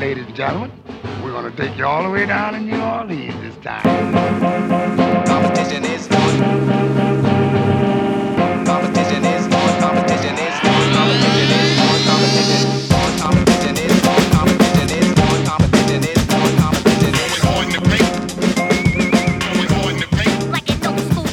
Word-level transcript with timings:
Ladies 0.00 0.26
and 0.26 0.36
gentlemen, 0.36 0.70
we're 1.24 1.32
going 1.32 1.50
to 1.50 1.56
take 1.56 1.74
you 1.78 1.86
all 1.86 2.02
the 2.02 2.10
way 2.10 2.26
down 2.26 2.52
to 2.52 2.60
New 2.60 2.78
Orleans 2.78 3.34
this 3.40 3.56
time. 3.64 3.82
Competition 5.24 5.86
is 5.86 6.06
on. 6.08 6.38
Competition 8.66 9.24
is 9.24 9.46
on. 9.46 9.80
Competition 9.80 10.36
is 10.36 10.60
on. 10.60 10.92
Competition 10.92 11.48
is 11.48 11.80
on. 11.80 12.04
Competition 12.04 12.52
is 12.52 12.92
on. 12.92 13.08
Competition 13.24 13.76
is 13.80 14.04
on. 14.04 14.20
Competition 14.36 14.88
is 15.00 15.16
on. 15.16 15.40
Competition 15.48 16.04
is 16.04 16.28
on. 16.28 16.50
Competition 16.60 17.14
is 17.16 17.40
on. 17.48 17.64
the 17.72 17.80
paint. 17.88 18.12
We're 19.56 19.96
the 19.96 20.08
paint. 20.12 20.36
Like 20.52 20.68
an 20.68 20.76
old 20.86 21.00
school 21.08 21.24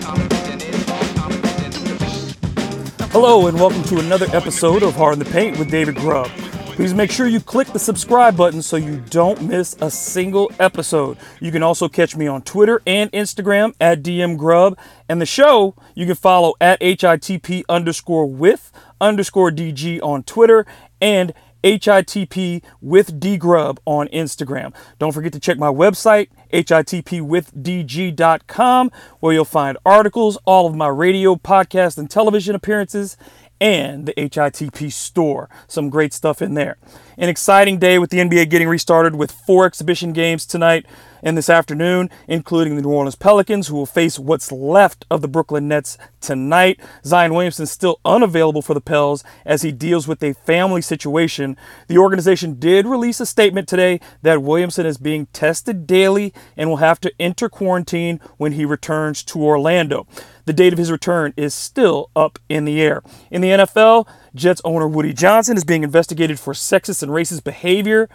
Competition 0.00 0.62
is 0.62 0.86
on. 0.88 1.04
Competition 1.18 1.82
is 1.90 3.02
on. 3.02 3.10
Hello 3.10 3.48
and 3.48 3.58
welcome 3.58 3.82
to 3.82 3.98
another 3.98 4.26
episode 4.32 4.84
of 4.84 4.94
Hard 4.94 5.14
in 5.14 5.18
the 5.18 5.24
Paint 5.24 5.58
with 5.58 5.72
David 5.72 5.96
Grubb. 5.96 6.30
Please 6.74 6.92
make 6.92 7.12
sure 7.12 7.28
you 7.28 7.38
click 7.38 7.68
the 7.68 7.78
subscribe 7.78 8.36
button 8.36 8.60
so 8.60 8.76
you 8.76 8.96
don't 9.08 9.40
miss 9.42 9.76
a 9.80 9.88
single 9.88 10.50
episode. 10.58 11.16
You 11.38 11.52
can 11.52 11.62
also 11.62 11.88
catch 11.88 12.16
me 12.16 12.26
on 12.26 12.42
Twitter 12.42 12.82
and 12.84 13.12
Instagram 13.12 13.76
at 13.80 14.02
DM 14.02 14.36
Grubb. 14.36 14.76
And 15.08 15.20
the 15.20 15.26
show 15.26 15.76
you 15.94 16.04
can 16.04 16.16
follow 16.16 16.54
at 16.60 16.80
HITP 16.80 17.62
underscore 17.68 18.26
with 18.26 18.72
underscore 19.00 19.52
DG 19.52 20.02
on 20.02 20.24
Twitter 20.24 20.66
and 21.00 21.32
HITP 21.62 22.64
with 22.80 23.20
D 23.20 23.36
Grubb 23.36 23.78
on 23.84 24.08
Instagram. 24.08 24.74
Don't 24.98 25.12
forget 25.12 25.32
to 25.32 25.40
check 25.40 25.56
my 25.56 25.68
website, 25.68 26.26
hitpwithdg.com, 26.52 28.90
where 29.20 29.32
you'll 29.32 29.44
find 29.44 29.78
articles, 29.86 30.38
all 30.44 30.66
of 30.66 30.74
my 30.74 30.88
radio, 30.88 31.36
podcast, 31.36 31.98
and 31.98 32.10
television 32.10 32.56
appearances 32.56 33.16
and 33.60 34.06
the 34.06 34.14
HITP 34.14 34.92
store. 34.92 35.48
Some 35.66 35.90
great 35.90 36.12
stuff 36.12 36.42
in 36.42 36.54
there. 36.54 36.76
An 37.16 37.28
exciting 37.28 37.78
day 37.78 37.98
with 37.98 38.10
the 38.10 38.18
NBA 38.18 38.50
getting 38.50 38.68
restarted 38.68 39.16
with 39.16 39.30
four 39.30 39.66
exhibition 39.66 40.12
games 40.12 40.46
tonight 40.46 40.86
and 41.24 41.36
this 41.36 41.48
afternoon, 41.48 42.10
including 42.28 42.76
the 42.76 42.82
New 42.82 42.90
Orleans 42.90 43.16
Pelicans, 43.16 43.66
who 43.66 43.74
will 43.74 43.86
face 43.86 44.18
what's 44.18 44.52
left 44.52 45.06
of 45.10 45.22
the 45.22 45.28
Brooklyn 45.28 45.66
Nets 45.66 45.96
tonight. 46.20 46.78
Zion 47.04 47.32
Williamson 47.32 47.64
is 47.64 47.70
still 47.70 47.98
unavailable 48.04 48.62
for 48.62 48.74
the 48.74 48.80
Pels 48.80 49.24
as 49.44 49.62
he 49.62 49.72
deals 49.72 50.06
with 50.06 50.22
a 50.22 50.34
family 50.34 50.82
situation. 50.82 51.56
The 51.88 51.98
organization 51.98 52.60
did 52.60 52.86
release 52.86 53.20
a 53.20 53.26
statement 53.26 53.66
today 53.66 54.00
that 54.22 54.42
Williamson 54.42 54.84
is 54.84 54.98
being 54.98 55.26
tested 55.32 55.86
daily 55.86 56.34
and 56.56 56.68
will 56.68 56.76
have 56.76 57.00
to 57.00 57.12
enter 57.18 57.48
quarantine 57.48 58.20
when 58.36 58.52
he 58.52 58.66
returns 58.66 59.22
to 59.24 59.42
Orlando. 59.42 60.06
The 60.44 60.52
date 60.52 60.74
of 60.74 60.78
his 60.78 60.90
return 60.90 61.32
is 61.38 61.54
still 61.54 62.10
up 62.14 62.38
in 62.50 62.66
the 62.66 62.82
air. 62.82 63.02
In 63.30 63.40
the 63.40 63.48
NFL, 63.48 64.06
Jets 64.34 64.60
owner 64.62 64.86
Woody 64.86 65.14
Johnson 65.14 65.56
is 65.56 65.64
being 65.64 65.84
investigated 65.84 66.38
for 66.38 66.52
sexist 66.52 67.02
and 67.02 67.10
racist 67.10 67.44
behavior 67.44 68.10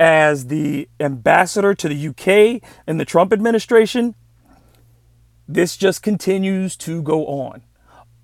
as 0.00 0.46
the 0.46 0.88
ambassador 0.98 1.74
to 1.74 1.88
the 1.88 2.08
UK 2.08 2.62
in 2.88 2.96
the 2.96 3.04
Trump 3.04 3.34
administration. 3.34 4.14
This 5.46 5.76
just 5.76 6.02
continues 6.02 6.74
to 6.78 7.02
go 7.02 7.26
on. 7.26 7.62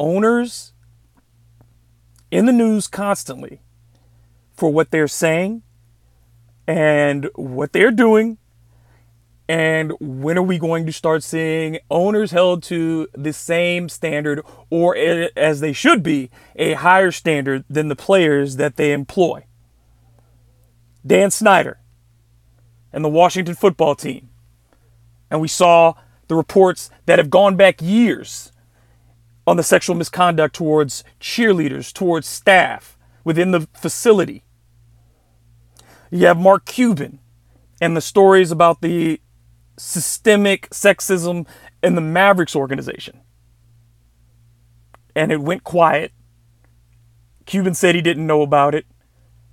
Owners 0.00 0.72
in 2.30 2.46
the 2.46 2.52
news 2.52 2.88
constantly 2.88 3.60
for 4.54 4.72
what 4.72 4.90
they're 4.90 5.06
saying 5.06 5.62
and 6.66 7.28
what 7.34 7.72
they're 7.72 7.90
doing 7.90 8.38
and 9.48 9.92
when 10.00 10.36
are 10.38 10.42
we 10.42 10.58
going 10.58 10.86
to 10.86 10.92
start 10.92 11.22
seeing 11.22 11.78
owners 11.88 12.32
held 12.32 12.64
to 12.64 13.06
the 13.12 13.32
same 13.32 13.88
standard, 13.88 14.42
or 14.70 14.96
as 14.96 15.60
they 15.60 15.72
should 15.72 16.02
be, 16.02 16.30
a 16.56 16.72
higher 16.72 17.12
standard 17.12 17.64
than 17.70 17.86
the 17.86 17.94
players 17.94 18.56
that 18.56 18.74
they 18.74 18.92
employ? 18.92 19.44
Dan 21.06 21.30
Snyder 21.30 21.78
and 22.92 23.04
the 23.04 23.08
Washington 23.08 23.54
football 23.54 23.94
team. 23.94 24.30
And 25.30 25.40
we 25.40 25.48
saw 25.48 25.94
the 26.28 26.34
reports 26.34 26.90
that 27.06 27.18
have 27.18 27.30
gone 27.30 27.56
back 27.56 27.80
years 27.80 28.52
on 29.46 29.56
the 29.56 29.62
sexual 29.62 29.94
misconduct 29.94 30.54
towards 30.54 31.04
cheerleaders, 31.20 31.92
towards 31.92 32.26
staff 32.26 32.98
within 33.24 33.52
the 33.52 33.68
facility. 33.74 34.42
You 36.10 36.26
have 36.26 36.38
Mark 36.38 36.64
Cuban 36.64 37.18
and 37.80 37.96
the 37.96 38.00
stories 38.00 38.50
about 38.50 38.80
the 38.80 39.20
systemic 39.76 40.68
sexism 40.70 41.46
in 41.82 41.94
the 41.94 42.00
Mavericks 42.00 42.56
organization. 42.56 43.20
And 45.14 45.30
it 45.30 45.40
went 45.40 45.64
quiet. 45.64 46.12
Cuban 47.44 47.74
said 47.74 47.94
he 47.94 48.02
didn't 48.02 48.26
know 48.26 48.42
about 48.42 48.74
it, 48.74 48.86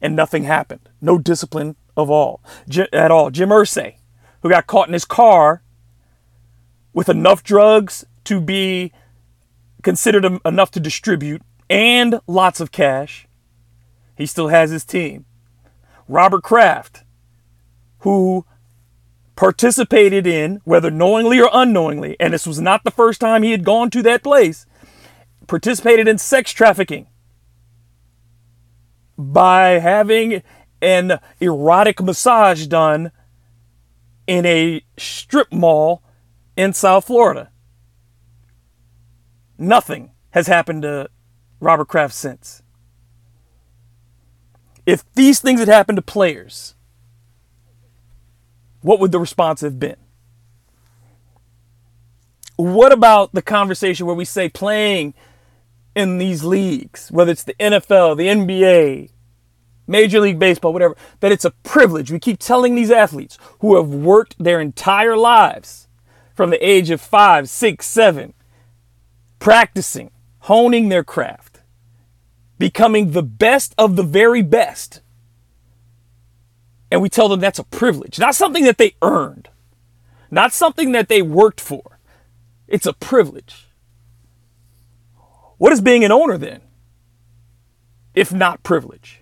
and 0.03 0.16
nothing 0.16 0.44
happened. 0.44 0.90
No 1.02 1.18
discipline 1.18 1.78
of 1.96 2.12
all 2.12 2.44
at 2.91 3.09
all. 3.09 3.31
Jim 3.31 3.50
Irsay, 3.50 3.96
who 4.41 4.50
got 4.50 4.68
caught 4.68 4.88
in 4.88 4.94
his 4.94 5.06
car 5.06 5.64
with 6.94 7.09
enough 7.09 7.41
drugs 7.41 8.06
to 8.25 8.42
be 8.42 8.92
considered 9.81 10.40
enough 10.46 10.72
to 10.72 10.80
distribute 10.80 11.42
and 11.69 12.19
lots 12.28 12.59
of 12.59 12.72
cash. 12.72 13.28
He 14.16 14.25
still 14.25 14.50
has 14.50 14.69
his 14.69 14.86
team. 14.86 15.25
Robert 16.08 16.44
Kraft, 16.44 17.03
who 18.00 18.46
participated 19.36 20.28
in, 20.28 20.62
whether 20.66 20.92
knowingly 20.92 21.40
or 21.42 21.50
unknowingly, 21.52 22.18
and 22.19 22.34
this 22.34 22.46
was 22.46 22.59
not 22.59 22.84
the 22.84 22.92
first 22.92 23.19
time 23.19 23.42
he 23.42 23.52
had 23.52 23.63
gone 23.63 23.90
to 23.90 24.03
that 24.03 24.22
place, 24.22 24.66
participated 25.47 26.08
in 26.08 26.18
sex 26.18 26.52
trafficking 26.52 27.08
by 29.18 29.79
having 29.79 30.44
an 30.81 31.19
erotic 31.40 32.01
massage 32.01 32.68
done 32.68 33.12
in 34.28 34.46
a 34.46 34.84
strip 34.97 35.51
mall 35.51 36.03
in 36.56 36.74
South 36.74 37.06
Florida. 37.06 37.51
Nothing 39.57 40.12
has 40.31 40.47
happened 40.47 40.81
to 40.81 41.09
Robert 41.59 41.88
Kraft 41.88 42.13
since. 42.13 42.62
If 44.85 45.03
these 45.13 45.40
things 45.40 45.59
had 45.59 45.69
happened 45.69 45.95
to 45.97 46.01
players, 46.01 46.75
what 48.81 49.00
would 49.00 49.12
the 49.12 49.19
response 49.19 49.62
have 49.62 49.80
been? 49.80 49.95
What 52.56 52.91
about 52.91 53.31
the 53.34 53.41
conversation 53.41 54.06
where 54.06 54.16
we 54.16 54.25
say 54.25 54.50
playing 54.50 55.13
in 55.96 56.18
these 56.18 56.44
leagues, 56.44 57.09
whether 57.12 57.31
it's 57.31 57.44
the 57.44 57.56
NFL, 57.56 58.18
the 58.18 58.28
NBA, 58.28 59.09
Major 59.86 60.20
League 60.20 60.40
Baseball, 60.40 60.74
whatever, 60.74 60.96
that 61.20 61.31
it's 61.31 61.46
a 61.46 61.52
privilege. 61.52 62.12
We 62.12 62.20
keep 62.20 62.40
telling 62.40 62.76
these 62.76 62.92
athletes 62.92 63.38
who 63.59 63.76
have 63.76 63.90
worked 63.90 64.36
their 64.42 64.59
entire 64.59 65.18
lives 65.18 65.88
from 66.34 66.50
the 66.50 66.68
age 66.68 66.90
of 66.90 67.02
five, 67.02 67.50
six, 67.50 67.86
seven, 67.86 68.34
practicing, 69.40 70.12
honing 70.40 70.90
their 70.90 71.04
craft, 71.04 71.62
becoming 72.58 73.12
the 73.12 73.24
best 73.24 73.75
of 73.78 73.96
the 73.96 74.04
very 74.04 74.42
best 74.42 75.02
and 76.94 77.02
we 77.02 77.10
tell 77.10 77.28
them 77.28 77.40
that's 77.40 77.58
a 77.58 77.64
privilege, 77.64 78.20
not 78.20 78.36
something 78.36 78.66
that 78.66 78.78
they 78.78 78.94
earned, 79.02 79.50
not 80.30 80.54
something 80.54 80.92
that 80.92 81.08
they 81.10 81.24
worked 81.24 81.60
for. 81.60 81.98
It's 82.68 82.86
a 82.86 82.94
privilege. 82.94 83.66
What 85.58 85.72
is 85.72 85.81
being 85.81 86.03
an 86.03 86.12
owner 86.12 86.38
then? 86.38 86.62
If 88.16 88.31
not 88.34 88.64
privilege? 88.64 89.22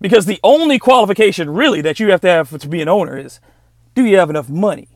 Because 0.00 0.26
the 0.26 0.40
only 0.42 0.78
qualification 0.78 1.50
really 1.50 1.80
that 1.82 2.00
you 2.00 2.10
have 2.10 2.20
to 2.22 2.28
have 2.28 2.58
to 2.58 2.68
be 2.68 2.80
an 2.80 2.88
owner 2.88 3.18
is 3.18 3.40
do 3.94 4.04
you 4.04 4.16
have 4.16 4.30
enough 4.30 4.48
money? 4.48 4.88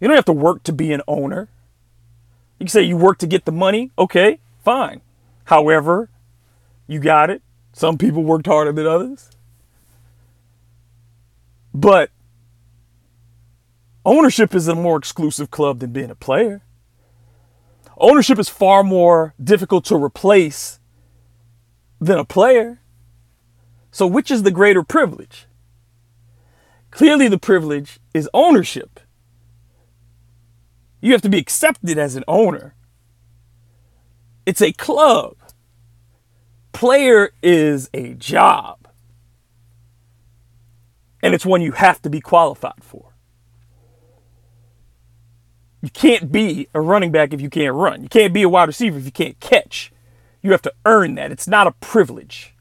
You 0.00 0.08
don't 0.08 0.16
have 0.16 0.24
to 0.26 0.32
work 0.32 0.64
to 0.64 0.72
be 0.72 0.92
an 0.92 1.02
owner. 1.06 1.48
You 2.58 2.64
can 2.64 2.68
say 2.68 2.82
you 2.82 2.96
work 2.96 3.18
to 3.18 3.26
get 3.26 3.44
the 3.44 3.52
money. 3.52 3.90
Okay, 3.98 4.38
fine. 4.64 5.00
However, 5.44 6.10
you 6.86 6.98
got 6.98 7.30
it. 7.30 7.42
Some 7.72 7.96
people 7.96 8.22
worked 8.22 8.46
harder 8.46 8.72
than 8.72 8.86
others. 8.86 9.30
But 11.72 12.10
ownership 14.04 14.54
is 14.54 14.68
a 14.68 14.74
more 14.74 14.98
exclusive 14.98 15.50
club 15.50 15.78
than 15.78 15.92
being 15.92 16.10
a 16.10 16.14
player. 16.14 16.62
Ownership 17.98 18.38
is 18.38 18.48
far 18.48 18.82
more 18.82 19.34
difficult 19.42 19.84
to 19.86 19.96
replace 19.96 20.80
than 22.00 22.18
a 22.18 22.24
player. 22.24 22.80
So, 23.90 24.06
which 24.06 24.30
is 24.30 24.42
the 24.42 24.50
greater 24.50 24.82
privilege? 24.82 25.46
Clearly, 26.90 27.28
the 27.28 27.38
privilege 27.38 28.00
is 28.14 28.28
ownership. 28.34 29.00
You 31.00 31.12
have 31.12 31.22
to 31.22 31.28
be 31.28 31.38
accepted 31.38 31.98
as 31.98 32.16
an 32.16 32.24
owner. 32.28 32.74
It's 34.46 34.62
a 34.62 34.72
club. 34.72 35.36
Player 36.72 37.32
is 37.42 37.90
a 37.92 38.14
job 38.14 38.82
and 41.22 41.34
it's 41.34 41.46
one 41.46 41.62
you 41.62 41.72
have 41.72 42.02
to 42.02 42.10
be 42.10 42.20
qualified 42.20 42.82
for. 42.82 43.11
You 45.82 45.90
can't 45.90 46.30
be 46.30 46.68
a 46.74 46.80
running 46.80 47.10
back 47.10 47.32
if 47.32 47.40
you 47.40 47.50
can't 47.50 47.74
run. 47.74 48.04
You 48.04 48.08
can't 48.08 48.32
be 48.32 48.42
a 48.42 48.48
wide 48.48 48.68
receiver 48.68 48.98
if 48.98 49.04
you 49.04 49.10
can't 49.10 49.38
catch. 49.40 49.92
You 50.40 50.52
have 50.52 50.62
to 50.62 50.72
earn 50.86 51.16
that. 51.16 51.32
It's 51.32 51.48
not 51.48 51.66
a 51.66 51.72
privilege. 51.72 52.54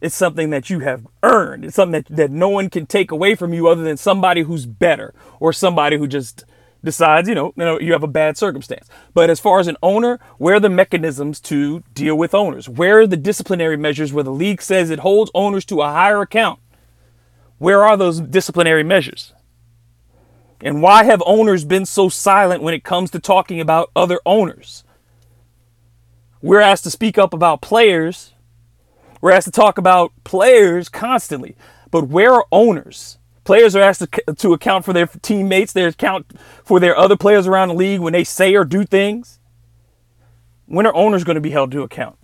It's 0.00 0.14
something 0.14 0.50
that 0.50 0.68
you 0.70 0.80
have 0.80 1.06
earned. 1.22 1.64
It's 1.64 1.76
something 1.76 2.02
that, 2.02 2.16
that 2.16 2.30
no 2.30 2.48
one 2.48 2.68
can 2.68 2.84
take 2.84 3.10
away 3.10 3.36
from 3.36 3.54
you 3.54 3.68
other 3.68 3.82
than 3.82 3.96
somebody 3.96 4.42
who's 4.42 4.66
better 4.66 5.14
or 5.40 5.52
somebody 5.52 5.96
who 5.96 6.06
just 6.08 6.44
decides, 6.82 7.28
you 7.28 7.34
know, 7.34 7.54
you 7.56 7.64
know, 7.64 7.80
you 7.80 7.92
have 7.92 8.02
a 8.02 8.08
bad 8.08 8.36
circumstance. 8.36 8.88
But 9.14 9.30
as 9.30 9.40
far 9.40 9.60
as 9.60 9.68
an 9.68 9.76
owner, 9.82 10.20
where 10.38 10.56
are 10.56 10.60
the 10.60 10.68
mechanisms 10.68 11.40
to 11.42 11.82
deal 11.94 12.16
with 12.16 12.34
owners? 12.34 12.68
Where 12.68 13.00
are 13.00 13.06
the 13.06 13.16
disciplinary 13.16 13.76
measures 13.76 14.12
where 14.12 14.24
the 14.24 14.32
league 14.32 14.60
says 14.60 14.90
it 14.90 14.98
holds 14.98 15.30
owners 15.34 15.64
to 15.66 15.80
a 15.80 15.86
higher 15.86 16.20
account? 16.20 16.60
Where 17.58 17.82
are 17.84 17.96
those 17.96 18.20
disciplinary 18.20 18.84
measures? 18.84 19.32
And 20.64 20.80
why 20.80 21.04
have 21.04 21.22
owners 21.26 21.62
been 21.66 21.84
so 21.84 22.08
silent 22.08 22.62
when 22.62 22.72
it 22.72 22.84
comes 22.84 23.10
to 23.10 23.18
talking 23.18 23.60
about 23.60 23.90
other 23.94 24.18
owners? 24.24 24.82
We're 26.40 26.62
asked 26.62 26.84
to 26.84 26.90
speak 26.90 27.18
up 27.18 27.34
about 27.34 27.60
players. 27.60 28.32
We're 29.20 29.32
asked 29.32 29.44
to 29.44 29.50
talk 29.50 29.76
about 29.76 30.12
players 30.24 30.88
constantly. 30.88 31.54
But 31.90 32.08
where 32.08 32.32
are 32.32 32.46
owners? 32.50 33.18
Players 33.44 33.76
are 33.76 33.82
asked 33.82 34.00
to, 34.00 34.34
to 34.34 34.54
account 34.54 34.86
for 34.86 34.94
their 34.94 35.06
teammates, 35.06 35.74
they 35.74 35.84
account 35.84 36.32
for 36.64 36.80
their 36.80 36.96
other 36.96 37.16
players 37.16 37.46
around 37.46 37.68
the 37.68 37.74
league 37.74 38.00
when 38.00 38.14
they 38.14 38.24
say 38.24 38.54
or 38.54 38.64
do 38.64 38.84
things. 38.84 39.38
When 40.64 40.86
are 40.86 40.94
owners 40.94 41.24
going 41.24 41.34
to 41.34 41.42
be 41.42 41.50
held 41.50 41.72
to 41.72 41.82
account? 41.82 42.16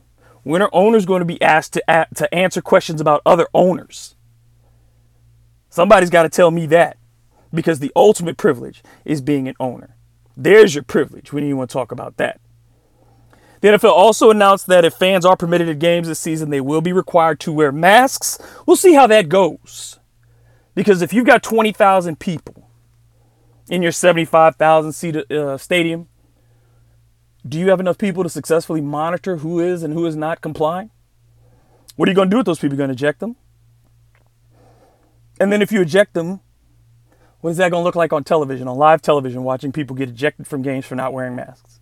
When 0.44 0.62
are 0.62 0.70
owners 0.72 1.04
going 1.04 1.20
to 1.20 1.26
be 1.26 1.40
asked 1.42 1.74
to, 1.74 2.06
to 2.14 2.34
answer 2.34 2.62
questions 2.62 3.02
about 3.02 3.20
other 3.26 3.48
owners? 3.52 4.16
Somebody's 5.68 6.08
got 6.08 6.22
to 6.22 6.30
tell 6.30 6.50
me 6.50 6.64
that 6.66 6.96
because 7.52 7.78
the 7.78 7.92
ultimate 7.96 8.36
privilege 8.36 8.82
is 9.04 9.20
being 9.20 9.48
an 9.48 9.54
owner. 9.60 9.96
There's 10.36 10.74
your 10.74 10.84
privilege 10.84 11.32
when 11.32 11.44
you 11.44 11.56
want 11.56 11.70
to 11.70 11.74
talk 11.74 11.92
about 11.92 12.16
that. 12.16 12.40
The 13.60 13.68
NFL 13.68 13.92
also 13.92 14.30
announced 14.30 14.66
that 14.68 14.84
if 14.84 14.94
fans 14.94 15.26
are 15.26 15.36
permitted 15.36 15.68
at 15.68 15.78
games 15.78 16.08
this 16.08 16.18
season, 16.18 16.48
they 16.48 16.62
will 16.62 16.80
be 16.80 16.92
required 16.92 17.40
to 17.40 17.52
wear 17.52 17.72
masks. 17.72 18.38
We'll 18.66 18.76
see 18.76 18.94
how 18.94 19.06
that 19.08 19.28
goes. 19.28 19.98
Because 20.74 21.02
if 21.02 21.12
you've 21.12 21.26
got 21.26 21.42
20,000 21.42 22.18
people 22.18 22.70
in 23.68 23.82
your 23.82 23.92
75,000 23.92 24.92
seat 24.92 25.16
uh, 25.30 25.58
stadium, 25.58 26.08
do 27.46 27.58
you 27.58 27.68
have 27.68 27.80
enough 27.80 27.98
people 27.98 28.22
to 28.22 28.30
successfully 28.30 28.80
monitor 28.80 29.38
who 29.38 29.60
is 29.60 29.82
and 29.82 29.92
who 29.92 30.06
is 30.06 30.16
not 30.16 30.40
complying? 30.40 30.90
What 31.96 32.08
are 32.08 32.12
you 32.12 32.16
going 32.16 32.28
to 32.28 32.34
do 32.34 32.38
with 32.38 32.46
those 32.46 32.58
people? 32.58 32.76
You're 32.76 32.86
going 32.86 32.96
to 32.96 33.04
eject 33.04 33.20
them? 33.20 33.36
And 35.38 35.52
then 35.52 35.60
if 35.60 35.72
you 35.72 35.82
eject 35.82 36.14
them, 36.14 36.40
what 37.40 37.50
is 37.50 37.56
that 37.56 37.70
going 37.70 37.80
to 37.80 37.84
look 37.84 37.96
like 37.96 38.12
on 38.12 38.24
television, 38.24 38.68
on 38.68 38.76
live 38.76 39.02
television, 39.02 39.44
watching 39.44 39.72
people 39.72 39.96
get 39.96 40.08
ejected 40.08 40.46
from 40.46 40.62
games 40.62 40.84
for 40.86 40.94
not 40.94 41.12
wearing 41.12 41.34
masks? 41.34 41.80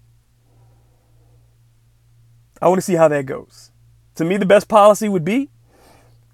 I 2.61 2.69
want 2.69 2.79
to 2.79 2.83
see 2.83 2.95
how 2.95 3.09
that 3.09 3.27
goes. 3.27 3.71
To 4.17 4.25
me, 4.25 4.37
the 4.37 4.47
best 4.47 4.69
policy 4.69 5.09
would 5.09 5.25
be 5.25 5.51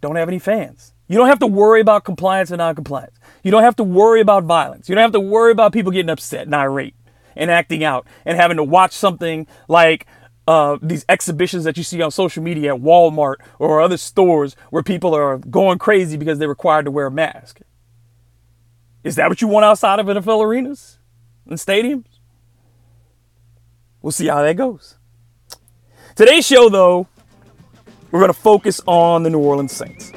don't 0.00 0.16
have 0.16 0.28
any 0.28 0.38
fans. 0.38 0.92
You 1.08 1.18
don't 1.18 1.28
have 1.28 1.38
to 1.40 1.46
worry 1.46 1.80
about 1.80 2.04
compliance 2.04 2.50
and 2.50 2.58
non-compliance. 2.58 3.18
You 3.42 3.50
don't 3.50 3.62
have 3.62 3.76
to 3.76 3.84
worry 3.84 4.20
about 4.20 4.44
violence. 4.44 4.88
You 4.88 4.94
don't 4.94 5.02
have 5.02 5.12
to 5.12 5.20
worry 5.20 5.52
about 5.52 5.72
people 5.72 5.92
getting 5.92 6.10
upset 6.10 6.46
and 6.46 6.54
irate 6.54 6.94
and 7.36 7.50
acting 7.50 7.84
out 7.84 8.06
and 8.24 8.36
having 8.36 8.56
to 8.56 8.64
watch 8.64 8.92
something 8.92 9.46
like 9.68 10.06
uh, 10.46 10.78
these 10.82 11.04
exhibitions 11.08 11.64
that 11.64 11.76
you 11.76 11.82
see 11.82 12.02
on 12.02 12.10
social 12.10 12.42
media 12.42 12.74
at 12.74 12.80
Walmart 12.80 13.36
or 13.58 13.80
other 13.80 13.96
stores 13.96 14.56
where 14.70 14.82
people 14.82 15.14
are 15.14 15.38
going 15.38 15.78
crazy 15.78 16.16
because 16.16 16.38
they're 16.38 16.48
required 16.48 16.84
to 16.84 16.90
wear 16.90 17.06
a 17.06 17.10
mask. 17.10 17.60
Is 19.04 19.16
that 19.16 19.28
what 19.28 19.42
you 19.42 19.48
want 19.48 19.66
outside 19.66 20.00
of 20.00 20.06
NFL 20.06 20.42
arenas 20.42 20.98
and 21.46 21.58
stadiums? 21.58 22.06
We'll 24.00 24.12
see 24.12 24.26
how 24.26 24.42
that 24.42 24.56
goes. 24.56 24.96
Today's 26.16 26.46
show, 26.46 26.70
though, 26.70 27.06
we're 28.10 28.20
going 28.20 28.32
to 28.32 28.38
focus 28.38 28.80
on 28.86 29.22
the 29.22 29.30
New 29.30 29.40
Orleans 29.40 29.72
Saints. 29.72 30.10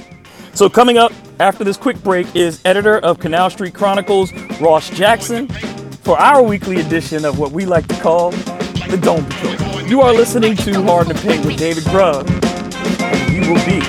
So, 0.54 0.70
coming 0.70 0.98
up 0.98 1.12
after 1.40 1.64
this 1.64 1.76
quick 1.76 2.02
break 2.02 2.34
is 2.34 2.62
editor 2.64 2.98
of 3.00 3.20
Canal 3.20 3.50
Street 3.50 3.74
Chronicles, 3.74 4.32
Ross 4.62 4.90
Jackson, 4.90 5.50
for 5.50 6.18
our 6.18 6.42
weekly 6.42 6.80
edition 6.80 7.26
of 7.26 7.40
what 7.40 7.52
we 7.52 7.66
like 7.66 7.88
to 7.88 8.00
call 8.00 8.32
the 8.32 9.00
Dome 9.02 9.26
Patrol. 9.26 9.82
You 9.82 10.02
are 10.02 10.14
listening 10.14 10.56
to 10.58 10.82
Hard 10.84 11.08
to 11.08 11.14
Paint 11.14 11.46
with 11.46 11.58
David 11.58 11.84
Grubb, 11.86 12.28
and 12.30 13.34
we 13.34 13.40
will 13.50 13.66
be 13.66 13.82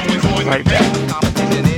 right 0.44 0.64
back. 0.64 1.77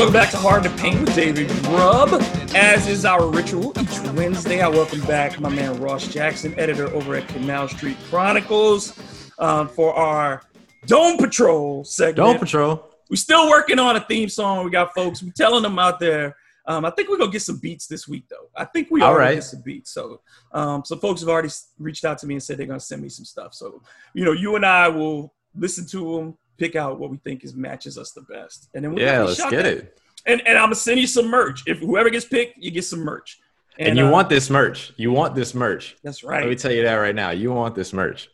Welcome 0.00 0.14
back 0.14 0.30
to 0.30 0.38
Hard 0.38 0.62
to 0.62 0.70
Paint 0.70 1.00
with 1.00 1.14
David 1.14 1.48
Grubb. 1.64 2.22
As 2.54 2.88
is 2.88 3.04
our 3.04 3.26
ritual 3.26 3.78
each 3.78 4.00
Wednesday, 4.14 4.62
I 4.62 4.68
welcome 4.68 5.02
back 5.02 5.38
my 5.38 5.50
man 5.50 5.78
Ross 5.78 6.08
Jackson, 6.08 6.58
editor 6.58 6.88
over 6.94 7.16
at 7.16 7.28
Canal 7.28 7.68
Street 7.68 7.98
Chronicles, 8.08 8.98
um, 9.38 9.68
for 9.68 9.92
our 9.92 10.42
Dome 10.86 11.18
Patrol 11.18 11.84
segment. 11.84 12.16
Dome 12.16 12.38
Patrol. 12.38 12.82
We're 13.10 13.16
still 13.16 13.50
working 13.50 13.78
on 13.78 13.96
a 13.96 14.00
theme 14.00 14.30
song. 14.30 14.64
We 14.64 14.70
got 14.70 14.94
folks. 14.94 15.22
We're 15.22 15.32
telling 15.32 15.62
them 15.62 15.78
out 15.78 16.00
there. 16.00 16.34
Um, 16.64 16.86
I 16.86 16.90
think 16.92 17.10
we're 17.10 17.18
gonna 17.18 17.30
get 17.30 17.42
some 17.42 17.58
beats 17.58 17.86
this 17.86 18.08
week, 18.08 18.24
though. 18.30 18.48
I 18.56 18.64
think 18.64 18.88
we 18.90 19.02
are 19.02 19.18
gonna 19.18 19.34
get 19.34 19.44
some 19.44 19.60
beats. 19.60 19.90
So, 19.90 20.22
um, 20.52 20.82
some 20.82 20.98
folks 20.98 21.20
have 21.20 21.28
already 21.28 21.50
reached 21.78 22.06
out 22.06 22.16
to 22.20 22.26
me 22.26 22.36
and 22.36 22.42
said 22.42 22.56
they're 22.56 22.66
gonna 22.66 22.80
send 22.80 23.02
me 23.02 23.10
some 23.10 23.26
stuff. 23.26 23.52
So, 23.52 23.82
you 24.14 24.24
know, 24.24 24.32
you 24.32 24.56
and 24.56 24.64
I 24.64 24.88
will 24.88 25.34
listen 25.54 25.84
to 25.88 26.16
them, 26.16 26.38
pick 26.60 26.76
out 26.76 27.00
what 27.00 27.10
we 27.10 27.16
think 27.16 27.42
is 27.42 27.54
matches 27.54 27.98
us 27.98 28.12
the 28.12 28.20
best, 28.22 28.68
and 28.74 28.84
then 28.84 28.92
we'll 28.94 29.02
yeah, 29.02 29.22
let's 29.22 29.44
get 29.50 29.66
it. 29.66 29.98
And 30.26 30.40
and 30.46 30.56
I'm 30.58 30.66
gonna 30.66 30.74
send 30.76 31.00
you 31.00 31.06
some 31.06 31.26
merch. 31.26 31.62
If 31.66 31.78
whoever 31.78 32.10
gets 32.10 32.26
picked, 32.26 32.58
you 32.58 32.70
get 32.70 32.84
some 32.84 33.00
merch. 33.00 33.40
And, 33.78 33.88
and 33.88 33.98
you 33.98 34.06
uh, 34.06 34.10
want 34.10 34.28
this 34.28 34.50
merch. 34.50 34.92
You 34.96 35.10
want 35.10 35.34
this 35.34 35.54
merch. 35.54 35.96
That's 36.04 36.22
right. 36.22 36.42
Let 36.42 36.50
me 36.50 36.56
tell 36.56 36.72
you 36.72 36.82
that 36.82 36.94
right 36.94 37.14
now. 37.14 37.30
You 37.30 37.52
want 37.52 37.74
this 37.74 37.92
merch. 37.94 38.28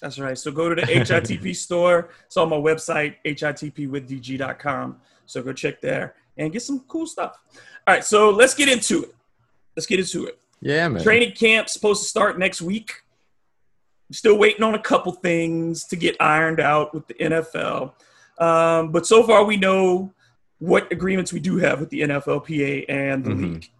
That's 0.00 0.18
right. 0.18 0.38
So 0.38 0.52
go 0.52 0.68
to 0.68 0.74
the 0.74 0.82
HITP 0.82 1.56
store. 1.66 2.10
It's 2.26 2.36
on 2.36 2.48
my 2.48 2.56
website, 2.56 3.16
hitpwithdg.com. 3.26 5.00
So 5.26 5.42
go 5.42 5.52
check 5.52 5.80
there 5.80 6.14
and 6.36 6.52
get 6.52 6.62
some 6.62 6.80
cool 6.88 7.06
stuff. 7.06 7.36
All 7.86 7.94
right, 7.94 8.04
so 8.04 8.30
let's 8.30 8.54
get 8.54 8.68
into 8.68 9.04
it. 9.04 9.14
Let's 9.76 9.86
get 9.86 9.98
into 9.98 10.26
it. 10.26 10.38
Yeah, 10.60 10.86
man. 10.88 11.02
Training 11.02 11.32
camp's 11.32 11.72
supposed 11.72 12.02
to 12.02 12.08
start 12.08 12.38
next 12.38 12.62
week. 12.62 13.01
Still 14.12 14.38
waiting 14.38 14.62
on 14.62 14.74
a 14.74 14.78
couple 14.78 15.12
things 15.12 15.84
to 15.84 15.96
get 15.96 16.16
ironed 16.20 16.60
out 16.60 16.94
with 16.94 17.06
the 17.06 17.14
NFL. 17.14 17.94
Um, 18.38 18.92
but 18.92 19.06
so 19.06 19.22
far, 19.22 19.44
we 19.44 19.56
know 19.56 20.12
what 20.58 20.90
agreements 20.92 21.32
we 21.32 21.40
do 21.40 21.56
have 21.56 21.80
with 21.80 21.90
the 21.90 22.02
NFLPA 22.02 22.86
and 22.88 23.24
the 23.24 23.30
mm-hmm. 23.30 23.52
league. 23.54 23.70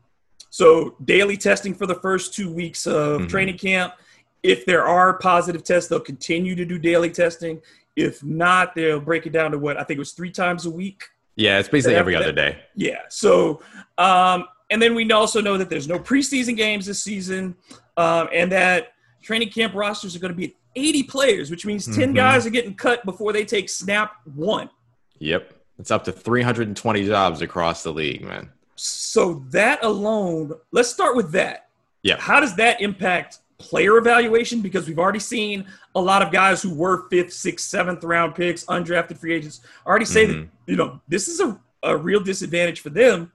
So, 0.51 0.97
daily 1.05 1.37
testing 1.37 1.75
for 1.75 1.87
the 1.87 1.95
first 1.95 2.35
two 2.35 2.53
weeks 2.53 2.87
of 2.87 3.21
mm-hmm. 3.21 3.27
training 3.29 3.59
camp. 3.59 3.95
If 4.43 4.67
there 4.67 4.85
are 4.85 5.15
positive 5.15 5.63
tests, 5.63 5.89
they'll 5.89 6.01
continue 6.01 6.55
to 6.57 6.65
do 6.65 6.79
daily 6.79 7.11
testing. 7.11 7.63
If 7.97 8.25
not, 8.25 8.75
they'll 8.75 9.01
break 9.01 9.27
it 9.27 9.33
down 9.33 9.53
to 9.53 9.59
what 9.59 9.77
I 9.79 9.85
think 9.85 9.99
it 9.99 10.01
was 10.01 10.13
three 10.13 10.31
times 10.31 10.67
a 10.67 10.71
week. 10.71 11.05
Yeah, 11.37 11.59
it's 11.59 11.69
basically 11.69 11.95
every 11.95 12.15
other 12.15 12.33
day. 12.33 12.59
Yeah. 12.75 13.03
So, 13.09 13.63
um, 13.97 14.47
and 14.71 14.81
then 14.81 14.95
we 14.95 15.11
also 15.13 15.41
know 15.41 15.57
that 15.59 15.71
there's 15.71 15.89
no 15.89 15.99
preseason 15.99 16.57
games 16.57 16.87
this 16.87 17.03
season, 17.03 17.55
um, 17.97 18.29
and 18.33 18.51
that 18.53 18.93
training 19.23 19.51
camp 19.51 19.75
rosters 19.75 20.15
are 20.17 20.19
going 20.19 20.33
to 20.33 20.37
be 20.37 20.57
80 20.75 21.03
players, 21.05 21.51
which 21.51 21.67
means 21.67 21.87
10 21.87 21.95
mm-hmm. 21.95 22.15
guys 22.15 22.47
are 22.47 22.51
getting 22.51 22.75
cut 22.75 23.05
before 23.05 23.33
they 23.33 23.45
take 23.45 23.69
snap 23.69 24.17
one. 24.35 24.71
Yep. 25.19 25.53
It's 25.79 25.91
up 25.91 26.05
to 26.05 26.13
320 26.13 27.07
jobs 27.07 27.43
across 27.43 27.83
the 27.83 27.93
league, 27.93 28.23
man. 28.23 28.51
So 28.77 29.45
that 29.51 29.83
alone, 29.85 30.53
let's 30.71 30.89
start 30.89 31.17
with 31.17 31.33
that. 31.33 31.69
Yeah. 32.03 32.17
How 32.19 32.41
does 32.41 32.57
that 32.57 32.81
impact 32.81 33.39
player 33.59 33.97
evaluation? 33.97 34.61
Because 34.61 34.89
we've 34.89 34.99
already 34.99 35.19
seen 35.19 35.67
a 35.95 36.01
lot 36.01 36.23
of 36.23 36.33
guys 36.33 36.63
who 36.63 36.75
were 36.75 37.09
fifth, 37.09 37.33
sixth, 37.33 37.69
seventh 37.69 38.03
round 38.03 38.35
picks, 38.35 38.65
undrafted 38.65 39.19
free 39.19 39.35
agents, 39.35 39.61
already 39.87 40.05
say 40.05 40.27
mm-hmm. 40.27 40.41
that, 40.41 40.49
you 40.67 40.77
know, 40.77 41.01
this 41.09 41.29
is 41.29 41.41
a, 41.41 41.61
a 41.83 41.97
real 41.97 42.21
disadvantage 42.21 42.81
for 42.81 42.91
them. 42.91 43.31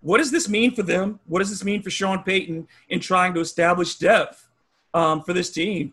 What 0.00 0.18
does 0.18 0.30
this 0.30 0.48
mean 0.48 0.74
for 0.74 0.82
them? 0.82 1.20
What 1.26 1.38
does 1.38 1.50
this 1.50 1.64
mean 1.64 1.82
for 1.82 1.90
Sean 1.90 2.22
Payton 2.22 2.68
in 2.90 3.00
trying 3.00 3.32
to 3.34 3.40
establish 3.40 3.96
depth? 3.96 4.46
Um, 4.94 5.22
for 5.22 5.32
this 5.32 5.50
team. 5.50 5.92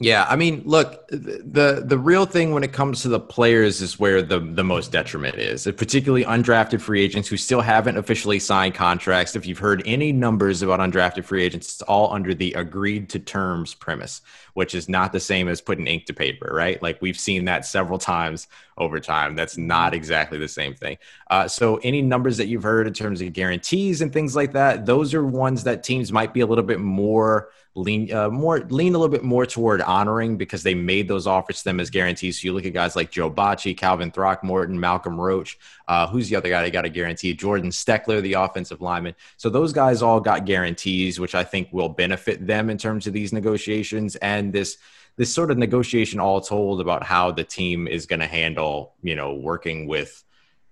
Yeah, 0.00 0.24
I 0.28 0.36
mean, 0.36 0.62
look, 0.64 1.08
the 1.08 1.82
the 1.84 1.98
real 1.98 2.24
thing 2.24 2.52
when 2.52 2.62
it 2.62 2.72
comes 2.72 3.02
to 3.02 3.08
the 3.08 3.18
players 3.18 3.82
is 3.82 3.98
where 3.98 4.22
the 4.22 4.38
the 4.38 4.62
most 4.62 4.92
detriment 4.92 5.38
is, 5.38 5.64
particularly 5.64 6.24
undrafted 6.24 6.80
free 6.80 7.02
agents 7.02 7.28
who 7.28 7.36
still 7.36 7.60
haven't 7.60 7.96
officially 7.96 8.38
signed 8.38 8.76
contracts. 8.76 9.34
If 9.34 9.44
you've 9.44 9.58
heard 9.58 9.82
any 9.86 10.12
numbers 10.12 10.62
about 10.62 10.78
undrafted 10.78 11.24
free 11.24 11.42
agents, 11.42 11.72
it's 11.72 11.82
all 11.82 12.12
under 12.12 12.32
the 12.32 12.52
agreed 12.52 13.08
to 13.08 13.18
terms 13.18 13.74
premise, 13.74 14.20
which 14.54 14.72
is 14.72 14.88
not 14.88 15.12
the 15.12 15.18
same 15.18 15.48
as 15.48 15.60
putting 15.60 15.88
ink 15.88 16.06
to 16.06 16.14
paper, 16.14 16.48
right? 16.54 16.80
Like 16.80 17.02
we've 17.02 17.18
seen 17.18 17.46
that 17.46 17.66
several 17.66 17.98
times 17.98 18.46
over 18.78 19.00
time. 19.00 19.34
That's 19.34 19.58
not 19.58 19.94
exactly 19.94 20.38
the 20.38 20.48
same 20.48 20.74
thing. 20.74 20.98
Uh, 21.30 21.48
so, 21.48 21.76
any 21.76 22.02
numbers 22.02 22.36
that 22.38 22.46
you've 22.46 22.62
heard 22.62 22.86
in 22.86 22.94
terms 22.94 23.20
of 23.20 23.32
guarantees 23.32 24.00
and 24.00 24.12
things 24.12 24.34
like 24.34 24.52
that, 24.52 24.86
those 24.86 25.14
are 25.14 25.24
ones 25.24 25.64
that 25.64 25.82
teams 25.82 26.12
might 26.12 26.32
be 26.32 26.40
a 26.40 26.46
little 26.46 26.64
bit 26.64 26.80
more 26.80 27.50
lean, 27.78 28.12
uh, 28.12 28.28
more 28.28 28.60
lean 28.60 28.94
a 28.94 28.98
little 28.98 29.12
bit 29.12 29.24
more 29.24 29.46
toward 29.46 29.80
honoring 29.82 30.36
because 30.36 30.62
they 30.62 30.74
made 30.74 31.08
those 31.08 31.26
offers 31.26 31.58
to 31.58 31.64
them 31.64 31.80
as 31.80 31.90
guarantees. 31.90 32.40
So 32.40 32.46
you 32.46 32.52
look 32.52 32.66
at 32.66 32.72
guys 32.72 32.96
like 32.96 33.10
Joe 33.10 33.30
Bachie, 33.30 33.76
Calvin 33.76 34.10
Throckmorton, 34.10 34.78
Malcolm 34.78 35.20
Roach. 35.20 35.58
Uh, 35.86 36.06
who's 36.06 36.28
the 36.28 36.36
other 36.36 36.48
guy 36.48 36.62
that 36.62 36.72
got 36.72 36.84
a 36.84 36.90
guarantee? 36.90 37.32
Jordan 37.34 37.70
Steckler, 37.70 38.20
the 38.20 38.34
offensive 38.34 38.80
lineman. 38.80 39.14
So 39.36 39.48
those 39.48 39.72
guys 39.72 40.02
all 40.02 40.20
got 40.20 40.44
guarantees, 40.44 41.18
which 41.20 41.34
I 41.34 41.44
think 41.44 41.68
will 41.72 41.88
benefit 41.88 42.46
them 42.46 42.68
in 42.68 42.78
terms 42.78 43.06
of 43.06 43.12
these 43.12 43.32
negotiations 43.32 44.16
and 44.16 44.52
this 44.52 44.78
this 45.18 45.34
sort 45.34 45.50
of 45.50 45.58
negotiation 45.58 46.20
all 46.20 46.40
told 46.40 46.80
about 46.80 47.02
how 47.02 47.32
the 47.32 47.42
team 47.42 47.88
is 47.88 48.06
going 48.06 48.20
to 48.20 48.26
handle, 48.26 48.94
you 49.02 49.16
know, 49.16 49.34
working 49.34 49.88
with, 49.88 50.22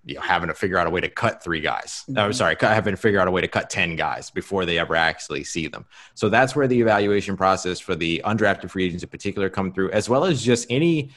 you 0.04 0.14
know, 0.14 0.20
having 0.20 0.46
to 0.46 0.54
figure 0.54 0.78
out 0.78 0.86
a 0.86 0.90
way 0.90 1.00
to 1.00 1.08
cut 1.08 1.42
three 1.42 1.60
guys. 1.60 2.04
Mm-hmm. 2.08 2.18
I'm 2.18 2.32
sorry, 2.32 2.56
having 2.60 2.94
to 2.94 2.96
figure 2.96 3.18
out 3.18 3.26
a 3.26 3.32
way 3.32 3.40
to 3.40 3.48
cut 3.48 3.68
10 3.68 3.96
guys 3.96 4.30
before 4.30 4.64
they 4.64 4.78
ever 4.78 4.94
actually 4.94 5.42
see 5.42 5.66
them. 5.66 5.84
So 6.14 6.28
that's 6.28 6.54
where 6.54 6.68
the 6.68 6.80
evaluation 6.80 7.36
process 7.36 7.80
for 7.80 7.96
the 7.96 8.22
undrafted 8.24 8.70
free 8.70 8.84
agents 8.84 9.02
in 9.02 9.08
particular 9.08 9.50
come 9.50 9.72
through, 9.72 9.90
as 9.90 10.08
well 10.08 10.24
as 10.24 10.44
just 10.44 10.68
any 10.70 11.10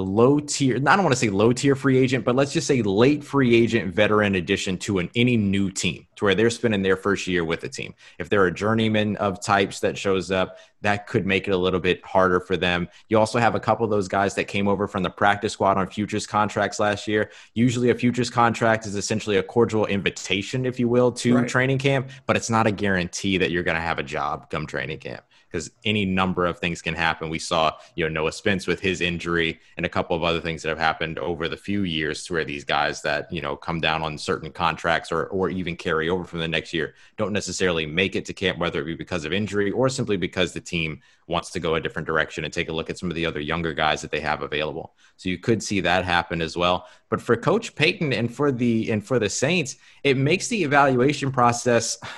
low 0.00 0.40
tier, 0.40 0.76
I 0.76 0.78
don't 0.78 1.02
want 1.02 1.12
to 1.12 1.18
say 1.18 1.28
low 1.28 1.52
tier 1.52 1.74
free 1.74 1.98
agent, 1.98 2.24
but 2.24 2.34
let's 2.34 2.52
just 2.52 2.66
say 2.66 2.82
late 2.82 3.22
free 3.22 3.54
agent 3.54 3.94
veteran 3.94 4.34
addition 4.34 4.78
to 4.78 4.98
an 4.98 5.10
any 5.14 5.36
new 5.36 5.70
team 5.70 6.06
to 6.16 6.24
where 6.24 6.34
they're 6.34 6.50
spending 6.50 6.82
their 6.82 6.96
first 6.96 7.26
year 7.26 7.44
with 7.44 7.60
the 7.60 7.68
team. 7.68 7.94
If 8.18 8.28
they're 8.28 8.46
a 8.46 8.52
journeyman 8.52 9.16
of 9.16 9.42
types 9.42 9.80
that 9.80 9.98
shows 9.98 10.30
up, 10.30 10.58
that 10.82 11.06
could 11.06 11.26
make 11.26 11.48
it 11.48 11.50
a 11.50 11.56
little 11.56 11.80
bit 11.80 12.04
harder 12.04 12.40
for 12.40 12.56
them. 12.56 12.88
You 13.08 13.18
also 13.18 13.38
have 13.38 13.54
a 13.54 13.60
couple 13.60 13.84
of 13.84 13.90
those 13.90 14.08
guys 14.08 14.34
that 14.36 14.44
came 14.44 14.68
over 14.68 14.86
from 14.86 15.02
the 15.02 15.10
practice 15.10 15.52
squad 15.52 15.78
on 15.78 15.88
futures 15.88 16.26
contracts 16.26 16.78
last 16.78 17.08
year. 17.08 17.30
Usually 17.54 17.90
a 17.90 17.94
futures 17.94 18.30
contract 18.30 18.86
is 18.86 18.94
essentially 18.94 19.36
a 19.36 19.42
cordial 19.42 19.86
invitation, 19.86 20.64
if 20.64 20.78
you 20.78 20.88
will, 20.88 21.12
to 21.12 21.36
right. 21.36 21.48
training 21.48 21.78
camp, 21.78 22.10
but 22.26 22.36
it's 22.36 22.50
not 22.50 22.66
a 22.66 22.70
guarantee 22.70 23.38
that 23.38 23.50
you're 23.50 23.62
going 23.62 23.76
to 23.76 23.80
have 23.80 23.98
a 23.98 24.02
job 24.02 24.48
come 24.50 24.66
training 24.66 24.98
camp 24.98 25.24
because 25.48 25.70
any 25.84 26.04
number 26.04 26.46
of 26.46 26.58
things 26.58 26.82
can 26.82 26.94
happen. 26.94 27.28
We 27.28 27.38
saw, 27.38 27.72
you 27.94 28.04
know, 28.04 28.20
Noah 28.20 28.32
Spence 28.32 28.66
with 28.66 28.80
his 28.80 29.00
injury 29.00 29.60
and 29.76 29.86
a 29.86 29.88
couple 29.88 30.16
of 30.16 30.22
other 30.22 30.40
things 30.40 30.62
that 30.62 30.68
have 30.68 30.78
happened 30.78 31.18
over 31.18 31.48
the 31.48 31.56
few 31.56 31.82
years 31.82 32.24
to 32.24 32.34
where 32.34 32.44
these 32.44 32.64
guys 32.64 33.02
that, 33.02 33.32
you 33.32 33.40
know, 33.40 33.56
come 33.56 33.80
down 33.80 34.02
on 34.02 34.18
certain 34.18 34.50
contracts 34.50 35.12
or, 35.12 35.26
or 35.26 35.48
even 35.48 35.76
carry 35.76 36.08
over 36.08 36.24
from 36.24 36.40
the 36.40 36.48
next 36.48 36.74
year 36.74 36.94
don't 37.16 37.32
necessarily 37.32 37.86
make 37.86 38.16
it 38.16 38.24
to 38.26 38.32
camp, 38.32 38.58
whether 38.58 38.80
it 38.80 38.86
be 38.86 38.94
because 38.94 39.24
of 39.24 39.32
injury 39.32 39.70
or 39.70 39.88
simply 39.88 40.16
because 40.16 40.52
the 40.52 40.60
team 40.60 41.00
wants 41.28 41.50
to 41.50 41.60
go 41.60 41.74
a 41.74 41.80
different 41.80 42.06
direction 42.06 42.44
and 42.44 42.52
take 42.52 42.68
a 42.68 42.72
look 42.72 42.90
at 42.90 42.98
some 42.98 43.10
of 43.10 43.14
the 43.14 43.26
other 43.26 43.40
younger 43.40 43.72
guys 43.72 44.02
that 44.02 44.10
they 44.10 44.20
have 44.20 44.42
available. 44.42 44.94
So 45.16 45.28
you 45.28 45.38
could 45.38 45.62
see 45.62 45.80
that 45.80 46.04
happen 46.04 46.40
as 46.40 46.56
well. 46.56 46.86
But 47.08 47.20
for 47.20 47.36
Coach 47.36 47.74
Payton 47.74 48.12
and 48.12 48.32
for 48.32 48.52
the 48.52 48.90
and 48.90 49.04
for 49.04 49.18
the 49.18 49.30
Saints, 49.30 49.76
it 50.04 50.16
makes 50.16 50.48
the 50.48 50.62
evaluation 50.62 51.32
process 51.32 51.98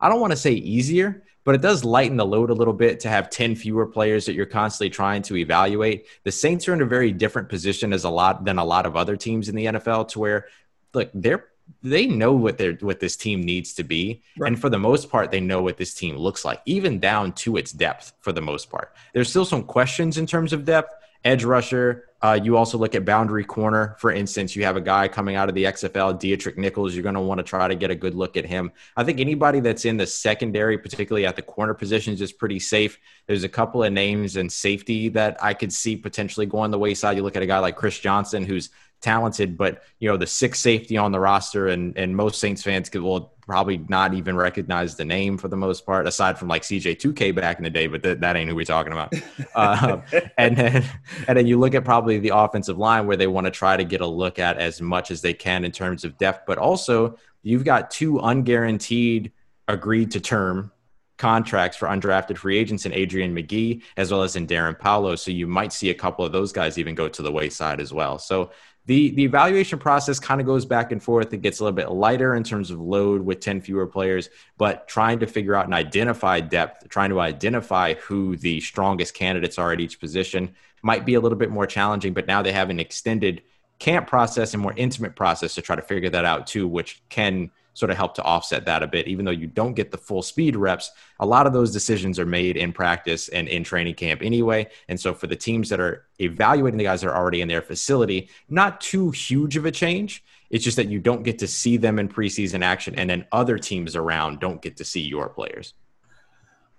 I 0.00 0.08
don't 0.08 0.20
want 0.20 0.32
to 0.32 0.36
say 0.36 0.54
easier 0.54 1.22
but 1.44 1.54
it 1.54 1.60
does 1.60 1.84
lighten 1.84 2.16
the 2.16 2.26
load 2.26 2.50
a 2.50 2.54
little 2.54 2.74
bit 2.74 3.00
to 3.00 3.08
have 3.08 3.30
10 3.30 3.56
fewer 3.56 3.86
players 3.86 4.26
that 4.26 4.34
you're 4.34 4.46
constantly 4.46 4.90
trying 4.90 5.22
to 5.22 5.36
evaluate. 5.36 6.06
The 6.24 6.32
Saints 6.32 6.68
are 6.68 6.72
in 6.72 6.82
a 6.82 6.86
very 6.86 7.12
different 7.12 7.48
position 7.48 7.92
as 7.92 8.04
a 8.04 8.10
lot 8.10 8.44
than 8.44 8.58
a 8.58 8.64
lot 8.64 8.86
of 8.86 8.96
other 8.96 9.16
teams 9.16 9.48
in 9.48 9.56
the 9.56 9.66
NFL 9.66 10.08
to 10.08 10.18
where 10.18 10.46
look, 10.92 11.10
they're 11.14 11.46
they 11.82 12.06
know 12.06 12.32
what 12.32 12.58
their 12.58 12.74
what 12.74 13.00
this 13.00 13.16
team 13.16 13.40
needs 13.40 13.72
to 13.72 13.84
be 13.84 14.22
right. 14.36 14.48
and 14.48 14.60
for 14.60 14.68
the 14.68 14.78
most 14.78 15.10
part 15.10 15.30
they 15.30 15.40
know 15.40 15.62
what 15.62 15.76
this 15.76 15.94
team 15.94 16.16
looks 16.16 16.44
like 16.44 16.60
even 16.66 16.98
down 16.98 17.32
to 17.32 17.56
its 17.56 17.72
depth 17.72 18.12
for 18.20 18.32
the 18.32 18.40
most 18.40 18.68
part 18.68 18.94
there's 19.14 19.30
still 19.30 19.44
some 19.44 19.62
questions 19.62 20.18
in 20.18 20.26
terms 20.26 20.52
of 20.52 20.64
depth 20.64 20.92
edge 21.24 21.44
rusher 21.44 22.04
uh, 22.22 22.38
you 22.40 22.56
also 22.56 22.78
look 22.78 22.94
at 22.94 23.04
boundary 23.04 23.44
corner. 23.44 23.96
For 23.98 24.12
instance, 24.12 24.54
you 24.54 24.64
have 24.64 24.76
a 24.76 24.80
guy 24.80 25.08
coming 25.08 25.34
out 25.34 25.48
of 25.48 25.56
the 25.56 25.64
XFL, 25.64 26.20
Deatrick 26.20 26.56
Nichols. 26.56 26.94
You're 26.94 27.02
going 27.02 27.16
to 27.16 27.20
want 27.20 27.38
to 27.38 27.42
try 27.42 27.66
to 27.66 27.74
get 27.74 27.90
a 27.90 27.96
good 27.96 28.14
look 28.14 28.36
at 28.36 28.46
him. 28.46 28.70
I 28.96 29.02
think 29.02 29.18
anybody 29.18 29.58
that's 29.58 29.84
in 29.84 29.96
the 29.96 30.06
secondary, 30.06 30.78
particularly 30.78 31.26
at 31.26 31.34
the 31.34 31.42
corner 31.42 31.74
positions, 31.74 32.20
is 32.20 32.32
pretty 32.32 32.60
safe. 32.60 32.96
There's 33.26 33.42
a 33.42 33.48
couple 33.48 33.82
of 33.82 33.92
names 33.92 34.36
and 34.36 34.50
safety 34.50 35.08
that 35.10 35.36
I 35.42 35.52
could 35.52 35.72
see 35.72 35.96
potentially 35.96 36.46
going 36.46 36.70
the 36.70 36.78
wayside. 36.78 37.16
You 37.16 37.24
look 37.24 37.34
at 37.34 37.42
a 37.42 37.46
guy 37.46 37.58
like 37.58 37.74
Chris 37.74 37.98
Johnson, 37.98 38.44
who's 38.44 38.70
talented, 39.02 39.58
but 39.58 39.82
you 39.98 40.08
know 40.08 40.16
the 40.16 40.26
sixth 40.26 40.62
safety 40.62 40.96
on 40.96 41.12
the 41.12 41.20
roster, 41.20 41.68
and 41.68 41.96
and 41.98 42.16
most 42.16 42.40
Saints 42.40 42.62
fans 42.62 42.88
could 42.88 43.02
will 43.02 43.32
probably 43.42 43.78
not 43.88 44.14
even 44.14 44.36
recognize 44.36 44.94
the 44.96 45.04
name 45.04 45.36
for 45.36 45.48
the 45.48 45.56
most 45.56 45.84
part, 45.84 46.06
aside 46.06 46.38
from 46.38 46.48
like 46.48 46.62
CJ 46.62 46.96
2K 46.96 47.34
back 47.34 47.58
in 47.58 47.64
the 47.64 47.70
day, 47.70 47.88
but 47.88 48.02
th- 48.02 48.20
that 48.20 48.36
ain't 48.36 48.48
who 48.48 48.54
we're 48.54 48.64
talking 48.64 48.92
about. 48.92 49.12
uh, 49.54 49.98
and 50.38 50.56
then 50.56 50.84
and 51.28 51.36
then 51.36 51.46
you 51.46 51.58
look 51.58 51.74
at 51.74 51.84
probably 51.84 52.18
the 52.18 52.34
offensive 52.34 52.78
line 52.78 53.06
where 53.06 53.16
they 53.16 53.26
want 53.26 53.46
to 53.46 53.50
try 53.50 53.76
to 53.76 53.84
get 53.84 54.00
a 54.00 54.06
look 54.06 54.38
at 54.38 54.58
as 54.58 54.80
much 54.80 55.10
as 55.10 55.20
they 55.20 55.34
can 55.34 55.64
in 55.64 55.72
terms 55.72 56.04
of 56.04 56.16
depth, 56.16 56.46
but 56.46 56.58
also 56.58 57.18
you've 57.42 57.64
got 57.64 57.90
two 57.90 58.14
unguaranteed 58.14 59.32
agreed 59.68 60.12
to 60.12 60.20
term 60.20 60.72
contracts 61.18 61.76
for 61.76 61.86
undrafted 61.86 62.36
free 62.36 62.58
agents 62.58 62.84
in 62.84 62.92
Adrian 62.92 63.32
Magee 63.32 63.82
as 63.96 64.10
well 64.10 64.22
as 64.22 64.34
in 64.34 64.44
Darrin 64.44 64.74
Paulo. 64.74 65.14
So 65.14 65.30
you 65.30 65.46
might 65.46 65.72
see 65.72 65.90
a 65.90 65.94
couple 65.94 66.24
of 66.24 66.32
those 66.32 66.52
guys 66.52 66.78
even 66.78 66.96
go 66.96 67.08
to 67.08 67.22
the 67.22 67.30
wayside 67.30 67.80
as 67.80 67.92
well. 67.92 68.18
So 68.18 68.50
the 68.86 69.10
the 69.10 69.24
evaluation 69.24 69.78
process 69.78 70.18
kind 70.18 70.40
of 70.40 70.46
goes 70.46 70.64
back 70.64 70.90
and 70.90 71.02
forth. 71.02 71.32
It 71.32 71.42
gets 71.42 71.60
a 71.60 71.64
little 71.64 71.76
bit 71.76 71.90
lighter 71.90 72.34
in 72.34 72.42
terms 72.42 72.70
of 72.70 72.80
load 72.80 73.22
with 73.22 73.40
10 73.40 73.60
fewer 73.60 73.86
players, 73.86 74.28
but 74.58 74.88
trying 74.88 75.20
to 75.20 75.26
figure 75.26 75.54
out 75.54 75.66
and 75.66 75.74
identify 75.74 76.40
depth, 76.40 76.88
trying 76.88 77.10
to 77.10 77.20
identify 77.20 77.94
who 77.94 78.36
the 78.36 78.60
strongest 78.60 79.14
candidates 79.14 79.58
are 79.58 79.72
at 79.72 79.80
each 79.80 80.00
position 80.00 80.54
might 80.82 81.06
be 81.06 81.14
a 81.14 81.20
little 81.20 81.38
bit 81.38 81.50
more 81.50 81.66
challenging, 81.66 82.12
but 82.12 82.26
now 82.26 82.42
they 82.42 82.52
have 82.52 82.70
an 82.70 82.80
extended 82.80 83.42
camp 83.78 84.08
process 84.08 84.52
and 84.52 84.62
more 84.62 84.74
intimate 84.76 85.14
process 85.14 85.54
to 85.54 85.62
try 85.62 85.76
to 85.76 85.82
figure 85.82 86.10
that 86.10 86.24
out 86.24 86.46
too, 86.46 86.66
which 86.66 87.02
can 87.08 87.50
sort 87.74 87.90
of 87.90 87.96
help 87.96 88.14
to 88.14 88.22
offset 88.22 88.64
that 88.66 88.82
a 88.82 88.86
bit. 88.86 89.08
Even 89.08 89.24
though 89.24 89.30
you 89.30 89.46
don't 89.46 89.74
get 89.74 89.90
the 89.90 89.98
full 89.98 90.22
speed 90.22 90.56
reps, 90.56 90.90
a 91.20 91.26
lot 91.26 91.46
of 91.46 91.52
those 91.52 91.72
decisions 91.72 92.18
are 92.18 92.26
made 92.26 92.56
in 92.56 92.72
practice 92.72 93.28
and 93.28 93.48
in 93.48 93.64
training 93.64 93.94
camp 93.94 94.22
anyway. 94.22 94.68
And 94.88 94.98
so 94.98 95.14
for 95.14 95.26
the 95.26 95.36
teams 95.36 95.68
that 95.70 95.80
are 95.80 96.06
evaluating 96.18 96.78
the 96.78 96.84
guys 96.84 97.00
that 97.00 97.08
are 97.08 97.16
already 97.16 97.40
in 97.40 97.48
their 97.48 97.62
facility, 97.62 98.28
not 98.48 98.80
too 98.80 99.10
huge 99.10 99.56
of 99.56 99.66
a 99.66 99.70
change. 99.70 100.22
It's 100.50 100.64
just 100.64 100.76
that 100.76 100.88
you 100.88 100.98
don't 100.98 101.22
get 101.22 101.38
to 101.38 101.48
see 101.48 101.78
them 101.78 101.98
in 101.98 102.08
preseason 102.08 102.62
action, 102.62 102.94
and 102.96 103.08
then 103.08 103.24
other 103.32 103.58
teams 103.58 103.96
around 103.96 104.38
don't 104.38 104.60
get 104.60 104.76
to 104.76 104.84
see 104.84 105.00
your 105.00 105.30
players. 105.30 105.72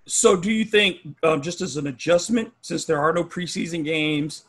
So, 0.06 0.36
do 0.36 0.52
you 0.52 0.64
think, 0.64 0.98
um, 1.24 1.42
just 1.42 1.60
as 1.60 1.76
an 1.76 1.88
adjustment, 1.88 2.52
since 2.60 2.84
there 2.84 3.00
are 3.00 3.12
no 3.12 3.24
preseason 3.24 3.84
games, 3.84 4.44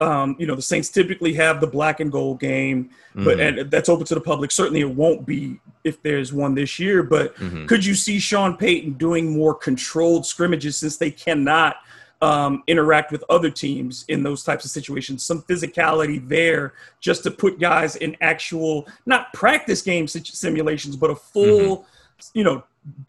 um, 0.00 0.34
you 0.38 0.46
know, 0.46 0.54
the 0.54 0.62
Saints 0.62 0.88
typically 0.88 1.34
have 1.34 1.60
the 1.60 1.66
black 1.66 2.00
and 2.00 2.10
gold 2.10 2.40
game, 2.40 2.90
but 3.14 3.36
mm-hmm. 3.38 3.58
and 3.60 3.70
that's 3.70 3.88
open 3.88 4.06
to 4.06 4.14
the 4.14 4.20
public. 4.20 4.50
Certainly, 4.50 4.80
it 4.80 4.90
won't 4.90 5.26
be 5.26 5.60
if 5.84 6.02
there's 6.02 6.32
one 6.32 6.54
this 6.54 6.78
year. 6.78 7.02
But 7.02 7.36
mm-hmm. 7.36 7.66
could 7.66 7.84
you 7.84 7.94
see 7.94 8.18
Sean 8.18 8.56
Payton 8.56 8.94
doing 8.94 9.36
more 9.36 9.54
controlled 9.54 10.24
scrimmages 10.24 10.78
since 10.78 10.96
they 10.96 11.10
cannot 11.10 11.76
um, 12.22 12.62
interact 12.66 13.12
with 13.12 13.24
other 13.28 13.50
teams 13.50 14.06
in 14.08 14.22
those 14.22 14.42
types 14.42 14.64
of 14.64 14.70
situations? 14.70 15.22
Some 15.22 15.42
physicality 15.42 16.26
there, 16.26 16.72
just 17.00 17.22
to 17.24 17.30
put 17.30 17.60
guys 17.60 17.96
in 17.96 18.16
actual, 18.22 18.88
not 19.04 19.32
practice 19.34 19.82
game 19.82 20.08
simulations, 20.08 20.96
but 20.96 21.10
a 21.10 21.16
full, 21.16 21.78
mm-hmm. 21.78 22.38
you 22.38 22.44
know, 22.44 22.64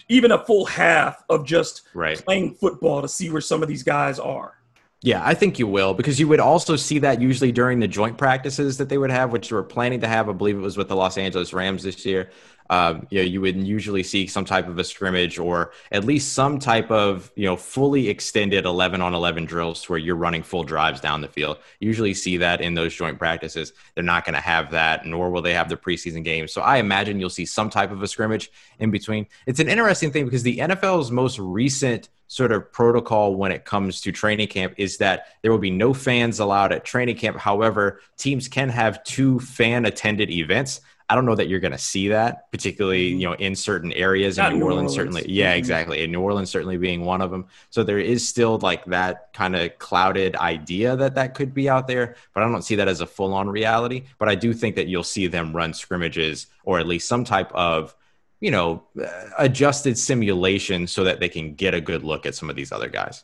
even 0.09 0.31
a 0.31 0.43
full 0.43 0.65
half 0.65 1.23
of 1.29 1.45
just 1.45 1.83
right. 1.93 2.21
playing 2.25 2.53
football 2.55 3.01
to 3.01 3.07
see 3.07 3.29
where 3.29 3.39
some 3.39 3.63
of 3.63 3.69
these 3.69 3.83
guys 3.83 4.19
are. 4.19 4.57
Yeah, 5.03 5.21
I 5.25 5.33
think 5.33 5.57
you 5.57 5.65
will 5.65 5.95
because 5.95 6.19
you 6.19 6.27
would 6.27 6.39
also 6.39 6.75
see 6.75 6.99
that 6.99 7.19
usually 7.19 7.51
during 7.51 7.79
the 7.79 7.87
joint 7.87 8.19
practices 8.19 8.77
that 8.77 8.89
they 8.89 8.99
would 8.99 9.09
have, 9.09 9.31
which 9.31 9.49
they 9.49 9.55
were 9.55 9.63
planning 9.63 10.01
to 10.01 10.07
have. 10.07 10.29
I 10.29 10.33
believe 10.33 10.55
it 10.57 10.61
was 10.61 10.77
with 10.77 10.89
the 10.89 10.95
Los 10.95 11.17
Angeles 11.17 11.53
Rams 11.53 11.81
this 11.81 12.05
year. 12.05 12.29
Um, 12.69 13.07
you 13.09 13.19
know, 13.19 13.25
you 13.25 13.41
would 13.41 13.57
usually 13.67 14.03
see 14.03 14.27
some 14.27 14.45
type 14.45 14.67
of 14.67 14.79
a 14.79 14.83
scrimmage 14.85 15.37
or 15.37 15.73
at 15.91 16.05
least 16.05 16.31
some 16.33 16.57
type 16.57 16.89
of, 16.89 17.29
you 17.35 17.45
know, 17.45 17.57
fully 17.57 18.07
extended 18.07 18.63
11 18.63 19.01
on 19.01 19.13
11 19.13 19.43
drills 19.43 19.89
where 19.89 19.99
you're 19.99 20.15
running 20.15 20.41
full 20.41 20.63
drives 20.63 21.01
down 21.01 21.19
the 21.19 21.27
field. 21.27 21.57
You 21.79 21.87
usually 21.87 22.13
see 22.13 22.37
that 22.37 22.61
in 22.61 22.75
those 22.75 22.95
joint 22.95 23.19
practices. 23.19 23.73
They're 23.95 24.05
not 24.05 24.23
going 24.23 24.35
to 24.35 24.41
have 24.41 24.71
that, 24.71 25.05
nor 25.05 25.31
will 25.31 25.41
they 25.41 25.53
have 25.53 25.67
the 25.67 25.75
preseason 25.75 26.23
games. 26.23 26.53
So 26.53 26.61
I 26.61 26.77
imagine 26.77 27.19
you'll 27.19 27.29
see 27.29 27.45
some 27.45 27.69
type 27.69 27.91
of 27.91 28.01
a 28.03 28.07
scrimmage 28.07 28.49
in 28.79 28.89
between. 28.89 29.27
It's 29.47 29.59
an 29.59 29.67
interesting 29.67 30.11
thing 30.11 30.23
because 30.23 30.43
the 30.43 30.59
NFL's 30.59 31.11
most 31.11 31.39
recent 31.39 32.07
sort 32.31 32.53
of 32.53 32.71
protocol 32.71 33.35
when 33.35 33.51
it 33.51 33.65
comes 33.65 33.99
to 33.99 34.09
training 34.09 34.47
camp 34.47 34.73
is 34.77 34.99
that 34.99 35.25
there 35.41 35.51
will 35.51 35.57
be 35.57 35.69
no 35.69 35.93
fans 35.93 36.39
allowed 36.39 36.71
at 36.71 36.85
training 36.85 37.17
camp. 37.17 37.35
However, 37.35 37.99
teams 38.15 38.47
can 38.47 38.69
have 38.69 39.03
two 39.03 39.41
fan 39.41 39.83
attended 39.83 40.29
events. 40.29 40.79
I 41.09 41.15
don't 41.15 41.25
know 41.25 41.35
that 41.35 41.49
you're 41.49 41.59
going 41.59 41.73
to 41.73 41.77
see 41.77 42.07
that, 42.07 42.49
particularly 42.49 43.09
mm-hmm. 43.09 43.19
you 43.19 43.27
know 43.27 43.33
in 43.33 43.53
certain 43.53 43.91
areas 43.91 44.37
in 44.37 44.45
New, 44.45 44.59
New 44.59 44.63
Orleans, 44.63 44.75
Orleans, 44.77 44.95
certainly. 44.95 45.25
Yeah, 45.29 45.49
mm-hmm. 45.49 45.59
exactly. 45.59 46.03
In 46.03 46.11
New 46.13 46.21
Orleans, 46.21 46.49
certainly 46.49 46.77
being 46.77 47.03
one 47.03 47.21
of 47.21 47.31
them. 47.31 47.47
So 47.69 47.83
there 47.83 47.99
is 47.99 48.25
still 48.25 48.59
like 48.59 48.85
that 48.85 49.33
kind 49.33 49.57
of 49.57 49.77
clouded 49.77 50.37
idea 50.37 50.95
that 50.95 51.15
that 51.15 51.35
could 51.35 51.53
be 51.53 51.67
out 51.67 51.85
there, 51.85 52.15
but 52.33 52.43
I 52.43 52.49
don't 52.49 52.61
see 52.61 52.75
that 52.75 52.87
as 52.87 53.01
a 53.01 53.05
full 53.05 53.33
on 53.33 53.49
reality. 53.49 54.05
But 54.19 54.29
I 54.29 54.35
do 54.35 54.53
think 54.53 54.77
that 54.77 54.87
you'll 54.87 55.03
see 55.03 55.27
them 55.27 55.53
run 55.53 55.73
scrimmages 55.73 56.47
or 56.63 56.79
at 56.79 56.87
least 56.87 57.09
some 57.09 57.25
type 57.25 57.51
of 57.51 57.93
you 58.41 58.51
know 58.51 58.83
uh, 59.01 59.07
adjusted 59.37 59.97
simulation 59.97 60.85
so 60.85 61.03
that 61.05 61.19
they 61.19 61.29
can 61.29 61.53
get 61.53 61.73
a 61.73 61.79
good 61.79 62.03
look 62.03 62.25
at 62.25 62.35
some 62.35 62.49
of 62.49 62.55
these 62.55 62.71
other 62.71 62.89
guys. 62.89 63.23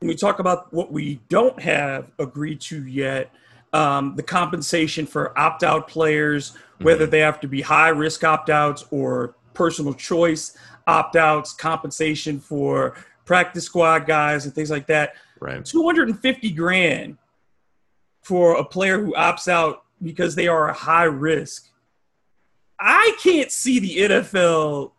When 0.00 0.08
we 0.08 0.16
talk 0.16 0.40
about 0.40 0.72
what 0.72 0.92
we 0.92 1.20
don't 1.28 1.60
have 1.62 2.10
agreed 2.18 2.60
to 2.62 2.84
yet 2.84 3.30
um, 3.74 4.14
the 4.14 4.22
compensation 4.22 5.04
for 5.04 5.36
opt 5.38 5.64
out 5.64 5.88
players, 5.88 6.56
whether 6.78 7.04
mm-hmm. 7.04 7.10
they 7.10 7.18
have 7.20 7.40
to 7.40 7.48
be 7.48 7.60
high 7.60 7.88
risk 7.88 8.24
opt 8.24 8.48
outs 8.48 8.84
or 8.90 9.34
personal 9.52 9.92
choice 9.92 10.56
opt 10.86 11.16
outs, 11.16 11.52
compensation 11.52 12.38
for 12.38 12.94
practice 13.24 13.64
squad 13.64 14.06
guys 14.06 14.44
and 14.44 14.54
things 14.54 14.70
like 14.70 14.86
that. 14.86 15.14
Right. 15.40 15.64
250 15.64 16.50
grand 16.52 17.18
for 18.22 18.56
a 18.56 18.64
player 18.64 19.02
who 19.02 19.14
opts 19.14 19.48
out 19.48 19.84
because 20.02 20.34
they 20.34 20.46
are 20.46 20.68
a 20.68 20.72
high 20.72 21.04
risk. 21.04 21.68
I 22.78 23.16
can't 23.22 23.50
see 23.50 23.78
the 23.78 23.96
NFL 24.08 24.92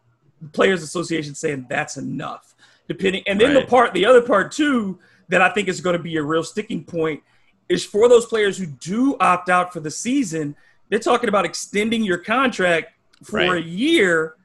Players 0.54 0.84
Association 0.84 1.36
saying 1.36 1.68
that's 1.70 1.98
enough. 1.98 2.56
Depending, 2.88 3.24
and 3.26 3.42
then 3.42 3.56
right. 3.56 3.62
the 3.62 3.68
part, 3.68 3.94
the 3.94 4.06
other 4.06 4.22
part 4.22 4.52
too, 4.52 5.00
that 5.30 5.42
I 5.42 5.50
think 5.50 5.68
is 5.68 5.82
going 5.82 5.98
to 5.98 6.04
be 6.04 6.18
a 6.18 6.24
real 6.24 6.44
sticking 6.44 6.84
point 6.84 7.24
is 7.68 7.84
for 7.84 8.08
those 8.08 8.26
players 8.28 8.58
who 8.58 8.68
do 8.68 9.18
opt 9.20 9.50
out 9.50 9.74
for 9.74 9.80
the 9.80 9.90
season. 9.90 10.56
They're 10.90 11.00
talking 11.00 11.30
about 11.30 11.46
extending 11.46 12.04
your 12.04 12.20
contract 12.20 12.94
for 13.24 13.40
right. 13.40 13.64
a 13.64 13.68
year. 13.68 14.36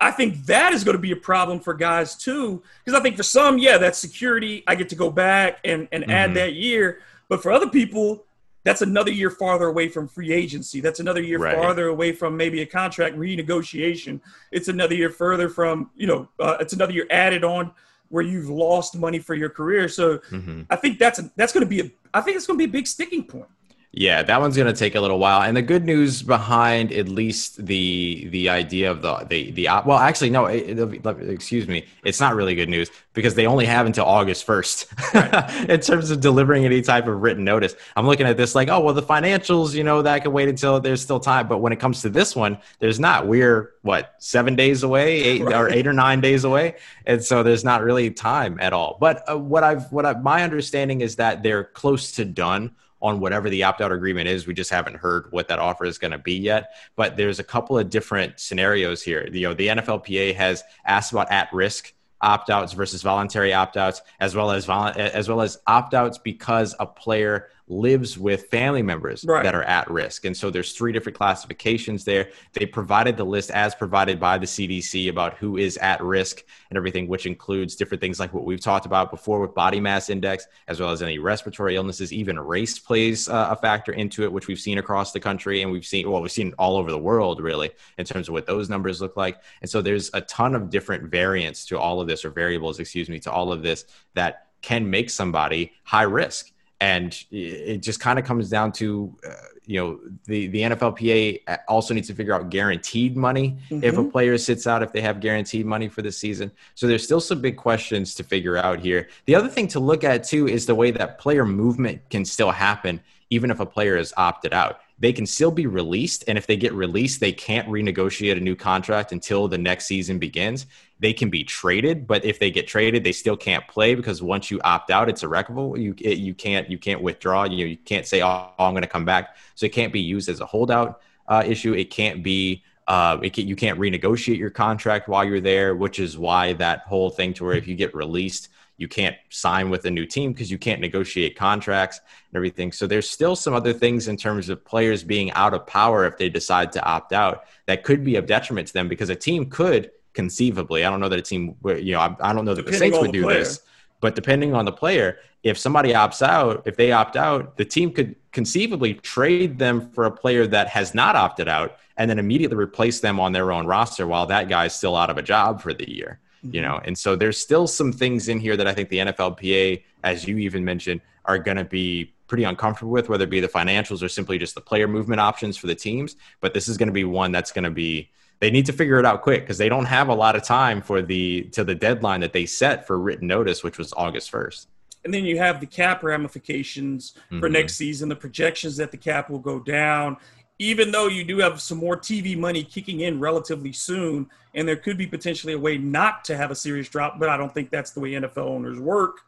I 0.00 0.10
think 0.10 0.44
that 0.46 0.72
is 0.72 0.84
going 0.84 0.96
to 0.96 1.00
be 1.00 1.12
a 1.12 1.16
problem 1.16 1.60
for 1.60 1.72
guys 1.72 2.14
too, 2.16 2.62
because 2.84 2.98
I 2.98 3.02
think 3.02 3.16
for 3.16 3.22
some, 3.22 3.58
yeah, 3.58 3.78
that's 3.78 3.98
security. 3.98 4.64
I 4.66 4.74
get 4.74 4.88
to 4.90 4.96
go 4.96 5.10
back 5.10 5.60
and, 5.64 5.88
and 5.92 6.02
mm-hmm. 6.02 6.10
add 6.10 6.34
that 6.34 6.54
year. 6.54 7.00
But 7.28 7.42
for 7.42 7.52
other 7.52 7.68
people, 7.68 8.24
that's 8.68 8.82
another 8.82 9.10
year 9.10 9.30
farther 9.30 9.66
away 9.66 9.88
from 9.88 10.06
free 10.06 10.32
agency. 10.32 10.80
That's 10.80 11.00
another 11.00 11.22
year 11.22 11.38
right. 11.38 11.56
farther 11.56 11.88
away 11.88 12.12
from 12.12 12.36
maybe 12.36 12.60
a 12.60 12.66
contract 12.66 13.16
renegotiation. 13.16 14.20
It's 14.52 14.68
another 14.68 14.94
year 14.94 15.08
further 15.08 15.48
from, 15.48 15.90
you 15.96 16.06
know, 16.06 16.28
uh, 16.38 16.58
it's 16.60 16.74
another 16.74 16.92
year 16.92 17.06
added 17.10 17.44
on 17.44 17.72
where 18.10 18.22
you've 18.22 18.50
lost 18.50 18.94
money 18.94 19.18
for 19.18 19.34
your 19.34 19.48
career. 19.48 19.88
So 19.88 20.18
mm-hmm. 20.18 20.62
I 20.68 20.76
think 20.76 20.98
that's 20.98 21.18
a, 21.18 21.30
that's 21.36 21.52
going 21.52 21.64
to 21.64 21.68
be 21.68 21.80
a 21.80 21.90
I 22.12 22.20
think 22.20 22.36
it's 22.36 22.46
going 22.46 22.58
to 22.58 22.64
be 22.64 22.68
a 22.68 22.72
big 22.72 22.86
sticking 22.86 23.24
point. 23.24 23.48
Yeah, 23.90 24.22
that 24.22 24.40
one's 24.42 24.54
going 24.54 24.72
to 24.72 24.78
take 24.78 24.94
a 24.96 25.00
little 25.00 25.18
while. 25.18 25.40
And 25.40 25.56
the 25.56 25.62
good 25.62 25.84
news 25.84 26.22
behind 26.22 26.92
at 26.92 27.08
least 27.08 27.64
the 27.64 28.28
the 28.30 28.50
idea 28.50 28.90
of 28.90 29.00
the 29.00 29.24
the 29.24 29.50
the 29.52 29.64
well, 29.86 29.96
actually 29.96 30.28
no, 30.28 30.44
it, 30.44 30.78
it, 30.78 31.06
excuse 31.30 31.66
me, 31.66 31.86
it's 32.04 32.20
not 32.20 32.34
really 32.34 32.54
good 32.54 32.68
news 32.68 32.90
because 33.14 33.34
they 33.34 33.46
only 33.46 33.64
have 33.64 33.86
until 33.86 34.04
August 34.04 34.44
first 34.44 34.92
right. 35.14 35.64
in 35.70 35.80
terms 35.80 36.10
of 36.10 36.20
delivering 36.20 36.66
any 36.66 36.82
type 36.82 37.06
of 37.06 37.22
written 37.22 37.44
notice. 37.44 37.74
I'm 37.96 38.06
looking 38.06 38.26
at 38.26 38.36
this 38.36 38.54
like, 38.54 38.68
oh 38.68 38.78
well, 38.80 38.92
the 38.92 39.02
financials, 39.02 39.74
you 39.74 39.84
know, 39.84 40.02
that 40.02 40.22
can 40.22 40.32
wait 40.32 40.50
until 40.50 40.80
there's 40.80 41.00
still 41.00 41.18
time. 41.18 41.48
But 41.48 41.58
when 41.58 41.72
it 41.72 41.80
comes 41.80 42.02
to 42.02 42.10
this 42.10 42.36
one, 42.36 42.58
there's 42.80 43.00
not. 43.00 43.26
We're 43.26 43.72
what 43.80 44.16
seven 44.18 44.54
days 44.54 44.82
away, 44.82 45.14
eight 45.22 45.42
right. 45.42 45.54
or 45.54 45.70
eight 45.70 45.86
or 45.86 45.94
nine 45.94 46.20
days 46.20 46.44
away, 46.44 46.76
and 47.06 47.24
so 47.24 47.42
there's 47.42 47.64
not 47.64 47.82
really 47.82 48.10
time 48.10 48.58
at 48.60 48.74
all. 48.74 48.98
But 49.00 49.24
uh, 49.30 49.38
what 49.38 49.64
I've 49.64 49.90
what 49.90 50.04
I, 50.04 50.12
my 50.12 50.42
understanding 50.42 51.00
is 51.00 51.16
that 51.16 51.42
they're 51.42 51.64
close 51.64 52.12
to 52.12 52.26
done 52.26 52.76
on 53.00 53.20
whatever 53.20 53.48
the 53.48 53.62
opt 53.62 53.80
out 53.80 53.92
agreement 53.92 54.28
is. 54.28 54.46
We 54.46 54.54
just 54.54 54.70
haven't 54.70 54.96
heard 54.96 55.26
what 55.30 55.48
that 55.48 55.58
offer 55.58 55.84
is 55.84 55.98
going 55.98 56.10
to 56.10 56.18
be 56.18 56.34
yet. 56.34 56.74
But 56.96 57.16
there's 57.16 57.38
a 57.38 57.44
couple 57.44 57.78
of 57.78 57.90
different 57.90 58.40
scenarios 58.40 59.02
here. 59.02 59.28
You 59.30 59.48
know, 59.48 59.54
the 59.54 59.68
NFLPA 59.68 60.34
has 60.34 60.64
asked 60.84 61.12
about 61.12 61.30
at 61.30 61.52
risk 61.52 61.92
opt 62.20 62.50
outs 62.50 62.72
versus 62.72 63.02
voluntary 63.02 63.52
opt 63.52 63.76
outs, 63.76 64.02
as 64.20 64.34
well 64.34 64.50
as 64.50 64.68
as 64.68 65.28
well 65.28 65.40
as 65.40 65.58
opt 65.66 65.94
outs 65.94 66.18
because 66.18 66.74
a 66.80 66.86
player 66.86 67.48
lives 67.68 68.18
with 68.18 68.46
family 68.48 68.82
members 68.82 69.24
right. 69.24 69.42
that 69.42 69.54
are 69.54 69.62
at 69.64 69.90
risk. 69.90 70.24
And 70.24 70.36
so 70.36 70.50
there's 70.50 70.72
three 70.72 70.92
different 70.92 71.16
classifications 71.16 72.04
there. 72.04 72.30
They 72.52 72.66
provided 72.66 73.16
the 73.16 73.24
list 73.24 73.50
as 73.50 73.74
provided 73.74 74.18
by 74.18 74.38
the 74.38 74.46
CDC 74.46 75.08
about 75.10 75.34
who 75.34 75.56
is 75.56 75.76
at 75.78 76.02
risk 76.02 76.42
and 76.70 76.76
everything, 76.76 77.08
which 77.08 77.26
includes 77.26 77.76
different 77.76 78.00
things 78.00 78.18
like 78.18 78.32
what 78.32 78.44
we've 78.44 78.60
talked 78.60 78.86
about 78.86 79.10
before 79.10 79.40
with 79.40 79.54
body 79.54 79.80
mass 79.80 80.10
index, 80.10 80.46
as 80.66 80.80
well 80.80 80.90
as 80.90 81.02
any 81.02 81.18
respiratory 81.18 81.76
illnesses. 81.76 82.12
Even 82.12 82.38
race 82.38 82.78
plays 82.78 83.28
uh, 83.28 83.48
a 83.50 83.56
factor 83.56 83.92
into 83.92 84.24
it, 84.24 84.32
which 84.32 84.46
we've 84.46 84.60
seen 84.60 84.78
across 84.78 85.12
the 85.12 85.20
country 85.20 85.62
and 85.62 85.70
we've 85.70 85.86
seen, 85.86 86.10
well, 86.10 86.22
we've 86.22 86.32
seen 86.32 86.54
all 86.58 86.76
over 86.76 86.90
the 86.90 86.98
world 86.98 87.40
really 87.40 87.70
in 87.98 88.04
terms 88.04 88.28
of 88.28 88.32
what 88.32 88.46
those 88.46 88.68
numbers 88.68 89.00
look 89.00 89.16
like. 89.16 89.40
And 89.60 89.70
so 89.70 89.82
there's 89.82 90.10
a 90.14 90.20
ton 90.22 90.54
of 90.54 90.70
different 90.70 91.10
variants 91.10 91.66
to 91.66 91.78
all 91.78 92.00
of 92.00 92.08
this 92.08 92.24
or 92.24 92.30
variables, 92.30 92.78
excuse 92.80 93.08
me, 93.08 93.18
to 93.20 93.32
all 93.32 93.52
of 93.52 93.62
this 93.62 93.84
that 94.14 94.48
can 94.62 94.88
make 94.88 95.10
somebody 95.10 95.72
high 95.84 96.02
risk 96.02 96.52
and 96.80 97.24
it 97.30 97.78
just 97.78 97.98
kind 97.98 98.18
of 98.18 98.24
comes 98.24 98.48
down 98.48 98.70
to 98.72 99.16
uh, 99.26 99.32
you 99.64 99.80
know 99.80 100.00
the 100.24 100.46
the 100.48 100.60
NFLPA 100.62 101.40
also 101.66 101.92
needs 101.92 102.06
to 102.08 102.14
figure 102.14 102.32
out 102.32 102.50
guaranteed 102.50 103.16
money 103.16 103.58
mm-hmm. 103.68 103.82
if 103.82 103.94
a 103.94 104.00
mm-hmm. 104.00 104.10
player 104.10 104.38
sits 104.38 104.66
out 104.66 104.82
if 104.82 104.92
they 104.92 105.00
have 105.00 105.20
guaranteed 105.20 105.66
money 105.66 105.88
for 105.88 106.02
the 106.02 106.12
season. 106.12 106.50
So 106.74 106.86
there's 106.86 107.04
still 107.04 107.20
some 107.20 107.40
big 107.40 107.56
questions 107.56 108.14
to 108.14 108.24
figure 108.24 108.56
out 108.56 108.78
here. 108.78 109.08
The 109.26 109.34
other 109.34 109.48
thing 109.48 109.66
to 109.68 109.80
look 109.80 110.04
at 110.04 110.24
too 110.24 110.48
is 110.48 110.66
the 110.66 110.74
way 110.74 110.90
that 110.92 111.18
player 111.18 111.44
movement 111.44 112.00
can 112.10 112.24
still 112.24 112.50
happen 112.50 113.00
even 113.30 113.50
if 113.50 113.60
a 113.60 113.66
player 113.66 113.96
is 113.96 114.14
opted 114.16 114.54
out 114.54 114.80
they 114.98 115.12
can 115.12 115.26
still 115.26 115.50
be 115.50 115.66
released. 115.66 116.24
And 116.26 116.36
if 116.36 116.46
they 116.46 116.56
get 116.56 116.72
released, 116.72 117.20
they 117.20 117.32
can't 117.32 117.68
renegotiate 117.68 118.36
a 118.36 118.40
new 118.40 118.56
contract 118.56 119.12
until 119.12 119.46
the 119.46 119.58
next 119.58 119.86
season 119.86 120.18
begins. 120.18 120.66
They 120.98 121.12
can 121.12 121.30
be 121.30 121.44
traded, 121.44 122.06
but 122.06 122.24
if 122.24 122.38
they 122.40 122.50
get 122.50 122.66
traded, 122.66 123.04
they 123.04 123.12
still 123.12 123.36
can't 123.36 123.66
play 123.68 123.94
because 123.94 124.22
once 124.22 124.50
you 124.50 124.60
opt 124.64 124.90
out, 124.90 125.08
it's 125.08 125.22
irrevocable. 125.22 125.78
You 125.78 125.94
it, 126.00 126.18
you 126.18 126.34
can't 126.34 126.68
you 126.68 126.78
can't 126.78 127.00
withdraw. 127.00 127.44
You 127.44 127.58
know, 127.58 127.70
you 127.70 127.76
can't 127.76 128.06
say, 128.06 128.22
"Oh, 128.22 128.50
I'm 128.58 128.72
going 128.72 128.82
to 128.82 128.88
come 128.88 129.04
back." 129.04 129.36
So 129.54 129.66
it 129.66 129.72
can't 129.72 129.92
be 129.92 130.00
used 130.00 130.28
as 130.28 130.40
a 130.40 130.46
holdout 130.46 131.00
uh, 131.28 131.44
issue. 131.46 131.74
It 131.74 131.90
can't 131.90 132.24
be 132.24 132.64
uh, 132.88 133.18
can, 133.18 133.46
you 133.46 133.54
can't 133.54 133.78
renegotiate 133.78 134.38
your 134.38 134.50
contract 134.50 135.08
while 135.08 135.24
you're 135.24 135.40
there, 135.40 135.76
which 135.76 136.00
is 136.00 136.18
why 136.18 136.54
that 136.54 136.80
whole 136.80 137.10
thing 137.10 137.34
to 137.34 137.44
where 137.44 137.54
if 137.54 137.68
you 137.68 137.76
get 137.76 137.94
released, 137.94 138.48
you 138.78 138.86
can't 138.86 139.16
sign 139.28 139.70
with 139.70 139.84
a 139.84 139.90
new 139.90 140.06
team 140.06 140.32
because 140.32 140.50
you 140.50 140.56
can't 140.56 140.80
negotiate 140.80 141.36
contracts 141.36 141.98
and 141.98 142.36
everything. 142.36 142.70
So 142.70 142.86
there's 142.86 143.10
still 143.10 143.34
some 143.34 143.52
other 143.52 143.72
things 143.72 144.06
in 144.06 144.16
terms 144.16 144.48
of 144.48 144.64
players 144.64 145.02
being 145.02 145.32
out 145.32 145.52
of 145.52 145.66
power 145.66 146.06
if 146.06 146.16
they 146.16 146.28
decide 146.28 146.72
to 146.72 146.84
opt 146.84 147.12
out 147.12 147.44
that 147.66 147.82
could 147.82 148.04
be 148.04 148.14
of 148.14 148.26
detriment 148.26 148.68
to 148.68 148.72
them 148.72 148.88
because 148.88 149.10
a 149.10 149.16
team 149.16 149.50
could 149.50 149.90
conceivably, 150.14 150.84
I 150.84 150.90
don't 150.90 151.00
know 151.00 151.08
that 151.08 151.18
a 151.18 151.22
team, 151.22 151.56
you 151.64 151.92
know, 151.92 152.00
I, 152.00 152.16
I 152.20 152.32
don't 152.32 152.44
know 152.44 152.54
that 152.54 152.64
Depending 152.64 152.90
the 152.90 152.96
Saints 152.96 152.98
would 153.00 153.12
do 153.12 153.24
player. 153.24 153.40
this, 153.40 153.62
but 154.00 154.14
depending 154.14 154.54
on 154.54 154.64
the 154.64 154.72
player, 154.72 155.18
if 155.42 155.58
somebody 155.58 155.92
opts 155.92 156.22
out, 156.22 156.62
if 156.64 156.76
they 156.76 156.92
opt 156.92 157.16
out, 157.16 157.56
the 157.56 157.64
team 157.64 157.92
could 157.92 158.14
conceivably 158.30 158.94
trade 158.94 159.58
them 159.58 159.90
for 159.90 160.04
a 160.04 160.10
player 160.10 160.46
that 160.46 160.68
has 160.68 160.94
not 160.94 161.16
opted 161.16 161.48
out 161.48 161.78
and 161.96 162.08
then 162.08 162.20
immediately 162.20 162.56
replace 162.56 163.00
them 163.00 163.18
on 163.18 163.32
their 163.32 163.50
own 163.50 163.66
roster 163.66 164.06
while 164.06 164.26
that 164.26 164.48
guy's 164.48 164.72
still 164.72 164.94
out 164.94 165.10
of 165.10 165.18
a 165.18 165.22
job 165.22 165.60
for 165.60 165.74
the 165.74 165.90
year 165.90 166.20
mm-hmm. 166.44 166.54
you 166.54 166.62
know 166.62 166.80
and 166.84 166.96
so 166.96 167.16
there's 167.16 167.38
still 167.38 167.66
some 167.66 167.92
things 167.92 168.28
in 168.28 168.38
here 168.38 168.56
that 168.56 168.66
i 168.66 168.74
think 168.74 168.88
the 168.88 168.98
nflpa 168.98 169.82
as 170.04 170.26
you 170.26 170.38
even 170.38 170.64
mentioned 170.64 171.00
are 171.24 171.38
going 171.38 171.56
to 171.56 171.64
be 171.64 172.12
pretty 172.26 172.44
uncomfortable 172.44 172.92
with 172.92 173.08
whether 173.08 173.24
it 173.24 173.30
be 173.30 173.40
the 173.40 173.48
financials 173.48 174.02
or 174.02 174.08
simply 174.08 174.38
just 174.38 174.54
the 174.54 174.60
player 174.60 174.86
movement 174.86 175.20
options 175.20 175.56
for 175.56 175.66
the 175.66 175.74
teams 175.74 176.16
but 176.40 176.54
this 176.54 176.68
is 176.68 176.76
going 176.76 176.88
to 176.88 176.92
be 176.92 177.04
one 177.04 177.32
that's 177.32 177.52
going 177.52 177.64
to 177.64 177.70
be 177.70 178.10
they 178.40 178.50
need 178.50 178.66
to 178.66 178.72
figure 178.72 178.98
it 178.98 179.06
out 179.06 179.22
quick 179.22 179.42
because 179.42 179.58
they 179.58 179.68
don't 179.68 179.86
have 179.86 180.08
a 180.08 180.14
lot 180.14 180.36
of 180.36 180.42
time 180.42 180.80
for 180.80 181.02
the 181.02 181.42
to 181.52 181.64
the 181.64 181.74
deadline 181.74 182.20
that 182.20 182.32
they 182.32 182.46
set 182.46 182.86
for 182.86 182.98
written 182.98 183.26
notice 183.26 183.62
which 183.62 183.78
was 183.78 183.92
august 183.96 184.30
1st 184.30 184.66
and 185.04 185.14
then 185.14 185.24
you 185.24 185.38
have 185.38 185.60
the 185.60 185.66
cap 185.66 186.02
ramifications 186.02 187.14
mm-hmm. 187.26 187.40
for 187.40 187.48
next 187.48 187.76
season 187.76 188.08
the 188.08 188.16
projections 188.16 188.76
that 188.76 188.90
the 188.90 188.96
cap 188.96 189.30
will 189.30 189.38
go 189.38 189.58
down 189.58 190.16
even 190.58 190.90
though 190.90 191.06
you 191.06 191.24
do 191.24 191.38
have 191.38 191.60
some 191.60 191.78
more 191.78 191.96
TV 191.96 192.36
money 192.36 192.64
kicking 192.64 193.00
in 193.00 193.20
relatively 193.20 193.72
soon, 193.72 194.28
and 194.54 194.66
there 194.66 194.76
could 194.76 194.98
be 194.98 195.06
potentially 195.06 195.52
a 195.52 195.58
way 195.58 195.78
not 195.78 196.24
to 196.24 196.36
have 196.36 196.50
a 196.50 196.54
serious 196.54 196.88
drop, 196.88 197.18
but 197.18 197.28
I 197.28 197.36
don't 197.36 197.52
think 197.52 197.70
that's 197.70 197.92
the 197.92 198.00
way 198.00 198.12
NFL 198.12 198.38
owners 198.38 198.80
work. 198.80 199.18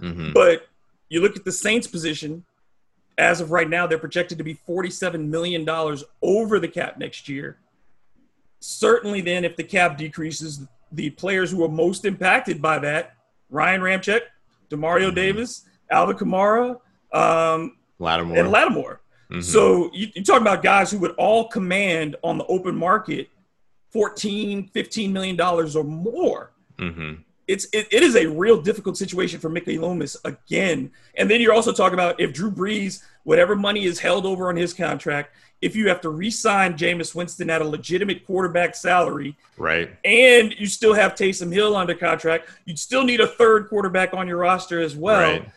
Mm-hmm. 0.00 0.32
But 0.32 0.66
you 1.10 1.20
look 1.20 1.36
at 1.36 1.44
the 1.44 1.52
Saints' 1.52 1.86
position, 1.86 2.44
as 3.18 3.40
of 3.40 3.50
right 3.50 3.68
now, 3.68 3.86
they're 3.86 3.98
projected 3.98 4.38
to 4.38 4.44
be 4.44 4.54
$47 4.54 5.28
million 5.28 5.68
over 6.22 6.58
the 6.58 6.68
cap 6.68 6.98
next 6.98 7.28
year. 7.28 7.58
Certainly, 8.60 9.22
then, 9.22 9.44
if 9.44 9.56
the 9.56 9.64
cap 9.64 9.98
decreases, 9.98 10.66
the 10.90 11.10
players 11.10 11.50
who 11.50 11.62
are 11.64 11.68
most 11.68 12.04
impacted 12.04 12.62
by 12.62 12.78
that 12.78 13.14
Ryan 13.50 13.82
Ramczyk, 13.82 14.20
Demario 14.70 15.06
mm-hmm. 15.06 15.14
Davis, 15.14 15.64
Alvin 15.90 16.16
Kamara, 16.16 16.80
um, 17.12 17.76
Lattimore. 17.98 18.36
and 18.38 18.50
Lattimore 18.50 19.00
Mm-hmm. 19.30 19.42
So 19.42 19.90
you, 19.92 20.08
you 20.14 20.24
talk 20.24 20.40
about 20.40 20.62
guys 20.62 20.90
who 20.90 20.98
would 20.98 21.12
all 21.12 21.48
command 21.48 22.16
on 22.22 22.38
the 22.38 22.46
open 22.46 22.74
market 22.76 23.28
14, 23.92 24.68
15 24.68 25.12
million 25.12 25.36
dollars 25.36 25.76
or 25.76 25.84
more. 25.84 26.52
Mm-hmm. 26.78 27.22
It's 27.46 27.66
it, 27.72 27.88
it 27.90 28.02
is 28.02 28.14
a 28.14 28.26
real 28.26 28.60
difficult 28.60 28.96
situation 28.96 29.40
for 29.40 29.48
Mickey 29.48 29.78
Loomis 29.78 30.16
again. 30.24 30.90
And 31.16 31.30
then 31.30 31.40
you're 31.40 31.54
also 31.54 31.72
talking 31.72 31.94
about 31.94 32.20
if 32.20 32.32
Drew 32.32 32.50
Brees, 32.50 33.02
whatever 33.24 33.56
money 33.56 33.84
is 33.84 33.98
held 33.98 34.26
over 34.26 34.48
on 34.48 34.56
his 34.56 34.74
contract, 34.74 35.34
if 35.60 35.74
you 35.74 35.88
have 35.88 36.00
to 36.02 36.10
re-sign 36.10 36.76
Jameis 36.76 37.14
Winston 37.14 37.50
at 37.50 37.60
a 37.60 37.64
legitimate 37.64 38.24
quarterback 38.26 38.76
salary, 38.76 39.36
right, 39.56 39.90
and 40.04 40.54
you 40.58 40.66
still 40.66 40.94
have 40.94 41.14
Taysom 41.14 41.52
Hill 41.52 41.74
under 41.74 41.94
contract, 41.94 42.48
you'd 42.64 42.78
still 42.78 43.02
need 43.02 43.20
a 43.20 43.26
third 43.26 43.68
quarterback 43.68 44.14
on 44.14 44.28
your 44.28 44.36
roster 44.36 44.80
as 44.80 44.94
well. 44.94 45.32
Right. 45.32 45.48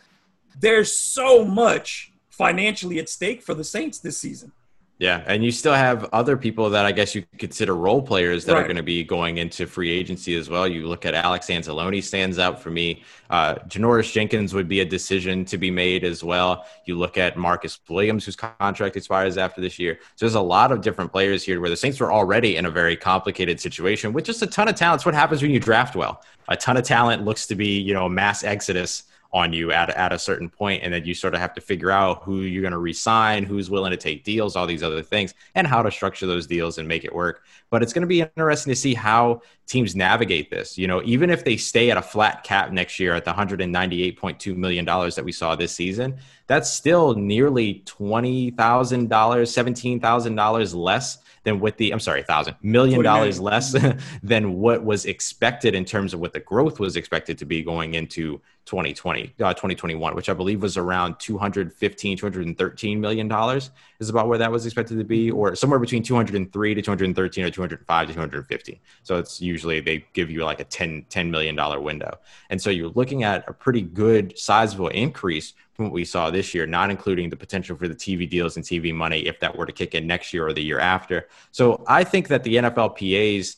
There's 0.58 0.92
so 0.98 1.44
much 1.44 2.11
financially 2.32 2.98
at 2.98 3.08
stake 3.08 3.42
for 3.42 3.54
the 3.54 3.64
Saints 3.64 3.98
this 3.98 4.18
season. 4.18 4.52
Yeah, 4.98 5.24
and 5.26 5.44
you 5.44 5.50
still 5.50 5.72
have 5.72 6.08
other 6.12 6.36
people 6.36 6.70
that 6.70 6.86
I 6.86 6.92
guess 6.92 7.12
you 7.12 7.24
consider 7.36 7.74
role 7.74 8.00
players 8.00 8.44
that 8.44 8.52
Right. 8.52 8.60
are 8.60 8.64
going 8.64 8.76
to 8.76 8.84
be 8.84 9.02
going 9.02 9.38
into 9.38 9.66
free 9.66 9.90
agency 9.90 10.36
as 10.36 10.48
well. 10.48 10.68
You 10.68 10.86
look 10.86 11.04
at 11.04 11.12
Alex 11.12 11.48
Anzalone 11.48 12.00
stands 12.04 12.38
out 12.38 12.62
for 12.62 12.70
me. 12.70 13.02
Uh, 13.28 13.56
Janoris 13.66 14.12
Jenkins 14.12 14.54
would 14.54 14.68
be 14.68 14.78
a 14.78 14.84
decision 14.84 15.44
to 15.46 15.58
be 15.58 15.72
made 15.72 16.04
as 16.04 16.22
well. 16.22 16.66
You 16.84 16.96
look 16.96 17.18
at 17.18 17.36
Marcus 17.36 17.80
Williams, 17.88 18.24
whose 18.26 18.36
contract 18.36 18.96
expires 18.96 19.36
after 19.38 19.60
this 19.60 19.76
year. 19.76 19.98
So 20.14 20.24
there's 20.26 20.36
a 20.36 20.40
lot 20.40 20.70
of 20.70 20.82
different 20.82 21.10
players 21.10 21.42
here 21.42 21.60
where 21.60 21.70
the 21.70 21.76
Saints 21.76 21.98
were 21.98 22.12
already 22.12 22.54
in 22.56 22.66
a 22.66 22.70
very 22.70 22.96
complicated 22.96 23.60
situation 23.60 24.12
with 24.12 24.24
just 24.24 24.40
a 24.42 24.46
ton 24.46 24.68
of 24.68 24.76
talent. 24.76 25.00
It's 25.00 25.06
what 25.06 25.14
happens 25.14 25.42
when 25.42 25.50
you 25.50 25.58
draft 25.58 25.96
well. 25.96 26.22
A 26.46 26.56
ton 26.56 26.76
of 26.76 26.84
talent 26.84 27.24
looks 27.24 27.48
to 27.48 27.56
be, 27.56 27.80
you 27.80 27.92
know, 27.92 28.06
a 28.06 28.10
mass 28.10 28.44
exodus 28.44 29.04
on 29.32 29.52
you 29.52 29.72
at, 29.72 29.90
at 29.90 30.12
a 30.12 30.18
certain 30.18 30.50
point 30.50 30.82
and 30.82 30.92
then 30.92 31.04
you 31.04 31.14
sort 31.14 31.34
of 31.34 31.40
have 31.40 31.54
to 31.54 31.60
figure 31.60 31.90
out 31.90 32.22
who 32.22 32.42
you're 32.42 32.60
going 32.60 32.72
to 32.72 32.78
resign 32.78 33.44
who's 33.44 33.70
willing 33.70 33.90
to 33.90 33.96
take 33.96 34.24
deals 34.24 34.56
all 34.56 34.66
these 34.66 34.82
other 34.82 35.02
things 35.02 35.32
and 35.54 35.66
how 35.66 35.82
to 35.82 35.90
structure 35.90 36.26
those 36.26 36.46
deals 36.46 36.78
and 36.78 36.86
make 36.86 37.04
it 37.04 37.14
work. 37.14 37.42
But 37.70 37.82
it's 37.82 37.92
going 37.92 38.02
to 38.02 38.08
be 38.08 38.20
interesting 38.20 38.70
to 38.70 38.76
see 38.76 38.94
how 38.94 39.42
teams 39.66 39.96
navigate 39.96 40.50
this. 40.50 40.76
You 40.76 40.86
know 40.86 41.02
even 41.04 41.30
if 41.30 41.44
they 41.44 41.56
stay 41.56 41.90
at 41.90 41.96
a 41.96 42.02
flat 42.02 42.44
cap 42.44 42.72
next 42.72 43.00
year 43.00 43.14
at 43.14 43.24
the 43.24 43.32
198.2 43.32 44.56
million 44.56 44.84
dollars 44.84 45.14
that 45.14 45.24
we 45.24 45.32
saw 45.32 45.56
this 45.56 45.72
season 45.72 46.18
that's 46.46 46.68
still 46.68 47.14
nearly 47.14 47.82
$20000 47.86 48.54
$17000 48.56 50.74
less 50.74 51.18
than 51.44 51.60
what 51.60 51.76
the 51.76 51.92
I'm 51.92 52.00
sorry, 52.00 52.22
thousand 52.22 52.56
million 52.62 53.02
20 53.02 53.02
million. 53.02 53.04
dollars 53.04 53.40
less 53.40 53.74
than 54.22 54.54
what 54.54 54.84
was 54.84 55.06
expected 55.06 55.74
in 55.74 55.84
terms 55.84 56.14
of 56.14 56.20
what 56.20 56.32
the 56.32 56.40
growth 56.40 56.78
was 56.78 56.96
expected 56.96 57.38
to 57.38 57.44
be 57.44 57.62
going 57.62 57.94
into 57.94 58.40
2020, 58.66 59.34
uh, 59.40 59.52
2021, 59.52 60.14
which 60.14 60.28
I 60.28 60.34
believe 60.34 60.62
was 60.62 60.76
around 60.76 61.18
215, 61.18 62.16
213 62.16 63.00
million 63.00 63.26
dollars 63.26 63.70
is 63.98 64.08
about 64.08 64.28
where 64.28 64.38
that 64.38 64.52
was 64.52 64.64
expected 64.66 64.98
to 64.98 65.04
be, 65.04 65.30
or 65.30 65.56
somewhere 65.56 65.80
between 65.80 66.02
203 66.02 66.74
to 66.74 66.82
213 66.82 67.44
or 67.44 67.50
205 67.50 68.06
to 68.06 68.14
250. 68.14 68.80
So 69.02 69.18
it's 69.18 69.40
usually 69.40 69.80
they 69.80 70.04
give 70.12 70.30
you 70.30 70.44
like 70.44 70.60
a 70.60 70.64
10, 70.64 71.06
10 71.08 71.30
million 71.30 71.56
dollar 71.56 71.80
window. 71.80 72.18
And 72.50 72.62
so 72.62 72.70
you're 72.70 72.90
looking 72.90 73.24
at 73.24 73.44
a 73.48 73.52
pretty 73.52 73.82
good 73.82 74.38
sizable 74.38 74.88
increase 74.88 75.54
we 75.90 76.04
saw 76.04 76.30
this 76.30 76.54
year, 76.54 76.66
not 76.66 76.90
including 76.90 77.30
the 77.30 77.36
potential 77.36 77.76
for 77.76 77.88
the 77.88 77.94
TV 77.94 78.28
deals 78.28 78.56
and 78.56 78.64
TV 78.64 78.94
money 78.94 79.26
if 79.26 79.40
that 79.40 79.56
were 79.56 79.66
to 79.66 79.72
kick 79.72 79.94
in 79.94 80.06
next 80.06 80.32
year 80.32 80.46
or 80.46 80.52
the 80.52 80.62
year 80.62 80.78
after. 80.78 81.28
So 81.50 81.82
I 81.86 82.04
think 82.04 82.28
that 82.28 82.44
the 82.44 82.56
NFLPA's 82.56 83.56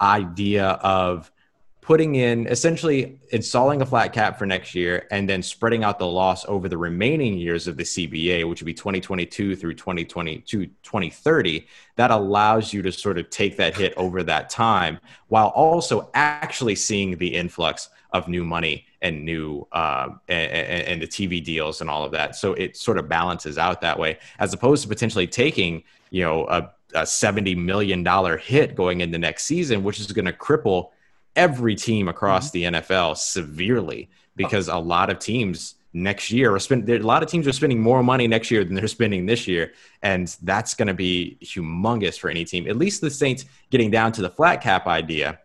idea 0.00 0.68
of 0.68 1.30
putting 1.86 2.16
in 2.16 2.48
essentially 2.48 3.16
installing 3.30 3.80
a 3.80 3.86
flat 3.86 4.12
cap 4.12 4.36
for 4.36 4.44
next 4.44 4.74
year 4.74 5.06
and 5.12 5.28
then 5.28 5.40
spreading 5.40 5.84
out 5.84 6.00
the 6.00 6.06
loss 6.06 6.44
over 6.46 6.68
the 6.68 6.76
remaining 6.76 7.38
years 7.38 7.68
of 7.68 7.76
the 7.76 7.84
CBA, 7.84 8.48
which 8.48 8.60
would 8.60 8.66
be 8.66 8.74
2022 8.74 9.54
through 9.54 9.72
2022, 9.72 10.66
2030, 10.66 11.66
that 11.94 12.10
allows 12.10 12.72
you 12.72 12.82
to 12.82 12.90
sort 12.90 13.18
of 13.18 13.30
take 13.30 13.56
that 13.56 13.76
hit 13.76 13.94
over 13.96 14.24
that 14.24 14.50
time 14.50 14.98
while 15.28 15.48
also 15.48 16.10
actually 16.14 16.74
seeing 16.74 17.16
the 17.18 17.34
influx 17.34 17.88
of 18.10 18.26
new 18.26 18.44
money 18.44 18.85
and 19.02 19.24
new 19.24 19.66
um, 19.72 20.20
and, 20.28 20.50
and 20.52 21.02
the 21.02 21.06
TV 21.06 21.42
deals 21.42 21.80
and 21.80 21.90
all 21.90 22.04
of 22.04 22.12
that. 22.12 22.36
So 22.36 22.54
it 22.54 22.76
sort 22.76 22.98
of 22.98 23.08
balances 23.08 23.58
out 23.58 23.80
that 23.80 23.98
way, 23.98 24.18
as 24.38 24.52
opposed 24.52 24.82
to 24.82 24.88
potentially 24.88 25.26
taking 25.26 25.82
you 26.10 26.22
know 26.22 26.46
a, 26.46 26.70
a 26.94 27.06
seventy 27.06 27.54
million 27.54 28.02
dollar 28.02 28.36
hit 28.36 28.74
going 28.74 29.00
into 29.00 29.18
next 29.18 29.44
season, 29.44 29.82
which 29.82 30.00
is 30.00 30.10
going 30.12 30.24
to 30.26 30.32
cripple 30.32 30.90
every 31.34 31.74
team 31.74 32.08
across 32.08 32.50
the 32.50 32.64
NFL 32.64 33.16
severely 33.16 34.08
because 34.36 34.68
a 34.68 34.76
lot 34.76 35.10
of 35.10 35.18
teams 35.18 35.74
next 35.92 36.30
year 36.30 36.54
are 36.54 36.58
spend 36.58 36.88
a 36.88 36.98
lot 36.98 37.22
of 37.22 37.28
teams 37.28 37.46
are 37.46 37.52
spending 37.52 37.80
more 37.80 38.02
money 38.02 38.28
next 38.28 38.50
year 38.50 38.62
than 38.64 38.74
they're 38.74 38.86
spending 38.86 39.24
this 39.24 39.48
year 39.48 39.72
and 40.02 40.36
that's 40.42 40.74
going 40.74 40.88
to 40.88 40.94
be 40.94 41.38
humongous 41.42 42.18
for 42.18 42.28
any 42.28 42.44
team. 42.44 42.68
At 42.68 42.76
least 42.76 43.00
the 43.00 43.10
saints 43.10 43.46
getting 43.70 43.90
down 43.90 44.12
to 44.12 44.22
the 44.22 44.28
flat 44.28 44.60
cap 44.62 44.86
idea 44.86 45.40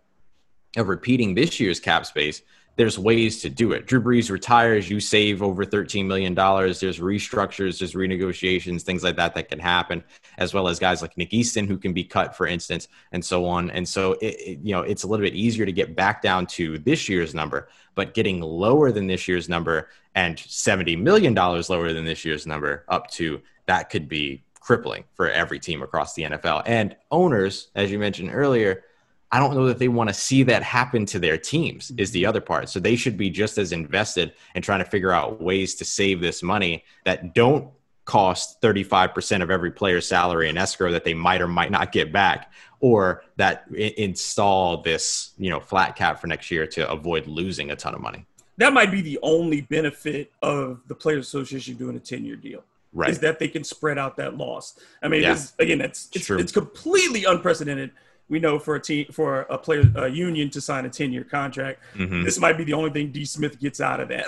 of 0.77 0.89
repeating 0.89 1.35
this 1.35 1.59
year's 1.59 1.79
cap 1.79 2.05
space, 2.05 2.41
there's 2.77 2.97
ways 2.97 3.41
to 3.41 3.49
do 3.49 3.73
it. 3.73 3.85
Drew 3.85 4.01
Brees 4.01 4.29
retires, 4.31 4.89
you 4.89 4.99
save 4.99 5.43
over 5.43 5.65
$13 5.65 6.05
million. 6.05 6.33
There's 6.33 6.79
restructures, 6.99 7.79
there's 7.79 7.93
renegotiations, 7.93 8.81
things 8.83 9.03
like 9.03 9.17
that 9.17 9.35
that 9.35 9.49
can 9.49 9.59
happen, 9.59 10.03
as 10.37 10.53
well 10.53 10.67
as 10.67 10.79
guys 10.79 11.01
like 11.01 11.17
Nick 11.17 11.33
Easton 11.33 11.67
who 11.67 11.77
can 11.77 11.93
be 11.93 12.03
cut, 12.03 12.35
for 12.35 12.47
instance, 12.47 12.87
and 13.11 13.23
so 13.23 13.45
on. 13.45 13.69
And 13.71 13.87
so, 13.87 14.13
it, 14.13 14.35
it- 14.39 14.59
you 14.63 14.73
know, 14.73 14.81
it's 14.81 15.03
a 15.03 15.07
little 15.07 15.25
bit 15.25 15.35
easier 15.35 15.65
to 15.65 15.71
get 15.71 15.95
back 15.95 16.21
down 16.21 16.45
to 16.47 16.77
this 16.79 17.09
year's 17.09 17.33
number, 17.35 17.67
but 17.95 18.13
getting 18.13 18.39
lower 18.41 18.91
than 18.91 19.07
this 19.07 19.27
year's 19.27 19.49
number 19.49 19.89
and 20.15 20.37
$70 20.37 20.97
million 21.01 21.33
lower 21.33 21.93
than 21.93 22.05
this 22.05 22.23
year's 22.25 22.45
number 22.47 22.85
up 22.87 23.09
to 23.11 23.41
that 23.65 23.89
could 23.89 24.07
be 24.07 24.43
crippling 24.59 25.03
for 25.15 25.29
every 25.29 25.59
team 25.59 25.81
across 25.81 26.13
the 26.13 26.23
NFL. 26.23 26.63
And 26.65 26.95
owners, 27.09 27.69
as 27.75 27.91
you 27.91 27.97
mentioned 27.99 28.29
earlier, 28.31 28.83
I 29.31 29.39
don't 29.39 29.55
know 29.55 29.65
that 29.67 29.79
they 29.79 29.87
want 29.87 30.09
to 30.09 30.13
see 30.13 30.43
that 30.43 30.61
happen 30.61 31.05
to 31.07 31.19
their 31.19 31.37
teams 31.37 31.91
is 31.97 32.11
the 32.11 32.25
other 32.25 32.41
part. 32.41 32.67
So 32.69 32.79
they 32.79 32.95
should 32.95 33.17
be 33.17 33.29
just 33.29 33.57
as 33.57 33.71
invested 33.71 34.33
in 34.55 34.61
trying 34.61 34.79
to 34.79 34.89
figure 34.89 35.11
out 35.11 35.41
ways 35.41 35.75
to 35.75 35.85
save 35.85 36.19
this 36.19 36.43
money 36.43 36.83
that 37.05 37.33
don't 37.33 37.69
cost 38.03 38.61
35% 38.61 39.41
of 39.41 39.49
every 39.49 39.71
player's 39.71 40.05
salary 40.05 40.49
in 40.49 40.57
escrow 40.57 40.91
that 40.91 41.05
they 41.05 41.13
might 41.13 41.41
or 41.41 41.47
might 41.47 41.71
not 41.71 41.91
get 41.91 42.11
back 42.11 42.51
or 42.81 43.23
that 43.37 43.65
install 43.75 44.81
this, 44.81 45.31
you 45.37 45.49
know, 45.49 45.59
flat 45.59 45.95
cap 45.95 46.19
for 46.19 46.27
next 46.27 46.51
year 46.51 46.67
to 46.67 46.89
avoid 46.91 47.27
losing 47.27 47.71
a 47.71 47.75
ton 47.75 47.93
of 47.93 48.01
money. 48.01 48.25
That 48.57 48.73
might 48.73 48.91
be 48.91 49.01
the 49.01 49.17
only 49.21 49.61
benefit 49.61 50.31
of 50.41 50.81
the 50.87 50.95
Players 50.95 51.27
Association 51.27 51.75
doing 51.75 51.95
a 51.95 51.99
10 51.99 52.25
year 52.25 52.35
deal. 52.35 52.63
Right. 52.93 53.09
Is 53.09 53.19
that 53.19 53.39
they 53.39 53.47
can 53.47 53.63
spread 53.63 53.97
out 53.97 54.17
that 54.17 54.35
loss. 54.35 54.77
I 55.01 55.07
mean, 55.07 55.21
Yeah. 55.21 55.31
it's, 55.33 55.53
again, 55.59 55.79
it's 55.79 56.09
it's, 56.13 56.25
True. 56.25 56.37
it's 56.37 56.51
completely 56.51 57.23
unprecedented. 57.23 57.91
We 58.31 58.39
know 58.39 58.57
for 58.59 58.75
a 58.75 58.79
team 58.79 59.07
for 59.11 59.41
a 59.49 59.57
player 59.57 59.83
a 59.95 60.07
union 60.07 60.49
to 60.51 60.61
sign 60.61 60.85
a 60.85 60.89
10 60.89 61.11
year 61.11 61.25
contract. 61.25 61.81
Mhm. 61.95 62.23
This 62.23 62.39
might 62.39 62.57
be 62.57 62.63
the 62.63 62.71
only 62.73 62.89
thing 62.89 63.11
D 63.11 63.25
Smith 63.25 63.59
gets 63.59 63.81
out 63.81 63.99
of 63.99 64.07
that. 64.07 64.25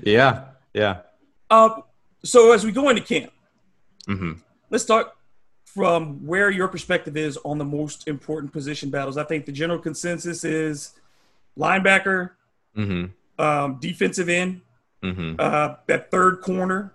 yeah. 0.02 0.44
Yeah. 0.74 0.98
uh, 1.50 1.80
so 2.24 2.52
as 2.52 2.64
we 2.64 2.72
go 2.72 2.88
into 2.88 3.02
camp, 3.02 3.32
hmm 4.06 4.32
let's 4.70 4.84
talk 4.84 5.16
from 5.64 6.26
where 6.26 6.50
your 6.50 6.66
perspective 6.68 7.16
is 7.16 7.38
on 7.44 7.56
the 7.58 7.64
most 7.64 8.08
important 8.08 8.52
position 8.52 8.90
battles. 8.90 9.16
I 9.16 9.22
think 9.24 9.46
the 9.46 9.52
general 9.52 9.78
consensus 9.78 10.42
is 10.44 10.94
linebacker, 11.56 12.30
hmm 12.74 13.06
um, 13.38 13.78
defensive 13.80 14.28
end, 14.28 14.60
hmm 15.02 15.34
uh, 15.38 15.76
that 15.86 16.10
third 16.10 16.40
corner, 16.40 16.92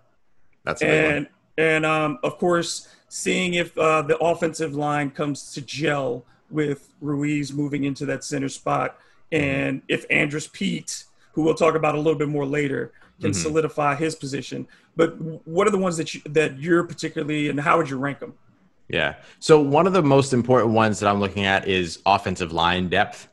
That's 0.66 0.82
a 0.82 0.86
big 0.86 1.04
one. 1.06 1.14
and 1.16 1.28
and 1.58 1.86
um, 1.86 2.20
of 2.24 2.38
course 2.38 2.88
seeing 3.18 3.54
if 3.54 3.78
uh, 3.78 4.02
the 4.02 4.18
offensive 4.18 4.74
line 4.74 5.12
comes 5.12 5.54
to 5.54 5.62
gel 5.62 6.26
with 6.50 6.90
Ruiz 7.00 7.54
moving 7.54 7.84
into 7.84 8.08
that 8.08 8.24
center 8.24 8.50
spot, 8.50 8.98
and 9.32 9.84
if 9.88 10.04
Andrus 10.10 10.48
Peat, 10.48 11.04
who 11.34 11.44
we'll 11.44 11.54
talk 11.54 11.76
about 11.76 11.94
a 11.94 12.00
little 12.00 12.18
bit 12.18 12.28
more 12.28 12.46
later, 12.48 12.92
can 13.22 13.30
Mhm. 13.30 13.36
solidify 13.36 13.94
his 13.94 14.16
position. 14.16 14.68
But 14.96 15.16
what 15.48 15.68
are 15.68 15.70
the 15.70 15.78
ones 15.78 15.96
that 15.98 16.16
you, 16.16 16.22
that 16.26 16.58
you're 16.58 16.84
particularly, 16.86 17.50
and 17.50 17.60
how 17.60 17.78
would 17.78 17.88
you 17.88 17.98
rank 17.98 18.18
them? 18.20 18.34
Yeah. 18.90 19.16
So 19.40 19.62
one 19.62 19.86
of 19.86 19.94
the 19.94 20.02
most 20.02 20.34
important 20.34 20.74
ones 20.74 21.00
that 21.00 21.08
I'm 21.08 21.20
looking 21.20 21.46
at 21.46 21.68
is 21.68 22.00
offensive 22.08 22.52
line 22.52 22.90
depth. 22.90 23.28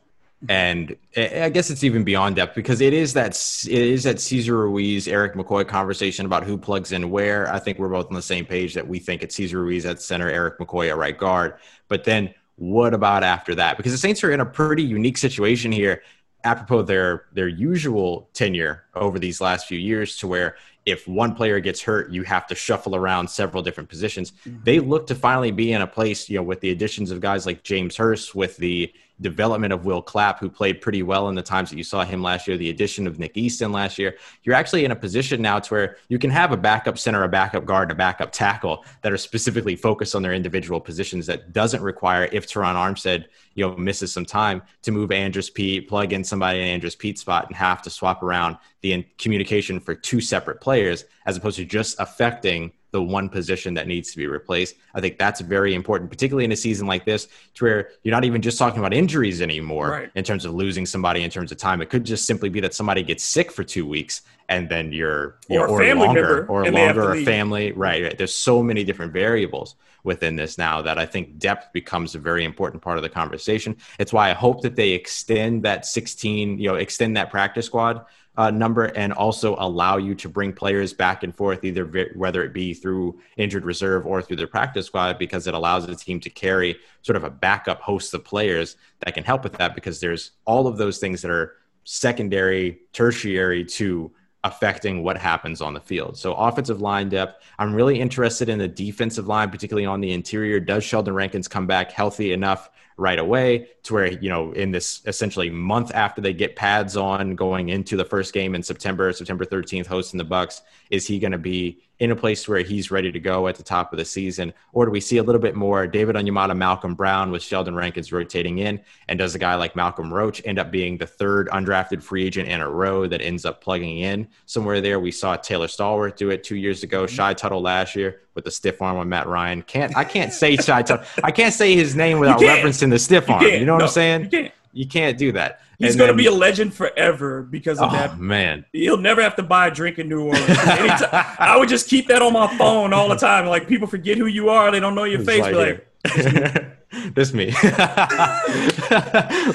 And 0.49 0.95
I 1.15 1.49
guess 1.49 1.69
it's 1.69 1.83
even 1.83 2.03
beyond 2.03 2.37
depth 2.37 2.55
because 2.55 2.81
it 2.81 2.93
is 2.93 3.13
that 3.13 3.31
it 3.69 3.81
is 3.81 4.03
that 4.03 4.19
Cesar 4.19 4.57
Ruiz, 4.57 5.07
Erik 5.07 5.35
McCoy 5.35 5.67
conversation 5.67 6.25
about 6.25 6.43
who 6.43 6.57
plugs 6.57 6.91
in 6.91 7.11
where. 7.11 7.51
I 7.53 7.59
think 7.59 7.77
we're 7.77 7.89
both 7.89 8.07
on 8.07 8.15
the 8.15 8.21
same 8.23 8.45
page 8.45 8.73
that 8.73 8.87
we 8.87 8.97
think 8.97 9.21
it's 9.21 9.35
Cesar 9.35 9.61
Ruiz 9.61 9.85
at 9.85 10.01
center, 10.01 10.29
Erik 10.29 10.57
McCoy 10.57 10.89
at 10.89 10.97
right 10.97 11.17
guard. 11.17 11.55
But 11.87 12.05
then 12.05 12.33
what 12.55 12.93
about 12.93 13.23
after 13.23 13.53
that? 13.55 13.77
Because 13.77 13.91
the 13.91 13.97
Saints 13.97 14.23
are 14.23 14.31
in 14.31 14.39
a 14.39 14.45
pretty 14.45 14.83
unique 14.83 15.17
situation 15.17 15.71
here, 15.71 16.01
apropos 16.43 16.83
their 16.83 17.25
their 17.33 17.47
usual 17.47 18.29
tenure 18.33 18.85
over 18.95 19.19
these 19.19 19.41
last 19.41 19.67
few 19.67 19.77
years, 19.77 20.17
to 20.17 20.27
where 20.27 20.55
if 20.85 21.07
one 21.07 21.35
player 21.35 21.59
gets 21.59 21.81
hurt, 21.81 22.11
you 22.11 22.23
have 22.23 22.47
to 22.47 22.55
shuffle 22.55 22.95
around 22.95 23.29
several 23.29 23.61
different 23.61 23.89
positions. 23.89 24.31
Mm-hmm. 24.31 24.63
They 24.63 24.79
look 24.79 25.05
to 25.07 25.15
finally 25.15 25.51
be 25.51 25.73
in 25.73 25.81
a 25.83 25.87
place, 25.87 26.29
you 26.29 26.37
know, 26.37 26.43
with 26.43 26.61
the 26.61 26.71
additions 26.71 27.11
of 27.11 27.19
guys 27.19 27.45
like 27.45 27.61
James 27.61 27.95
Hurst, 27.97 28.33
with 28.33 28.57
the 28.57 28.91
development 29.21 29.71
of 29.71 29.85
Will 29.85 30.01
Clapp, 30.01 30.39
who 30.39 30.49
played 30.49 30.81
pretty 30.81 31.03
well 31.03 31.29
in 31.29 31.35
the 31.35 31.41
times 31.41 31.69
that 31.69 31.77
you 31.77 31.83
saw 31.83 32.03
him 32.03 32.21
last 32.21 32.47
year, 32.47 32.57
the 32.57 32.69
addition 32.69 33.07
of 33.07 33.19
Nick 33.19 33.37
Easton 33.37 33.71
last 33.71 33.97
year. 33.97 34.17
You're 34.43 34.55
actually 34.55 34.83
in 34.83 34.91
a 34.91 34.95
position 34.95 35.41
now 35.41 35.59
to 35.59 35.73
where 35.73 35.97
you 36.09 36.19
can 36.19 36.29
have 36.29 36.51
a 36.51 36.57
backup 36.57 36.97
center, 36.97 37.23
a 37.23 37.29
backup 37.29 37.65
guard, 37.65 37.91
a 37.91 37.95
backup 37.95 38.31
tackle 38.31 38.83
that 39.01 39.11
are 39.11 39.17
specifically 39.17 39.75
focused 39.75 40.15
on 40.15 40.21
their 40.21 40.33
individual 40.33 40.79
positions 40.79 41.25
that 41.27 41.53
doesn't 41.53 41.81
require, 41.81 42.27
if 42.31 42.47
Terron 42.47 42.75
Armstead, 42.75 43.25
you 43.53 43.67
know, 43.67 43.75
misses 43.77 44.11
some 44.11 44.25
time 44.25 44.61
to 44.81 44.91
move 44.91 45.11
Andrus 45.11 45.49
Peat, 45.49 45.87
plug 45.87 46.13
in 46.13 46.23
somebody 46.23 46.59
in 46.59 46.67
Andrus 46.67 46.95
Peat's 46.95 47.21
spot 47.21 47.47
and 47.47 47.55
have 47.55 47.81
to 47.83 47.89
swap 47.89 48.23
around 48.23 48.57
the 48.81 49.05
communication 49.17 49.79
for 49.79 49.93
two 49.93 50.21
separate 50.21 50.59
players 50.59 51.05
as 51.25 51.37
opposed 51.37 51.57
to 51.57 51.65
just 51.65 51.99
affecting 51.99 52.71
the 52.91 53.01
one 53.01 53.29
position 53.29 53.73
that 53.73 53.87
needs 53.87 54.11
to 54.11 54.17
be 54.17 54.27
replaced. 54.27 54.75
I 54.93 55.01
think 55.01 55.17
that's 55.17 55.41
very 55.41 55.73
important, 55.73 56.09
particularly 56.09 56.45
in 56.45 56.51
a 56.51 56.55
season 56.55 56.87
like 56.87 57.05
this, 57.05 57.27
to 57.55 57.65
where 57.65 57.89
you're 58.03 58.13
not 58.13 58.25
even 58.25 58.41
just 58.41 58.57
talking 58.57 58.79
about 58.79 58.93
injuries 58.93 59.41
anymore 59.41 59.89
right. 59.89 60.11
in 60.15 60.23
terms 60.23 60.45
of 60.45 60.53
losing 60.53 60.85
somebody 60.85 61.23
in 61.23 61.29
terms 61.29 61.51
of 61.51 61.57
time. 61.57 61.81
It 61.81 61.89
could 61.89 62.03
just 62.03 62.25
simply 62.25 62.49
be 62.49 62.59
that 62.59 62.73
somebody 62.73 63.03
gets 63.03 63.23
sick 63.23 63.51
for 63.51 63.63
two 63.63 63.85
weeks 63.85 64.21
and 64.49 64.67
then 64.67 64.91
you're 64.91 65.37
or, 65.49 65.67
or 65.67 65.95
longer, 65.95 66.45
or 66.47 66.69
longer 66.69 67.13
a 67.13 67.23
family. 67.23 67.71
Right, 67.71 68.03
right. 68.03 68.17
There's 68.17 68.33
so 68.33 68.61
many 68.61 68.83
different 68.83 69.13
variables 69.13 69.75
within 70.03 70.35
this 70.35 70.57
now 70.57 70.81
that 70.81 70.97
I 70.97 71.05
think 71.05 71.37
depth 71.37 71.71
becomes 71.73 72.15
a 72.15 72.19
very 72.19 72.43
important 72.43 72.81
part 72.81 72.97
of 72.97 73.03
the 73.03 73.09
conversation. 73.09 73.77
It's 73.99 74.11
why 74.11 74.29
I 74.29 74.33
hope 74.33 74.61
that 74.63 74.75
they 74.75 74.89
extend 74.89 75.63
that 75.63 75.85
16, 75.85 76.59
you 76.59 76.67
know, 76.67 76.75
extend 76.75 77.15
that 77.17 77.29
practice 77.29 77.67
squad 77.67 78.05
uh, 78.37 78.49
number 78.49 78.85
and 78.85 79.11
also 79.13 79.55
allow 79.59 79.97
you 79.97 80.15
to 80.15 80.29
bring 80.29 80.53
players 80.53 80.93
back 80.93 81.23
and 81.23 81.35
forth, 81.35 81.63
either 81.63 81.85
whether 82.15 82.43
it 82.43 82.53
be 82.53 82.73
through 82.73 83.19
injured 83.37 83.65
reserve 83.65 84.05
or 84.05 84.21
through 84.21 84.37
their 84.37 84.47
practice 84.47 84.85
squad, 84.85 85.19
because 85.19 85.47
it 85.47 85.53
allows 85.53 85.85
the 85.85 85.95
team 85.95 86.19
to 86.19 86.29
carry 86.29 86.77
sort 87.01 87.17
of 87.17 87.23
a 87.23 87.29
backup 87.29 87.81
host 87.81 88.13
of 88.13 88.23
players 88.23 88.77
that 89.01 89.13
can 89.13 89.23
help 89.23 89.43
with 89.43 89.53
that. 89.53 89.75
Because 89.75 89.99
there's 89.99 90.31
all 90.45 90.67
of 90.67 90.77
those 90.77 90.97
things 90.97 91.21
that 91.21 91.31
are 91.31 91.55
secondary, 91.83 92.79
tertiary 92.93 93.65
to 93.65 94.11
affecting 94.43 95.03
what 95.03 95.17
happens 95.17 95.61
on 95.61 95.73
the 95.73 95.79
field. 95.79 96.17
So 96.17 96.33
offensive 96.33 96.81
line 96.81 97.09
depth, 97.09 97.43
I'm 97.59 97.75
really 97.75 97.99
interested 97.99 98.49
in 98.49 98.57
the 98.57 98.67
defensive 98.67 99.27
line, 99.27 99.49
particularly 99.49 99.85
on 99.85 100.01
the 100.01 100.13
interior. 100.13 100.59
Does 100.59 100.83
Sheldon 100.83 101.13
Rankins 101.13 101.47
come 101.47 101.67
back 101.67 101.91
healthy 101.91 102.33
enough 102.33 102.71
right 103.01 103.17
away 103.17 103.67
to 103.81 103.95
where 103.95 104.11
you 104.11 104.29
know 104.29 104.51
in 104.51 104.69
this 104.69 105.01
essentially 105.07 105.49
month 105.49 105.91
after 105.95 106.21
they 106.21 106.33
get 106.33 106.55
pads 106.55 106.95
on 106.95 107.35
going 107.35 107.69
into 107.69 107.97
the 107.97 108.05
first 108.05 108.31
game 108.31 108.53
in 108.53 108.61
September 108.61 109.11
September 109.11 109.43
13th 109.43 109.87
hosting 109.87 110.19
the 110.19 110.23
Bucs 110.23 110.61
is 110.91 111.07
he 111.07 111.17
going 111.17 111.31
to 111.31 111.39
be 111.39 111.81
in 112.01 112.09
a 112.09 112.15
place 112.15 112.47
where 112.47 112.61
he's 112.61 112.89
ready 112.89 113.11
to 113.11 113.19
go 113.19 113.47
at 113.47 113.55
the 113.55 113.63
top 113.63 113.93
of 113.93 113.99
the 113.99 114.03
season? 114.03 114.51
Or 114.73 114.85
do 114.85 114.91
we 114.91 114.99
see 114.99 115.17
a 115.17 115.23
little 115.23 115.39
bit 115.39 115.55
more 115.55 115.85
David 115.85 116.15
Onyemata, 116.15 116.57
Malcolm 116.57 116.95
Brown 116.95 117.29
with 117.29 117.43
Sheldon 117.43 117.75
Rankins 117.75 118.11
rotating 118.11 118.57
in? 118.57 118.81
And 119.07 119.19
does 119.19 119.35
a 119.35 119.39
guy 119.39 119.53
like 119.53 119.75
Malcolm 119.75 120.11
Roach 120.11 120.41
end 120.43 120.57
up 120.57 120.71
being 120.71 120.97
the 120.97 121.05
third 121.05 121.47
undrafted 121.49 122.01
free 122.01 122.25
agent 122.25 122.49
in 122.49 122.59
a 122.59 122.67
row 122.67 123.05
that 123.05 123.21
ends 123.21 123.45
up 123.45 123.61
plugging 123.61 123.99
in 123.99 124.27
somewhere 124.47 124.81
there? 124.81 124.99
We 124.99 125.11
saw 125.11 125.35
Taylor 125.35 125.67
Stallworth 125.67 126.15
do 126.15 126.31
it 126.31 126.43
two 126.43 126.55
years 126.55 126.81
ago, 126.81 127.03
mm-hmm. 127.05 127.15
Shy 127.15 127.35
Tuttle 127.35 127.61
last 127.61 127.95
year 127.95 128.21
with 128.33 128.45
the 128.45 128.51
stiff 128.51 128.81
arm 128.81 128.97
on 128.97 129.07
Matt 129.07 129.27
Ryan. 129.27 129.61
Can't 129.61 129.95
I 129.95 130.03
can't 130.03 130.33
say 130.33 130.55
Shy 130.55 130.81
Tuttle. 130.81 131.05
I 131.23 131.29
can't 131.29 131.53
say 131.53 131.75
his 131.75 131.95
name 131.95 132.17
without 132.17 132.39
referencing 132.39 132.89
the 132.89 132.97
stiff 132.97 133.29
arm. 133.29 133.43
You, 133.43 133.49
you 133.49 133.65
know 133.65 133.73
what 133.73 133.79
no, 133.79 133.85
I'm 133.85 133.91
saying? 133.91 134.51
You 134.73 134.87
can't. 134.87 135.17
Do 135.17 135.31
that. 135.33 135.61
He's 135.77 135.95
going 135.95 136.09
to 136.09 136.15
be 136.15 136.27
a 136.27 136.31
legend 136.31 136.73
forever 136.73 137.41
because 137.41 137.79
of 137.79 137.89
oh, 137.89 137.93
that. 137.93 138.19
Man, 138.19 138.65
he'll 138.71 138.97
never 138.97 139.21
have 139.21 139.35
to 139.35 139.43
buy 139.43 139.67
a 139.67 139.71
drink 139.71 139.99
in 139.99 140.07
New 140.07 140.25
Orleans. 140.25 140.45
I 140.49 141.55
would 141.57 141.69
just 141.69 141.89
keep 141.89 142.07
that 142.07 142.21
on 142.21 142.33
my 142.33 142.55
phone 142.57 142.93
all 142.93 143.09
the 143.09 143.15
time. 143.15 143.45
Like 143.47 143.67
people 143.67 143.87
forget 143.87 144.17
who 144.17 144.27
you 144.27 144.49
are, 144.49 144.71
they 144.71 144.79
don't 144.79 144.95
know 144.95 145.03
your 145.03 145.21
it's 145.21 145.29
face. 145.29 145.41
Like, 145.41 145.53
like 145.55 146.77
this 147.13 147.33
me. 147.33 147.51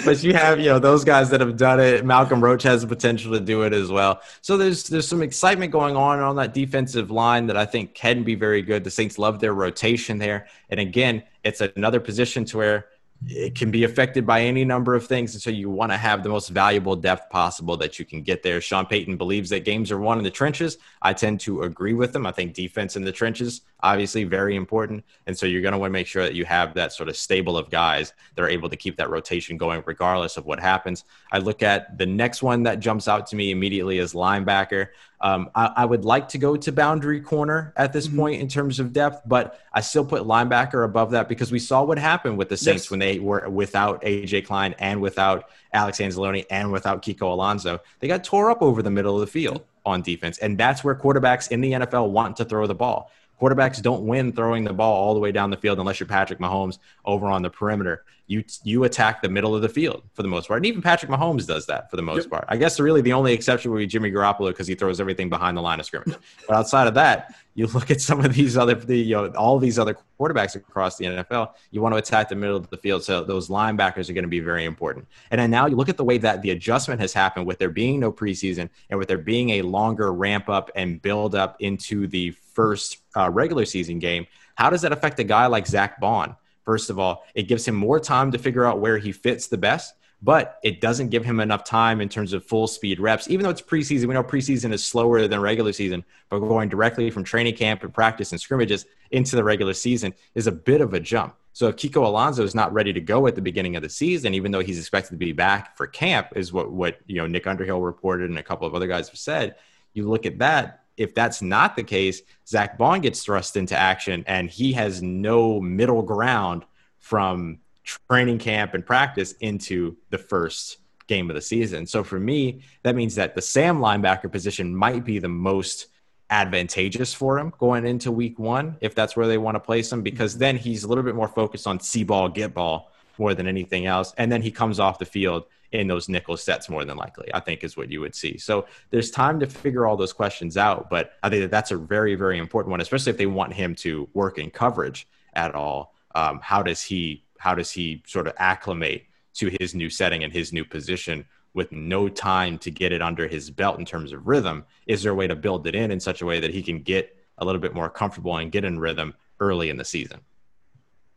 but 0.04 0.22
you 0.22 0.32
have, 0.34 0.58
you 0.58 0.66
know, 0.66 0.78
those 0.78 1.04
guys 1.04 1.30
that 1.30 1.40
have 1.40 1.56
done 1.56 1.80
it. 1.80 2.04
Malcolm 2.04 2.42
Roach 2.42 2.62
has 2.62 2.82
the 2.82 2.88
potential 2.88 3.32
to 3.32 3.40
do 3.40 3.62
it 3.62 3.72
as 3.72 3.90
well. 3.90 4.20
So 4.40 4.56
there's 4.56 4.84
there's 4.88 5.06
some 5.06 5.22
excitement 5.22 5.72
going 5.72 5.96
on 5.96 6.20
on 6.20 6.36
that 6.36 6.54
defensive 6.54 7.10
line 7.10 7.46
that 7.46 7.56
I 7.56 7.66
think 7.66 7.94
can 7.94 8.22
be 8.22 8.34
very 8.34 8.62
good. 8.62 8.84
The 8.84 8.90
Saints 8.90 9.18
love 9.18 9.40
their 9.40 9.54
rotation 9.54 10.18
there. 10.18 10.46
And 10.70 10.80
again, 10.80 11.22
it's 11.44 11.60
another 11.60 12.00
position 12.00 12.44
to 12.46 12.56
where 12.56 12.86
it 13.28 13.54
can 13.54 13.70
be 13.70 13.84
affected 13.84 14.26
by 14.26 14.42
any 14.42 14.64
number 14.64 14.94
of 14.94 15.06
things. 15.06 15.34
And 15.34 15.42
so 15.42 15.50
you 15.50 15.70
want 15.70 15.90
to 15.90 15.96
have 15.96 16.22
the 16.22 16.28
most 16.28 16.50
valuable 16.50 16.94
depth 16.94 17.30
possible 17.30 17.76
that 17.78 17.98
you 17.98 18.04
can 18.04 18.22
get 18.22 18.42
there. 18.42 18.60
Sean 18.60 18.86
Payton 18.86 19.16
believes 19.16 19.50
that 19.50 19.64
games 19.64 19.90
are 19.90 19.98
won 19.98 20.18
in 20.18 20.24
the 20.24 20.30
trenches. 20.30 20.78
I 21.02 21.12
tend 21.12 21.40
to 21.40 21.62
agree 21.62 21.94
with 21.94 22.14
him. 22.14 22.26
I 22.26 22.32
think 22.32 22.54
defense 22.54 22.94
in 22.94 23.04
the 23.04 23.12
trenches, 23.12 23.62
obviously, 23.80 24.24
very 24.24 24.54
important. 24.54 25.04
And 25.26 25.36
so 25.36 25.46
you're 25.46 25.62
going 25.62 25.72
to 25.72 25.78
want 25.78 25.90
to 25.90 25.92
make 25.92 26.06
sure 26.06 26.22
that 26.22 26.34
you 26.34 26.44
have 26.44 26.74
that 26.74 26.92
sort 26.92 27.08
of 27.08 27.16
stable 27.16 27.56
of 27.56 27.70
guys 27.70 28.12
that 28.34 28.42
are 28.42 28.48
able 28.48 28.68
to 28.68 28.76
keep 28.76 28.96
that 28.98 29.10
rotation 29.10 29.56
going 29.56 29.82
regardless 29.86 30.36
of 30.36 30.44
what 30.46 30.60
happens. 30.60 31.04
I 31.32 31.38
look 31.38 31.62
at 31.62 31.98
the 31.98 32.06
next 32.06 32.42
one 32.42 32.62
that 32.64 32.80
jumps 32.80 33.08
out 33.08 33.26
to 33.28 33.36
me 33.36 33.50
immediately 33.50 33.98
as 33.98 34.12
linebacker. 34.12 34.88
Um, 35.20 35.50
I, 35.54 35.72
I, 35.76 35.84
would 35.86 36.04
like 36.04 36.28
to 36.30 36.38
go 36.38 36.56
to 36.56 36.72
boundary 36.72 37.20
corner 37.20 37.72
at 37.76 37.92
this 37.92 38.06
mm-hmm. 38.06 38.18
point 38.18 38.40
in 38.42 38.48
terms 38.48 38.78
of 38.78 38.92
depth, 38.92 39.22
but 39.24 39.58
I 39.72 39.80
still 39.80 40.04
put 40.04 40.22
linebacker 40.24 40.84
above 40.84 41.12
that 41.12 41.26
because 41.26 41.50
we 41.50 41.58
saw 41.58 41.82
what 41.82 41.98
happened 41.98 42.36
with 42.36 42.50
the 42.50 42.56
Saints 42.56 42.84
yes. 42.84 42.90
when 42.90 43.00
they 43.00 43.18
were 43.18 43.48
without 43.48 44.02
AJ 44.02 44.44
Klein 44.44 44.74
and 44.78 45.00
without 45.00 45.48
Alex 45.72 45.98
Anzalone 45.98 46.44
and 46.50 46.70
without 46.70 47.02
Kiko 47.02 47.32
Alonso. 47.32 47.80
They 48.00 48.08
got 48.08 48.24
tore 48.24 48.50
up 48.50 48.60
over 48.60 48.82
the 48.82 48.90
middle 48.90 49.14
of 49.14 49.20
the 49.20 49.26
field 49.26 49.64
on 49.86 50.02
defense, 50.02 50.36
and 50.38 50.58
that's 50.58 50.84
where 50.84 50.94
quarterbacks 50.94 51.50
in 51.50 51.62
the 51.62 51.72
NFL 51.72 52.10
want 52.10 52.36
to 52.36 52.44
throw 52.44 52.66
the 52.66 52.74
ball. 52.74 53.10
Quarterbacks 53.40 53.80
don't 53.80 54.06
win 54.06 54.32
throwing 54.32 54.64
the 54.64 54.72
ball 54.72 54.94
all 54.94 55.14
the 55.14 55.20
way 55.20 55.32
down 55.32 55.50
the 55.50 55.56
field 55.56 55.78
unless 55.78 56.00
you're 56.00 56.06
Patrick 56.06 56.38
Mahomes 56.38 56.78
over 57.04 57.26
on 57.26 57.42
the 57.42 57.50
perimeter. 57.50 58.04
You 58.28 58.44
you 58.64 58.84
attack 58.84 59.22
the 59.22 59.28
middle 59.28 59.54
of 59.54 59.62
the 59.62 59.68
field 59.68 60.02
for 60.14 60.22
the 60.22 60.28
most 60.28 60.48
part, 60.48 60.58
and 60.58 60.66
even 60.66 60.82
Patrick 60.82 61.10
Mahomes 61.10 61.46
does 61.46 61.66
that 61.66 61.90
for 61.90 61.96
the 61.96 62.02
most 62.02 62.24
yep. 62.24 62.30
part. 62.30 62.44
I 62.48 62.56
guess 62.56 62.80
really 62.80 63.00
the 63.00 63.12
only 63.12 63.32
exception 63.32 63.70
would 63.70 63.78
be 63.78 63.86
Jimmy 63.86 64.10
Garoppolo 64.10 64.48
because 64.48 64.66
he 64.66 64.74
throws 64.74 65.00
everything 65.00 65.28
behind 65.28 65.56
the 65.56 65.60
line 65.60 65.78
of 65.78 65.86
scrimmage. 65.86 66.16
but 66.48 66.56
outside 66.56 66.88
of 66.88 66.94
that, 66.94 67.34
you 67.54 67.66
look 67.68 67.90
at 67.90 68.00
some 68.00 68.24
of 68.24 68.34
these 68.34 68.56
other 68.56 68.74
the 68.74 68.98
you 68.98 69.14
know 69.14 69.28
all 69.32 69.58
these 69.58 69.78
other 69.78 69.96
quarterbacks 70.18 70.56
across 70.56 70.96
the 70.96 71.04
NFL. 71.04 71.52
You 71.70 71.80
want 71.80 71.94
to 71.94 71.98
attack 71.98 72.28
the 72.28 72.34
middle 72.34 72.56
of 72.56 72.68
the 72.68 72.76
field, 72.76 73.04
so 73.04 73.22
those 73.22 73.48
linebackers 73.48 74.10
are 74.10 74.12
going 74.12 74.24
to 74.24 74.28
be 74.28 74.40
very 74.40 74.64
important. 74.64 75.06
And 75.30 75.40
then 75.40 75.50
now 75.50 75.66
you 75.66 75.76
look 75.76 75.88
at 75.88 75.96
the 75.96 76.04
way 76.04 76.18
that 76.18 76.42
the 76.42 76.50
adjustment 76.50 77.00
has 77.00 77.12
happened 77.12 77.46
with 77.46 77.58
there 77.58 77.70
being 77.70 78.00
no 78.00 78.12
preseason 78.12 78.68
and 78.90 78.98
with 78.98 79.08
there 79.08 79.18
being 79.18 79.50
a 79.50 79.62
longer 79.62 80.12
ramp 80.12 80.48
up 80.48 80.70
and 80.74 81.00
build 81.00 81.34
up 81.34 81.56
into 81.60 82.06
the 82.06 82.30
first 82.30 82.98
uh, 83.16 83.30
regular 83.30 83.64
season 83.64 83.98
game. 83.98 84.26
How 84.56 84.70
does 84.70 84.82
that 84.82 84.92
affect 84.92 85.20
a 85.20 85.24
guy 85.24 85.46
like 85.46 85.66
Zach 85.66 86.00
Baun? 86.00 86.34
First 86.66 86.90
of 86.90 86.98
all, 86.98 87.24
it 87.34 87.44
gives 87.44 87.66
him 87.66 87.76
more 87.76 87.98
time 88.00 88.32
to 88.32 88.38
figure 88.38 88.66
out 88.66 88.80
where 88.80 88.98
he 88.98 89.12
fits 89.12 89.46
the 89.46 89.56
best, 89.56 89.94
but 90.20 90.58
it 90.64 90.80
doesn't 90.80 91.10
give 91.10 91.24
him 91.24 91.38
enough 91.38 91.62
time 91.62 92.00
in 92.00 92.08
terms 92.08 92.32
of 92.32 92.44
full 92.44 92.66
speed 92.66 92.98
reps. 92.98 93.30
Even 93.30 93.44
though 93.44 93.50
it's 93.50 93.62
preseason, 93.62 94.06
we 94.06 94.14
know 94.14 94.24
preseason 94.24 94.72
is 94.72 94.84
slower 94.84 95.28
than 95.28 95.40
regular 95.40 95.72
season, 95.72 96.04
but 96.28 96.40
going 96.40 96.68
directly 96.68 97.08
from 97.08 97.22
training 97.22 97.54
camp 97.54 97.84
and 97.84 97.94
practice 97.94 98.32
and 98.32 98.40
scrimmages 98.40 98.84
into 99.12 99.36
the 99.36 99.44
regular 99.44 99.72
season 99.72 100.12
is 100.34 100.48
a 100.48 100.52
bit 100.52 100.80
of 100.80 100.92
a 100.92 101.00
jump. 101.00 101.36
So 101.52 101.68
if 101.68 101.76
Kiko 101.76 102.04
Alonso 102.04 102.42
is 102.42 102.54
not 102.54 102.72
ready 102.72 102.92
to 102.92 103.00
go 103.00 103.26
at 103.28 103.36
the 103.36 103.40
beginning 103.40 103.76
of 103.76 103.82
the 103.82 103.88
season, 103.88 104.34
even 104.34 104.50
though 104.50 104.60
he's 104.60 104.78
expected 104.78 105.12
to 105.12 105.16
be 105.16 105.32
back 105.32 105.76
for 105.76 105.86
camp, 105.86 106.28
is 106.34 106.52
what 106.52 106.70
what 106.70 106.98
you 107.06 107.16
know 107.16 107.26
Nick 107.26 107.46
Underhill 107.46 107.80
reported 107.80 108.28
and 108.28 108.38
a 108.38 108.42
couple 108.42 108.66
of 108.66 108.74
other 108.74 108.88
guys 108.88 109.08
have 109.08 109.18
said. 109.18 109.54
You 109.94 110.06
look 110.08 110.26
at 110.26 110.40
that, 110.40 110.84
if 110.96 111.14
that's 111.14 111.42
not 111.42 111.76
the 111.76 111.82
case, 111.82 112.22
Zach 112.46 112.78
Baun 112.78 113.00
gets 113.00 113.24
thrust 113.24 113.56
into 113.56 113.76
action 113.76 114.24
and 114.26 114.48
he 114.50 114.72
has 114.72 115.02
no 115.02 115.60
middle 115.60 116.02
ground 116.02 116.64
from 116.98 117.58
training 117.84 118.38
camp 118.38 118.74
and 118.74 118.84
practice 118.84 119.32
into 119.40 119.96
the 120.10 120.18
first 120.18 120.78
game 121.06 121.30
of 121.30 121.36
the 121.36 121.42
season. 121.42 121.86
So 121.86 122.02
for 122.02 122.18
me, 122.18 122.62
that 122.82 122.96
means 122.96 123.14
that 123.14 123.34
the 123.34 123.42
Sam 123.42 123.78
linebacker 123.78 124.30
position 124.30 124.74
might 124.74 125.04
be 125.04 125.18
the 125.18 125.28
most 125.28 125.86
advantageous 126.30 127.14
for 127.14 127.38
him 127.38 127.52
going 127.58 127.86
into 127.86 128.10
week 128.10 128.38
one, 128.38 128.76
if 128.80 128.94
that's 128.94 129.16
where 129.16 129.28
they 129.28 129.38
want 129.38 129.54
to 129.54 129.60
place 129.60 129.92
him, 129.92 130.02
because 130.02 130.32
mm-hmm. 130.32 130.40
then 130.40 130.56
he's 130.56 130.82
a 130.82 130.88
little 130.88 131.04
bit 131.04 131.14
more 131.14 131.28
focused 131.28 131.66
on 131.66 131.78
see 131.78 132.02
ball, 132.02 132.28
get 132.28 132.54
ball 132.54 132.90
more 133.18 133.34
than 133.34 133.46
anything 133.46 133.86
else. 133.86 134.14
And 134.18 134.30
then 134.30 134.42
he 134.42 134.50
comes 134.50 134.80
off 134.80 134.98
the 134.98 135.04
field 135.04 135.46
in 135.72 135.88
those 135.88 136.08
nickel 136.08 136.36
sets 136.36 136.68
more 136.68 136.84
than 136.84 136.96
likely, 136.96 137.28
I 137.34 137.40
think 137.40 137.64
is 137.64 137.76
what 137.76 137.90
you 137.90 138.00
would 138.00 138.14
see. 138.14 138.38
So 138.38 138.66
there's 138.90 139.10
time 139.10 139.40
to 139.40 139.46
figure 139.46 139.86
all 139.86 139.96
those 139.96 140.12
questions 140.12 140.56
out. 140.56 140.88
But 140.88 141.12
I 141.22 141.28
think 141.28 141.42
that 141.42 141.50
that's 141.50 141.70
a 141.70 141.76
very, 141.76 142.14
very 142.14 142.38
important 142.38 142.70
one, 142.70 142.80
especially 142.80 143.10
if 143.10 143.18
they 143.18 143.26
want 143.26 143.52
him 143.52 143.74
to 143.76 144.08
work 144.14 144.38
in 144.38 144.50
coverage 144.50 145.08
at 145.34 145.54
all. 145.54 145.94
Um, 146.14 146.40
how 146.42 146.62
does 146.62 146.82
he 146.82 147.24
how 147.38 147.54
does 147.54 147.70
he 147.70 148.02
sort 148.06 148.26
of 148.26 148.32
acclimate 148.38 149.04
to 149.34 149.54
his 149.60 149.74
new 149.74 149.90
setting 149.90 150.24
and 150.24 150.32
his 150.32 150.52
new 150.52 150.64
position 150.64 151.24
with 151.52 151.70
no 151.72 152.08
time 152.08 152.58
to 152.58 152.70
get 152.70 152.92
it 152.92 153.02
under 153.02 153.28
his 153.28 153.50
belt 153.50 153.78
in 153.78 153.84
terms 153.84 154.12
of 154.12 154.26
rhythm? 154.26 154.64
Is 154.86 155.02
there 155.02 155.12
a 155.12 155.14
way 155.14 155.26
to 155.26 155.36
build 155.36 155.66
it 155.66 155.74
in 155.74 155.90
in 155.90 156.00
such 156.00 156.22
a 156.22 156.26
way 156.26 156.40
that 156.40 156.54
he 156.54 156.62
can 156.62 156.80
get 156.80 157.14
a 157.38 157.44
little 157.44 157.60
bit 157.60 157.74
more 157.74 157.90
comfortable 157.90 158.36
and 158.38 158.50
get 158.50 158.64
in 158.64 158.78
rhythm 158.78 159.14
early 159.40 159.68
in 159.68 159.76
the 159.76 159.84
season? 159.84 160.20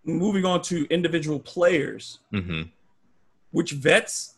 Moving 0.04 0.46
on 0.46 0.62
to 0.64 0.86
individual 0.90 1.40
players, 1.40 2.20
mm-hmm. 2.34 2.64
which 3.52 3.74
vets 3.74 4.36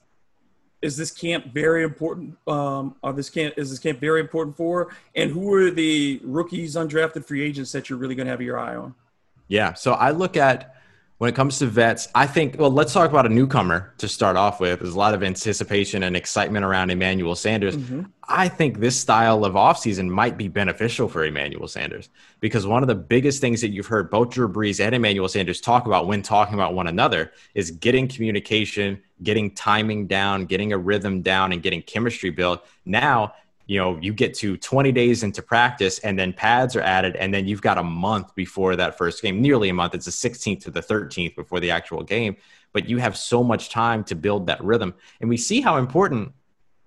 is 0.82 0.98
this 0.98 1.12
camp 1.12 1.54
very 1.54 1.84
important? 1.84 2.36
Um, 2.48 2.96
are 3.04 3.14
this 3.14 3.30
camp 3.30 3.54
is 3.58 3.70
this 3.70 3.80
camp 3.80 4.00
very 4.00 4.20
important 4.20 4.58
for? 4.58 4.94
And 5.16 5.32
who 5.32 5.54
are 5.54 5.70
the 5.70 6.20
rookies, 6.24 6.76
undrafted 6.76 7.26
free 7.26 7.44
agents 7.44 7.72
that 7.74 7.90
you're 7.90 8.00
really 8.00 8.16
going 8.16 8.26
to 8.26 8.32
have 8.32 8.42
your 8.42 8.60
eye 8.60 8.76
on? 8.76 8.96
Yeah, 9.48 9.74
so 9.74 9.94
I 9.94 10.12
look 10.12 10.38
at 10.38 10.81
when 11.22 11.30
it 11.30 11.36
comes 11.36 11.60
to 11.60 11.68
vets, 11.68 12.08
I 12.16 12.26
think, 12.26 12.56
well, 12.58 12.72
let's 12.72 12.94
talk 12.94 13.12
about 13.12 13.28
a 13.28 13.30
newcomer 13.30 13.94
to 14.00 14.08
start 14.08 14.38
off 14.38 14.60
with. 14.60 14.80
There's 14.80 14.96
a 14.96 14.98
lot 14.98 15.14
of 15.14 15.22
anticipation 15.22 16.02
and 16.02 16.16
excitement 16.16 16.66
around 16.66 16.90
Emmanuel 16.90 17.36
Sanders. 17.36 17.78
Mm-hmm. 17.78 18.06
I 18.28 18.48
think 18.48 18.80
this 18.80 19.00
style 19.00 19.46
of 19.46 19.54
offseason 19.54 20.10
might 20.10 20.36
be 20.36 20.48
beneficial 20.48 21.08
for 21.08 21.24
Emmanuel 21.24 21.68
Sanders 21.68 22.10
because 22.40 22.66
one 22.66 22.82
of 22.82 22.88
the 22.88 22.96
biggest 22.96 23.40
things 23.40 23.62
that 23.62 23.70
you've 23.70 23.86
heard 23.86 24.10
both 24.10 24.32
Drew 24.32 24.52
Brees 24.52 24.84
and 24.84 24.96
Emmanuel 24.96 25.28
Sanders 25.28 25.62
talk 25.62 25.86
about 25.86 26.08
when 26.08 26.24
talking 26.24 26.56
about 26.56 26.74
one 26.74 26.88
another 26.88 27.34
is 27.54 27.70
getting 27.70 28.08
communication, 28.08 29.00
getting 29.22 29.54
timing 29.54 30.08
down, 30.08 30.48
getting 30.48 30.74
a 30.74 30.78
rhythm 30.80 31.22
down, 31.22 31.52
and 31.52 31.62
getting 31.62 31.84
chemistry 31.84 32.32
built. 32.32 32.66
Now, 32.84 33.36
you 33.66 33.78
know, 33.78 33.98
you 34.02 34.14
get 34.14 34.34
to 34.36 34.58
20 34.58 34.92
days 34.92 35.24
into 35.24 35.42
practice 35.42 36.00
and 36.00 36.18
then 36.18 36.34
pads 36.34 36.76
are 36.76 36.82
added, 36.82 37.16
and 37.16 37.34
then 37.34 37.48
you've 37.48 37.62
got 37.62 37.78
a 37.78 37.84
month 37.84 38.36
before 38.36 38.76
that 38.76 38.98
first 38.98 39.22
game, 39.22 39.42
nearly 39.42 39.70
a 39.70 39.74
month. 39.74 39.96
It's 39.96 40.06
the 40.06 40.30
16th 40.30 40.64
to 40.64 40.72
the 40.72 40.82
13th 40.82 41.36
before 41.36 41.60
the 41.60 41.72
actual 41.72 42.04
game, 42.04 42.36
but 42.74 42.90
you 42.90 42.98
have 42.98 43.18
so 43.18 43.44
much 43.44 43.70
time 43.70 44.04
to 44.06 44.16
build 44.16 44.48
that 44.48 44.64
rhythm. 44.64 44.94
And 45.20 45.30
we 45.30 45.38
see 45.38 45.62
how 45.62 45.78
important 45.78 46.34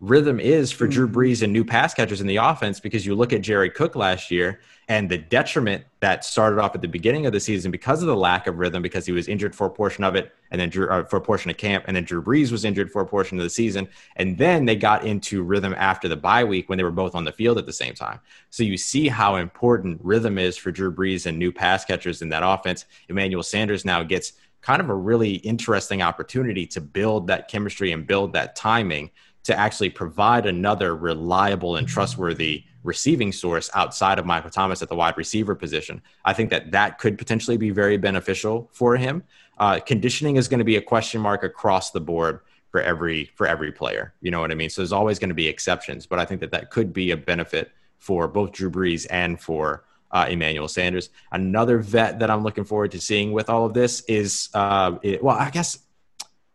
rhythm 0.01 0.41
is 0.41 0.71
for 0.71 0.87
Drew 0.87 1.07
mm-hmm. 1.07 1.19
Brees 1.19 1.43
and 1.43 1.53
new 1.53 1.65
pass 1.65 1.95
catchers 1.95 2.21
in 2.21 2.27
the 2.27 2.37
offense 2.37 2.81
because 2.81 3.07
you 3.07 3.15
look 3.15 3.33
at 3.33 3.41
Jared 3.41 3.75
Cook 3.75 3.97
last 3.97 4.31
year 4.31 4.61
and 4.89 5.09
the 5.09 5.19
detriment 5.19 5.85
that 6.01 6.25
started 6.25 6.61
off 6.61 6.75
at 6.75 6.83
the 6.83 6.89
beginning 6.89 7.25
of 7.27 7.33
the 7.33 7.41
season 7.41 7.71
because 7.71 8.03
of 8.03 8.07
the 8.07 8.17
lack 8.17 8.47
of 8.47 8.59
rhythm 8.59 8.83
because 8.83 9.07
he 9.07 9.13
was 9.13 9.29
injured 9.29 9.55
for 9.55 9.67
a 9.67 9.71
portion 9.71 10.05
of 10.05 10.15
it 10.15 10.33
and 10.51 10.61
then 10.61 10.69
Drew, 10.69 10.89
uh, 10.89 11.05
for 11.05 11.17
a 11.17 11.21
portion 11.21 11.51
of 11.51 11.57
camp 11.57 11.85
and 11.87 11.97
then 11.97 12.05
Drew 12.05 12.23
Brees 12.23 12.53
was 12.53 12.65
injured 12.65 12.91
for 12.91 13.01
a 13.01 13.07
portion 13.07 13.39
of 13.39 13.45
the 13.45 13.51
season 13.51 13.89
and 14.17 14.37
then 14.37 14.67
they 14.67 14.77
got 14.77 15.05
into 15.05 15.43
rhythm 15.43 15.75
after 15.79 16.09
the 16.09 16.17
bye 16.17 16.45
week 16.45 16.69
when 16.69 16.77
they 16.77 16.85
were 16.85 16.91
both 16.91 17.15
on 17.15 17.25
the 17.25 17.33
field 17.33 17.59
at 17.59 17.67
the 17.67 17.73
same 17.73 17.95
time. 17.95 18.21
So 18.51 18.63
you 18.63 18.77
see 18.77 19.09
how 19.09 19.37
important 19.37 20.01
rhythm 20.03 20.39
is 20.39 20.57
for 20.57 20.71
Drew 20.71 20.93
Brees 20.93 21.27
and 21.27 21.39
new 21.39 21.53
pass 21.53 21.85
catchers 21.85 22.21
in 22.21 22.29
that 22.31 22.43
offense. 22.45 22.85
Emmanuel 23.09 23.43
Sanders 23.43 23.85
now 23.85 24.03
gets 24.03 24.35
kind 24.61 24.81
of 24.81 24.91
a 24.91 24.95
really 24.95 25.35
interesting 25.37 26.03
opportunity 26.03 26.67
to 26.67 26.81
build 26.81 27.27
that 27.27 27.49
chemistry 27.49 27.93
and 27.93 28.07
build 28.07 28.33
that 28.33 28.57
timing 28.57 29.11
to 29.45 29.59
actually 29.59 29.91
provide 29.91 30.47
another 30.47 30.97
reliable 30.97 31.77
and 31.77 31.87
trustworthy 31.87 32.65
receiving 32.85 33.33
source 33.33 33.69
outside 33.75 34.19
of 34.19 34.27
Michael 34.27 34.51
Thomas 34.51 34.83
at 34.83 34.89
the 34.89 34.95
wide 34.95 35.17
receiver 35.17 35.55
position. 35.55 36.01
I 36.25 36.33
think 36.35 36.51
that 36.51 36.71
that 36.71 36.99
could 36.99 37.19
potentially 37.19 37.57
be 37.57 37.71
very 37.71 37.97
beneficial 37.97 38.69
for 38.73 38.97
him. 38.97 39.25
Uh, 39.59 39.81
conditioning 39.81 40.37
is 40.37 40.47
going 40.47 40.59
to 40.59 40.65
be 40.65 40.77
a 40.77 40.83
question 40.83 41.21
mark 41.21 41.43
across 41.43 41.91
the 41.91 42.01
board 42.01 42.41
for 42.71 42.81
every 42.81 43.31
for 43.35 43.47
every 43.47 43.73
player. 43.73 44.15
You 44.21 44.31
know 44.31 44.41
what 44.41 44.51
I 44.51 44.55
mean? 44.55 44.71
So 44.71 44.83
there's 44.83 44.93
always 44.93 45.19
going 45.19 45.31
to 45.31 45.35
be 45.35 45.49
exceptions, 45.49 46.07
but 46.07 46.19
I 46.19 46.25
think 46.25 46.41
that 46.41 46.51
that 46.53 46.71
could 46.71 46.93
be 46.93 47.11
a 47.11 47.17
benefit 47.17 47.73
for 47.99 48.29
both 48.29 48.53
Drew 48.53 48.71
Brees 48.71 49.07
and 49.11 49.41
for 49.41 49.85
uh, 50.11 50.27
Emmanuel 50.29 50.69
Sanders. 50.69 51.11
Another 51.33 51.79
vet 51.79 52.21
that 52.21 52.31
I'm 52.31 52.43
looking 52.43 52.65
forward 52.65 52.93
to 52.93 53.01
seeing 53.01 53.33
with 53.33 53.49
all 53.49 53.65
of 53.65 53.75
this 53.75 54.03
is, 54.03 54.49
uh, 54.55 54.99
it, 55.03 55.23
well, 55.23 55.37
I 55.37 55.51
guess 55.51 55.79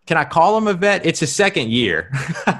can 0.09 0.17
I 0.17 0.25
call 0.25 0.57
him 0.57 0.65
a 0.65 0.73
vet? 0.73 1.05
It's 1.05 1.19
his 1.19 1.31
second 1.31 1.69
year, 1.69 2.11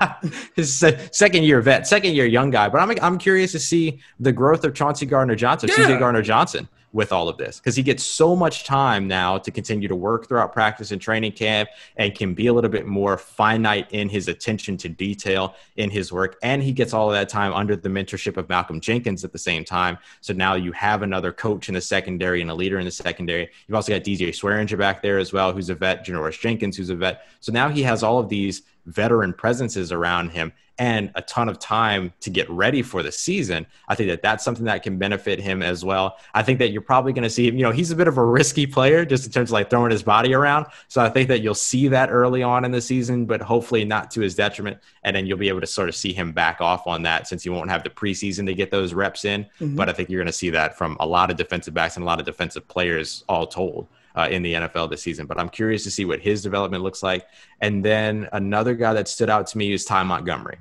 his 0.56 0.78
second 0.78 1.46
year 1.46 1.62
vet, 1.62 1.88
second 1.88 2.14
year 2.14 2.28
young 2.28 2.52
guy. 2.52 2.70
But 2.70 2.80
I'm 2.80 2.96
I'm 3.02 3.18
curious 3.18 3.54
to 3.54 3.60
see 3.60 4.02
the 4.20 4.32
growth 4.32 4.64
of 4.66 4.76
Chauncey 4.76 5.08
Gardner 5.08 5.34
Johnson, 5.34 5.68
yeah. 5.70 5.78
CJ 5.78 5.98
Gardner 5.98 6.22
Johnson 6.22 6.70
with 6.92 7.12
all 7.12 7.30
of 7.30 7.38
this 7.38 7.60
because 7.60 7.76
he 7.76 7.84
gets 7.84 8.04
so 8.04 8.36
much 8.36 8.64
time 8.64 9.08
now 9.08 9.38
to 9.38 9.52
continue 9.52 9.88
to 9.88 9.96
work 9.96 10.28
throughout 10.28 10.52
practice 10.52 10.92
and 10.92 11.02
training 11.02 11.32
camp 11.32 11.70
and 11.98 12.16
can 12.16 12.34
be 12.34 12.48
a 12.48 12.54
little 12.54 12.70
bit 12.70 12.88
more 12.88 13.18
finite 13.18 13.92
in 13.92 14.10
his 14.10 14.28
attention 14.28 14.76
to 14.78 14.90
detail 14.90 15.56
in 15.76 15.90
his 15.90 16.12
work. 16.12 16.38
And 16.42 16.64
he 16.64 16.72
gets 16.72 16.94
all 16.94 17.10
of 17.10 17.14
that 17.14 17.30
time 17.30 17.54
under 17.54 17.76
the 17.76 17.90
mentorship 17.90 18.38
of 18.38 18.50
Malcolm 18.50 18.80
Jenkins 18.80 19.24
at 19.24 19.32
the 19.32 19.38
same 19.38 19.64
time. 19.64 19.98
So 20.22 20.34
now 20.34 20.56
you 20.56 20.72
have 20.72 21.04
another 21.04 21.32
coach 21.32 21.70
in 21.70 21.76
the 21.76 21.82
secondary 21.82 22.42
and 22.42 22.50
a 22.50 22.56
leader 22.56 22.80
in 22.80 22.86
the 22.86 22.92
secondary. 22.92 23.50
You've 23.68 23.76
also 23.76 23.92
got 23.92 24.04
DJ 24.04 24.30
Swearinger 24.30 24.78
back 24.78 25.02
there 25.02 25.20
as 25.20 25.32
well, 25.32 25.52
who's 25.52 25.70
a 25.70 25.76
vet, 25.76 26.06
Janoris 26.06 26.40
Jenkins, 26.40 26.78
who's 26.78 26.90
a 26.90 26.96
vet. 26.96 27.26
So 27.40 27.52
now 27.52 27.70
he 27.70 27.84
has 27.84 28.04
all 28.04 28.20
of 28.20 28.30
these 28.30 28.64
veteran 28.86 29.34
presences 29.34 29.92
around 29.92 30.30
him 30.30 30.52
and 30.80 31.12
a 31.16 31.22
ton 31.22 31.50
of 31.50 31.60
time 31.60 32.14
to 32.22 32.30
get 32.30 32.50
ready 32.50 32.82
for 32.82 33.04
the 33.04 33.12
season. 33.12 33.68
I 33.90 33.96
think 33.96 34.10
that 34.10 34.22
that's 34.22 34.46
something 34.46 34.64
that 34.66 34.82
can 34.82 34.98
benefit 34.98 35.38
him 35.38 35.62
as 35.62 35.84
well. 35.84 36.18
I 36.34 36.42
think 36.42 36.58
that 36.60 36.70
you're 36.70 36.82
probably 36.82 37.12
going 37.12 37.24
to 37.24 37.30
see 37.30 37.50
him, 37.50 37.58
you 37.58 37.64
know, 37.64 37.72
he's 37.72 37.92
a 37.92 37.96
bit 37.98 38.08
of 38.08 38.18
a 38.18 38.24
risky 38.24 38.66
player 38.66 39.04
just 39.04 39.26
in 39.26 39.32
terms 39.32 39.50
of 39.50 39.54
like 39.54 39.70
throwing 39.70 39.92
his 39.92 40.04
body 40.04 40.34
around. 40.34 40.68
So 40.88 41.02
I 41.02 41.10
think 41.10 41.28
that 41.28 41.42
you'll 41.42 41.54
see 41.54 41.90
that 41.90 42.10
early 42.10 42.42
on 42.44 42.64
in 42.64 42.72
the 42.72 42.80
season, 42.80 43.26
but 43.26 43.42
hopefully 43.42 43.84
not 43.84 44.10
to 44.12 44.22
his 44.22 44.36
detriment. 44.36 44.78
And 45.04 45.14
then 45.14 45.26
you'll 45.26 45.38
be 45.38 45.50
able 45.50 45.62
to 45.62 45.68
sort 45.68 45.90
of 45.90 45.96
see 45.96 46.14
him 46.14 46.32
back 46.32 46.62
off 46.62 46.88
on 46.88 47.04
that 47.04 47.28
since 47.28 47.44
he 47.44 47.50
won't 47.50 47.70
have 47.70 47.84
the 47.84 47.90
preseason 47.90 48.46
to 48.46 48.54
get 48.54 48.72
those 48.72 48.94
reps 48.94 49.26
in. 49.26 49.44
Mm-hmm. 49.60 49.76
But 49.76 49.90
I 49.90 49.94
think 49.94 50.10
you're 50.10 50.22
going 50.22 50.28
to 50.28 50.34
see 50.34 50.50
that 50.52 50.78
from 50.78 50.96
a 51.02 51.06
lot 51.06 51.30
of 51.30 51.36
defensive 51.36 51.74
backs 51.74 51.98
and 51.98 52.04
a 52.04 52.06
lot 52.06 52.22
of 52.22 52.26
defensive 52.26 52.66
players 52.70 53.26
all 53.28 53.48
told 53.48 53.90
uh, 54.16 54.30
in 54.32 54.44
the 54.44 54.54
NFL 54.54 54.90
this 54.90 55.02
season. 55.02 55.26
But 55.26 55.38
I'm 55.40 55.50
curious 55.50 55.84
to 55.84 55.92
see 55.92 56.06
what 56.06 56.22
his 56.22 56.42
development 56.42 56.84
looks 56.84 57.04
like. 57.04 57.28
And 57.60 57.84
then 57.84 58.30
another 58.32 58.76
guy 58.76 58.94
that 58.94 59.10
stood 59.10 59.30
out 59.30 59.48
to 59.48 59.58
me 59.58 59.74
is 59.74 59.84
Ty 59.84 60.04
Montgomery. 60.04 60.60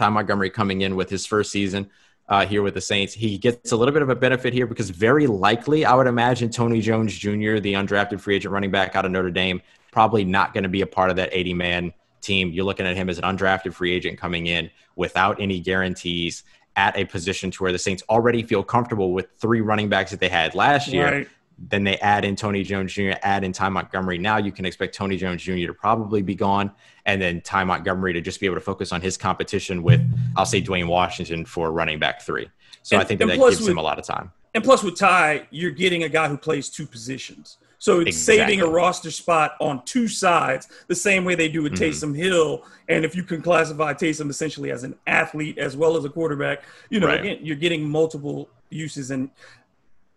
Ty 0.00 0.08
Montgomery 0.08 0.48
coming 0.48 0.80
in 0.80 0.96
with 0.96 1.10
his 1.10 1.26
first 1.26 1.52
season 1.52 1.90
uh, 2.30 2.46
here 2.46 2.62
with 2.62 2.72
the 2.72 2.80
Saints. 2.80 3.12
He 3.12 3.36
gets 3.36 3.70
a 3.70 3.76
little 3.76 3.92
bit 3.92 4.00
of 4.00 4.08
a 4.08 4.16
benefit 4.16 4.54
here 4.54 4.66
because 4.66 4.88
very 4.88 5.26
likely, 5.26 5.84
I 5.84 5.94
would 5.94 6.06
imagine 6.06 6.48
Tony 6.48 6.80
Jones 6.80 7.16
Jr., 7.16 7.58
the 7.58 7.74
undrafted 7.74 8.18
free 8.18 8.36
agent 8.36 8.52
running 8.52 8.70
back 8.70 8.96
out 8.96 9.04
of 9.04 9.10
Notre 9.10 9.30
Dame, 9.30 9.60
probably 9.92 10.24
not 10.24 10.54
going 10.54 10.62
to 10.62 10.70
be 10.70 10.80
a 10.80 10.86
part 10.86 11.10
of 11.10 11.16
that 11.16 11.28
80 11.32 11.52
man 11.52 11.92
team. 12.22 12.50
You're 12.50 12.64
looking 12.64 12.86
at 12.86 12.96
him 12.96 13.10
as 13.10 13.18
an 13.18 13.24
undrafted 13.24 13.74
free 13.74 13.92
agent 13.92 14.18
coming 14.18 14.46
in 14.46 14.70
without 14.96 15.38
any 15.38 15.60
guarantees 15.60 16.44
at 16.76 16.96
a 16.96 17.04
position 17.04 17.50
to 17.50 17.62
where 17.62 17.72
the 17.72 17.78
Saints 17.78 18.02
already 18.08 18.42
feel 18.42 18.62
comfortable 18.62 19.12
with 19.12 19.26
three 19.38 19.60
running 19.60 19.90
backs 19.90 20.12
that 20.12 20.20
they 20.20 20.30
had 20.30 20.54
last 20.54 20.88
year. 20.88 21.12
Right. 21.12 21.28
Then 21.68 21.84
they 21.84 21.98
add 21.98 22.24
in 22.24 22.36
Tony 22.36 22.62
Jones 22.62 22.92
Jr., 22.92 23.12
add 23.22 23.44
in 23.44 23.52
Ty 23.52 23.68
Montgomery. 23.68 24.16
Now 24.16 24.38
you 24.38 24.50
can 24.50 24.64
expect 24.64 24.94
Tony 24.94 25.16
Jones 25.18 25.42
Jr. 25.42 25.66
to 25.66 25.74
probably 25.74 26.22
be 26.22 26.34
gone, 26.34 26.72
and 27.04 27.20
then 27.20 27.42
Ty 27.42 27.64
Montgomery 27.64 28.14
to 28.14 28.20
just 28.20 28.40
be 28.40 28.46
able 28.46 28.56
to 28.56 28.62
focus 28.62 28.92
on 28.92 29.00
his 29.02 29.16
competition 29.16 29.82
with, 29.82 30.00
I'll 30.36 30.46
say, 30.46 30.62
Dwayne 30.62 30.88
Washington 30.88 31.44
for 31.44 31.70
running 31.70 31.98
back 31.98 32.22
three. 32.22 32.48
So 32.82 32.96
and, 32.96 33.02
I 33.02 33.04
think 33.06 33.20
that, 33.20 33.26
that 33.26 33.38
gives 33.38 33.60
with, 33.60 33.68
him 33.68 33.78
a 33.78 33.82
lot 33.82 33.98
of 33.98 34.06
time. 34.06 34.32
And 34.54 34.64
plus, 34.64 34.82
with 34.82 34.98
Ty, 34.98 35.46
you're 35.50 35.70
getting 35.70 36.04
a 36.04 36.08
guy 36.08 36.28
who 36.28 36.38
plays 36.38 36.70
two 36.70 36.86
positions. 36.86 37.58
So 37.78 38.00
it's 38.00 38.08
exactly. 38.08 38.54
saving 38.56 38.60
a 38.60 38.66
roster 38.66 39.10
spot 39.10 39.52
on 39.58 39.82
two 39.86 40.06
sides, 40.06 40.68
the 40.86 40.94
same 40.94 41.24
way 41.24 41.34
they 41.34 41.48
do 41.48 41.62
with 41.62 41.72
mm-hmm. 41.72 41.84
Taysom 41.84 42.16
Hill. 42.16 42.64
And 42.90 43.06
if 43.06 43.16
you 43.16 43.22
can 43.22 43.40
classify 43.40 43.94
Taysom 43.94 44.28
essentially 44.28 44.70
as 44.70 44.84
an 44.84 44.96
athlete 45.06 45.56
as 45.56 45.78
well 45.78 45.96
as 45.96 46.04
a 46.04 46.10
quarterback, 46.10 46.62
you 46.90 47.00
know, 47.00 47.06
right. 47.06 47.20
again, 47.20 47.38
you're 47.40 47.56
getting 47.56 47.88
multiple 47.88 48.50
uses. 48.68 49.10
And 49.10 49.30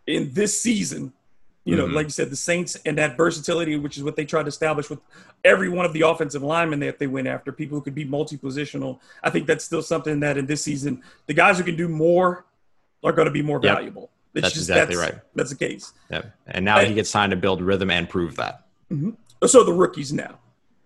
in 0.08 0.34
this 0.34 0.60
season, 0.60 1.14
you 1.66 1.76
know, 1.78 1.86
mm-hmm. 1.86 1.96
like 1.96 2.06
you 2.06 2.12
said, 2.12 2.30
the 2.30 2.36
Saints 2.36 2.76
and 2.86 2.98
that 2.98 3.16
versatility, 3.16 3.78
which 3.78 3.98
is 3.98 4.04
what 4.04 4.16
they 4.16 4.26
tried 4.26 4.44
to 4.44 4.50
establish 4.50 4.90
with 4.90 5.00
every 5.46 5.70
one 5.70 5.86
of 5.86 5.94
the 5.94 6.02
offensive 6.02 6.44
linemen 6.44 6.80
that 6.82 7.00
they 7.00 7.08
went 7.08 7.28
after, 7.28 7.52
people 7.52 7.78
who 7.78 7.84
could 7.84 7.96
be 7.96 8.04
multi-positional. 8.04 9.00
I 9.24 9.30
think 9.30 9.48
that's 9.48 9.64
still 9.64 9.82
something 9.82 10.20
that 10.20 10.38
in 10.38 10.46
this 10.46 10.62
season, 10.62 11.02
the 11.26 11.34
guys 11.34 11.58
who 11.58 11.64
can 11.64 11.78
do 11.78 11.88
more 11.88 12.46
are 13.04 13.14
going 13.14 13.28
to 13.28 13.32
be 13.32 13.42
more 13.42 13.60
yep. 13.64 13.78
valuable. 13.78 14.10
It's 14.34 14.42
that's 14.42 14.54
just, 14.56 14.70
exactly 14.70 14.96
that's, 14.96 15.12
right. 15.12 15.22
That's 15.36 15.52
the 15.52 15.56
case. 15.56 15.94
Yeah, 16.10 16.24
and 16.48 16.66
now 16.66 16.80
and, 16.80 16.88
he 16.88 16.94
gets 16.94 17.12
time 17.12 17.30
to 17.30 17.36
build 17.36 17.62
rhythm 17.62 17.92
and 17.92 18.10
prove 18.10 18.36
that. 18.38 18.66
Mm-hmm. 18.92 19.12
So 19.46 19.64
the 19.64 19.74
rookies 19.74 20.12
now. 20.12 20.40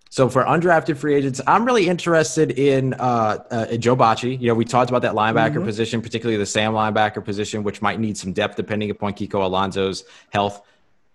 So 0.10 0.30
for 0.30 0.43
undrafted 0.43 0.98
free 0.98 1.15
agents, 1.15 1.41
I'm 1.48 1.65
really 1.65 1.88
interested 1.88 2.52
in 2.52 2.93
uh, 2.96 3.43
uh, 3.52 3.78
Joe 3.78 3.96
Bachie. 3.96 4.39
You 4.39 4.48
know, 4.48 4.56
we 4.56 4.65
talked 4.65 4.89
about 4.89 5.02
that 5.02 5.13
linebacker 5.13 5.56
mm-hmm. 5.56 5.65
position, 5.65 6.02
particularly 6.02 6.38
the 6.38 6.46
Sam 6.46 6.74
linebacker 6.74 7.24
position, 7.24 7.63
which 7.63 7.82
might 7.82 8.00
need 8.00 8.17
some 8.17 8.34
depth 8.34 8.56
depending 8.56 8.89
upon 8.89 9.13
Kiko 9.13 9.43
Alonso's 9.43 10.04
health 10.30 10.62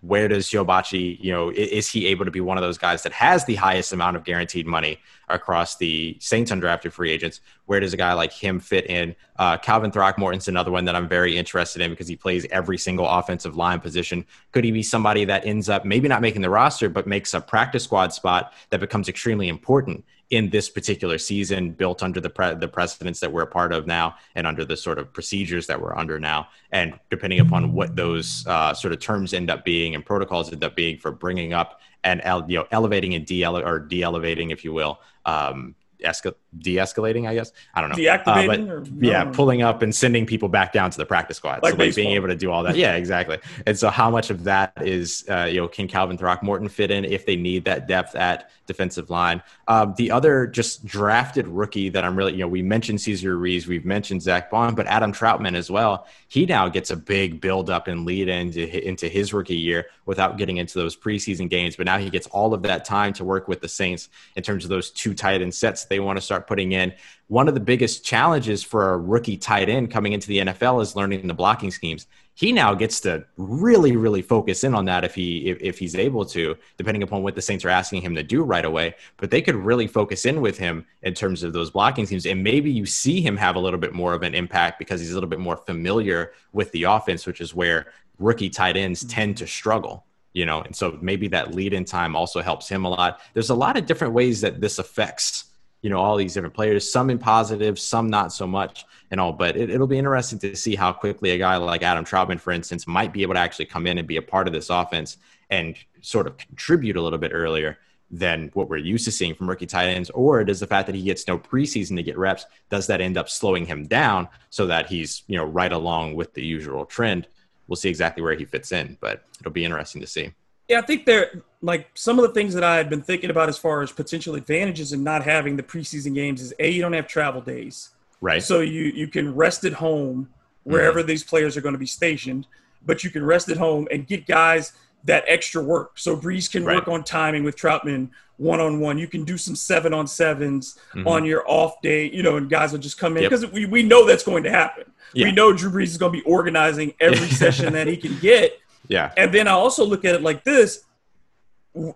where 0.03 0.27
does 0.27 0.49
Joe 0.49 0.65
Bachie, 0.65 1.17
you 1.21 1.31
know, 1.31 1.49
is 1.49 1.87
he 1.87 2.07
able 2.07 2.25
to 2.25 2.31
be 2.31 2.41
one 2.41 2.57
of 2.57 2.61
those 2.61 2.77
guys 2.77 3.03
that 3.03 3.13
has 3.13 3.45
the 3.45 3.55
highest 3.55 3.93
amount 3.93 4.17
of 4.17 4.25
guaranteed 4.25 4.67
money 4.67 4.99
across 5.29 5.77
the 5.77 6.17
Saints 6.19 6.51
undrafted 6.51 6.91
free 6.91 7.09
agents? 7.09 7.39
Where 7.67 7.79
does 7.79 7.93
a 7.93 7.97
guy 7.97 8.11
like 8.11 8.33
him 8.33 8.59
fit 8.59 8.85
in? 8.87 9.15
Uh, 9.37 9.57
Calvin 9.57 9.93
Throckmorton's 9.93 10.49
another 10.49 10.71
one 10.71 10.83
that 10.85 10.95
I'm 10.97 11.07
very 11.07 11.37
interested 11.37 11.81
in 11.81 11.91
because 11.91 12.09
he 12.09 12.17
plays 12.17 12.45
every 12.51 12.77
single 12.77 13.07
offensive 13.07 13.55
line 13.55 13.79
position. 13.79 14.25
Could 14.51 14.65
he 14.65 14.71
be 14.71 14.83
somebody 14.83 15.23
that 15.23 15.45
ends 15.45 15.69
up 15.69 15.85
maybe 15.85 16.09
not 16.09 16.21
making 16.21 16.41
the 16.41 16.49
roster, 16.49 16.89
but 16.89 17.07
makes 17.07 17.33
a 17.33 17.39
practice 17.39 17.85
squad 17.85 18.11
spot 18.11 18.51
that 18.71 18.81
becomes 18.81 19.07
extremely 19.07 19.47
important 19.47 20.03
in 20.33 20.49
this 20.49 20.69
particular 20.69 21.17
season, 21.17 21.71
built 21.71 22.01
under 22.01 22.19
the 22.19 22.29
pre- 22.29 22.55
the 22.55 22.67
precedents 22.67 23.19
that 23.19 23.31
we're 23.31 23.43
a 23.43 23.47
part 23.47 23.71
of 23.71 23.85
now, 23.85 24.15
and 24.35 24.47
under 24.47 24.65
the 24.65 24.75
sort 24.75 24.97
of 24.97 25.13
procedures 25.13 25.67
that 25.67 25.79
we're 25.79 25.95
under 25.95 26.19
now, 26.19 26.47
and 26.71 26.99
depending 27.09 27.39
upon 27.39 27.71
what 27.71 27.95
those 27.95 28.45
uh, 28.47 28.73
sort 28.73 28.93
of 28.93 28.99
terms 28.99 29.33
end 29.33 29.51
up 29.51 29.63
being 29.63 29.93
and 29.95 30.05
protocols 30.05 30.51
end 30.51 30.63
up 30.63 30.75
being 30.75 30.97
for 30.97 31.11
bringing 31.11 31.53
up 31.53 31.79
and 32.03 32.21
you 32.49 32.57
know 32.57 32.67
elevating 32.71 33.13
and 33.13 33.25
de 33.25 33.45
or 33.45 33.79
de 33.79 34.01
elevating, 34.01 34.49
if 34.49 34.65
you 34.65 34.73
will, 34.73 34.99
um, 35.25 35.75
esca- 36.03 36.35
de-escalating, 36.59 37.27
I 37.27 37.33
guess. 37.33 37.51
I 37.73 37.81
don't 37.81 37.89
know. 37.89 37.95
Deactivating, 37.95 38.69
uh, 38.69 38.79
but, 38.79 39.05
yeah, 39.05 39.25
pulling 39.25 39.61
up 39.61 39.81
and 39.81 39.93
sending 39.93 40.25
people 40.25 40.49
back 40.49 40.73
down 40.73 40.91
to 40.91 40.97
the 40.97 41.05
practice 41.05 41.37
squad. 41.37 41.63
Like, 41.63 41.73
so 41.73 41.77
like 41.77 41.95
being 41.95 42.11
able 42.11 42.27
to 42.27 42.35
do 42.35 42.51
all 42.51 42.63
that. 42.63 42.75
Yeah, 42.75 42.95
exactly. 42.95 43.39
And 43.65 43.77
so 43.77 43.89
how 43.89 44.09
much 44.09 44.29
of 44.29 44.43
that 44.43 44.73
is, 44.81 45.25
uh, 45.29 45.45
you 45.45 45.61
know, 45.61 45.67
can 45.67 45.87
Calvin 45.87 46.17
Throckmorton 46.17 46.69
fit 46.69 46.91
in 46.91 47.05
if 47.05 47.25
they 47.25 47.35
need 47.35 47.65
that 47.65 47.87
depth 47.87 48.15
at 48.15 48.51
defensive 48.67 49.09
line? 49.09 49.41
Um, 49.67 49.93
the 49.97 50.11
other 50.11 50.47
just 50.47 50.85
drafted 50.85 51.47
rookie 51.47 51.89
that 51.89 52.03
I'm 52.03 52.15
really, 52.15 52.33
you 52.33 52.39
know, 52.39 52.47
we 52.47 52.61
mentioned 52.61 53.01
Cesar 53.01 53.37
Ruiz, 53.37 53.67
we've 53.67 53.85
mentioned 53.85 54.21
Zach 54.21 54.51
Baun, 54.51 54.75
but 54.75 54.87
Adam 54.87 55.11
Trautman 55.11 55.55
as 55.55 55.71
well. 55.71 56.07
He 56.27 56.45
now 56.45 56.69
gets 56.69 56.91
a 56.91 56.95
big 56.95 57.41
build 57.41 57.69
up 57.69 57.87
and 57.87 58.05
lead 58.05 58.27
into 58.27 58.87
into 58.87 59.07
his 59.07 59.33
rookie 59.33 59.55
year 59.55 59.87
without 60.05 60.37
getting 60.37 60.57
into 60.57 60.77
those 60.77 60.95
preseason 60.95 61.49
games. 61.49 61.75
But 61.75 61.85
now 61.85 61.97
he 61.97 62.09
gets 62.09 62.27
all 62.27 62.53
of 62.53 62.61
that 62.63 62.85
time 62.85 63.13
to 63.13 63.23
work 63.23 63.47
with 63.47 63.61
the 63.61 63.67
Saints 63.67 64.09
in 64.35 64.43
terms 64.43 64.63
of 64.63 64.69
those 64.69 64.91
two 64.91 65.13
tight 65.13 65.41
end 65.41 65.53
sets 65.53 65.85
they 65.85 65.99
want 65.99 66.17
to 66.17 66.21
start 66.21 66.47
putting 66.47 66.71
in. 66.71 66.93
One 67.27 67.47
of 67.47 67.53
the 67.53 67.59
biggest 67.59 68.05
challenges 68.05 68.63
for 68.63 68.93
a 68.93 68.97
rookie 68.97 69.37
tight 69.37 69.69
end 69.69 69.91
coming 69.91 70.13
into 70.13 70.27
the 70.27 70.39
NFL 70.39 70.81
is 70.81 70.95
learning 70.95 71.25
the 71.27 71.33
blocking 71.33 71.71
schemes. 71.71 72.07
He 72.35 72.51
now 72.51 72.73
gets 72.73 72.99
to 73.01 73.25
really, 73.37 73.95
really 73.95 74.21
focus 74.21 74.63
in 74.63 74.73
on 74.73 74.85
that 74.85 75.03
if 75.03 75.13
he 75.13 75.49
if, 75.49 75.61
if 75.61 75.79
he's 75.79 75.95
able 75.95 76.25
to, 76.25 76.55
depending 76.77 77.03
upon 77.03 77.21
what 77.21 77.35
the 77.35 77.41
Saints 77.41 77.63
are 77.63 77.69
asking 77.69 78.01
him 78.01 78.15
to 78.15 78.23
do 78.23 78.43
right 78.43 78.65
away. 78.65 78.95
But 79.17 79.29
they 79.29 79.41
could 79.41 79.55
really 79.55 79.87
focus 79.87 80.25
in 80.25 80.41
with 80.41 80.57
him 80.57 80.85
in 81.03 81.13
terms 81.13 81.43
of 81.43 81.53
those 81.53 81.69
blocking 81.69 82.07
teams, 82.07 82.25
and 82.25 82.43
maybe 82.43 82.71
you 82.71 82.85
see 82.85 83.21
him 83.21 83.37
have 83.37 83.55
a 83.55 83.59
little 83.59 83.79
bit 83.79 83.93
more 83.93 84.13
of 84.13 84.23
an 84.23 84.33
impact 84.33 84.79
because 84.79 84.99
he's 84.99 85.11
a 85.11 85.13
little 85.13 85.29
bit 85.29 85.39
more 85.39 85.57
familiar 85.57 86.33
with 86.53 86.71
the 86.71 86.83
offense, 86.83 87.25
which 87.27 87.41
is 87.41 87.53
where 87.53 87.87
rookie 88.17 88.49
tight 88.49 88.77
ends 88.77 89.01
mm-hmm. 89.01 89.09
tend 89.09 89.37
to 89.37 89.47
struggle. 89.47 90.05
You 90.33 90.47
know, 90.47 90.61
and 90.61 90.75
so 90.75 90.97
maybe 90.99 91.27
that 91.27 91.53
lead 91.53 91.73
in 91.73 91.85
time 91.85 92.15
also 92.15 92.41
helps 92.41 92.67
him 92.67 92.85
a 92.85 92.89
lot. 92.89 93.21
There's 93.33 93.51
a 93.51 93.55
lot 93.55 93.77
of 93.77 93.85
different 93.85 94.15
ways 94.15 94.41
that 94.41 94.59
this 94.59 94.79
affects 94.79 95.42
you 95.83 95.89
know 95.89 95.99
all 95.99 96.15
these 96.15 96.33
different 96.33 96.55
players 96.55 96.89
some 96.89 97.11
in 97.11 97.19
positive 97.19 97.77
some 97.77 98.09
not 98.09 98.33
so 98.33 98.47
much 98.47 98.85
and 99.11 99.19
all 99.19 99.31
but 99.31 99.55
it, 99.55 99.77
will 99.77 99.85
be 99.85 99.99
interesting 99.99 100.39
to 100.39 100.55
see 100.55 100.75
how 100.75 100.91
quickly 100.91 101.31
a 101.31 101.37
guy 101.37 101.55
like 101.57 101.83
adam 101.83 102.03
trautman 102.03 102.39
for 102.39 102.51
instance 102.51 102.87
might 102.87 103.13
be 103.13 103.21
able 103.21 103.35
to 103.35 103.39
actually 103.39 103.65
come 103.65 103.85
in 103.85 103.99
and 103.99 104.07
be 104.07 104.17
a 104.17 104.21
part 104.21 104.47
of 104.47 104.53
this 104.53 104.71
offense 104.71 105.17
and 105.51 105.75
sort 106.01 106.25
of 106.25 106.35
contribute 106.37 106.95
a 106.95 107.01
little 107.01 107.19
bit 107.19 107.31
earlier 107.33 107.77
than 108.09 108.49
what 108.53 108.69
we're 108.69 108.77
used 108.77 109.05
to 109.05 109.11
seeing 109.11 109.35
from 109.35 109.47
rookie 109.47 109.65
tight 109.65 109.89
ends 109.89 110.09
or 110.11 110.43
does 110.43 110.59
the 110.59 110.67
fact 110.67 110.87
that 110.87 110.95
he 110.95 111.03
gets 111.03 111.27
no 111.27 111.37
preseason 111.37 111.95
to 111.95 112.03
get 112.03 112.17
reps 112.17 112.45
does 112.69 112.87
that 112.87 113.01
end 113.01 113.17
up 113.17 113.29
slowing 113.29 113.65
him 113.65 113.85
down 113.85 114.27
so 114.49 114.65
that 114.65 114.87
he's 114.87 115.23
you 115.27 115.35
know 115.35 115.45
right 115.45 115.73
along 115.73 116.15
with 116.15 116.33
the 116.33 116.43
usual 116.43 116.85
trend? 116.85 117.27
We'll 117.67 117.77
see 117.77 117.89
exactly 117.89 118.21
where 118.21 118.35
he 118.35 118.45
fits 118.45 118.71
in 118.71 118.97
but 119.01 119.25
it'll 119.39 119.51
be 119.51 119.65
interesting 119.65 120.01
to 120.01 120.07
see 120.07 120.31
yeah, 120.67 120.79
I 120.79 120.81
think 120.81 121.05
there 121.05 121.41
like 121.61 121.89
some 121.93 122.19
of 122.19 122.23
the 122.23 122.33
things 122.33 122.53
that 122.53 122.63
I 122.63 122.75
had 122.75 122.89
been 122.89 123.01
thinking 123.01 123.29
about 123.29 123.49
as 123.49 123.57
far 123.57 123.81
as 123.81 123.91
potential 123.91 124.35
advantages 124.35 124.91
in 124.93 125.03
not 125.03 125.23
having 125.23 125.55
the 125.55 125.63
preseason 125.63 126.13
games 126.13 126.41
is 126.41 126.53
a 126.59 126.69
you 126.69 126.81
don't 126.81 126.93
have 126.93 127.07
travel 127.07 127.41
days, 127.41 127.89
right? 128.21 128.43
So 128.43 128.61
you 128.61 128.83
you 128.83 129.07
can 129.07 129.33
rest 129.33 129.63
at 129.63 129.73
home 129.73 130.29
wherever 130.63 130.99
mm-hmm. 130.99 131.07
these 131.07 131.23
players 131.23 131.57
are 131.57 131.61
going 131.61 131.73
to 131.73 131.79
be 131.79 131.85
stationed, 131.85 132.47
but 132.85 133.03
you 133.03 133.09
can 133.09 133.25
rest 133.25 133.49
at 133.49 133.57
home 133.57 133.87
and 133.91 134.07
get 134.07 134.25
guys 134.25 134.73
that 135.05 135.23
extra 135.27 135.61
work. 135.61 135.99
So 135.99 136.15
Brees 136.15 136.49
can 136.49 136.63
right. 136.63 136.75
work 136.75 136.87
on 136.87 137.03
timing 137.03 137.43
with 137.43 137.55
Trautman 137.55 138.09
one 138.37 138.59
on 138.59 138.79
one. 138.79 138.97
You 138.97 139.07
can 139.07 139.23
do 139.23 139.37
some 139.37 139.55
seven 139.55 139.93
on 139.93 140.05
7s 140.05 140.39
mm-hmm. 140.39 141.07
on 141.07 141.25
your 141.25 141.43
off 141.49 141.81
day, 141.81 142.09
you 142.09 142.23
know, 142.23 142.37
and 142.37 142.49
guys 142.49 142.71
will 142.71 142.79
just 142.79 142.97
come 142.97 143.17
in 143.17 143.23
because 143.23 143.43
yep. 143.43 143.53
we, 143.53 143.65
we 143.65 143.83
know 143.83 144.05
that's 144.05 144.23
going 144.23 144.43
to 144.43 144.49
happen. 144.49 144.85
Yeah. 145.13 145.25
We 145.25 145.31
know 145.31 145.53
Drew 145.53 145.71
Brees 145.71 145.87
is 145.87 145.97
going 145.97 146.13
to 146.13 146.19
be 146.19 146.25
organizing 146.25 146.93
every 146.99 147.27
session 147.41 147.73
that 147.73 147.87
he 147.87 147.97
can 147.97 148.17
get. 148.19 148.59
Yeah. 148.87 149.11
And 149.17 149.33
then 149.33 149.47
I 149.47 149.51
also 149.51 149.85
look 149.85 150.05
at 150.05 150.15
it 150.15 150.21
like 150.21 150.43
this. 150.43 150.83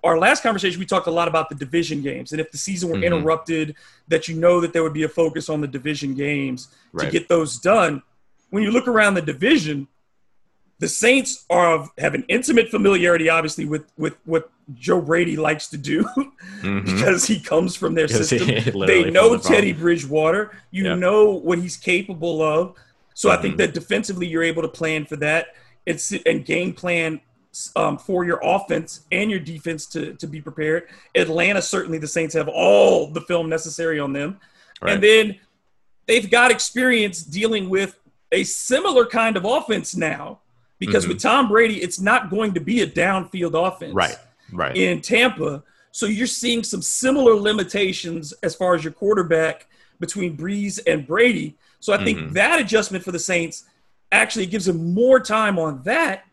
Our 0.04 0.18
last 0.18 0.42
conversation, 0.42 0.80
we 0.80 0.88
talked 0.88 1.08
a 1.08 1.12
lot 1.12 1.28
about 1.28 1.50
the 1.50 1.56
division 1.56 2.02
games, 2.02 2.32
and 2.32 2.42
if 2.42 2.52
the 2.52 2.58
season 2.58 2.90
were 2.90 2.96
mm-hmm. 2.96 3.04
interrupted, 3.04 3.76
that 4.08 4.28
you 4.28 4.36
know 4.36 4.60
that 4.60 4.74
there 4.74 4.82
would 4.82 4.94
be 4.94 5.04
a 5.04 5.10
focus 5.10 5.50
on 5.50 5.62
the 5.62 5.68
division 5.68 6.16
games 6.16 6.70
right. 6.94 7.06
to 7.06 7.12
get 7.12 7.30
those 7.30 7.60
done. 7.60 8.02
When 8.50 8.64
you 8.64 8.72
look 8.72 8.88
around 8.88 9.14
the 9.14 9.22
division, 9.22 9.88
the 10.80 10.88
Saints 10.88 11.46
are 11.50 11.88
have 11.98 12.16
an 12.16 12.24
intimate 12.28 12.70
familiarity, 12.70 13.30
obviously, 13.30 13.66
with 13.66 13.86
with 13.98 14.18
what 14.26 14.50
Joe 14.76 15.02
Brady 15.02 15.36
likes 15.36 15.68
to 15.70 15.78
do 15.78 16.04
mm-hmm. 16.04 16.86
because 16.86 17.26
he 17.26 17.40
comes 17.40 17.76
from 17.76 17.94
their 17.94 18.08
system. 18.08 18.48
they 18.88 19.10
know 19.10 19.38
Teddy 19.38 19.74
Bridgewater. 19.74 20.58
You 20.72 20.86
yep. 20.86 21.00
know 21.00 21.32
what 21.32 21.60
he's 21.60 21.78
capable 21.78 22.42
of. 22.42 22.76
So 23.14 23.30
mm-hmm. 23.30 23.38
I 23.38 23.42
think 23.42 23.54
mm-hmm. 23.54 23.62
that 23.62 23.74
defensively, 23.74 24.28
you're 24.28 24.44
able 24.44 24.62
to 24.62 24.68
plan 24.68 25.06
for 25.06 25.16
that 25.18 25.48
it's 25.88 26.12
and 26.26 26.46
game 26.46 26.74
plan 26.74 27.20
um, 27.76 27.98
for 27.98 28.26
your 28.26 28.40
offense 28.44 29.06
and 29.12 29.32
your 29.32 29.40
defense 29.40 29.88
to 29.88 30.14
to 30.16 30.28
be 30.28 30.42
prepared. 30.42 30.90
Atlanta 31.16 31.62
certainly 31.62 31.98
the 31.98 32.08
Saints 32.08 32.36
have 32.36 32.48
all 32.48 33.08
the 33.08 33.22
film 33.22 33.50
necessary 33.50 34.00
on 34.00 34.14
them, 34.14 34.40
right. 34.82 34.94
and 34.94 35.04
then 35.04 35.40
they've 36.06 36.30
got 36.30 36.52
experience 36.52 37.24
dealing 37.24 37.70
with 37.70 37.98
a 38.32 38.44
similar 38.44 39.06
kind 39.06 39.38
of 39.38 39.46
offense 39.46 39.96
now 39.96 40.40
because 40.78 41.06
mm-hmm. 41.06 41.14
with 41.14 41.22
Tom 41.22 41.48
Brady, 41.48 41.82
it's 41.82 42.00
not 42.00 42.30
going 42.30 42.54
to 42.54 42.60
be 42.60 42.82
a 42.82 42.88
downfield 42.88 43.56
offense, 43.68 43.94
right? 43.94 44.18
Right. 44.52 44.76
In 44.76 45.02
Tampa, 45.02 45.64
so 45.92 46.06
you're 46.06 46.28
seeing 46.28 46.64
some 46.64 46.82
similar 46.82 47.34
limitations 47.34 48.34
as 48.44 48.56
far 48.56 48.76
as 48.76 48.84
your 48.84 48.94
quarterback 48.94 49.68
between 50.00 50.38
Brees 50.38 50.80
and 50.86 51.08
Brady. 51.08 51.58
So 51.80 51.94
I 51.94 52.04
think 52.04 52.20
mm-hmm. 52.20 52.34
that 52.34 52.60
adjustment 52.60 53.04
for 53.04 53.12
the 53.12 53.20
Saints 53.20 53.66
actually 54.12 54.44
it 54.44 54.52
gives 54.52 54.68
him 54.68 54.94
more 54.94 55.20
time 55.20 55.60
on 55.60 55.82
that. 55.84 56.26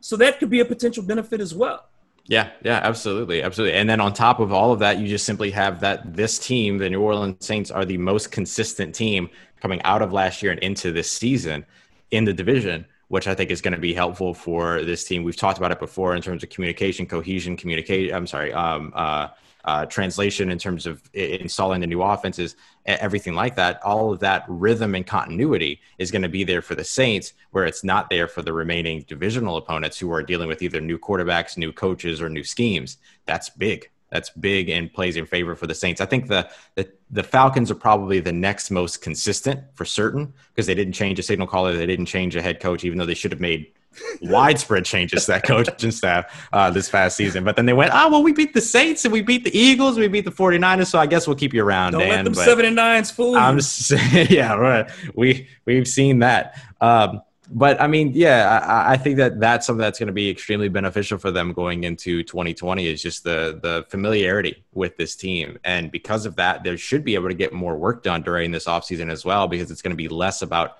So 0.00 0.16
that 0.16 0.38
could 0.38 0.50
be 0.50 0.60
a 0.60 0.64
potential 0.64 1.02
benefit 1.02 1.40
as 1.40 1.54
well. 1.54 1.88
Yeah, 2.26 2.50
yeah, 2.62 2.80
absolutely, 2.82 3.42
absolutely. 3.42 3.78
And 3.78 3.88
then 3.88 4.00
on 4.00 4.12
top 4.12 4.38
of 4.38 4.52
all 4.52 4.70
of 4.70 4.80
that, 4.80 4.98
you 4.98 5.08
just 5.08 5.24
simply 5.24 5.50
have 5.52 5.80
that 5.80 6.14
this 6.14 6.38
team, 6.38 6.76
the 6.76 6.90
New 6.90 7.00
Orleans 7.00 7.44
Saints, 7.44 7.70
are 7.70 7.86
the 7.86 7.96
most 7.96 8.30
consistent 8.30 8.94
team 8.94 9.30
coming 9.60 9.80
out 9.82 10.02
of 10.02 10.12
last 10.12 10.42
year 10.42 10.52
and 10.52 10.60
into 10.60 10.92
this 10.92 11.10
season 11.10 11.64
in 12.10 12.24
the 12.24 12.34
division, 12.34 12.84
which 13.08 13.26
I 13.26 13.34
think 13.34 13.50
is 13.50 13.62
going 13.62 13.72
to 13.72 13.80
be 13.80 13.94
helpful 13.94 14.34
for 14.34 14.84
this 14.84 15.04
team. 15.04 15.24
We've 15.24 15.36
talked 15.36 15.56
about 15.56 15.72
it 15.72 15.80
before 15.80 16.14
in 16.14 16.20
terms 16.20 16.42
of 16.42 16.50
communication, 16.50 17.06
cohesion, 17.06 17.56
communication. 17.56 18.14
I'm 18.14 18.26
sorry, 18.26 18.52
um, 18.52 18.92
uh, 18.94 19.28
uh, 19.64 19.86
translation 19.86 20.50
in 20.50 20.58
terms 20.58 20.86
of 20.86 21.02
installing 21.14 21.80
the 21.80 21.86
new 21.86 22.02
offenses, 22.02 22.56
everything 22.88 23.34
like 23.34 23.56
that, 23.56 23.82
all 23.82 24.12
of 24.12 24.20
that 24.20 24.44
rhythm 24.48 24.94
and 24.94 25.06
continuity 25.06 25.80
is 25.98 26.10
going 26.10 26.22
to 26.22 26.28
be 26.28 26.44
there 26.44 26.62
for 26.62 26.74
the 26.74 26.84
Saints, 26.84 27.34
where 27.50 27.66
it's 27.66 27.84
not 27.84 28.08
there 28.08 28.28
for 28.28 28.42
the 28.42 28.52
remaining 28.52 29.04
divisional 29.06 29.56
opponents 29.58 29.98
who 29.98 30.10
are 30.10 30.22
dealing 30.22 30.48
with 30.48 30.62
either 30.62 30.80
new 30.80 30.98
quarterbacks, 30.98 31.56
new 31.56 31.72
coaches, 31.72 32.20
or 32.20 32.28
new 32.28 32.44
schemes. 32.44 32.98
That's 33.26 33.50
big. 33.50 33.90
That's 34.10 34.30
big 34.30 34.68
and 34.68 34.92
plays 34.92 35.16
in 35.16 35.26
favor 35.26 35.54
for 35.54 35.66
the 35.66 35.74
Saints. 35.74 36.00
I 36.00 36.06
think 36.06 36.28
the 36.28 36.48
the, 36.74 36.90
the 37.10 37.22
Falcons 37.22 37.70
are 37.70 37.76
probably 37.76 38.20
the 38.20 38.32
next 38.32 38.70
most 38.70 39.02
consistent 39.02 39.60
for 39.74 39.84
certain 39.84 40.32
because 40.54 40.66
they 40.66 40.74
didn't 40.74 40.94
change 40.94 41.18
a 41.18 41.22
signal 41.22 41.46
caller, 41.46 41.76
they 41.76 41.86
didn't 41.86 42.06
change 42.06 42.34
a 42.36 42.42
head 42.42 42.60
coach, 42.60 42.84
even 42.84 42.98
though 42.98 43.06
they 43.06 43.14
should 43.14 43.32
have 43.32 43.40
made 43.40 43.72
widespread 44.22 44.84
changes 44.84 45.26
to 45.26 45.32
that 45.32 45.44
coaching 45.44 45.90
staff 45.90 46.48
uh, 46.52 46.70
this 46.70 46.88
past 46.88 47.16
season. 47.16 47.44
But 47.44 47.56
then 47.56 47.66
they 47.66 47.72
went, 47.72 47.90
oh, 47.94 48.10
well, 48.10 48.22
we 48.22 48.32
beat 48.32 48.54
the 48.54 48.60
Saints 48.60 49.04
and 49.04 49.12
we 49.12 49.22
beat 49.22 49.44
the 49.44 49.56
Eagles, 49.56 49.98
we 49.98 50.08
beat 50.08 50.24
the 50.24 50.30
49ers, 50.30 50.86
so 50.86 50.98
I 50.98 51.06
guess 51.06 51.26
we'll 51.26 51.36
keep 51.36 51.52
you 51.52 51.64
around, 51.64 51.92
Don't 51.92 52.02
Dan. 52.02 52.10
Let 52.10 52.24
them 52.24 52.34
seven 52.34 52.64
and 52.64 52.76
nines 52.76 53.10
fool 53.10 53.36
I'm 53.36 53.56
just, 53.56 53.90
yeah, 54.30 54.54
right. 54.54 54.90
We 55.14 55.48
we've 55.64 55.88
seen 55.88 56.20
that. 56.20 56.60
Um, 56.80 57.22
but 57.50 57.80
I 57.80 57.86
mean, 57.86 58.12
yeah, 58.14 58.60
I, 58.66 58.92
I, 58.92 58.96
think 58.96 59.16
that 59.16 59.40
that's 59.40 59.66
something 59.66 59.80
that's 59.80 59.98
going 59.98 60.08
to 60.08 60.12
be 60.12 60.28
extremely 60.28 60.68
beneficial 60.68 61.18
for 61.18 61.30
them 61.30 61.52
going 61.52 61.84
into 61.84 62.22
2020 62.22 62.86
is 62.86 63.02
just 63.02 63.24
the 63.24 63.58
the 63.62 63.86
familiarity 63.88 64.64
with 64.74 64.96
this 64.96 65.16
team, 65.16 65.58
and 65.64 65.90
because 65.90 66.26
of 66.26 66.36
that, 66.36 66.62
they 66.62 66.76
should 66.76 67.04
be 67.04 67.14
able 67.14 67.28
to 67.28 67.34
get 67.34 67.52
more 67.52 67.76
work 67.76 68.02
done 68.02 68.22
during 68.22 68.50
this 68.50 68.66
offseason 68.66 69.10
as 69.10 69.24
well, 69.24 69.48
because 69.48 69.70
it's 69.70 69.82
going 69.82 69.92
to 69.92 69.96
be 69.96 70.08
less 70.08 70.42
about 70.42 70.78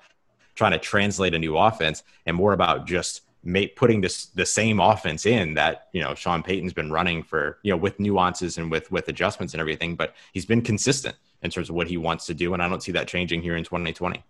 trying 0.55 0.71
to 0.71 0.79
translate 0.79 1.33
a 1.33 1.39
new 1.39 1.57
offense 1.57 2.03
and 2.25 2.35
more 2.35 2.53
about 2.53 2.85
just 2.85 3.21
make, 3.43 3.75
putting 3.75 4.01
this 4.01 4.25
the 4.27 4.45
same 4.45 4.79
offense 4.79 5.25
in 5.25 5.55
that 5.55 5.87
you 5.91 6.01
know 6.01 6.13
Sean 6.13 6.43
Payton's 6.43 6.73
been 6.73 6.91
running 6.91 7.23
for 7.23 7.57
you 7.63 7.71
know 7.71 7.77
with 7.77 7.99
nuances 7.99 8.57
and 8.57 8.69
with 8.69 8.91
with 8.91 9.07
adjustments 9.07 9.53
and 9.53 9.61
everything, 9.61 9.95
but 9.95 10.13
he's 10.33 10.45
been 10.45 10.61
consistent 10.61 11.15
in 11.41 11.49
terms 11.49 11.69
of 11.69 11.75
what 11.75 11.87
he 11.87 11.97
wants 11.97 12.25
to 12.27 12.33
do, 12.33 12.53
and 12.53 12.61
I 12.61 12.69
don't 12.69 12.83
see 12.83 12.91
that 12.91 13.07
changing 13.07 13.41
here 13.41 13.55
in 13.55 13.63
2020. 13.63 14.23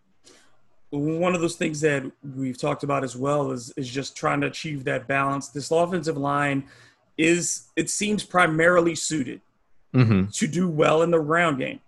One 0.92 1.36
of 1.36 1.42
those 1.42 1.56
things 1.56 1.82
that 1.82 2.04
we've 2.36 2.58
talked 2.58 2.84
about 2.84 3.04
as 3.04 3.16
well 3.16 3.52
is 3.52 3.72
is 3.78 3.90
just 3.90 4.18
trying 4.18 4.42
to 4.42 4.48
achieve 4.48 4.84
that 4.86 5.08
balance. 5.08 5.50
This 5.50 5.72
offensive 5.72 6.18
line 6.18 6.66
is 7.18 7.68
it 7.76 7.90
seems 7.90 8.24
primarily 8.24 8.96
suited 8.96 9.42
mm-hmm. 9.94 10.30
to 10.32 10.48
do 10.48 10.68
well 10.68 11.02
in 11.04 11.12
the 11.12 11.20
round 11.20 11.60
game. 11.60 11.80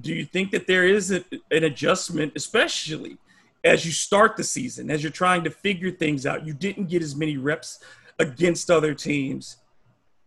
Do 0.00 0.12
you 0.12 0.24
think 0.24 0.50
that 0.52 0.66
there 0.66 0.84
is 0.84 1.10
a, 1.10 1.24
an 1.50 1.64
adjustment, 1.64 2.32
especially 2.36 3.18
as 3.64 3.86
you 3.86 3.92
start 3.92 4.36
the 4.36 4.44
season, 4.44 4.90
as 4.90 5.02
you're 5.02 5.10
trying 5.10 5.42
to 5.42 5.50
figure 5.50 5.90
things 5.90 6.26
out. 6.26 6.46
You 6.46 6.52
didn't 6.52 6.88
get 6.88 7.02
as 7.02 7.16
many 7.16 7.38
reps 7.38 7.80
against 8.18 8.70
other 8.70 8.94
teams. 8.94 9.56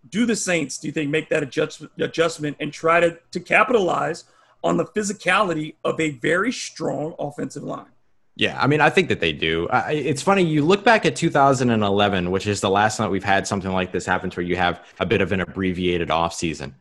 Do 0.09 0.25
the 0.25 0.35
Saints, 0.35 0.77
do 0.79 0.87
you 0.87 0.91
think, 0.91 1.11
make 1.11 1.29
that 1.29 1.43
adjust, 1.43 1.83
adjustment 1.99 2.57
and 2.59 2.73
try 2.73 2.99
to, 2.99 3.19
to 3.31 3.39
capitalize 3.39 4.25
on 4.63 4.77
the 4.77 4.85
physicality 4.85 5.75
of 5.83 5.99
a 5.99 6.11
very 6.11 6.51
strong 6.51 7.15
offensive 7.19 7.63
line? 7.63 7.87
Yeah, 8.35 8.61
I 8.61 8.67
mean, 8.67 8.81
I 8.81 8.91
think 8.91 9.09
that 9.09 9.19
they 9.19 9.33
do. 9.33 9.67
Uh, 9.69 9.87
it's 9.89 10.21
funny. 10.21 10.43
You 10.43 10.63
look 10.63 10.83
back 10.83 11.07
at 11.07 11.15
2011, 11.15 12.29
which 12.29 12.45
is 12.45 12.61
the 12.61 12.69
last 12.69 12.99
night 12.99 13.09
we've 13.09 13.23
had 13.23 13.47
something 13.47 13.71
like 13.71 13.91
this 13.91 14.05
happen, 14.05 14.29
to 14.29 14.37
where 14.37 14.45
you 14.45 14.55
have 14.55 14.85
a 14.99 15.07
bit 15.07 15.21
of 15.21 15.31
an 15.31 15.41
abbreviated 15.41 16.09
offseason. 16.09 16.73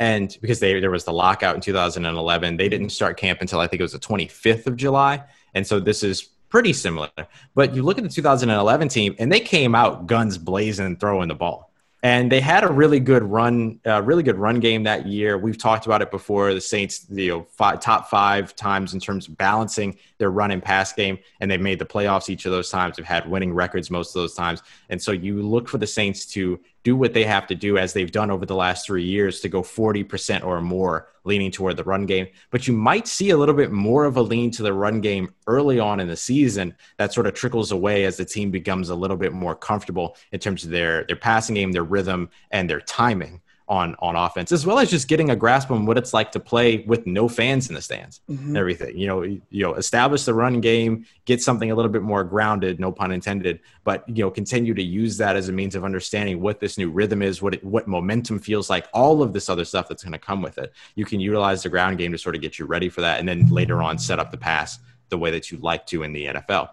And 0.00 0.36
because 0.40 0.60
they, 0.60 0.80
there 0.80 0.90
was 0.90 1.04
the 1.04 1.12
lockout 1.12 1.54
in 1.54 1.60
2011, 1.60 2.56
they 2.56 2.68
didn't 2.70 2.88
start 2.88 3.18
camp 3.18 3.42
until 3.42 3.60
I 3.60 3.66
think 3.66 3.80
it 3.80 3.84
was 3.84 3.92
the 3.92 3.98
25th 3.98 4.66
of 4.66 4.76
July. 4.76 5.22
And 5.52 5.66
so 5.66 5.78
this 5.78 6.02
is 6.02 6.22
pretty 6.48 6.72
similar. 6.72 7.10
But 7.54 7.74
you 7.74 7.82
look 7.82 7.98
at 7.98 8.04
the 8.04 8.10
2011 8.10 8.88
team, 8.88 9.14
and 9.18 9.30
they 9.30 9.40
came 9.40 9.74
out 9.74 10.06
guns 10.06 10.38
blazing, 10.38 10.96
throwing 10.96 11.28
the 11.28 11.34
ball. 11.34 11.70
And 12.04 12.30
they 12.30 12.42
had 12.42 12.64
a 12.64 12.68
really 12.68 13.00
good 13.00 13.22
run, 13.22 13.80
uh, 13.86 14.02
really 14.02 14.22
good 14.22 14.36
run 14.36 14.60
game 14.60 14.82
that 14.82 15.06
year. 15.06 15.38
We've 15.38 15.56
talked 15.56 15.86
about 15.86 16.02
it 16.02 16.10
before. 16.10 16.52
The 16.52 16.60
Saints, 16.60 17.06
you 17.10 17.30
know, 17.30 17.46
five, 17.50 17.80
top 17.80 18.10
five 18.10 18.54
times 18.54 18.92
in 18.92 19.00
terms 19.00 19.26
of 19.26 19.38
balancing 19.38 19.96
their 20.24 20.30
run 20.30 20.50
and 20.50 20.62
pass 20.62 20.90
game, 20.94 21.18
and 21.40 21.50
they've 21.50 21.60
made 21.60 21.78
the 21.78 21.84
playoffs 21.84 22.30
each 22.30 22.46
of 22.46 22.52
those 22.52 22.70
times. 22.70 22.96
They've 22.96 23.04
had 23.04 23.28
winning 23.28 23.52
records 23.52 23.90
most 23.90 24.16
of 24.16 24.22
those 24.22 24.32
times. 24.32 24.62
And 24.88 25.00
so 25.00 25.12
you 25.12 25.42
look 25.42 25.68
for 25.68 25.76
the 25.76 25.86
Saints 25.86 26.24
to 26.28 26.58
do 26.82 26.96
what 26.96 27.12
they 27.12 27.24
have 27.24 27.46
to 27.48 27.54
do 27.54 27.76
as 27.76 27.92
they've 27.92 28.10
done 28.10 28.30
over 28.30 28.46
the 28.46 28.54
last 28.54 28.86
three 28.86 29.04
years 29.04 29.40
to 29.40 29.50
go 29.50 29.60
40% 29.60 30.42
or 30.42 30.62
more 30.62 31.08
leaning 31.24 31.50
toward 31.50 31.76
the 31.76 31.84
run 31.84 32.06
game. 32.06 32.26
But 32.50 32.66
you 32.66 32.72
might 32.72 33.06
see 33.06 33.30
a 33.30 33.36
little 33.36 33.54
bit 33.54 33.70
more 33.70 34.06
of 34.06 34.16
a 34.16 34.22
lean 34.22 34.50
to 34.52 34.62
the 34.62 34.72
run 34.72 35.02
game 35.02 35.34
early 35.46 35.78
on 35.78 36.00
in 36.00 36.08
the 36.08 36.16
season 36.16 36.74
that 36.96 37.12
sort 37.12 37.26
of 37.26 37.34
trickles 37.34 37.70
away 37.70 38.06
as 38.06 38.16
the 38.16 38.24
team 38.24 38.50
becomes 38.50 38.88
a 38.88 38.94
little 38.94 39.18
bit 39.18 39.34
more 39.34 39.54
comfortable 39.54 40.16
in 40.32 40.40
terms 40.40 40.64
of 40.64 40.70
their, 40.70 41.04
their 41.04 41.16
passing 41.16 41.54
game, 41.54 41.72
their 41.72 41.84
rhythm, 41.84 42.30
and 42.50 42.70
their 42.70 42.80
timing 42.80 43.42
on 43.66 43.96
on 44.00 44.14
offense, 44.14 44.52
as 44.52 44.66
well 44.66 44.78
as 44.78 44.90
just 44.90 45.08
getting 45.08 45.30
a 45.30 45.36
grasp 45.36 45.70
on 45.70 45.86
what 45.86 45.96
it's 45.96 46.12
like 46.12 46.30
to 46.32 46.40
play 46.40 46.78
with 46.86 47.06
no 47.06 47.28
fans 47.28 47.68
in 47.68 47.74
the 47.74 47.80
stands 47.80 48.20
mm-hmm. 48.30 48.48
and 48.48 48.56
everything. 48.58 48.96
You 48.96 49.06
know, 49.06 49.22
you 49.22 49.40
know, 49.50 49.74
establish 49.74 50.24
the 50.24 50.34
run 50.34 50.60
game, 50.60 51.06
get 51.24 51.42
something 51.42 51.70
a 51.70 51.74
little 51.74 51.90
bit 51.90 52.02
more 52.02 52.24
grounded, 52.24 52.78
no 52.78 52.92
pun 52.92 53.10
intended, 53.10 53.60
but 53.82 54.06
you 54.08 54.22
know, 54.22 54.30
continue 54.30 54.74
to 54.74 54.82
use 54.82 55.16
that 55.16 55.36
as 55.36 55.48
a 55.48 55.52
means 55.52 55.74
of 55.74 55.84
understanding 55.84 56.40
what 56.40 56.60
this 56.60 56.76
new 56.76 56.90
rhythm 56.90 57.22
is, 57.22 57.40
what 57.40 57.54
it, 57.54 57.64
what 57.64 57.88
momentum 57.88 58.38
feels 58.38 58.68
like, 58.68 58.86
all 58.92 59.22
of 59.22 59.32
this 59.32 59.48
other 59.48 59.64
stuff 59.64 59.88
that's 59.88 60.02
going 60.02 60.12
to 60.12 60.18
come 60.18 60.42
with 60.42 60.58
it. 60.58 60.72
You 60.94 61.06
can 61.06 61.20
utilize 61.20 61.62
the 61.62 61.70
ground 61.70 61.96
game 61.96 62.12
to 62.12 62.18
sort 62.18 62.34
of 62.34 62.42
get 62.42 62.58
you 62.58 62.66
ready 62.66 62.90
for 62.90 63.00
that, 63.00 63.18
and 63.18 63.28
then 63.28 63.48
later 63.48 63.82
on 63.82 63.98
set 63.98 64.18
up 64.18 64.30
the 64.30 64.38
pass 64.38 64.78
the 65.08 65.16
way 65.18 65.30
that 65.30 65.50
you 65.50 65.58
like 65.58 65.86
to 65.86 66.02
in 66.02 66.12
the 66.12 66.26
NFL. 66.26 66.70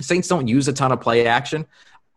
Saints 0.00 0.28
don't 0.28 0.48
use 0.48 0.68
a 0.68 0.72
ton 0.72 0.92
of 0.92 1.00
play 1.00 1.26
action. 1.26 1.66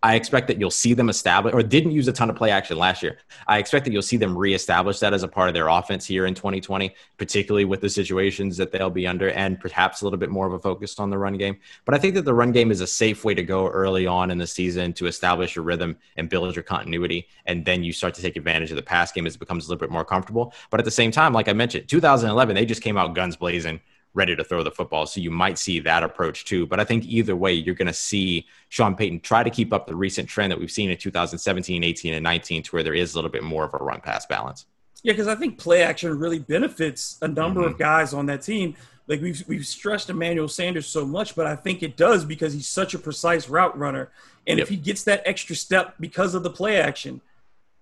I 0.03 0.15
expect 0.15 0.47
that 0.47 0.59
you'll 0.59 0.71
see 0.71 0.95
them 0.95 1.09
establish 1.09 1.53
or 1.53 1.61
didn't 1.61 1.91
use 1.91 2.07
a 2.07 2.13
ton 2.13 2.29
of 2.29 2.35
play 2.35 2.49
action 2.49 2.77
last 2.77 3.03
year. 3.03 3.19
I 3.47 3.59
expect 3.59 3.85
that 3.85 3.91
you'll 3.91 4.01
see 4.01 4.17
them 4.17 4.35
reestablish 4.35 4.99
that 4.99 5.13
as 5.13 5.21
a 5.21 5.27
part 5.27 5.47
of 5.47 5.53
their 5.53 5.67
offense 5.67 6.07
here 6.07 6.25
in 6.25 6.33
2020, 6.33 6.95
particularly 7.17 7.65
with 7.65 7.81
the 7.81 7.89
situations 7.89 8.57
that 8.57 8.71
they'll 8.71 8.89
be 8.89 9.05
under 9.05 9.29
and 9.29 9.59
perhaps 9.59 10.01
a 10.01 10.05
little 10.05 10.17
bit 10.17 10.31
more 10.31 10.47
of 10.47 10.53
a 10.53 10.59
focus 10.59 10.99
on 10.99 11.11
the 11.11 11.17
run 11.17 11.37
game. 11.37 11.57
But 11.85 11.93
I 11.93 11.99
think 11.99 12.15
that 12.15 12.25
the 12.25 12.33
run 12.33 12.51
game 12.51 12.71
is 12.71 12.81
a 12.81 12.87
safe 12.87 13.23
way 13.23 13.35
to 13.35 13.43
go 13.43 13.67
early 13.67 14.07
on 14.07 14.31
in 14.31 14.39
the 14.39 14.47
season 14.47 14.91
to 14.93 15.05
establish 15.05 15.55
your 15.55 15.65
rhythm 15.65 15.95
and 16.17 16.29
build 16.29 16.55
your 16.55 16.63
continuity. 16.63 17.27
And 17.45 17.63
then 17.63 17.83
you 17.83 17.93
start 17.93 18.15
to 18.15 18.21
take 18.23 18.37
advantage 18.37 18.71
of 18.71 18.77
the 18.77 18.81
pass 18.81 19.11
game 19.11 19.27
as 19.27 19.35
it 19.35 19.39
becomes 19.39 19.67
a 19.67 19.69
little 19.69 19.79
bit 19.79 19.91
more 19.91 20.05
comfortable. 20.05 20.53
But 20.71 20.79
at 20.79 20.85
the 20.85 20.91
same 20.91 21.11
time, 21.11 21.31
like 21.31 21.47
I 21.47 21.53
mentioned, 21.53 21.87
2011, 21.87 22.55
they 22.55 22.65
just 22.65 22.81
came 22.81 22.97
out 22.97 23.13
guns 23.13 23.35
blazing 23.35 23.79
ready 24.13 24.35
to 24.35 24.43
throw 24.43 24.63
the 24.63 24.71
football. 24.71 25.05
So 25.05 25.21
you 25.21 25.31
might 25.31 25.57
see 25.57 25.79
that 25.79 26.03
approach 26.03 26.45
too. 26.45 26.65
But 26.65 26.79
I 26.79 26.83
think 26.83 27.05
either 27.05 27.35
way, 27.35 27.53
you're 27.53 27.75
going 27.75 27.87
to 27.87 27.93
see 27.93 28.45
Sean 28.69 28.95
Payton 28.95 29.21
try 29.21 29.43
to 29.43 29.49
keep 29.49 29.71
up 29.71 29.87
the 29.87 29.95
recent 29.95 30.27
trend 30.27 30.51
that 30.51 30.59
we've 30.59 30.71
seen 30.71 30.89
in 30.89 30.97
2017, 30.97 31.83
18, 31.83 32.13
and 32.13 32.23
19 32.23 32.63
to 32.63 32.71
where 32.71 32.83
there 32.83 32.93
is 32.93 33.13
a 33.13 33.17
little 33.17 33.31
bit 33.31 33.43
more 33.43 33.63
of 33.63 33.73
a 33.73 33.83
run 33.83 34.01
pass 34.01 34.25
balance. 34.25 34.65
Yeah, 35.03 35.13
because 35.13 35.27
I 35.27 35.35
think 35.35 35.57
play 35.57 35.83
action 35.83 36.17
really 36.19 36.39
benefits 36.39 37.17
a 37.21 37.27
number 37.27 37.61
mm-hmm. 37.61 37.71
of 37.71 37.79
guys 37.79 38.13
on 38.13 38.25
that 38.27 38.41
team. 38.41 38.75
Like 39.07 39.21
we've 39.21 39.43
we've 39.47 39.65
stressed 39.65 40.09
Emmanuel 40.09 40.47
Sanders 40.47 40.85
so 40.85 41.05
much, 41.05 41.35
but 41.35 41.47
I 41.47 41.55
think 41.55 41.81
it 41.81 41.97
does 41.97 42.23
because 42.23 42.53
he's 42.53 42.67
such 42.67 42.93
a 42.93 42.99
precise 42.99 43.49
route 43.49 43.77
runner. 43.77 44.11
And 44.47 44.59
yep. 44.59 44.65
if 44.65 44.69
he 44.69 44.77
gets 44.77 45.03
that 45.05 45.23
extra 45.25 45.55
step 45.55 45.95
because 45.99 46.35
of 46.35 46.43
the 46.43 46.49
play 46.49 46.77
action, 46.77 47.19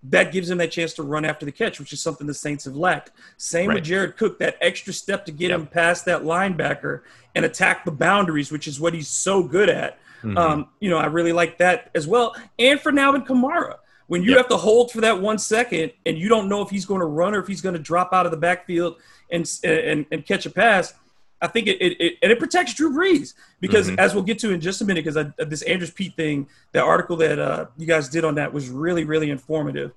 that 0.03 0.31
gives 0.31 0.49
him 0.49 0.57
that 0.59 0.71
chance 0.71 0.93
to 0.93 1.03
run 1.03 1.25
after 1.25 1.45
the 1.45 1.51
catch, 1.51 1.79
which 1.79 1.91
is 1.91 2.01
something 2.01 2.25
the 2.25 2.33
Saints 2.33 2.65
have 2.65 2.75
lacked. 2.75 3.11
Same 3.37 3.69
right. 3.69 3.75
with 3.75 3.83
Jared 3.83 4.17
Cook, 4.17 4.39
that 4.39 4.57
extra 4.61 4.93
step 4.93 5.25
to 5.25 5.31
get 5.31 5.49
yep. 5.49 5.59
him 5.59 5.67
past 5.67 6.05
that 6.05 6.23
linebacker 6.23 7.01
and 7.35 7.45
attack 7.45 7.83
the 7.83 7.91
boundaries, 7.91 8.51
which 8.51 8.67
is 8.67 8.79
what 8.79 8.93
he's 8.93 9.09
so 9.09 9.43
good 9.43 9.69
at. 9.69 9.99
Mm-hmm. 10.23 10.37
Um, 10.37 10.67
you 10.79 10.89
know, 10.89 10.97
I 10.97 11.07
really 11.07 11.33
like 11.33 11.57
that 11.57 11.91
as 11.95 12.07
well. 12.07 12.35
And 12.57 12.79
for 12.79 12.97
Alvin 12.97 13.23
Kamara, 13.23 13.75
when 14.07 14.23
you 14.23 14.31
yep. 14.31 14.39
have 14.39 14.47
to 14.49 14.57
hold 14.57 14.91
for 14.91 15.01
that 15.01 15.21
one 15.21 15.37
second 15.37 15.91
and 16.05 16.17
you 16.17 16.29
don't 16.29 16.49
know 16.49 16.61
if 16.61 16.69
he's 16.69 16.85
going 16.85 17.01
to 17.01 17.05
run 17.05 17.35
or 17.35 17.39
if 17.39 17.47
he's 17.47 17.61
going 17.61 17.75
to 17.75 17.81
drop 17.81 18.13
out 18.13 18.25
of 18.25 18.31
the 18.31 18.37
backfield 18.37 18.97
and 19.29 19.49
and, 19.63 20.05
and 20.11 20.25
catch 20.25 20.45
a 20.45 20.49
pass– 20.49 20.93
I 21.41 21.47
think 21.47 21.67
it, 21.67 21.81
it, 21.81 22.01
it, 22.01 22.17
and 22.21 22.31
it 22.31 22.39
protects 22.39 22.73
Drew 22.73 22.91
Brees 22.91 23.33
because 23.61 23.87
mm-hmm. 23.87 23.99
as 23.99 24.13
we'll 24.13 24.23
get 24.23 24.39
to 24.39 24.51
in 24.51 24.59
just 24.59 24.81
a 24.81 24.85
minute, 24.85 25.05
because 25.05 25.27
this 25.37 25.61
Andrus 25.61 25.91
Peat 25.91 26.15
thing, 26.15 26.47
that 26.73 26.83
article 26.83 27.15
that 27.17 27.39
uh, 27.39 27.67
you 27.77 27.85
guys 27.85 28.09
did 28.09 28.25
on 28.25 28.35
that 28.35 28.53
was 28.53 28.69
really 28.69 29.05
really 29.05 29.29
informative. 29.29 29.91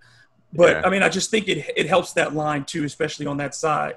But 0.52 0.76
yeah. 0.76 0.82
I 0.84 0.90
mean, 0.90 1.02
I 1.02 1.08
just 1.08 1.30
think 1.30 1.48
it 1.48 1.66
it 1.76 1.86
helps 1.86 2.12
that 2.14 2.34
line 2.34 2.64
too, 2.64 2.84
especially 2.84 3.26
on 3.26 3.38
that 3.38 3.54
side. 3.54 3.96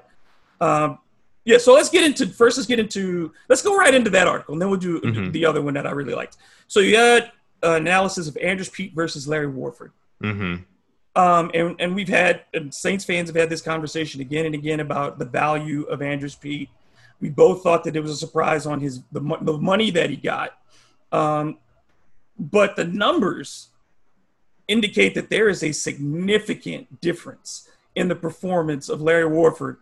Um, 0.60 0.98
yeah, 1.44 1.58
so 1.58 1.74
let's 1.74 1.90
get 1.90 2.02
into 2.02 2.26
first. 2.26 2.56
Let's 2.56 2.66
get 2.66 2.80
into 2.80 3.32
let's 3.48 3.62
go 3.62 3.76
right 3.76 3.94
into 3.94 4.10
that 4.10 4.26
article, 4.26 4.54
and 4.54 4.60
then 4.60 4.68
we'll 4.68 4.80
do 4.80 5.00
mm-hmm. 5.00 5.30
the 5.30 5.46
other 5.46 5.62
one 5.62 5.74
that 5.74 5.86
I 5.86 5.92
really 5.92 6.14
liked. 6.14 6.38
So 6.66 6.80
you 6.80 6.96
had 6.96 7.30
uh, 7.62 7.74
analysis 7.74 8.26
of 8.26 8.36
Andrus 8.38 8.68
Peat 8.68 8.94
versus 8.94 9.28
Larry 9.28 9.46
Warford. 9.46 9.92
Mm-hmm. 10.22 10.62
Um, 11.20 11.50
and, 11.54 11.76
and 11.78 11.94
we've 11.94 12.08
had 12.08 12.42
and 12.52 12.74
Saints 12.74 13.04
fans 13.04 13.28
have 13.28 13.36
had 13.36 13.48
this 13.48 13.62
conversation 13.62 14.20
again 14.20 14.44
and 14.44 14.54
again 14.54 14.80
about 14.80 15.18
the 15.18 15.24
value 15.24 15.84
of 15.84 16.02
Andrus 16.02 16.34
Peat 16.34 16.68
we 17.20 17.30
both 17.30 17.62
thought 17.62 17.84
that 17.84 17.96
it 17.96 18.00
was 18.00 18.10
a 18.10 18.16
surprise 18.16 18.66
on 18.66 18.80
his 18.80 19.02
the, 19.12 19.20
the 19.40 19.58
money 19.58 19.90
that 19.90 20.10
he 20.10 20.16
got, 20.16 20.58
um, 21.12 21.58
but 22.38 22.76
the 22.76 22.84
numbers 22.84 23.68
indicate 24.68 25.14
that 25.14 25.30
there 25.30 25.48
is 25.48 25.62
a 25.62 25.72
significant 25.72 27.00
difference 27.00 27.68
in 27.94 28.08
the 28.08 28.14
performance 28.14 28.88
of 28.88 29.00
Larry 29.00 29.26
Warford 29.26 29.78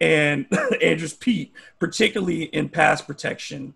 and 0.00 0.46
Andrus 0.82 1.14
Peat, 1.14 1.52
particularly 1.78 2.44
in 2.44 2.68
pass 2.68 3.00
protection. 3.00 3.74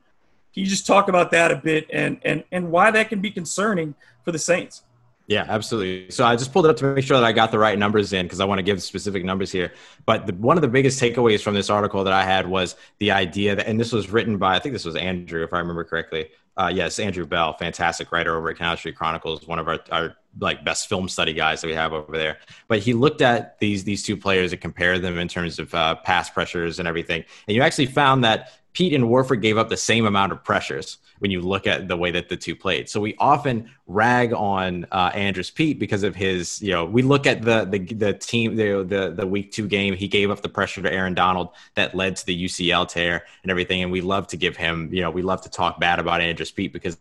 Can 0.53 0.65
you 0.65 0.67
just 0.67 0.87
talk 0.87 1.09
about 1.09 1.31
that 1.33 1.51
a 1.51 1.57
bit 1.57 1.87
and 1.93 2.21
and 2.25 2.45
and 2.53 2.71
why 2.71 2.91
that 2.91 3.09
can 3.09 3.21
be 3.21 3.31
concerning 3.31 3.95
for 4.25 4.33
the 4.33 4.39
Saints? 4.39 4.83
Yeah, 5.29 5.45
absolutely. 5.47 6.11
So 6.11 6.25
I 6.25 6.37
just 6.37 6.55
pulled 6.55 6.65
it 6.65 6.71
up 6.71 6.79
to 6.79 6.95
make 6.95 7.05
sure 7.05 7.19
that 7.19 7.25
I 7.25 7.33
got 7.33 7.53
the 7.53 7.59
right 7.59 7.79
numbers 7.79 8.15
in 8.15 8.25
because 8.25 8.41
I 8.41 8.47
want 8.47 8.61
to 8.61 8.63
give 8.63 8.83
specific 8.83 9.25
numbers 9.25 9.53
here. 9.53 9.75
But 10.07 10.27
the, 10.27 10.33
one 10.33 10.57
of 10.57 10.63
the 10.63 10.69
biggest 10.69 10.99
takeaways 11.01 11.43
from 11.43 11.55
this 11.55 11.69
article 11.69 12.03
that 12.03 12.15
I 12.15 12.25
had 12.25 12.49
was 12.49 12.77
the 12.99 13.11
idea 13.11 13.55
that, 13.55 13.67
and 13.67 13.79
this 13.79 13.93
was 13.93 14.09
written 14.09 14.39
by, 14.39 14.57
I 14.57 14.59
think 14.59 14.73
this 14.73 14.87
was 14.87 14.97
Andrew, 14.97 15.45
if 15.45 15.53
I 15.53 15.59
remember 15.59 15.85
correctly. 15.85 16.31
Uh, 16.57 16.71
yes, 16.75 16.99
Andrew 16.99 17.27
Bell, 17.27 17.53
fantastic 17.53 18.11
writer 18.11 18.37
over 18.37 18.49
at 18.49 18.57
Canal 18.57 18.79
Street 18.79 18.97
Chronicles, 18.97 19.47
one 19.47 19.59
of 19.59 19.69
our, 19.69 19.79
our 19.93 20.17
like 20.41 20.65
best 20.65 20.89
film 20.89 21.11
study 21.11 21.35
guys 21.35 21.61
that 21.61 21.67
we 21.67 21.75
have 21.75 21.93
over 21.93 22.17
there. 22.17 22.39
But 22.67 22.79
he 22.79 22.95
looked 22.95 23.21
at 23.21 23.59
these 23.61 23.85
these 23.85 24.03
two 24.03 24.17
players 24.17 24.53
and 24.53 24.61
compared 24.61 25.03
them 25.03 25.19
in 25.19 25.29
terms 25.29 25.59
of 25.59 25.73
uh, 25.75 25.97
pass 25.97 26.31
pressures 26.31 26.79
and 26.79 26.89
everything, 26.89 27.23
and 27.47 27.55
you 27.55 27.63
actually 27.63 27.87
found 27.87 28.25
that 28.25 28.59
Peat 28.73 28.93
and 28.93 29.09
Warford 29.09 29.41
gave 29.41 29.57
up 29.57 29.69
the 29.69 29.77
same 29.77 30.05
amount 30.05 30.33
of 30.33 30.43
pressures 30.43 30.99
when 31.19 31.31
you 31.31 31.41
look 31.41 31.67
at 31.67 31.89
the 31.89 31.97
way 31.97 32.11
that 32.11 32.29
the 32.29 32.37
two 32.37 32.55
played. 32.55 32.89
So 32.89 33.01
we 33.01 33.15
often 33.19 33.71
rag 33.87 34.33
on 34.33 34.87
uh, 34.93 35.11
Andrus 35.15 35.51
Peat 35.51 35.79
because 35.79 36.03
of 36.03 36.15
his, 36.15 36.61
you 36.63 36.71
know, 36.71 36.85
we 36.85 37.03
look 37.03 37.27
at 37.27 37.43
the 37.43 37.65
the, 37.65 37.79
the 37.79 38.13
team, 38.13 38.57
the, 38.57 38.85
the 38.85 39.11
the 39.11 39.27
week 39.27 39.53
two 39.53 39.67
game, 39.67 39.95
he 39.95 40.09
gave 40.09 40.31
up 40.31 40.43
the 40.43 40.49
pressure 40.49 40.83
to 40.83 40.93
Aaron 40.93 41.15
Donald 41.15 41.51
that 41.75 41.95
led 41.95 42.17
to 42.17 42.27
the 42.27 42.45
UCL 42.45 42.89
tear 42.89 43.25
and 43.43 43.51
everything. 43.51 43.83
And 43.83 43.93
we 43.93 44.01
love 44.01 44.27
to 44.29 44.37
give 44.37 44.57
him, 44.57 44.89
you 44.93 45.03
know, 45.03 45.11
we 45.11 45.23
love 45.23 45.43
to 45.43 45.51
talk 45.51 45.81
bad 45.81 45.99
about 45.99 46.21
Andrus 46.21 46.51
Peat 46.51 46.73
because 46.73 46.97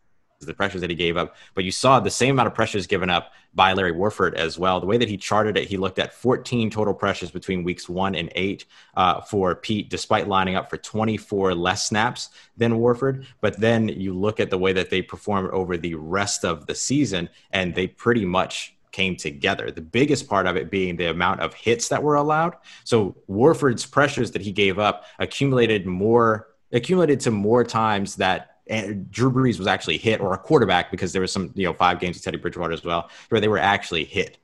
the 0.46 0.54
pressures 0.54 0.82
that 0.82 0.90
he 0.90 0.96
gave 0.96 1.18
up. 1.18 1.36
But 1.56 1.64
you 1.64 1.72
saw 1.72 2.00
the 2.00 2.12
same 2.12 2.36
amount 2.36 2.48
of 2.48 2.54
pressures 2.54 2.86
given 2.86 3.10
up 3.10 3.32
by 3.56 3.74
Larry 3.74 3.92
Warford 3.92 4.36
as 4.36 4.60
well. 4.60 4.80
The 4.80 4.86
way 4.86 4.98
that 4.98 5.10
he 5.10 5.18
charted 5.18 5.58
it, 5.58 5.68
he 5.68 5.78
looked 5.78 5.98
at 5.98 6.14
14 6.14 6.70
total 6.70 6.94
pressures 6.94 7.32
between 7.32 7.64
weeks 7.64 7.90
one 7.90 8.14
and 8.14 8.32
eight 8.36 8.66
uh, 8.96 9.22
for 9.22 9.56
Peat, 9.56 9.90
despite 9.90 10.28
lining 10.28 10.56
up 10.56 10.70
for 10.70 10.78
24 10.78 11.56
less 11.56 11.88
snaps 11.88 12.30
than 12.56 12.78
Warford. 12.78 13.26
But 13.42 13.60
then 13.60 13.88
you 13.88 14.14
look 14.14 14.40
at 14.40 14.52
the 14.52 14.60
way 14.60 14.74
that 14.74 14.90
they 14.90 15.02
performed 15.02 15.50
over 15.50 15.76
the 15.76 15.96
rest 15.96 16.46
of 16.46 16.68
the 16.68 16.76
season, 16.76 17.30
and 17.52 17.74
they 17.74 17.88
pretty 17.88 18.26
much 18.26 18.76
came 18.92 19.16
together. 19.16 19.72
The 19.72 19.82
biggest 19.82 20.28
part 20.28 20.48
of 20.48 20.56
it 20.56 20.72
being 20.72 20.96
the 20.96 21.10
amount 21.10 21.42
of 21.42 21.54
hits 21.54 21.88
that 21.90 22.02
were 22.02 22.16
allowed. 22.16 22.56
So 22.84 23.16
Warford's 23.28 23.86
pressures 23.86 24.32
that 24.32 24.42
he 24.42 24.52
gave 24.52 24.80
up 24.80 25.06
accumulated 25.20 25.86
more 25.86 26.48
accumulated 26.72 27.22
to 27.22 27.32
more 27.32 27.64
times 27.64 28.16
that 28.18 28.57
and 28.70 29.10
Drew 29.12 29.32
Brees 29.32 29.58
was 29.58 29.68
actually 29.68 29.98
hit 29.98 30.22
or 30.22 30.34
a 30.34 30.38
quarterback 30.38 30.92
because 30.92 31.14
there 31.14 31.22
was 31.22 31.32
some, 31.32 31.52
you 31.56 31.66
know, 31.66 31.74
five 31.74 32.00
games 32.00 32.18
with 32.18 32.24
Teddy 32.24 32.38
Bridgewater 32.38 32.74
as 32.74 32.84
well, 32.84 33.10
where 33.30 33.42
they 33.42 33.48
were 33.48 33.58
actually 33.58 34.04
hit. 34.04 34.38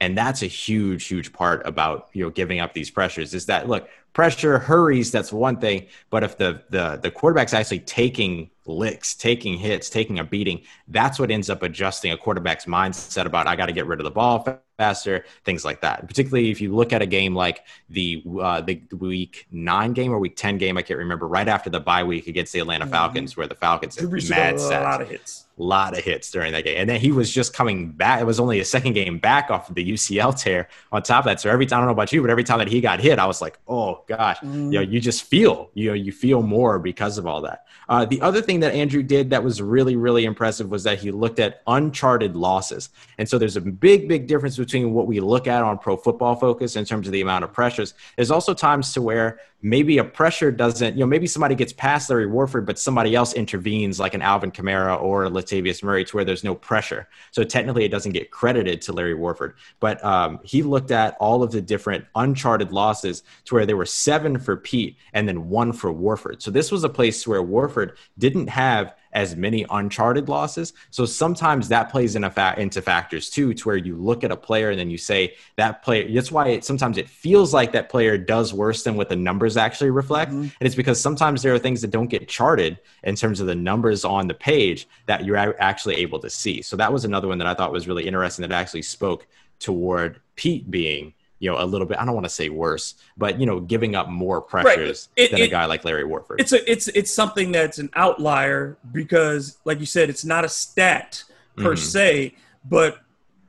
And 0.00 0.16
that's 0.16 0.42
a 0.42 0.46
huge, 0.46 1.06
huge 1.06 1.32
part 1.32 1.66
about, 1.66 2.08
you 2.12 2.22
know, 2.22 2.30
giving 2.30 2.60
up 2.60 2.72
these 2.72 2.90
pressures 2.90 3.34
is 3.34 3.46
that 3.46 3.68
look, 3.68 3.88
pressure 4.12 4.58
hurries, 4.58 5.10
that's 5.10 5.32
one 5.32 5.58
thing. 5.58 5.86
But 6.10 6.22
if 6.22 6.38
the 6.38 6.62
the 6.70 6.98
the 7.02 7.10
quarterback's 7.10 7.54
actually 7.54 7.80
taking 7.80 8.50
licks, 8.66 9.14
taking 9.14 9.58
hits, 9.58 9.90
taking 9.90 10.18
a 10.18 10.24
beating, 10.24 10.62
that's 10.86 11.18
what 11.18 11.30
ends 11.30 11.50
up 11.50 11.62
adjusting 11.62 12.12
a 12.12 12.16
quarterback's 12.16 12.66
mindset 12.66 13.26
about 13.26 13.48
I 13.48 13.56
got 13.56 13.66
to 13.66 13.72
get 13.72 13.86
rid 13.86 13.98
of 13.98 14.04
the 14.04 14.10
ball 14.10 14.64
faster, 14.78 15.26
things 15.44 15.64
like 15.64 15.82
that. 15.82 16.06
Particularly 16.08 16.50
if 16.50 16.62
you 16.62 16.74
look 16.74 16.94
at 16.94 17.02
a 17.02 17.06
game 17.06 17.34
like 17.34 17.66
the 17.90 18.24
uh, 18.40 18.62
the 18.62 18.80
week 18.92 19.46
nine 19.50 19.92
game 19.92 20.12
or 20.12 20.18
week 20.18 20.36
ten 20.36 20.56
game, 20.56 20.78
I 20.78 20.82
can't 20.82 20.98
remember, 20.98 21.28
right 21.28 21.48
after 21.48 21.68
the 21.68 21.80
bye 21.80 22.04
week 22.04 22.28
against 22.28 22.54
the 22.54 22.60
Atlanta 22.60 22.86
mm-hmm. 22.86 22.92
Falcons, 22.92 23.36
where 23.36 23.46
the 23.46 23.56
Falcons 23.56 24.00
mad 24.30 24.54
a, 24.54 24.80
a 24.80 24.82
lot 24.82 25.02
of 25.02 25.10
hits. 25.10 25.47
Lot 25.62 25.96
of 25.96 26.04
hits 26.04 26.30
during 26.30 26.52
that 26.52 26.64
game. 26.64 26.76
And 26.78 26.88
then 26.88 27.00
he 27.00 27.12
was 27.12 27.32
just 27.32 27.52
coming 27.52 27.90
back. 27.90 28.20
It 28.20 28.24
was 28.24 28.40
only 28.40 28.60
a 28.60 28.64
second 28.64 28.92
game 28.92 29.18
back 29.18 29.50
off 29.50 29.68
of 29.68 29.74
the 29.74 29.92
UCL 29.92 30.40
tear 30.40 30.68
on 30.92 31.02
top 31.02 31.20
of 31.20 31.24
that. 31.26 31.40
So 31.40 31.50
every 31.50 31.66
time, 31.66 31.78
I 31.78 31.80
don't 31.80 31.88
know 31.88 31.92
about 31.92 32.12
you, 32.12 32.20
but 32.20 32.30
every 32.30 32.44
time 32.44 32.58
that 32.58 32.68
he 32.68 32.80
got 32.80 33.00
hit, 33.00 33.18
I 33.18 33.26
was 33.26 33.40
like, 33.40 33.58
oh 33.68 34.04
gosh, 34.06 34.38
mm. 34.38 34.72
you 34.72 34.78
know, 34.78 34.80
you 34.80 35.00
just 35.00 35.24
feel, 35.24 35.70
you 35.74 35.88
know, 35.88 35.94
you 35.94 36.12
feel 36.12 36.42
more 36.42 36.78
because 36.78 37.18
of 37.18 37.26
all 37.26 37.40
that. 37.42 37.64
Uh, 37.88 38.04
the 38.04 38.20
other 38.20 38.42
thing 38.42 38.60
that 38.60 38.74
Andrew 38.74 39.02
did 39.02 39.30
that 39.30 39.42
was 39.42 39.62
really, 39.62 39.96
really 39.96 40.24
impressive 40.24 40.70
was 40.70 40.84
that 40.84 40.98
he 40.98 41.10
looked 41.10 41.38
at 41.38 41.62
uncharted 41.66 42.36
losses. 42.36 42.90
And 43.16 43.28
so 43.28 43.38
there's 43.38 43.56
a 43.56 43.60
big, 43.60 44.08
big 44.08 44.26
difference 44.26 44.56
between 44.56 44.92
what 44.92 45.06
we 45.06 45.20
look 45.20 45.46
at 45.46 45.62
on 45.62 45.78
pro 45.78 45.96
football 45.96 46.34
focus 46.34 46.76
in 46.76 46.84
terms 46.84 47.06
of 47.06 47.12
the 47.12 47.20
amount 47.20 47.44
of 47.44 47.52
pressures. 47.52 47.94
There's 48.16 48.30
also 48.30 48.54
times 48.54 48.92
to 48.92 49.02
where 49.02 49.40
maybe 49.62 49.98
a 49.98 50.04
pressure 50.04 50.50
doesn't, 50.52 50.94
you 50.94 51.00
know, 51.00 51.06
maybe 51.06 51.26
somebody 51.26 51.54
gets 51.54 51.72
past 51.72 52.10
Larry 52.10 52.26
Warford, 52.26 52.64
but 52.66 52.78
somebody 52.78 53.14
else 53.14 53.32
intervenes, 53.32 53.98
like 53.98 54.14
an 54.14 54.22
Alvin 54.22 54.52
Kamara 54.52 55.00
or 55.00 55.28
Latavius 55.48 55.82
Murray, 55.82 56.04
to 56.04 56.16
where 56.16 56.24
there's 56.24 56.44
no 56.44 56.54
pressure. 56.54 57.08
So 57.30 57.44
technically, 57.44 57.84
it 57.84 57.90
doesn't 57.90 58.12
get 58.12 58.30
credited 58.30 58.82
to 58.82 58.92
Larry 58.92 59.14
Warford. 59.14 59.54
But 59.80 60.04
um, 60.04 60.40
he 60.44 60.62
looked 60.62 60.90
at 60.90 61.16
all 61.20 61.42
of 61.42 61.50
the 61.50 61.60
different 61.60 62.04
uncharted 62.14 62.72
losses 62.72 63.22
to 63.46 63.54
where 63.54 63.66
there 63.66 63.76
were 63.76 63.86
seven 63.86 64.38
for 64.38 64.56
Peat 64.56 64.96
and 65.12 65.26
then 65.26 65.48
one 65.48 65.72
for 65.72 65.92
Warford. 65.92 66.42
So 66.42 66.50
this 66.50 66.70
was 66.70 66.84
a 66.84 66.88
place 66.88 67.26
where 67.26 67.42
Warford 67.42 67.96
didn't 68.18 68.48
have 68.48 68.94
as 69.12 69.36
many 69.36 69.64
uncharted 69.70 70.28
losses. 70.28 70.72
So 70.90 71.04
sometimes 71.04 71.68
that 71.68 71.90
plays 71.90 72.16
in 72.16 72.28
fa- 72.30 72.54
into 72.58 72.82
factors 72.82 73.30
too, 73.30 73.54
to 73.54 73.68
where 73.68 73.76
you 73.76 73.96
look 73.96 74.24
at 74.24 74.30
a 74.30 74.36
player 74.36 74.70
and 74.70 74.78
then 74.78 74.90
you 74.90 74.98
say 74.98 75.34
that 75.56 75.82
player. 75.82 76.10
That's 76.12 76.30
why 76.30 76.48
it, 76.48 76.64
sometimes 76.64 76.98
it 76.98 77.08
feels 77.08 77.54
like 77.54 77.72
that 77.72 77.88
player 77.88 78.18
does 78.18 78.52
worse 78.52 78.82
than 78.82 78.96
what 78.96 79.08
the 79.08 79.16
numbers 79.16 79.56
actually 79.56 79.90
reflect, 79.90 80.32
mm-hmm. 80.32 80.42
and 80.42 80.52
it's 80.60 80.74
because 80.74 81.00
sometimes 81.00 81.42
there 81.42 81.54
are 81.54 81.58
things 81.58 81.80
that 81.82 81.90
don't 81.90 82.08
get 82.08 82.28
charted 82.28 82.78
in 83.02 83.16
terms 83.16 83.40
of 83.40 83.46
the 83.46 83.54
numbers 83.54 84.04
on 84.04 84.28
the 84.28 84.34
page 84.34 84.88
that 85.06 85.24
you're 85.24 85.60
actually 85.60 85.96
able 85.96 86.18
to 86.18 86.30
see. 86.30 86.62
So 86.62 86.76
that 86.76 86.92
was 86.92 87.04
another 87.04 87.28
one 87.28 87.38
that 87.38 87.46
I 87.46 87.54
thought 87.54 87.72
was 87.72 87.88
really 87.88 88.06
interesting 88.06 88.42
that 88.42 88.54
actually 88.54 88.82
spoke 88.82 89.26
toward 89.58 90.20
Peat 90.36 90.70
being 90.70 91.14
you 91.38 91.50
know, 91.50 91.62
a 91.62 91.64
little 91.64 91.86
bit. 91.86 91.98
I 91.98 92.04
don't 92.04 92.14
want 92.14 92.24
to 92.24 92.30
say 92.30 92.48
worse, 92.48 92.94
but 93.16 93.38
you 93.40 93.46
know, 93.46 93.60
giving 93.60 93.94
up 93.94 94.08
more 94.08 94.40
pressures 94.40 95.08
right. 95.16 95.24
it, 95.24 95.30
than 95.30 95.40
it, 95.40 95.44
a 95.44 95.48
guy 95.48 95.66
like 95.66 95.84
Larry 95.84 96.04
Warford. 96.04 96.40
It's 96.40 96.52
a 96.52 96.70
it's 96.70 96.88
it's 96.88 97.12
something 97.12 97.52
that's 97.52 97.78
an 97.78 97.90
outlier 97.94 98.76
because, 98.92 99.58
like 99.64 99.80
you 99.80 99.86
said, 99.86 100.10
it's 100.10 100.24
not 100.24 100.44
a 100.44 100.48
stat 100.48 101.22
per 101.56 101.74
mm-hmm. 101.74 101.76
se, 101.76 102.34
but 102.64 102.98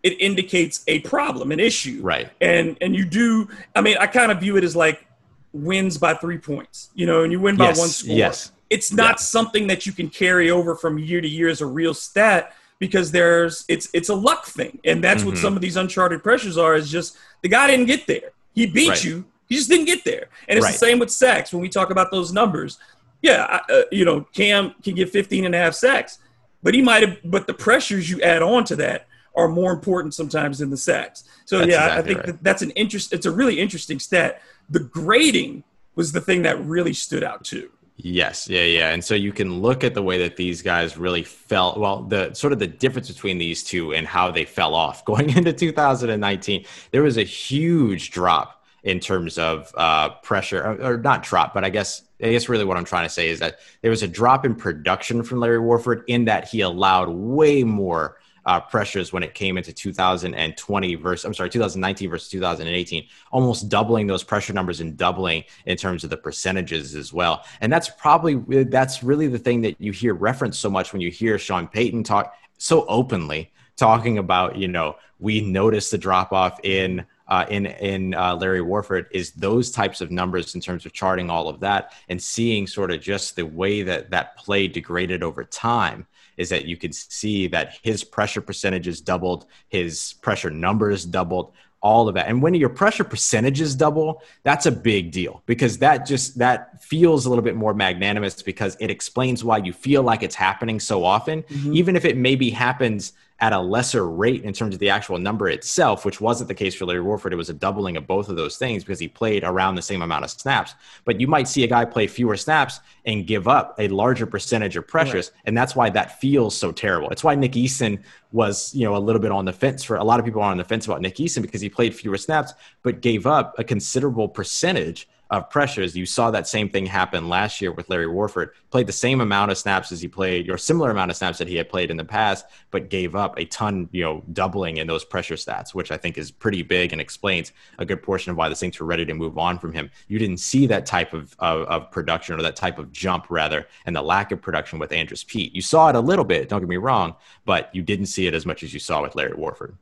it 0.04 0.20
indicates 0.22 0.84
a 0.88 1.00
problem, 1.00 1.52
an 1.52 1.60
issue. 1.60 2.00
Right. 2.02 2.30
And 2.42 2.78
and 2.82 2.96
you 2.96 3.06
do. 3.06 3.50
I 3.76 3.82
mean, 3.82 3.98
I 4.00 4.08
kind 4.08 4.32
of 4.32 4.40
view 4.40 4.58
it 4.58 4.64
as 4.64 4.76
like 4.76 5.06
wins 5.52 5.98
by 5.98 6.14
three 6.14 6.38
points. 6.38 6.90
You 6.94 7.08
know, 7.08 7.24
and 7.24 7.32
you 7.32 7.40
win 7.40 7.58
by 7.58 7.66
yes. 7.66 7.80
one 7.80 7.90
score. 7.90 8.16
Yes. 8.16 8.52
It's 8.70 8.94
not 8.94 9.14
yeah. 9.14 9.16
something 9.16 9.68
that 9.68 9.88
you 9.88 9.92
can 9.92 10.10
carry 10.10 10.52
over 10.52 10.76
from 10.76 11.00
year 11.00 11.22
to 11.22 11.28
year 11.28 11.50
as 11.50 11.62
a 11.62 11.66
real 11.66 11.96
stat 11.96 12.54
because 12.80 13.12
there's 13.12 13.66
it's 13.68 13.90
it's 13.94 14.10
a 14.10 14.16
luck 14.16 14.46
thing, 14.46 14.80
and 14.86 15.04
that's 15.04 15.22
mm-hmm. 15.22 15.32
what 15.32 15.38
some 15.38 15.56
of 15.56 15.62
these 15.62 15.76
uncharted 15.76 16.24
pressures 16.24 16.58
are. 16.58 16.76
Is 16.76 16.90
just 16.90 17.18
the 17.42 17.50
guy 17.50 17.68
didn't 17.68 17.86
get 17.86 18.08
there. 18.08 18.32
He 18.54 18.66
beat 18.66 18.90
right. 18.90 19.04
you. 19.04 19.26
He 19.48 19.56
just 19.56 19.70
didn't 19.70 19.86
get 19.86 20.04
there. 20.04 20.28
And 20.48 20.58
it's 20.58 20.66
right. 20.66 20.72
the 20.72 20.78
same 20.78 21.00
with 21.00 21.10
sacks 21.10 21.52
when 21.52 21.62
we 21.62 21.70
talk 21.70 21.90
about 21.90 22.12
those 22.12 22.32
numbers. 22.32 22.78
Yeah, 23.22 23.60
uh, 23.70 23.82
you 23.92 24.06
know, 24.06 24.22
Cam 24.34 24.74
can 24.84 24.96
get 24.96 25.10
15 25.10 25.46
and 25.46 25.54
a 25.54 25.58
half 25.58 25.74
sacks, 25.74 26.20
but 26.64 26.74
he 26.74 26.82
might 26.82 27.08
have. 27.08 27.18
But 27.26 27.48
the 27.48 27.54
pressures 27.54 28.10
you 28.10 28.22
add 28.22 28.42
on 28.42 28.64
to 28.66 28.76
that 28.78 29.08
are 29.36 29.48
more 29.48 29.72
important 29.72 30.14
sometimes 30.14 30.60
than 30.60 30.70
the 30.70 30.78
sacks. 30.78 31.26
So 31.46 31.60
that's 31.60 31.72
yeah, 31.72 31.86
exactly 31.86 32.00
I 32.00 32.06
think 32.06 32.18
right. 32.18 32.26
that 32.28 32.44
that's 32.44 32.62
an 32.62 32.72
interest. 32.72 33.12
It's 33.12 33.26
a 33.26 33.32
really 33.32 33.60
interesting 33.60 34.00
stat. 34.00 34.42
The 34.70 34.80
grading 34.80 35.64
was 35.96 36.12
the 36.12 36.22
thing 36.22 36.44
that 36.44 36.64
really 36.64 36.94
stood 36.94 37.24
out 37.24 37.44
too. 37.44 37.70
Yes, 38.02 38.48
yeah, 38.48 38.62
yeah. 38.62 38.92
And 38.92 39.04
so 39.04 39.14
you 39.14 39.34
can 39.34 39.60
look 39.60 39.84
at 39.84 39.94
the 39.94 40.02
way 40.02 40.20
that 40.20 40.38
these 40.38 40.62
guys 40.62 40.98
really 40.98 41.24
fell. 41.24 41.76
Well, 41.78 42.04
the 42.04 42.34
sort 42.34 42.54
of 42.54 42.60
the 42.60 42.68
difference 42.68 43.12
between 43.12 43.40
these 43.40 43.62
two 43.62 43.94
and 43.94 44.08
how 44.08 44.32
they 44.32 44.46
fell 44.46 44.74
off 44.74 45.04
going 45.10 45.30
into 45.30 45.52
2019, 45.52 46.66
there 46.92 47.04
was 47.04 47.18
a 47.18 47.24
huge 47.24 48.12
drop 48.12 48.64
in 48.84 49.02
terms 49.02 49.38
of 49.38 49.74
uh, 49.76 50.10
pressure, 50.24 50.64
or, 50.64 50.94
or, 50.94 50.98
not 50.98 51.24
drop, 51.24 51.54
but 51.54 51.66
I 51.66 51.70
guess 51.70 52.04
I 52.24 52.32
guess 52.32 52.48
really 52.48 52.64
what 52.64 52.78
I'm 52.78 52.86
trying 52.86 53.06
to 53.06 53.14
say 53.14 53.28
is 53.28 53.40
that 53.40 53.60
there 53.82 53.92
was 53.92 54.02
a 54.02 54.08
drop 54.08 54.46
in 54.46 54.56
production 54.56 55.22
from 55.22 55.42
Larry 55.42 55.60
Warford 55.60 56.06
in 56.08 56.24
that 56.26 56.48
he 56.48 56.62
allowed 56.62 57.10
way 57.10 57.66
more 57.66 58.16
uh, 58.50 58.60
pressures 58.60 59.14
when 59.14 59.22
it 59.22 59.36
came 59.36 59.60
into 59.60 59.72
2020 59.72 60.96
versus 60.96 61.24
I'm 61.24 61.36
sorry 61.36 61.52
2019 61.52 62.10
versus 62.10 62.30
2018, 62.30 63.08
almost 63.32 63.70
doubling 63.70 64.08
those 64.08 64.24
pressure 64.24 64.54
numbers 64.54 64.80
and 64.80 64.98
doubling 64.98 65.44
in 65.68 65.78
terms 65.78 66.04
of 66.04 66.10
the 66.10 66.18
percentages 66.18 66.96
as 66.96 67.14
well. 67.14 67.46
And 67.62 67.72
that's 67.72 67.90
probably 67.90 68.64
that's 68.64 69.04
really 69.04 69.28
the 69.28 69.38
thing 69.38 69.62
that 69.62 69.80
you 69.80 69.92
hear 69.92 70.16
referenced 70.16 70.62
so 70.62 70.70
much 70.72 70.94
when 70.94 71.00
you 71.00 71.12
hear 71.12 71.38
Sean 71.38 71.68
Payton 71.68 72.04
talk 72.04 72.34
so 72.58 72.88
openly 72.88 73.52
talking 73.78 74.18
about 74.18 74.58
you 74.58 74.68
know 74.68 74.96
we 75.20 75.42
noticed 75.42 75.92
the 75.92 75.98
drop 76.00 76.34
off 76.34 76.60
in 76.64 77.06
uh, 77.28 77.46
in 77.52 77.68
in 77.68 78.16
uh, 78.16 78.36
Larry 78.36 78.62
Warford 78.62 79.06
is 79.12 79.32
those 79.34 79.70
types 79.70 80.02
of 80.02 80.10
numbers 80.10 80.56
in 80.56 80.62
terms 80.62 80.88
of 80.88 80.94
charting 80.94 81.30
all 81.30 81.50
of 81.50 81.60
that 81.60 81.94
and 82.10 82.20
seeing 82.20 82.66
sort 82.66 82.90
of 82.90 83.00
just 83.00 83.36
the 83.36 83.46
way 83.46 83.84
that 83.84 84.10
that 84.10 84.38
play 84.38 84.68
degraded 84.68 85.22
over 85.22 85.44
time 85.44 86.08
is 86.40 86.50
that 86.50 86.66
you 86.66 86.78
could 86.78 86.96
see 86.96 87.48
that 87.48 87.78
his 87.84 88.04
pressure 88.04 88.42
percentages 88.42 89.02
doubled, 89.02 89.46
his 89.68 90.14
pressure 90.22 90.50
numbers 90.50 91.06
doubled, 91.06 91.52
all 91.82 92.08
of 92.08 92.16
that. 92.16 92.28
And 92.28 92.42
when 92.42 92.54
your 92.54 92.70
pressure 92.70 93.04
percentages 93.04 93.76
double, 93.76 94.22
that's 94.44 94.66
a 94.66 94.72
big 94.72 95.12
deal 95.12 95.44
because 95.46 95.78
that 95.80 96.06
just 96.06 96.38
that 96.40 96.82
feels 96.82 97.26
a 97.26 97.30
little 97.30 97.44
bit 97.44 97.56
more 97.56 97.74
magnanimous 97.74 98.42
because 98.42 98.76
it 98.80 98.90
explains 98.90 99.44
why 99.44 99.58
you 99.58 99.74
feel 99.74 100.02
like 100.02 100.24
it's 100.24 100.36
happening 100.36 100.80
so 100.80 101.04
often, 101.04 101.44
mm-hmm. 101.44 101.74
even 101.76 101.96
if 101.96 102.06
it 102.06 102.18
maybe 102.18 102.50
happens 102.50 103.14
at 103.42 103.54
a 103.54 103.60
lesser 103.60 104.10
rate 104.10 104.44
in 104.44 104.54
terms 104.54 104.74
of 104.74 104.80
the 104.80 104.90
actual 104.90 105.18
number 105.18 105.48
itself, 105.48 106.04
which 106.04 106.20
wasn't 106.20 106.48
the 106.48 106.54
case 106.54 106.76
for 106.76 106.86
Larry 106.86 107.02
Warford. 107.02 107.32
It 107.32 107.38
was 107.38 107.50
a 107.50 107.54
doubling 107.54 107.96
of 107.96 108.06
both 108.06 108.30
of 108.30 108.36
those 108.36 108.58
things 108.58 108.84
because 108.84 109.00
he 109.00 109.08
played 109.08 109.44
around 109.44 109.76
the 109.76 109.82
same 109.82 110.02
amount 110.02 110.26
of 110.26 110.32
snaps. 110.32 110.76
But 111.06 111.22
you 111.22 111.28
might 111.28 111.48
see 111.48 111.64
a 111.64 111.68
guy 111.68 111.86
play 111.86 112.08
fewer 112.08 112.36
snaps 112.36 112.82
and 113.06 113.26
give 113.26 113.48
up 113.48 113.76
a 113.80 113.88
larger 113.88 114.26
percentage 114.26 114.76
of 114.76 114.88
pressures, 114.88 115.32
right. 115.34 115.42
and 115.46 115.58
that's 115.58 115.76
why 115.76 115.90
that 115.90 116.20
feels 116.20 116.56
so 116.56 116.72
terrible. 116.72 117.10
It's 117.10 117.24
why 117.24 117.36
Nick 117.36 117.56
Easton 117.56 118.04
was, 118.32 118.74
you 118.76 118.84
know, 118.86 118.96
a 118.96 119.00
little 119.00 119.22
bit 119.22 119.32
on 119.32 119.46
the 119.46 119.54
fence 119.54 119.84
for 119.84 119.96
a 119.96 120.04
lot 120.04 120.20
of 120.20 120.26
people 120.26 120.42
are 120.42 120.52
on 120.52 120.58
the 120.58 120.64
fence 120.64 120.86
about 120.86 121.02
Nick 121.02 121.20
Easton 121.20 121.42
because 121.42 121.62
he 121.62 121.70
played 121.70 121.96
fewer 121.96 122.18
snaps, 122.18 122.54
but 122.84 123.02
gave 123.02 123.26
up 123.26 123.58
a 123.58 123.64
considerable 123.64 124.28
percentage 124.28 125.08
of 125.30 125.50
pressures. 125.50 125.96
You 125.96 126.06
saw 126.06 126.32
that 126.32 126.48
same 126.48 126.70
thing 126.70 126.86
happen 126.86 127.30
last 127.30 127.62
year 127.62 127.72
with 127.72 127.90
Larry 127.90 128.08
Warford. 128.08 128.52
Played 128.72 128.88
the 128.88 128.94
same 128.94 129.22
amount 129.22 129.52
of 129.52 129.58
snaps 129.58 129.92
as 129.92 130.02
he 130.02 130.08
played, 130.08 130.50
or 130.50 130.58
similar 130.58 130.90
amount 130.90 131.12
of 131.12 131.18
snaps 131.18 131.38
that 131.38 131.48
he 131.48 131.56
had 131.56 131.70
played 131.70 131.92
in 131.92 131.98
the 131.98 132.06
past, 132.06 132.46
but 132.72 132.90
gave 132.90 133.16
up 133.16 133.38
a 133.38 133.46
ton, 133.46 133.90
you 133.92 134.04
know, 134.04 134.24
doubling 134.34 134.78
in 134.78 134.88
those 134.88 135.06
pressure 135.06 135.36
stats, 135.36 135.74
which 135.74 135.92
I 135.92 135.98
think 135.98 136.18
is 136.18 136.32
pretty 136.32 136.64
big 136.64 136.92
and 136.92 137.00
explains 137.00 137.52
a 137.78 137.86
good 137.86 138.02
portion 138.02 138.32
of 138.32 138.38
why 138.38 138.50
the 138.50 138.56
Saints 138.56 138.80
were 138.80 138.86
ready 138.86 139.06
to 139.06 139.14
move 139.14 139.38
on 139.38 139.60
from 139.60 139.74
him. 139.74 139.92
You 140.08 140.18
didn't 140.18 140.38
see 140.38 140.66
that 140.68 140.86
type 140.86 141.14
of, 141.14 141.36
of, 141.40 141.68
of 141.68 141.92
production 141.92 142.36
or 142.36 142.42
that 142.42 142.56
type 142.56 142.80
of 142.80 142.92
jump, 142.92 143.28
rather, 143.30 143.68
and 143.86 143.96
the 143.96 144.02
lack 144.02 144.32
of 144.32 144.42
production 144.42 144.80
with 144.80 144.92
Andrus 144.92 145.24
Peat. 145.24 145.54
You 145.56 145.62
saw 145.62 145.90
it 145.90 145.96
a 145.96 146.00
little 146.00 146.26
bit, 146.26 146.50
don't 146.50 146.60
get 146.60 146.70
me 146.70 146.78
wrong, 146.78 147.16
but 147.46 147.70
you 147.74 147.84
didn't 147.84 148.08
see 148.08 148.26
it 148.26 148.34
as 148.34 148.46
much 148.46 148.64
as 148.64 148.74
you 148.74 148.80
saw 148.80 149.02
with 149.02 149.16
Larry 149.16 149.36
Warford. 149.36 149.78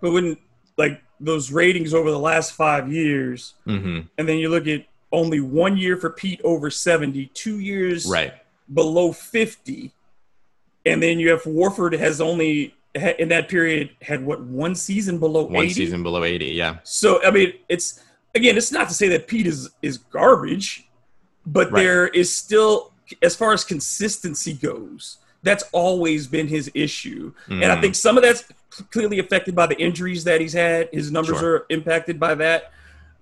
But 0.00 0.12
when, 0.12 0.36
like, 0.76 1.02
those 1.20 1.52
ratings 1.52 1.92
over 1.92 2.10
the 2.10 2.18
last 2.18 2.52
five 2.52 2.90
years, 2.90 3.54
mm-hmm. 3.66 4.00
and 4.16 4.28
then 4.28 4.38
you 4.38 4.48
look 4.48 4.66
at 4.66 4.86
only 5.12 5.40
one 5.40 5.76
year 5.76 5.96
for 5.96 6.10
Peat 6.10 6.40
over 6.44 6.70
70, 6.70 7.26
two 7.34 7.58
years 7.58 8.06
right. 8.06 8.34
below 8.72 9.12
50. 9.12 9.92
And 10.86 11.02
then 11.02 11.18
you 11.18 11.30
have 11.30 11.44
Warford 11.44 11.92
has 11.94 12.20
only 12.20 12.74
in 12.94 13.28
that 13.28 13.48
period 13.48 13.90
had 14.02 14.24
what 14.24 14.40
one 14.42 14.74
season 14.74 15.18
below 15.18 15.44
one 15.44 15.64
80? 15.64 15.74
season 15.74 16.02
below 16.02 16.24
80, 16.24 16.46
yeah. 16.46 16.78
So 16.84 17.22
I 17.24 17.30
mean 17.30 17.52
it's 17.68 18.02
again 18.34 18.56
it's 18.56 18.72
not 18.72 18.88
to 18.88 18.94
say 18.94 19.08
that 19.08 19.28
Peat 19.28 19.46
is 19.46 19.70
is 19.82 19.98
garbage, 19.98 20.88
but 21.46 21.70
right. 21.70 21.82
there 21.82 22.08
is 22.08 22.34
still 22.34 22.92
as 23.22 23.36
far 23.36 23.52
as 23.52 23.64
consistency 23.64 24.52
goes, 24.52 25.18
that's 25.42 25.64
always 25.72 26.26
been 26.26 26.48
his 26.48 26.70
issue. 26.74 27.32
Mm. 27.48 27.62
And 27.62 27.72
I 27.72 27.76
mm. 27.76 27.80
think 27.80 27.94
some 27.94 28.16
of 28.16 28.22
that's 28.22 28.44
clearly 28.90 29.18
affected 29.18 29.54
by 29.54 29.66
the 29.66 29.78
injuries 29.78 30.24
that 30.24 30.40
he's 30.40 30.52
had. 30.52 30.88
His 30.92 31.10
numbers 31.10 31.38
sure. 31.38 31.56
are 31.56 31.66
impacted 31.70 32.20
by 32.20 32.34
that. 32.36 32.72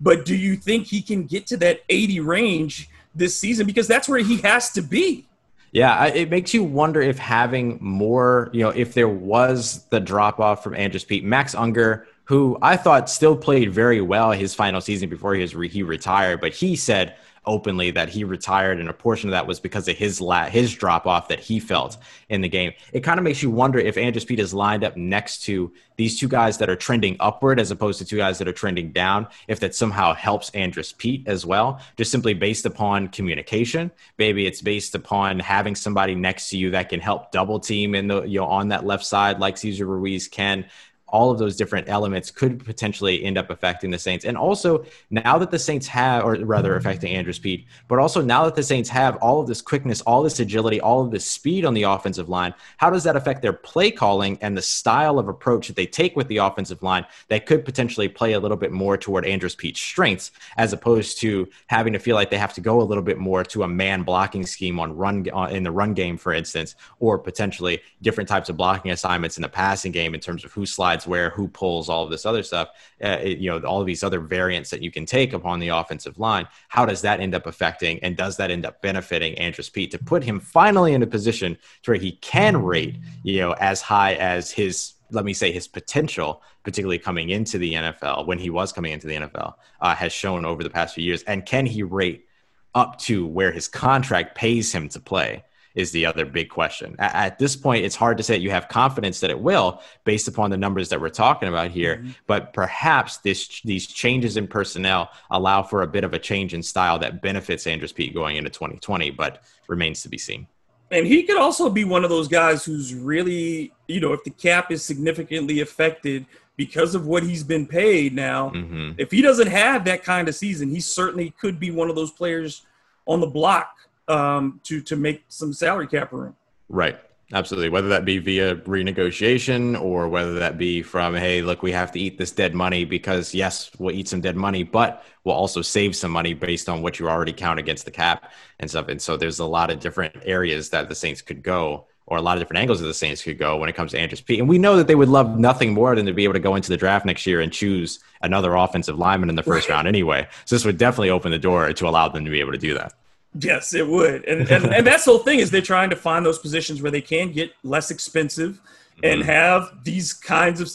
But 0.00 0.24
do 0.24 0.36
you 0.36 0.56
think 0.56 0.86
he 0.86 1.02
can 1.02 1.24
get 1.24 1.46
to 1.48 1.56
that 1.58 1.80
80 1.88 2.20
range 2.20 2.88
this 3.14 3.36
season? 3.36 3.66
Because 3.66 3.88
that's 3.88 4.08
where 4.08 4.20
he 4.20 4.38
has 4.38 4.70
to 4.72 4.82
be. 4.82 5.26
Yeah, 5.72 6.06
it 6.06 6.30
makes 6.30 6.54
you 6.54 6.64
wonder 6.64 7.00
if 7.00 7.18
having 7.18 7.78
more, 7.80 8.48
you 8.52 8.62
know, 8.62 8.70
if 8.70 8.94
there 8.94 9.08
was 9.08 9.84
the 9.90 10.00
drop 10.00 10.40
off 10.40 10.64
from 10.64 10.74
Andrus 10.74 11.04
Peat, 11.04 11.24
Max 11.24 11.54
Unger, 11.54 12.06
who 12.24 12.58
I 12.62 12.76
thought 12.76 13.10
still 13.10 13.36
played 13.36 13.72
very 13.72 14.00
well 14.00 14.32
his 14.32 14.54
final 14.54 14.80
season 14.80 15.08
before 15.08 15.34
he 15.34 15.42
was 15.42 15.54
re- 15.54 15.68
he 15.68 15.82
retired, 15.82 16.40
but 16.40 16.52
he 16.52 16.76
said 16.76 17.16
openly 17.48 17.90
that 17.90 18.08
he 18.08 18.22
retired, 18.22 18.78
and 18.78 18.88
a 18.88 18.92
portion 18.92 19.28
of 19.28 19.32
that 19.32 19.46
was 19.46 19.58
because 19.58 19.88
of 19.88 19.96
his 19.96 20.20
la- 20.20 20.44
his 20.44 20.72
drop 20.72 21.06
off 21.06 21.26
that 21.28 21.40
he 21.40 21.58
felt 21.58 21.96
in 22.28 22.40
the 22.42 22.48
game. 22.48 22.72
It 22.92 23.00
kind 23.00 23.18
of 23.18 23.24
makes 23.24 23.42
you 23.42 23.50
wonder 23.50 23.78
if 23.78 23.96
Andrus 23.96 24.24
Peat 24.24 24.38
is 24.38 24.54
lined 24.54 24.84
up 24.84 24.96
next 24.96 25.42
to 25.44 25.72
these 25.96 26.18
two 26.18 26.28
guys 26.28 26.58
that 26.58 26.70
are 26.70 26.76
trending 26.76 27.16
upward 27.18 27.58
as 27.58 27.72
opposed 27.72 27.98
to 27.98 28.04
two 28.04 28.18
guys 28.18 28.38
that 28.38 28.46
are 28.46 28.52
trending 28.52 28.92
down, 28.92 29.26
if 29.48 29.58
that 29.60 29.74
somehow 29.74 30.14
helps 30.14 30.50
Andrus 30.50 30.92
Peat 30.92 31.26
as 31.26 31.44
well, 31.44 31.80
just 31.96 32.12
simply 32.12 32.34
based 32.34 32.66
upon 32.66 33.08
communication. 33.08 33.90
Maybe 34.16 34.46
it's 34.46 34.62
based 34.62 34.94
upon 34.94 35.40
having 35.40 35.74
somebody 35.74 36.14
next 36.14 36.50
to 36.50 36.58
you 36.58 36.70
that 36.70 36.88
can 36.88 37.00
help 37.00 37.32
double 37.32 37.58
team 37.58 37.94
in 37.94 38.06
the 38.06 38.22
you 38.22 38.38
know 38.38 38.46
on 38.46 38.68
that 38.68 38.86
left 38.86 39.04
side 39.04 39.40
like 39.40 39.56
Cesar 39.56 39.86
Ruiz 39.86 40.28
can 40.28 40.66
all 41.08 41.30
of 41.30 41.38
those 41.38 41.56
different 41.56 41.88
elements 41.88 42.30
could 42.30 42.64
potentially 42.64 43.24
end 43.24 43.38
up 43.38 43.50
affecting 43.50 43.90
the 43.90 43.98
Saints. 43.98 44.24
And 44.24 44.36
also, 44.36 44.84
now 45.10 45.38
that 45.38 45.50
the 45.50 45.58
Saints 45.58 45.86
have, 45.88 46.24
or 46.24 46.36
rather 46.36 46.76
affecting 46.76 47.14
Andrus 47.14 47.38
Peat, 47.38 47.66
but 47.88 47.98
also 47.98 48.20
now 48.20 48.44
that 48.44 48.54
the 48.54 48.62
Saints 48.62 48.88
have 48.88 49.16
all 49.16 49.40
of 49.40 49.46
this 49.46 49.62
quickness, 49.62 50.00
all 50.02 50.22
this 50.22 50.40
agility, 50.40 50.80
all 50.80 51.02
of 51.02 51.10
this 51.10 51.24
speed 51.24 51.64
on 51.64 51.74
the 51.74 51.84
offensive 51.84 52.28
line, 52.28 52.54
how 52.76 52.90
does 52.90 53.04
that 53.04 53.16
affect 53.16 53.42
their 53.42 53.52
play 53.52 53.90
calling 53.90 54.38
and 54.40 54.56
the 54.56 54.62
style 54.62 55.18
of 55.18 55.28
approach 55.28 55.68
that 55.68 55.76
they 55.76 55.86
take 55.86 56.16
with 56.16 56.28
the 56.28 56.38
offensive 56.38 56.82
line 56.82 57.06
that 57.28 57.46
could 57.46 57.64
potentially 57.64 58.08
play 58.08 58.32
a 58.32 58.40
little 58.40 58.56
bit 58.56 58.72
more 58.72 58.96
toward 58.96 59.24
Andrus 59.24 59.54
Peat's 59.54 59.80
strengths, 59.80 60.30
as 60.56 60.72
opposed 60.72 61.18
to 61.20 61.48
having 61.66 61.92
to 61.92 61.98
feel 61.98 62.14
like 62.14 62.30
they 62.30 62.38
have 62.38 62.54
to 62.54 62.60
go 62.60 62.80
a 62.80 62.84
little 62.84 63.02
bit 63.02 63.18
more 63.18 63.44
to 63.44 63.62
a 63.62 63.68
man 63.68 64.02
blocking 64.02 64.44
scheme 64.44 64.78
on 64.78 64.96
run 64.96 65.26
uh, 65.32 65.48
in 65.50 65.62
the 65.62 65.70
run 65.70 65.94
game, 65.94 66.16
for 66.16 66.32
instance, 66.32 66.74
or 67.00 67.18
potentially 67.18 67.80
different 68.02 68.28
types 68.28 68.48
of 68.48 68.56
blocking 68.56 68.90
assignments 68.90 69.36
in 69.36 69.42
the 69.42 69.48
passing 69.48 69.92
game 69.92 70.14
in 70.14 70.20
terms 70.20 70.44
of 70.44 70.52
who 70.52 70.66
slides 70.66 70.97
where, 71.06 71.30
who 71.30 71.48
pulls, 71.48 71.88
all 71.88 72.04
of 72.04 72.10
this 72.10 72.26
other 72.26 72.42
stuff, 72.42 72.68
uh, 73.02 73.18
it, 73.20 73.38
you 73.38 73.50
know, 73.50 73.58
all 73.66 73.80
of 73.80 73.86
these 73.86 74.02
other 74.02 74.20
variants 74.20 74.70
that 74.70 74.82
you 74.82 74.90
can 74.90 75.06
take 75.06 75.32
upon 75.32 75.60
the 75.60 75.68
offensive 75.68 76.18
line. 76.18 76.46
How 76.68 76.84
does 76.86 77.02
that 77.02 77.20
end 77.20 77.34
up 77.34 77.46
affecting 77.46 78.02
and 78.02 78.16
does 78.16 78.36
that 78.36 78.50
end 78.50 78.66
up 78.66 78.82
benefiting 78.82 79.36
Andrus 79.38 79.68
Peat 79.68 79.90
to 79.92 79.98
put 79.98 80.24
him 80.24 80.40
finally 80.40 80.94
in 80.94 81.02
a 81.02 81.06
position 81.06 81.56
to 81.82 81.90
where 81.90 82.00
he 82.00 82.12
can 82.12 82.56
rate, 82.56 82.96
you 83.22 83.40
know, 83.40 83.52
as 83.52 83.80
high 83.80 84.14
as 84.14 84.50
his 84.50 84.94
let 85.10 85.24
me 85.24 85.32
say 85.32 85.50
his 85.52 85.66
potential, 85.66 86.42
particularly 86.64 86.98
coming 86.98 87.30
into 87.30 87.58
the 87.58 87.74
NFL 87.74 88.26
when 88.26 88.38
he 88.38 88.50
was 88.50 88.72
coming 88.72 88.92
into 88.92 89.06
the 89.06 89.14
NFL, 89.14 89.54
uh, 89.80 89.94
has 89.94 90.12
shown 90.12 90.44
over 90.44 90.62
the 90.62 90.70
past 90.70 90.94
few 90.94 91.04
years. 91.04 91.22
And 91.22 91.46
can 91.46 91.66
he 91.66 91.82
rate 91.82 92.26
up 92.74 92.98
to 93.00 93.26
where 93.26 93.50
his 93.50 93.68
contract 93.68 94.34
pays 94.34 94.72
him 94.72 94.88
to 94.90 95.00
play? 95.00 95.44
Is 95.78 95.92
the 95.92 96.04
other 96.04 96.26
big 96.26 96.50
question. 96.50 96.96
At, 96.98 97.14
at, 97.14 97.38
this 97.38 97.54
point, 97.54 97.84
it's 97.84 97.94
hard 97.94 98.16
to 98.16 98.24
say 98.24 98.34
that 98.34 98.40
you 98.40 98.50
have 98.50 98.68
confidence 98.68 99.20
that 99.20 99.30
it 99.30 99.38
will 99.38 99.80
based 100.02 100.26
upon 100.26 100.50
the 100.50 100.56
numbers 100.56 100.88
that 100.88 101.00
we're 101.00 101.08
talking 101.08 101.48
about 101.48 101.70
here. 101.70 101.98
Mm-hmm. 101.98 102.10
But 102.26 102.52
perhaps 102.52 103.18
this 103.18 103.62
these 103.62 103.86
changes 103.86 104.36
in 104.36 104.48
personnel 104.48 105.10
allow 105.30 105.62
for 105.62 105.82
a 105.82 105.86
bit 105.86 106.02
of 106.02 106.14
a 106.14 106.18
change 106.18 106.52
in 106.52 106.64
style 106.64 106.98
that 106.98 107.22
benefits 107.22 107.64
Andrus 107.68 107.92
Peat 107.92 108.12
going 108.12 108.36
into 108.36 108.50
2020, 108.50 109.12
but 109.12 109.44
remains 109.68 110.02
to 110.02 110.08
be 110.08 110.18
seen. 110.18 110.48
And 110.90 111.06
he 111.06 111.22
could 111.22 111.38
also 111.38 111.70
be 111.70 111.84
one 111.84 112.02
of 112.02 112.10
those 112.10 112.26
guys 112.26 112.64
who's 112.64 112.92
really, 112.92 113.72
you 113.86 114.00
know, 114.00 114.12
if 114.12 114.24
the 114.24 114.30
cap 114.30 114.72
is 114.72 114.82
significantly 114.82 115.60
affected 115.60 116.26
because 116.56 116.96
of 116.96 117.06
what 117.06 117.22
he's 117.22 117.44
been 117.44 117.66
paid 117.66 118.16
now, 118.16 118.50
mm-hmm. 118.50 118.92
if 118.98 119.12
he 119.12 119.22
doesn't 119.22 119.46
have 119.46 119.84
that 119.84 120.02
kind 120.02 120.26
of 120.26 120.34
season, 120.34 120.70
he 120.70 120.80
certainly 120.80 121.30
could 121.40 121.60
be 121.60 121.70
one 121.70 121.88
of 121.88 121.94
those 121.94 122.10
players 122.10 122.66
on 123.06 123.20
the 123.20 123.26
block 123.26 123.87
um, 124.08 124.60
to 124.64 124.80
to 124.82 124.96
make 124.96 125.24
some 125.28 125.52
salary 125.52 125.86
cap 125.86 126.12
room. 126.12 126.34
Right. 126.68 126.98
Absolutely. 127.34 127.68
Whether 127.68 127.88
that 127.88 128.06
be 128.06 128.16
via 128.18 128.56
renegotiation 128.56 129.78
or 129.78 130.08
whether 130.08 130.38
that 130.38 130.56
be 130.56 130.80
from, 130.82 131.14
hey, 131.14 131.42
look, 131.42 131.62
we 131.62 131.72
have 131.72 131.92
to 131.92 132.00
eat 132.00 132.16
this 132.16 132.30
dead 132.30 132.54
money 132.54 132.86
because, 132.86 133.34
yes, 133.34 133.70
we'll 133.78 133.94
eat 133.94 134.08
some 134.08 134.22
dead 134.22 134.34
money, 134.34 134.62
but 134.62 135.04
we'll 135.24 135.34
also 135.34 135.60
save 135.60 135.94
some 135.94 136.10
money 136.10 136.32
based 136.32 136.70
on 136.70 136.80
what 136.80 136.98
you 136.98 137.06
already 137.06 137.34
count 137.34 137.58
against 137.58 137.84
the 137.84 137.90
cap 137.90 138.32
and 138.60 138.70
stuff. 138.70 138.88
And 138.88 139.00
so 139.00 139.18
there's 139.18 139.40
a 139.40 139.44
lot 139.44 139.70
of 139.70 139.78
different 139.78 140.16
areas 140.22 140.70
that 140.70 140.88
the 140.88 140.94
Saints 140.94 141.20
could 141.20 141.42
go 141.42 141.86
or 142.06 142.16
a 142.16 142.22
lot 142.22 142.38
of 142.38 142.40
different 142.40 142.60
angles 142.60 142.80
that 142.80 142.86
the 142.86 142.94
Saints 142.94 143.22
could 143.22 143.36
go 143.36 143.58
when 143.58 143.68
it 143.68 143.74
comes 143.74 143.90
to 143.90 143.98
Andrus 143.98 144.22
P. 144.22 144.38
And 144.38 144.48
we 144.48 144.56
know 144.56 144.76
that 144.76 144.86
they 144.86 144.94
would 144.94 145.10
love 145.10 145.38
nothing 145.38 145.74
more 145.74 145.94
than 145.94 146.06
to 146.06 146.14
be 146.14 146.24
able 146.24 146.32
to 146.32 146.40
go 146.40 146.54
into 146.54 146.70
the 146.70 146.78
draft 146.78 147.04
next 147.04 147.26
year 147.26 147.42
and 147.42 147.52
choose 147.52 147.98
another 148.22 148.54
offensive 148.54 148.98
lineman 148.98 149.28
in 149.28 149.36
the 149.36 149.42
first 149.42 149.68
round 149.68 149.86
anyway. 149.86 150.26
So 150.46 150.56
this 150.56 150.64
would 150.64 150.78
definitely 150.78 151.10
open 151.10 151.30
the 151.30 151.38
door 151.38 151.70
to 151.70 151.86
allow 151.86 152.08
them 152.08 152.24
to 152.24 152.30
be 152.30 152.40
able 152.40 152.52
to 152.52 152.58
do 152.58 152.72
that. 152.72 152.94
Yes, 153.38 153.74
it 153.74 153.86
would, 153.86 154.24
and 154.24 154.48
and, 154.50 154.64
and 154.66 154.86
that's 154.86 155.04
the 155.04 155.12
whole 155.12 155.20
thing 155.20 155.38
is 155.38 155.50
they're 155.50 155.60
trying 155.60 155.90
to 155.90 155.96
find 155.96 156.24
those 156.24 156.38
positions 156.38 156.80
where 156.80 156.90
they 156.90 157.02
can 157.02 157.30
get 157.30 157.52
less 157.62 157.90
expensive 157.90 158.60
and 159.02 159.20
mm-hmm. 159.20 159.30
have 159.30 159.84
these 159.84 160.12
kinds 160.12 160.60
of. 160.60 160.70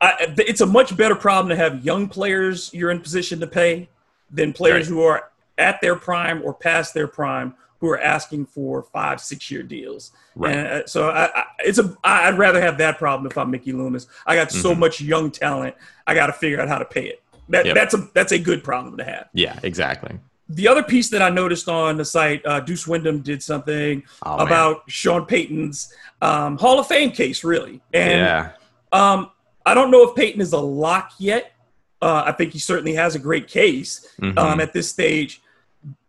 I, 0.00 0.34
it's 0.38 0.60
a 0.60 0.66
much 0.66 0.96
better 0.96 1.14
problem 1.14 1.48
to 1.48 1.56
have 1.56 1.84
young 1.84 2.08
players 2.08 2.70
you're 2.72 2.90
in 2.90 3.00
position 3.00 3.40
to 3.40 3.46
pay 3.46 3.88
than 4.30 4.52
players 4.52 4.88
right. 4.88 4.94
who 4.94 5.02
are 5.02 5.30
at 5.58 5.80
their 5.80 5.96
prime 5.96 6.42
or 6.44 6.52
past 6.52 6.92
their 6.92 7.08
prime 7.08 7.54
who 7.80 7.88
are 7.88 8.00
asking 8.00 8.46
for 8.46 8.82
five, 8.82 9.20
six 9.20 9.50
year 9.50 9.62
deals. 9.62 10.12
Right. 10.34 10.54
And 10.54 10.66
uh, 10.68 10.86
so 10.86 11.10
I, 11.10 11.40
I, 11.40 11.44
it's 11.60 11.78
a. 11.78 11.96
I'd 12.04 12.38
rather 12.38 12.60
have 12.60 12.78
that 12.78 12.98
problem 12.98 13.28
if 13.28 13.36
I'm 13.36 13.50
Mickey 13.50 13.72
Loomis. 13.72 14.06
I 14.26 14.36
got 14.36 14.52
so 14.52 14.70
mm-hmm. 14.70 14.80
much 14.80 15.00
young 15.00 15.30
talent. 15.30 15.74
I 16.06 16.14
got 16.14 16.28
to 16.28 16.32
figure 16.32 16.60
out 16.60 16.68
how 16.68 16.78
to 16.78 16.84
pay 16.84 17.06
it. 17.08 17.22
That, 17.48 17.66
yep. 17.66 17.74
That's 17.74 17.94
a 17.94 18.08
that's 18.14 18.32
a 18.32 18.38
good 18.38 18.62
problem 18.62 18.96
to 18.98 19.04
have. 19.04 19.28
Yeah, 19.32 19.58
exactly 19.62 20.18
the 20.48 20.68
other 20.68 20.82
piece 20.82 21.08
that 21.10 21.22
I 21.22 21.28
noticed 21.28 21.68
on 21.68 21.96
the 21.96 22.04
site, 22.04 22.44
uh, 22.46 22.60
Deuce 22.60 22.86
Wyndham 22.86 23.20
did 23.20 23.42
something 23.42 24.02
oh, 24.24 24.36
about 24.38 24.82
Sean 24.88 25.26
Payton's 25.26 25.92
um, 26.22 26.56
Hall 26.58 26.78
of 26.78 26.86
Fame 26.86 27.10
case, 27.10 27.42
really. 27.42 27.80
And 27.92 28.20
yeah. 28.20 28.52
um, 28.92 29.30
I 29.64 29.74
don't 29.74 29.90
know 29.90 30.08
if 30.08 30.14
Payton 30.14 30.40
is 30.40 30.52
a 30.52 30.58
lock 30.58 31.12
yet. 31.18 31.52
Uh, 32.00 32.24
I 32.26 32.32
think 32.32 32.52
he 32.52 32.58
certainly 32.58 32.94
has 32.94 33.14
a 33.14 33.18
great 33.18 33.48
case 33.48 34.06
mm-hmm. 34.20 34.38
um, 34.38 34.60
at 34.60 34.72
this 34.72 34.88
stage. 34.88 35.42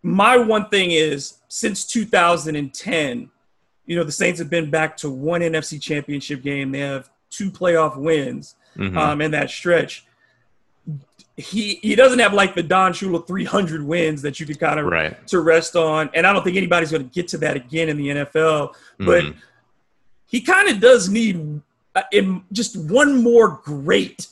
My 0.03 0.37
one 0.37 0.69
thing 0.69 0.91
is 0.91 1.39
since 1.47 1.85
2010, 1.85 3.31
you 3.85 3.95
know, 3.95 4.03
the 4.03 4.11
Saints 4.11 4.39
have 4.39 4.49
been 4.49 4.69
back 4.69 4.97
to 4.97 5.09
one 5.09 5.41
NFC 5.41 5.81
championship 5.81 6.43
game. 6.43 6.71
They 6.71 6.79
have 6.79 7.09
two 7.29 7.49
playoff 7.49 7.97
wins 7.97 8.55
mm-hmm. 8.75 8.97
um, 8.97 9.21
in 9.21 9.31
that 9.31 9.49
stretch 9.49 10.06
he 11.37 11.75
he 11.83 11.95
doesn't 11.95 12.17
have 12.17 12.33
like 12.33 12.55
the 12.55 12.63
Don 12.63 12.91
Shula 12.91 13.25
300 13.25 13.83
wins 13.83 14.23
that 14.23 14.39
you 14.39 14.45
could 14.45 14.59
kind 14.59 14.79
of 14.79 14.87
right. 14.87 15.27
to 15.27 15.39
rest 15.39 15.75
on, 15.75 16.09
and 16.15 16.25
I 16.25 16.33
don't 16.33 16.43
think 16.43 16.57
anybody's 16.57 16.91
going 16.91 17.07
to 17.07 17.13
get 17.13 17.27
to 17.29 17.37
that 17.37 17.55
again 17.55 17.89
in 17.89 17.97
the 17.97 18.07
NFL. 18.07 18.73
But 18.97 19.23
mm-hmm. 19.23 19.39
he 20.25 20.41
kind 20.41 20.67
of 20.67 20.79
does 20.79 21.09
need 21.09 21.61
uh, 21.95 22.01
in 22.11 22.43
just 22.51 22.75
one 22.75 23.21
more 23.21 23.61
great 23.63 24.27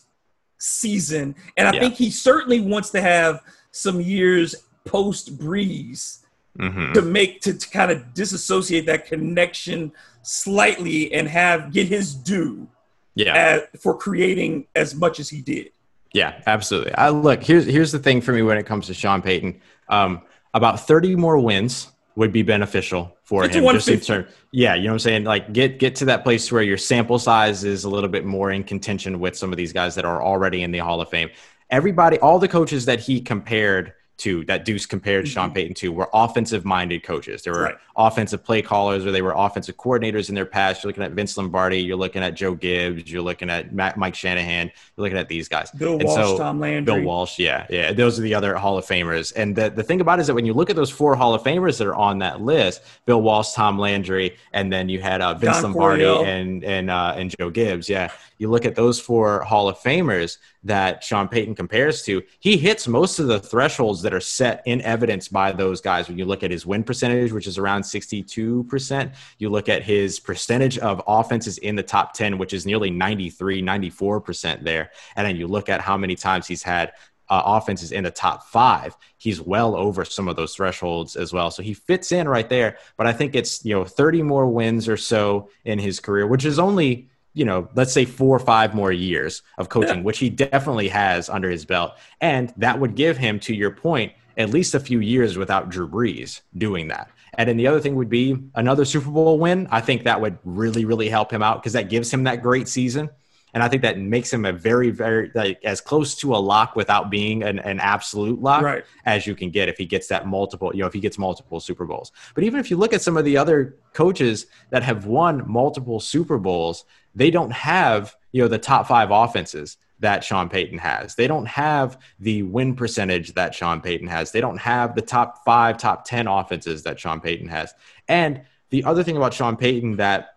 season, 0.57 1.35
and 1.55 1.67
I 1.67 1.73
yeah. 1.73 1.79
think 1.79 1.93
he 1.93 2.09
certainly 2.09 2.59
wants 2.59 2.89
to 2.91 3.01
have 3.01 3.43
some 3.69 4.01
years 4.01 4.55
post 4.83 5.37
Brees 5.37 6.23
mm-hmm. 6.57 6.93
to 6.93 7.03
make 7.03 7.39
to, 7.41 7.53
to 7.53 7.69
kind 7.69 7.91
of 7.91 8.15
disassociate 8.15 8.87
that 8.87 9.05
connection 9.05 9.91
slightly 10.23 11.13
and 11.13 11.27
have 11.27 11.71
get 11.71 11.87
his 11.87 12.15
due. 12.15 12.67
Yeah, 13.13 13.59
for 13.79 13.95
creating 13.95 14.65
as 14.75 14.93
much 14.95 15.21
as 15.21 15.29
he 15.29 15.41
did. 15.41 15.71
Yeah, 16.15 16.41
absolutely. 16.47 16.93
I, 16.95 17.09
look, 17.09 17.43
here's 17.43 17.65
here's 17.65 17.91
the 17.91 17.99
thing 17.99 18.21
for 18.21 18.31
me 18.31 18.41
when 18.41 18.57
it 18.57 18.65
comes 18.65 18.87
to 18.87 18.93
Sean 18.93 19.21
Payton. 19.21 19.59
Um, 19.89 20.21
about 20.53 20.87
30 20.87 21.17
more 21.17 21.37
wins 21.37 21.91
would 22.15 22.31
be 22.31 22.41
beneficial 22.41 23.17
for 23.23 23.43
him. 23.43 23.51
Just 23.51 23.89
in 23.89 23.99
term, 23.99 24.27
yeah, 24.51 24.75
you 24.75 24.83
know 24.83 24.91
what 24.91 24.93
I'm 24.93 24.99
saying? 24.99 25.23
Like 25.25 25.51
get 25.51 25.77
get 25.77 25.93
to 25.97 26.05
that 26.05 26.23
place 26.23 26.49
where 26.53 26.63
your 26.63 26.77
sample 26.77 27.19
size 27.19 27.65
is 27.65 27.83
a 27.83 27.89
little 27.89 28.07
bit 28.07 28.23
more 28.23 28.49
in 28.49 28.63
contention 28.63 29.19
with 29.19 29.35
some 29.35 29.51
of 29.51 29.57
these 29.57 29.73
guys 29.73 29.93
that 29.95 30.05
are 30.05 30.23
already 30.23 30.63
in 30.63 30.71
the 30.71 30.77
Hall 30.77 31.01
of 31.01 31.09
Fame. 31.09 31.29
Everybody, 31.69 32.17
all 32.19 32.39
the 32.39 32.47
coaches 32.47 32.85
that 32.85 33.01
he 33.01 33.19
compared 33.19 33.91
to 34.17 34.45
that 34.45 34.65
Deuce 34.65 34.85
compared 34.85 35.25
mm-hmm. 35.25 35.33
Sean 35.33 35.51
Payton 35.51 35.73
to 35.75 35.91
were 35.91 36.09
offensive 36.13 36.65
minded 36.65 37.03
coaches. 37.03 37.43
There 37.43 37.53
were 37.53 37.63
right. 37.63 37.75
offensive 37.95 38.43
play 38.43 38.61
callers 38.61 39.05
or 39.05 39.11
they 39.11 39.21
were 39.21 39.33
offensive 39.35 39.77
coordinators 39.77 40.29
in 40.29 40.35
their 40.35 40.45
past. 40.45 40.83
You're 40.83 40.89
looking 40.89 41.03
at 41.03 41.11
Vince 41.11 41.37
Lombardi, 41.37 41.79
you're 41.79 41.97
looking 41.97 42.23
at 42.23 42.33
Joe 42.33 42.55
Gibbs, 42.55 43.11
you're 43.11 43.21
looking 43.21 43.49
at 43.49 43.73
Mike 43.73 44.15
Shanahan, 44.15 44.67
you're 44.67 45.03
looking 45.03 45.17
at 45.17 45.27
these 45.27 45.47
guys. 45.47 45.71
Bill 45.71 45.93
and 45.93 46.03
Walsh, 46.05 46.15
so, 46.15 46.37
Tom 46.37 46.59
Landry. 46.59 46.95
Bill 46.95 47.03
Walsh, 47.03 47.39
yeah, 47.39 47.67
yeah. 47.69 47.91
Those 47.91 48.17
are 48.17 48.21
the 48.21 48.33
other 48.33 48.55
Hall 48.55 48.77
of 48.77 48.85
Famers. 48.85 49.33
And 49.35 49.55
the, 49.55 49.69
the 49.69 49.83
thing 49.83 50.01
about 50.01 50.19
it 50.19 50.21
is 50.21 50.27
that 50.27 50.35
when 50.35 50.45
you 50.45 50.53
look 50.53 50.69
at 50.69 50.75
those 50.75 50.89
four 50.89 51.15
Hall 51.15 51.33
of 51.33 51.43
Famers 51.43 51.77
that 51.79 51.87
are 51.87 51.95
on 51.95 52.19
that 52.19 52.41
list, 52.41 52.81
Bill 53.05 53.21
Walsh, 53.21 53.53
Tom 53.53 53.77
Landry, 53.77 54.37
and 54.53 54.71
then 54.71 54.87
you 54.87 55.01
had 55.01 55.21
uh, 55.21 55.33
Vince 55.33 55.57
Don 55.57 55.73
Lombardi 55.73 56.03
Coryell. 56.03 56.25
and 56.25 56.63
and 56.63 56.89
uh, 56.89 57.13
and 57.17 57.35
Joe 57.37 57.49
Gibbs, 57.49 57.89
yeah 57.89 58.11
you 58.37 58.49
look 58.49 58.65
at 58.65 58.75
those 58.75 58.99
four 58.99 59.41
Hall 59.41 59.69
of 59.69 59.77
Famers 59.79 60.37
that 60.65 61.03
Sean 61.03 61.27
Payton 61.27 61.55
compares 61.55 62.01
to, 62.03 62.23
he 62.39 62.57
hits 62.57 62.87
most 62.87 63.19
of 63.19 63.27
the 63.27 63.39
thresholds 63.39 64.01
that 64.01 64.13
are 64.13 64.19
set 64.19 64.63
in 64.65 64.81
evidence 64.81 65.27
by 65.27 65.51
those 65.51 65.79
guys. 65.79 66.07
When 66.07 66.17
you 66.17 66.25
look 66.25 66.43
at 66.43 66.51
his 66.51 66.65
win 66.65 66.83
percentage, 66.83 67.31
which 67.31 67.47
is 67.47 67.57
around 67.57 67.83
62%, 67.83 69.13
you 69.37 69.49
look 69.49 69.69
at 69.69 69.83
his 69.83 70.19
percentage 70.19 70.77
of 70.79 71.01
offenses 71.07 71.59
in 71.59 71.75
the 71.75 71.83
top 71.83 72.13
10, 72.13 72.37
which 72.39 72.51
is 72.51 72.65
nearly 72.65 72.89
93, 72.89 73.61
94% 73.61 74.63
there. 74.63 74.91
And 75.15 75.25
then 75.25 75.35
you 75.35 75.47
look 75.47 75.69
at 75.69 75.81
how 75.81 75.97
many 75.97 76.15
times 76.15 76.47
he's 76.47 76.63
had 76.63 76.93
uh, 77.29 77.41
offenses 77.45 77.91
in 77.91 78.03
the 78.03 78.11
top 78.11 78.45
five, 78.47 78.95
he's 79.17 79.41
well 79.41 79.75
over 79.75 80.05
some 80.05 80.27
of 80.27 80.35
those 80.35 80.55
thresholds 80.55 81.15
as 81.15 81.33
well. 81.33 81.49
So 81.49 81.63
he 81.63 81.73
fits 81.73 82.11
in 82.11 82.27
right 82.27 82.47
there. 82.47 82.77
But 82.97 83.07
I 83.07 83.13
think 83.13 83.35
it's, 83.35 83.65
you 83.65 83.73
know, 83.73 83.83
30 83.83 84.21
more 84.23 84.47
wins 84.47 84.87
or 84.87 84.97
so 84.97 85.49
in 85.63 85.79
his 85.79 85.99
career, 85.99 86.27
which 86.27 86.45
is 86.45 86.59
only 86.59 87.09
you 87.35 87.45
know, 87.45 87.69
let's 87.75 87.93
say 87.93 88.05
four 88.05 88.35
or 88.35 88.39
five 88.39 88.73
more 88.73 88.91
years 88.91 89.43
of 89.59 89.69
coaching, 89.69 89.97
yeah. 89.97 90.03
which 90.03 90.17
he 90.17 90.29
definitely 90.31 90.87
has 90.87 91.29
under 91.29 91.49
his 91.49 91.65
belt. 91.65 91.93
And 92.21 92.51
that 92.57 92.79
would 92.79 92.95
give 92.95 93.17
him, 93.17 93.39
to 93.41 93.53
your 93.53 93.71
point, 93.71 94.13
at 94.37 94.49
least 94.49 94.73
a 94.73 94.79
few 94.79 94.99
years 95.01 95.37
without 95.37 95.69
Drew 95.69 95.87
Brees 95.87 96.41
doing 96.57 96.87
that. 96.87 97.11
And 97.37 97.49
then 97.49 97.57
the 97.57 97.67
other 97.67 97.81
thing 97.81 97.95
would 97.95 98.09
be 98.09 98.37
another 98.55 98.85
Super 98.85 99.11
Bowl 99.11 99.37
win. 99.37 99.67
I 99.69 99.81
think 99.81 100.03
that 100.03 100.21
would 100.21 100.37
really, 100.45 100.85
really 100.85 101.09
help 101.09 101.31
him 101.31 101.43
out 101.43 101.61
because 101.61 101.73
that 101.73 101.89
gives 101.89 102.11
him 102.11 102.23
that 102.23 102.41
great 102.41 102.67
season. 102.67 103.09
And 103.55 103.63
I 103.63 103.69
think 103.69 103.81
that 103.83 103.97
makes 103.97 104.31
him 104.31 104.43
a 104.43 104.51
very, 104.51 104.91
very 104.91 105.31
like 105.33 105.63
as 105.63 105.79
close 105.79 106.13
to 106.15 106.35
a 106.35 106.37
lock 106.37 106.75
without 106.75 107.09
being 107.09 107.41
an, 107.41 107.57
an 107.59 107.79
absolute 107.79 108.41
lock 108.41 108.61
Right. 108.61 108.83
as 109.05 109.25
you 109.25 109.33
can 109.33 109.49
get 109.49 109.69
if 109.69 109.77
he 109.77 109.85
gets 109.85 110.07
that 110.07 110.27
multiple, 110.27 110.71
you 110.75 110.81
know, 110.81 110.87
if 110.87 110.93
he 110.93 110.99
gets 110.99 111.17
multiple 111.17 111.61
Super 111.61 111.85
Bowls. 111.85 112.11
But 112.35 112.43
even 112.43 112.59
if 112.59 112.69
you 112.69 112.75
look 112.75 112.93
at 112.93 113.01
some 113.01 113.15
of 113.15 113.23
the 113.23 113.37
other 113.37 113.77
coaches 113.93 114.47
that 114.71 114.83
have 114.83 115.05
won 115.05 115.49
multiple 115.49 116.01
Super 116.01 116.37
Bowls, 116.37 116.83
they 117.15 117.31
don't 117.31 117.53
have, 117.53 118.15
you 118.33 118.41
know, 118.41 118.49
the 118.49 118.59
top 118.59 118.87
five 118.87 119.09
offenses 119.09 119.77
that 119.99 120.21
Sean 120.21 120.49
Payton 120.49 120.77
has. 120.79 121.15
They 121.15 121.25
don't 121.25 121.47
have 121.47 121.97
the 122.19 122.43
win 122.43 122.75
percentage 122.75 123.33
that 123.35 123.55
Sean 123.55 123.79
Payton 123.79 124.07
has. 124.07 124.33
They 124.33 124.41
don't 124.41 124.57
have 124.57 124.93
the 124.93 125.01
top 125.01 125.45
five, 125.45 125.77
top 125.77 126.03
10 126.03 126.27
offenses 126.27 126.83
that 126.83 126.99
Sean 126.99 127.21
Payton 127.21 127.47
has. 127.47 127.73
And 128.09 128.41
the 128.69 128.83
other 128.83 129.03
thing 129.03 129.15
about 129.15 129.33
Sean 129.33 129.55
Payton 129.55 129.95
that 129.95 130.34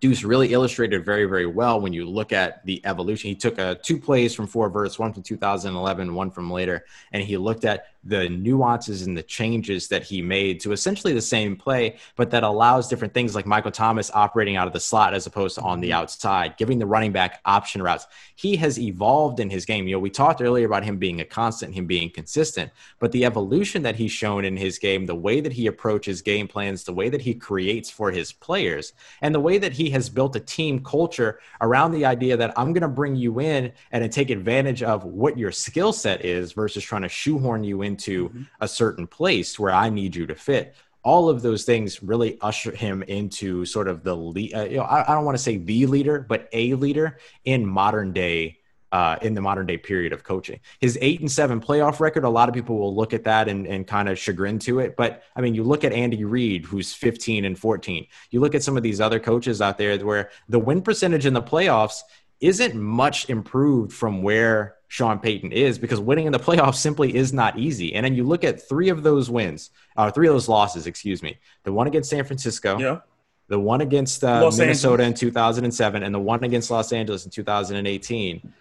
Deuce 0.00 0.24
really 0.24 0.52
illustrated 0.52 1.04
very, 1.04 1.24
very 1.24 1.46
well 1.46 1.80
when 1.80 1.92
you 1.92 2.08
look 2.08 2.32
at 2.32 2.64
the 2.66 2.80
evolution. 2.84 3.28
He 3.28 3.36
took 3.36 3.58
uh, 3.58 3.76
two 3.82 3.98
plays 3.98 4.34
from 4.34 4.46
four 4.46 4.68
verts, 4.68 4.98
one 4.98 5.12
from 5.12 5.22
2011, 5.22 6.14
one 6.14 6.30
from 6.30 6.50
later, 6.50 6.84
and 7.12 7.22
he 7.22 7.36
looked 7.36 7.64
at 7.64 7.86
the 8.08 8.28
nuances 8.28 9.02
and 9.02 9.16
the 9.16 9.22
changes 9.22 9.88
that 9.88 10.02
he 10.02 10.22
made 10.22 10.60
to 10.60 10.72
essentially 10.72 11.12
the 11.12 11.20
same 11.20 11.56
play, 11.56 11.96
but 12.16 12.30
that 12.30 12.42
allows 12.42 12.88
different 12.88 13.14
things 13.14 13.34
like 13.34 13.46
Michael 13.46 13.70
Thomas 13.70 14.10
operating 14.14 14.56
out 14.56 14.66
of 14.66 14.72
the 14.72 14.80
slot 14.80 15.14
as 15.14 15.26
opposed 15.26 15.56
to 15.56 15.62
on 15.62 15.80
the 15.80 15.90
mm-hmm. 15.90 15.98
outside, 15.98 16.56
giving 16.56 16.78
the 16.78 16.86
running 16.86 17.12
back 17.12 17.40
option 17.44 17.82
routes. 17.82 18.06
He 18.34 18.56
has 18.56 18.78
evolved 18.78 19.40
in 19.40 19.50
his 19.50 19.64
game. 19.64 19.86
You 19.86 19.96
know, 19.96 20.00
we 20.00 20.10
talked 20.10 20.42
earlier 20.42 20.66
about 20.66 20.84
him 20.84 20.98
being 20.98 21.20
a 21.20 21.24
constant, 21.24 21.74
him 21.74 21.86
being 21.86 22.10
consistent, 22.10 22.70
but 22.98 23.12
the 23.12 23.24
evolution 23.24 23.82
that 23.82 23.96
he's 23.96 24.12
shown 24.12 24.44
in 24.44 24.56
his 24.56 24.78
game, 24.78 25.06
the 25.06 25.14
way 25.14 25.40
that 25.40 25.52
he 25.52 25.66
approaches 25.66 26.22
game 26.22 26.48
plans, 26.48 26.84
the 26.84 26.92
way 26.92 27.08
that 27.08 27.20
he 27.20 27.34
creates 27.34 27.90
for 27.90 28.10
his 28.10 28.32
players, 28.32 28.92
and 29.20 29.34
the 29.34 29.40
way 29.40 29.58
that 29.58 29.72
he 29.72 29.90
has 29.90 30.08
built 30.08 30.36
a 30.36 30.40
team 30.40 30.82
culture 30.82 31.40
around 31.60 31.92
the 31.92 32.04
idea 32.04 32.36
that 32.36 32.52
I'm 32.56 32.72
going 32.72 32.82
to 32.82 32.88
bring 32.88 33.16
you 33.16 33.40
in 33.40 33.72
and 33.92 34.10
take 34.16 34.30
advantage 34.30 34.82
of 34.82 35.04
what 35.04 35.36
your 35.36 35.52
skill 35.52 35.92
set 35.92 36.24
is 36.24 36.52
versus 36.52 36.82
trying 36.82 37.02
to 37.02 37.08
shoehorn 37.08 37.64
you 37.64 37.82
into 37.96 38.46
a 38.60 38.68
certain 38.68 39.06
place 39.06 39.58
where 39.58 39.72
I 39.72 39.88
need 39.88 40.14
you 40.14 40.26
to 40.26 40.34
fit. 40.34 40.74
All 41.02 41.28
of 41.28 41.40
those 41.40 41.64
things 41.64 42.02
really 42.02 42.36
usher 42.40 42.74
him 42.74 43.02
into 43.04 43.64
sort 43.64 43.88
of 43.88 44.02
the 44.02 44.16
lead. 44.16 44.54
Uh, 44.54 44.64
you 44.64 44.76
know, 44.78 44.82
I, 44.82 45.10
I 45.10 45.14
don't 45.14 45.24
want 45.24 45.36
to 45.36 45.42
say 45.42 45.56
the 45.56 45.86
leader, 45.86 46.18
but 46.28 46.48
a 46.52 46.74
leader 46.74 47.18
in 47.44 47.64
modern 47.64 48.12
day 48.12 48.58
uh, 48.92 49.16
in 49.22 49.34
the 49.34 49.40
modern 49.40 49.66
day 49.66 49.76
period 49.76 50.12
of 50.12 50.24
coaching. 50.24 50.60
His 50.80 50.98
eight 51.00 51.20
and 51.20 51.30
seven 51.30 51.60
playoff 51.60 52.00
record, 52.00 52.24
a 52.24 52.28
lot 52.28 52.48
of 52.48 52.54
people 52.54 52.78
will 52.78 52.94
look 52.94 53.12
at 53.12 53.24
that 53.24 53.48
and, 53.48 53.66
and 53.66 53.86
kind 53.86 54.08
of 54.08 54.18
chagrin 54.18 54.58
to 54.60 54.80
it. 54.80 54.96
But 54.96 55.22
I 55.34 55.40
mean, 55.40 55.54
you 55.54 55.64
look 55.64 55.84
at 55.84 55.92
Andy 55.92 56.24
Reid, 56.24 56.64
who's 56.64 56.92
15 56.92 57.44
and 57.44 57.58
14. 57.58 58.06
You 58.30 58.40
look 58.40 58.54
at 58.54 58.62
some 58.62 58.76
of 58.76 58.82
these 58.82 59.00
other 59.00 59.20
coaches 59.20 59.60
out 59.60 59.78
there 59.78 59.98
where 59.98 60.30
the 60.48 60.58
win 60.58 60.82
percentage 60.82 61.26
in 61.26 61.34
the 61.34 61.42
playoffs 61.42 62.00
isn't 62.40 62.74
much 62.74 63.28
improved 63.30 63.92
from 63.92 64.22
where 64.22 64.74
Sean 64.88 65.18
Payton 65.18 65.52
is 65.52 65.78
because 65.78 65.98
winning 66.00 66.26
in 66.26 66.32
the 66.32 66.38
playoffs 66.38 66.76
simply 66.76 67.14
is 67.16 67.32
not 67.32 67.58
easy. 67.58 67.94
And 67.94 68.04
then 68.04 68.14
you 68.14 68.24
look 68.24 68.44
at 68.44 68.66
three 68.68 68.88
of 68.88 69.02
those 69.02 69.28
wins, 69.30 69.70
uh, 69.96 70.10
three 70.10 70.28
of 70.28 70.34
those 70.34 70.48
losses, 70.48 70.86
excuse 70.86 71.22
me, 71.22 71.38
the 71.64 71.72
one 71.72 71.86
against 71.86 72.10
San 72.10 72.24
Francisco, 72.24 72.78
Yeah. 72.78 73.00
the 73.48 73.58
one 73.58 73.80
against 73.80 74.22
uh, 74.22 74.50
Minnesota 74.56 75.02
in 75.02 75.14
2007, 75.14 76.02
and 76.02 76.14
the 76.14 76.18
one 76.20 76.44
against 76.44 76.70
Los 76.70 76.92
Angeles 76.92 77.24
in 77.24 77.30
2018. 77.30 78.52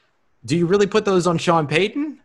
Do 0.46 0.58
you 0.58 0.66
really 0.66 0.88
put 0.88 1.06
those 1.06 1.28
on 1.28 1.38
Sean 1.38 1.68
Payton? 1.68 2.20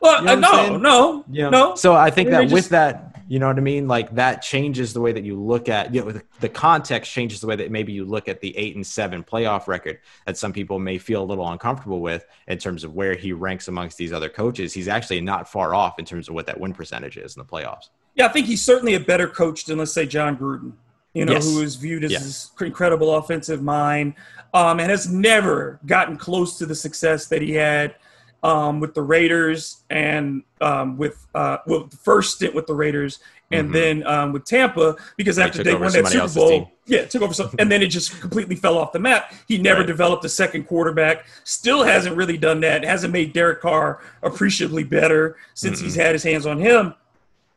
Well, 0.00 0.20
You 0.20 0.36
know 0.40 0.52
uh, 0.52 0.66
no, 0.70 0.76
no, 0.76 1.24
You 1.30 1.42
know? 1.44 1.50
no. 1.50 1.74
So 1.76 1.94
I 1.94 2.10
think 2.10 2.28
Maybe 2.30 2.36
that 2.36 2.42
just- 2.44 2.52
with 2.54 2.68
that, 2.70 3.13
you 3.34 3.40
know 3.40 3.48
what 3.48 3.56
I 3.58 3.62
mean? 3.62 3.88
Like 3.88 4.14
that 4.14 4.42
changes 4.42 4.92
the 4.92 5.00
way 5.00 5.10
that 5.10 5.24
you 5.24 5.34
look 5.34 5.68
at, 5.68 5.92
you 5.92 6.04
know, 6.04 6.12
the, 6.12 6.22
the 6.38 6.48
context 6.48 7.10
changes 7.10 7.40
the 7.40 7.48
way 7.48 7.56
that 7.56 7.68
maybe 7.68 7.92
you 7.92 8.04
look 8.04 8.28
at 8.28 8.40
the 8.40 8.56
eight 8.56 8.76
and 8.76 8.86
seven 8.86 9.24
playoff 9.24 9.66
record 9.66 9.98
that 10.24 10.38
some 10.38 10.52
people 10.52 10.78
may 10.78 10.98
feel 10.98 11.20
a 11.20 11.24
little 11.26 11.50
uncomfortable 11.50 12.00
with 12.00 12.24
in 12.46 12.58
terms 12.58 12.84
of 12.84 12.94
where 12.94 13.16
he 13.16 13.32
ranks 13.32 13.66
amongst 13.66 13.98
these 13.98 14.12
other 14.12 14.28
coaches. 14.28 14.72
He's 14.72 14.86
actually 14.86 15.20
not 15.20 15.48
far 15.50 15.74
off 15.74 15.98
in 15.98 16.04
terms 16.04 16.28
of 16.28 16.36
what 16.36 16.46
that 16.46 16.60
win 16.60 16.72
percentage 16.72 17.16
is 17.16 17.34
in 17.34 17.40
the 17.40 17.44
playoffs. 17.44 17.88
Yeah, 18.14 18.26
I 18.26 18.28
think 18.28 18.46
he's 18.46 18.62
certainly 18.62 18.94
a 18.94 19.00
better 19.00 19.26
coach 19.26 19.64
than 19.64 19.78
let's 19.78 19.92
say 19.92 20.06
Jon 20.06 20.36
Gruden. 20.36 20.74
You 21.12 21.24
know, 21.24 21.32
Yes. 21.32 21.44
who 21.52 21.60
is 21.60 21.74
viewed 21.74 22.04
as 22.04 22.12
Yes. 22.12 22.22
this 22.22 22.50
incredible 22.60 23.16
offensive 23.16 23.62
mind, 23.64 24.14
um, 24.52 24.78
and 24.78 24.90
has 24.92 25.08
never 25.08 25.80
gotten 25.86 26.16
close 26.16 26.56
to 26.58 26.66
the 26.66 26.74
success 26.76 27.26
that 27.26 27.42
he 27.42 27.50
had 27.54 27.96
um, 28.44 28.78
with 28.78 28.94
the 28.94 29.02
Raiders 29.02 29.82
and 29.90 30.42
um, 30.60 30.96
with 30.98 31.26
uh, 31.34 31.56
well, 31.66 31.84
the 31.84 31.96
first 31.96 32.36
stint 32.36 32.54
with 32.54 32.66
the 32.66 32.74
Raiders, 32.74 33.18
and 33.50 33.70
Mhm. 33.70 33.72
then 33.72 34.06
um, 34.06 34.32
with 34.32 34.44
Tampa 34.44 34.96
because 35.16 35.38
after 35.38 35.58
took 35.58 35.64
they 35.64 35.74
won 35.74 35.90
that 35.92 36.06
Super 36.08 36.28
Bowl, 36.34 36.48
team. 36.50 36.66
yeah, 36.86 37.04
took 37.06 37.22
over 37.22 37.50
and 37.58 37.72
then 37.72 37.82
it 37.82 37.86
just 37.88 38.20
completely 38.20 38.54
fell 38.56 38.76
off 38.78 38.92
the 38.92 38.98
map. 38.98 39.32
He 39.48 39.56
never 39.58 39.80
Right. 39.80 39.86
developed 39.86 40.24
a 40.24 40.28
second 40.28 40.64
quarterback. 40.64 41.26
Still 41.44 41.82
hasn't 41.84 42.16
really 42.16 42.36
done 42.36 42.60
that. 42.60 42.84
Hasn't 42.84 43.12
made 43.12 43.32
Derek 43.32 43.60
Carr 43.62 44.00
appreciably 44.22 44.84
better 44.84 45.36
since 45.54 45.80
he's 45.80 45.94
had 45.94 46.12
his 46.12 46.22
hands 46.22 46.44
on 46.46 46.58
him. 46.58 46.94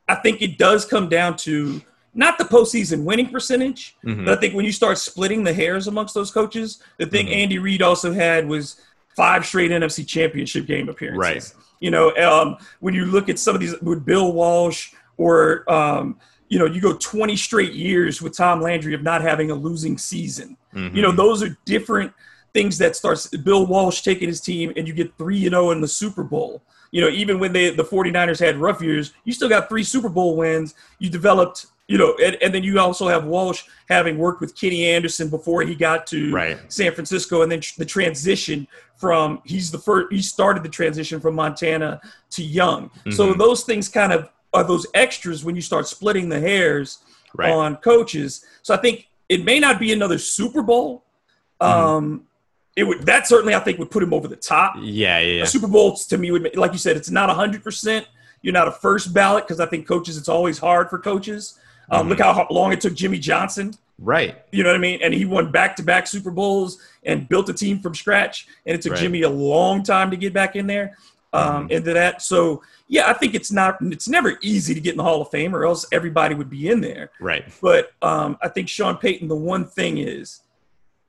I 0.07 0.15
think 0.15 0.41
it 0.41 0.57
does 0.57 0.85
come 0.85 1.09
down 1.09 1.35
to 1.37 1.81
not 2.13 2.37
the 2.37 2.45
postseason 2.45 3.03
winning 3.03 3.29
percentage, 3.29 3.95
Mhm. 4.05 4.25
but 4.25 4.37
I 4.37 4.41
think 4.41 4.55
when 4.55 4.65
you 4.65 4.71
start 4.71 4.97
splitting 4.97 5.43
the 5.43 5.53
hairs 5.53 5.87
amongst 5.87 6.13
those 6.15 6.31
coaches, 6.31 6.81
the 6.97 7.05
thing 7.05 7.27
Mhm. 7.27 7.35
Andy 7.35 7.59
Reid 7.59 7.81
also 7.81 8.13
had 8.13 8.47
was 8.47 8.77
five 9.17 9.45
straight 9.45 9.71
NFC 9.71 10.07
championship 10.07 10.65
game 10.67 10.87
appearances. 10.87 11.53
Right. 11.55 11.63
You 11.81 11.91
know, 11.91 12.15
um, 12.15 12.57
when 12.79 12.93
you 12.93 13.05
look 13.05 13.27
at 13.29 13.37
some 13.39 13.53
of 13.55 13.61
these 13.61 13.73
with 13.81 14.05
Bill 14.05 14.31
Walsh 14.31 14.91
or, 15.17 15.69
um, 15.71 16.17
you 16.49 16.57
know, 16.59 16.65
you 16.65 16.79
go 16.79 16.93
20 16.95 17.35
straight 17.35 17.73
years 17.73 18.21
with 18.21 18.37
Tom 18.37 18.61
Landry 18.61 18.93
of 18.93 19.03
not 19.03 19.21
having 19.21 19.51
a 19.51 19.55
losing 19.55 19.97
season. 19.97 20.55
You 20.73 21.01
know, 21.01 21.11
Mhm. 21.11 21.17
those 21.17 21.41
are 21.43 21.57
different 21.65 22.13
things 22.53 22.77
that 22.77 22.95
starts 22.95 23.27
Bill 23.27 23.65
Walsh 23.65 24.01
taking 24.01 24.27
his 24.27 24.39
team 24.39 24.71
and 24.77 24.87
you 24.87 24.93
get 24.93 25.11
3 25.17 25.37
you 25.37 25.49
know 25.49 25.71
in 25.71 25.81
the 25.81 25.87
Super 25.87 26.23
Bowl. 26.23 26.61
You 26.91 27.01
know, 27.01 27.09
even 27.09 27.39
when 27.39 27.53
they 27.53 27.69
the 27.71 27.83
49ers 27.83 28.39
had 28.39 28.57
rough 28.57 28.81
years, 28.81 29.13
you 29.25 29.33
still 29.33 29.49
got 29.49 29.69
three 29.69 29.83
Super 29.83 30.09
Bowl 30.09 30.35
wins. 30.37 30.73
You 30.99 31.09
developed, 31.09 31.67
you 31.87 31.97
know, 31.97 32.15
and, 32.23 32.35
and 32.41 32.53
then 32.53 32.63
you 32.63 32.79
also 32.79 33.07
have 33.07 33.25
Walsh 33.25 33.63
having 33.89 34.17
worked 34.17 34.41
with 34.41 34.55
Kenny 34.59 34.85
Anderson 34.87 35.29
before 35.29 35.61
he 35.63 35.75
got 35.75 36.07
to 36.07 36.31
Right. 36.33 36.57
San 36.71 36.93
Francisco 36.93 37.41
and 37.41 37.51
then 37.51 37.61
tr- 37.61 37.73
the 37.77 37.85
transition 37.85 38.67
from 38.95 39.41
he's 39.45 39.69
the 39.69 39.77
first 39.77 40.11
he 40.11 40.21
started 40.21 40.63
the 40.63 40.69
transition 40.69 41.19
from 41.19 41.35
Montana 41.35 42.01
to 42.31 42.43
Young. 42.43 42.89
So 43.11 43.33
Mhm. 43.33 43.37
those 43.37 43.63
things 43.63 43.89
kind 43.89 44.11
of 44.13 44.29
are 44.53 44.63
those 44.63 44.87
extras 44.93 45.43
when 45.43 45.55
you 45.55 45.61
start 45.61 45.87
splitting 45.87 46.29
the 46.29 46.39
hairs 46.39 46.99
Right. 47.35 47.51
on 47.51 47.75
coaches. 47.77 48.45
So 48.63 48.73
I 48.73 48.77
think 48.77 49.07
it 49.29 49.43
may 49.43 49.59
not 49.59 49.77
be 49.79 49.91
another 49.91 50.17
Super 50.17 50.61
Bowl. 50.63 51.03
Mm-hmm. 51.61 51.79
Um, 51.87 52.23
it 52.77 52.83
would 52.83 53.03
that 53.07 53.27
certainly 53.27 53.53
I 53.55 53.59
think 53.59 53.79
would 53.79 53.91
put 53.91 54.01
him 54.03 54.13
over 54.13 54.27
the 54.29 54.35
top. 54.37 54.75
yeah, 54.79 55.19
yeah, 55.19 55.39
yeah. 55.39 55.43
Super 55.45 55.67
Bowl 55.67 55.95
to 55.97 56.17
me 56.17 56.31
would 56.31 56.55
like 56.55 56.71
you 56.71 56.77
said, 56.77 56.95
it's 56.95 57.09
not 57.09 57.29
hundred 57.29 57.63
percent. 57.63 58.07
You're 58.43 58.53
not 58.53 58.67
a 58.69 58.71
first 58.71 59.13
ballot 59.13 59.45
because 59.45 59.59
I 59.59 59.65
think 59.65 59.87
coaches. 59.87 60.15
It's 60.15 60.29
always 60.29 60.57
hard 60.59 60.89
for 60.89 60.99
coaches. 60.99 61.59
Um, 61.89 62.05
Mhm. 62.05 62.09
Look 62.09 62.19
how 62.19 62.47
long 62.51 62.71
it 62.71 62.79
took 62.79 62.93
Jimmy 62.93 63.17
Johnson. 63.17 63.73
Right. 63.99 64.35
You 64.51 64.61
know 64.63 64.69
what 64.69 64.75
I 64.75 64.79
mean? 64.79 64.99
And 65.01 65.11
he 65.11 65.25
won 65.25 65.51
back-to-back 65.51 66.05
Super 66.05 66.29
Bowls 66.29 66.77
and 67.03 67.27
built 67.27 67.49
a 67.49 67.53
team 67.53 67.79
from 67.79 67.95
scratch. 67.95 68.47
And 68.67 68.75
it 68.75 68.81
took 68.83 68.91
Right. 68.93 69.01
Jimmy 69.01 69.23
a 69.23 69.29
long 69.29 69.81
time 69.81 70.11
to 70.11 70.17
get 70.17 70.33
back 70.33 70.55
in 70.55 70.67
there 70.67 70.95
um, 71.33 71.67
into 71.71 71.93
that. 71.93 72.21
So 72.21 72.61
yeah, 72.87 73.09
I 73.09 73.13
think 73.13 73.33
it's 73.33 73.51
not. 73.51 73.77
It's 73.81 74.07
never 74.07 74.37
easy 74.41 74.73
to 74.75 74.79
get 74.79 74.91
in 74.91 74.97
the 74.97 75.03
Hall 75.03 75.21
of 75.21 75.29
Fame, 75.31 75.55
or 75.55 75.65
else 75.65 75.85
everybody 75.91 76.35
would 76.35 76.49
be 76.49 76.69
in 76.69 76.79
there. 76.81 77.09
Right. 77.19 77.43
But 77.61 77.91
um, 78.03 78.37
I 78.41 78.49
think 78.49 78.69
Sean 78.69 78.97
Payton, 78.97 79.27
the 79.27 79.35
one 79.35 79.65
thing 79.65 79.97
is, 79.97 80.41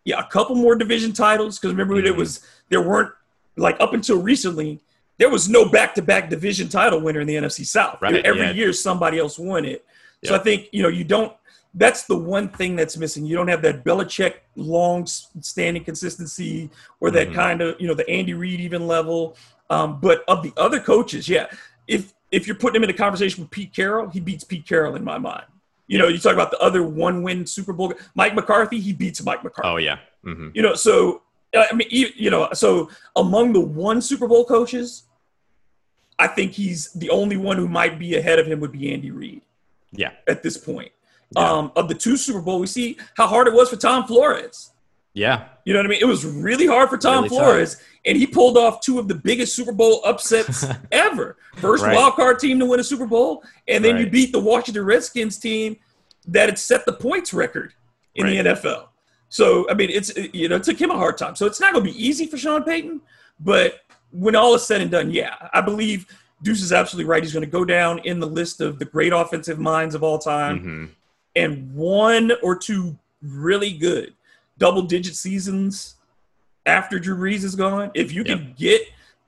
yeah, 0.09 0.20
a 0.20 0.24
couple 0.26 0.56
more 0.56 0.74
division 0.74 1.12
titles. 1.12 1.59
Because 1.59 1.72
remember, 1.72 2.00
there 2.00 2.14
Mhm. 2.14 2.16
was 2.24 2.40
there 2.70 2.80
weren't 2.80 3.12
like 3.56 3.76
up 3.78 3.92
until 3.92 4.18
recently, 4.22 4.80
there 5.18 5.28
was 5.28 5.48
no 5.48 5.68
back-to-back 5.68 6.30
division 6.30 6.68
title 6.68 7.00
winner 7.00 7.20
in 7.20 7.26
the 7.26 7.36
NFC 7.36 7.62
South. 7.64 7.98
Right, 8.00 8.24
Every 8.24 8.40
yeah. 8.42 8.52
year, 8.52 8.72
somebody 8.72 9.18
else 9.18 9.38
won 9.38 9.64
it. 9.66 9.84
So 10.24 10.34
I 10.34 10.38
think 10.38 10.68
you 10.72 10.82
know 10.82 10.88
you 10.88 11.04
don't. 11.04 11.32
That's 11.74 12.04
the 12.04 12.16
one 12.16 12.48
thing 12.48 12.74
that's 12.76 12.96
missing. 12.96 13.26
You 13.26 13.36
don't 13.36 13.48
have 13.48 13.61
that 13.62 13.84
Belichick 13.84 14.34
long-standing 14.56 15.84
consistency, 15.84 16.70
or 17.00 17.11
that 17.11 17.28
Mhm. 17.28 17.34
kind 17.34 17.61
of 17.61 17.78
you 17.78 17.86
know 17.86 17.94
the 17.94 18.09
Andy 18.09 18.32
Reid 18.32 18.61
even 18.61 18.86
level. 18.86 19.36
Um, 19.68 20.00
but 20.00 20.24
of 20.26 20.42
the 20.42 20.52
other 20.56 20.80
coaches, 20.80 21.28
yeah, 21.28 21.46
if 21.86 22.14
if 22.32 22.46
you're 22.46 22.56
putting 22.56 22.76
him 22.76 22.84
in 22.84 22.90
a 22.90 23.00
conversation 23.04 23.42
with 23.42 23.50
Pete 23.50 23.74
Carroll, 23.74 24.09
he 24.09 24.20
beats 24.20 24.44
Pete 24.44 24.66
Carroll 24.66 24.94
in 24.96 25.04
my 25.04 25.18
mind. 25.18 25.44
You 25.89 25.99
know, 25.99 26.07
you 26.09 26.18
talk 26.18 26.34
about 26.34 26.51
the 26.53 26.59
other 26.59 26.82
one-win 26.84 27.47
Super 27.47 27.72
Bowl. 27.72 27.93
Mike 28.14 28.34
McCarthy, 28.34 28.78
he 28.78 28.93
beats 28.93 29.22
Mike 29.24 29.43
McCarthy. 29.43 29.68
Oh 29.68 29.76
yeah. 29.78 29.99
hmm 30.22 30.51
You 30.55 30.62
know, 30.62 30.74
so 30.74 31.22
I 31.57 31.72
mean, 31.74 31.89
you, 31.91 32.09
you 32.14 32.30
know, 32.30 32.49
so 32.53 32.91
among 33.16 33.55
the 33.55 33.61
one 33.61 34.01
Super 34.03 34.28
Bowl 34.28 34.45
coaches, 34.45 35.05
I 36.18 36.26
think 36.28 36.53
he's 36.53 36.93
the 36.93 37.11
only 37.11 37.36
one 37.36 37.57
who 37.57 37.66
might 37.68 37.99
be 37.99 38.16
ahead 38.16 38.39
of 38.39 38.47
him 38.47 38.61
would 38.61 38.72
be 38.72 38.93
Andy 38.93 39.11
Reid 39.11 39.41
Yeah. 39.93 40.11
at 40.28 40.43
this 40.43 40.57
point. 40.59 40.93
Yeah. 41.36 41.51
Um, 41.51 41.72
of 41.76 41.89
the 41.89 41.95
two 41.95 42.16
Super 42.16 42.41
Bowl, 42.41 42.59
we 42.61 42.66
see 42.66 42.99
how 43.16 43.26
hard 43.26 43.47
it 43.47 43.53
was 43.55 43.70
for 43.70 43.76
Tom 43.76 44.07
Flores. 44.07 44.72
Yeah. 45.18 45.48
You 45.64 45.72
know 45.74 45.80
what 45.80 45.86
I 45.86 45.88
mean? 45.90 46.00
It 46.00 46.06
was 46.06 46.24
really 46.24 46.66
hard 46.66 46.88
for 46.88 46.96
Tom 46.96 47.24
Really 47.24 47.28
Flores, 47.36 47.76
and 48.06 48.16
he 48.16 48.26
pulled 48.26 48.56
off 48.56 48.80
two 48.80 48.98
of 48.98 49.08
the 49.08 49.14
biggest 49.14 49.54
Super 49.54 49.72
Bowl 49.72 50.00
upsets 50.04 50.64
ever. 50.92 51.36
First 51.56 51.82
Right. 51.84 51.94
wild 51.96 52.14
card 52.14 52.38
team 52.38 52.58
to 52.60 52.66
win 52.66 52.80
a 52.80 52.84
Super 52.84 53.06
Bowl, 53.06 53.42
and 53.66 53.84
then 53.84 53.98
you 53.98 54.08
beat 54.08 54.32
the 54.32 54.38
Washington 54.38 54.84
Redskins 54.84 55.38
team 55.38 55.76
that 56.28 56.48
had 56.48 56.58
set 56.58 56.86
the 56.86 56.92
points 56.92 57.34
record 57.34 57.74
in 58.14 58.24
Right. 58.26 58.42
the 58.44 58.50
NFL. 58.50 58.88
So 59.28 59.68
I 59.68 59.74
mean, 59.74 59.90
it's 59.90 60.16
you 60.32 60.48
know, 60.48 60.56
it 60.56 60.62
took 60.62 60.80
him 60.80 60.90
a 60.90 60.96
hard 60.96 61.18
time. 61.18 61.34
So 61.36 61.44
it's 61.46 61.60
not 61.60 61.72
going 61.74 61.84
to 61.84 61.90
be 61.92 62.02
easy 62.06 62.26
for 62.26 62.38
Sean 62.38 62.62
Payton, 62.62 63.00
but 63.40 63.80
when 64.10 64.34
all 64.36 64.54
is 64.54 64.64
said 64.64 64.80
and 64.80 64.90
done, 64.90 65.10
yeah, 65.10 65.34
I 65.52 65.60
believe 65.60 66.06
Deuce 66.42 66.62
is 66.62 66.72
absolutely 66.72 67.10
right. 67.10 67.22
He's 67.22 67.32
going 67.32 67.44
to 67.44 67.50
go 67.50 67.64
down 67.64 67.98
in 68.04 68.20
the 68.20 68.26
list 68.26 68.60
of 68.62 68.78
the 68.78 68.84
great 68.86 69.12
offensive 69.12 69.58
minds 69.58 69.94
of 69.94 70.02
all 70.02 70.18
time 70.18 70.60
Mhm. 70.60 70.88
and 71.36 71.74
one 71.74 72.32
or 72.42 72.56
two 72.56 72.96
really 73.20 73.72
good 73.72 74.14
double 74.59 74.82
digit 74.82 75.14
seasons 75.14 75.96
after 76.66 76.98
Drew 76.98 77.16
Brees 77.16 77.44
is 77.44 77.54
gone, 77.54 77.90
if 77.94 78.12
you 78.12 78.24
can 78.24 78.54
get 78.59 78.82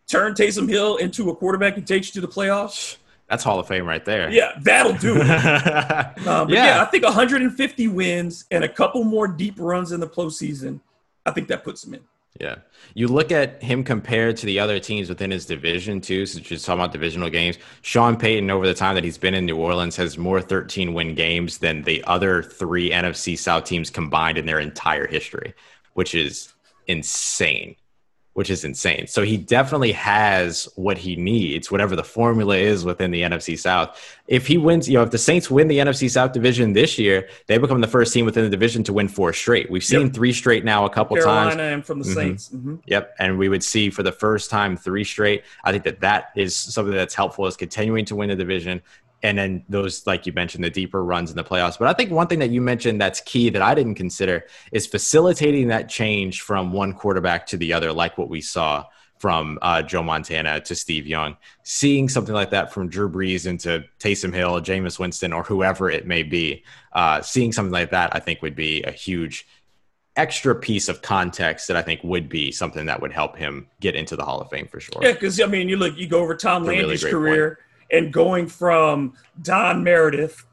turn 0.07 0.35
Taysom 0.35 0.68
Hill 0.68 0.97
into 0.97 1.31
a 1.31 1.37
quarterback 1.37 1.74
who 1.74 1.81
takes 1.83 2.09
you 2.14 2.20
to 2.20 2.26
the 2.26 2.33
playoffs, 2.33 2.97
That's 3.28 3.43
Hall 3.45 3.59
of 3.61 3.66
Fame 3.68 3.87
right 3.87 4.05
there. 4.05 4.31
yeah, 4.31 4.53
that'll 4.61 4.93
do 4.95 5.16
it. 5.16 5.26
yeah. 5.26 6.12
Um, 6.26 6.49
but 6.49 6.51
yeah. 6.51 6.83
I 6.83 6.85
think 6.87 7.05
150 7.05 7.89
wins 7.89 8.45
and 8.51 8.64
a 8.64 8.68
couple 8.68 9.05
more 9.05 9.26
deep 9.26 9.55
runs 9.59 9.93
in 9.93 10.01
the 10.01 10.09
postseason, 10.09 10.81
I 11.24 11.31
think 11.31 11.49
that 11.49 11.64
puts 11.64 11.85
him 11.85 11.95
in. 11.95 12.01
Yeah. 12.41 12.57
You 12.95 13.07
look 13.07 13.30
at 13.30 13.62
him 13.62 13.84
compared 13.84 14.38
to 14.38 14.47
the 14.47 14.59
other 14.59 14.80
teams 14.80 15.11
within 15.11 15.30
his 15.30 15.45
division, 15.45 16.01
too, 16.01 16.24
since 16.24 16.51
you're 16.51 16.59
talking 16.59 16.80
about 16.80 16.93
divisional 16.93 17.28
games. 17.28 17.59
Sean 17.82 18.16
Payton, 18.16 18.51
over 18.51 18.66
the 18.66 18.74
time 18.74 18.95
that 18.95 19.05
he's 19.05 19.18
been 19.18 19.34
in 19.34 19.45
New 19.45 19.59
Orleans, 19.59 19.95
has 19.97 20.16
more 20.16 20.41
13 20.41 20.95
win 20.95 21.14
games 21.14 21.59
than 21.59 21.82
the 21.82 22.03
other 22.05 22.43
three 22.43 22.91
NFC 22.91 23.38
South 23.38 23.64
teams 23.64 23.91
combined 23.91 24.38
in 24.38 24.47
their 24.47 24.59
entire 24.59 25.07
history, 25.07 25.53
which 25.93 26.14
is 26.14 26.53
insane. 26.86 27.76
Which 28.35 28.49
is 28.49 28.64
insane. 28.64 29.09
So 29.09 29.22
he 29.22 29.37
definitely 29.37 29.91
has 29.91 30.68
what 30.76 30.97
he 30.99 31.16
needs, 31.16 31.68
whatever 31.72 31.97
the 31.97 32.05
formula 32.05 32.57
is 32.57 32.85
within 32.85 33.11
the 33.11 33.22
NFC 33.22 33.59
South. 33.59 34.01
If 34.28 34.47
he 34.47 34.57
wins, 34.57 34.89
you 34.89 34.95
know, 34.95 35.03
if 35.03 35.11
the 35.11 35.18
Saints 35.18 35.51
win 35.51 35.66
the 35.66 35.78
NFC 35.78 36.09
South 36.09 36.33
division 36.33 36.72
this 36.72 36.97
year, 36.97 37.28
they 37.49 37.59
become 37.59 37.81
the 37.81 37.89
first 37.89 38.14
team 38.14 38.24
within 38.24 38.45
the 38.45 38.51
division 38.51 38.85
to 38.85 38.93
win 38.93 39.09
four 39.09 39.33
straight. 39.33 39.68
We've 39.68 39.83
seen 39.83 40.03
Yep. 40.03 40.12
three 40.12 40.33
straight 40.33 40.64
now 40.64 40.85
a 40.85 40.91
couple 40.91 41.16
Carolina 41.16 41.51
times. 41.51 41.61
and 41.61 41.85
from 41.85 41.99
the 41.99 42.09
Mhm. 42.09 42.14
Saints. 42.14 42.51
Mhm. 42.55 42.78
Yep, 42.87 43.16
and 43.18 43.37
we 43.37 43.49
would 43.49 43.64
see 43.64 43.91
for 43.91 44.05
the 44.05 44.12
first 44.12 44.49
time 44.49 44.76
three 44.76 45.03
straight. 45.05 45.43
I 45.64 45.72
think 45.72 45.83
that 45.83 46.01
that 46.01 46.26
is 46.37 46.55
something 46.55 46.95
that's 46.95 47.14
helpful 47.16 47.47
is 47.49 47.57
continuing 47.57 48.05
to 48.07 48.14
win 48.14 48.28
the 48.28 48.37
division, 48.37 48.81
and 49.23 49.37
then 49.37 49.64
those, 49.68 50.07
like 50.07 50.27
you 50.27 50.33
mentioned, 50.33 50.64
the 50.64 50.71
deeper 50.71 51.05
runs 51.05 51.31
in 51.31 51.37
the 51.37 51.45
playoffs. 51.45 51.79
But 51.79 51.89
I 51.89 51.93
think 51.93 52.11
one 52.11 52.27
thing 52.27 52.39
that 52.39 52.51
you 52.51 52.61
mentioned 52.61 53.01
that's 53.01 53.21
key 53.21 53.51
that 53.51 53.62
I 53.62 53.75
didn't 53.75 53.97
consider 53.97 54.47
is 54.73 54.87
facilitating 54.87 55.68
that 55.68 55.89
change 55.89 56.41
from 56.41 56.73
one 56.73 56.95
quarterback 56.95 57.47
to 57.49 57.57
the 57.57 57.73
other, 57.73 57.93
like 57.93 58.16
what 58.16 58.31
we 58.31 58.41
saw 58.41 58.87
from 59.18 59.59
uh, 59.61 59.83
Joe 59.83 60.03
Montana 60.03 60.61
to 60.61 60.75
Steve 60.75 61.07
Young. 61.07 61.37
Seeing 61.62 62.09
something 62.09 62.35
like 62.35 62.51
that 62.51 62.73
from 62.73 62.89
Drew 62.89 63.11
Brees 63.11 63.47
into 63.47 63.85
Taysom 63.99 64.33
Hill, 64.33 64.61
Jameis 64.62 64.99
Winston, 64.99 65.35
or 65.35 65.43
whoever 65.43 65.91
it 65.91 66.07
may 66.07 66.23
be, 66.23 66.64
uh, 66.95 67.21
seeing 67.21 67.53
something 67.53 67.73
like 67.73 67.91
that, 67.91 68.16
I 68.16 68.21
think 68.21 68.41
would 68.41 68.57
be 68.57 68.83
a 68.85 68.91
huge 68.91 69.47
extra 70.16 70.55
piece 70.55 70.89
of 70.89 71.03
context 71.03 71.68
that 71.68 71.77
I 71.77 71.83
think 71.83 72.03
would 72.03 72.31
be 72.31 72.51
something 72.51 72.87
that 72.87 73.01
would 73.03 73.12
help 73.12 73.37
him 73.37 73.68
get 73.81 73.95
into 73.95 74.16
the 74.16 74.25
Hall 74.25 74.41
of 74.41 74.49
Fame 74.49 74.66
for 74.66 74.81
sure. 74.81 75.03
Yeah, 75.03 75.12
because 75.12 75.39
I 75.39 75.47
mean, 75.47 75.68
you 75.68 75.77
look, 75.77 75.99
you 75.99 76.07
go 76.07 76.21
over 76.21 76.35
Tom 76.35 76.62
That's 76.62 76.71
really 76.71 76.83
Landry's 76.83 77.03
great 77.03 77.12
career 77.12 77.59
and 77.93 78.12
going 78.12 78.47
from 78.47 79.14
Don 79.43 79.82
Meredith 79.82 80.45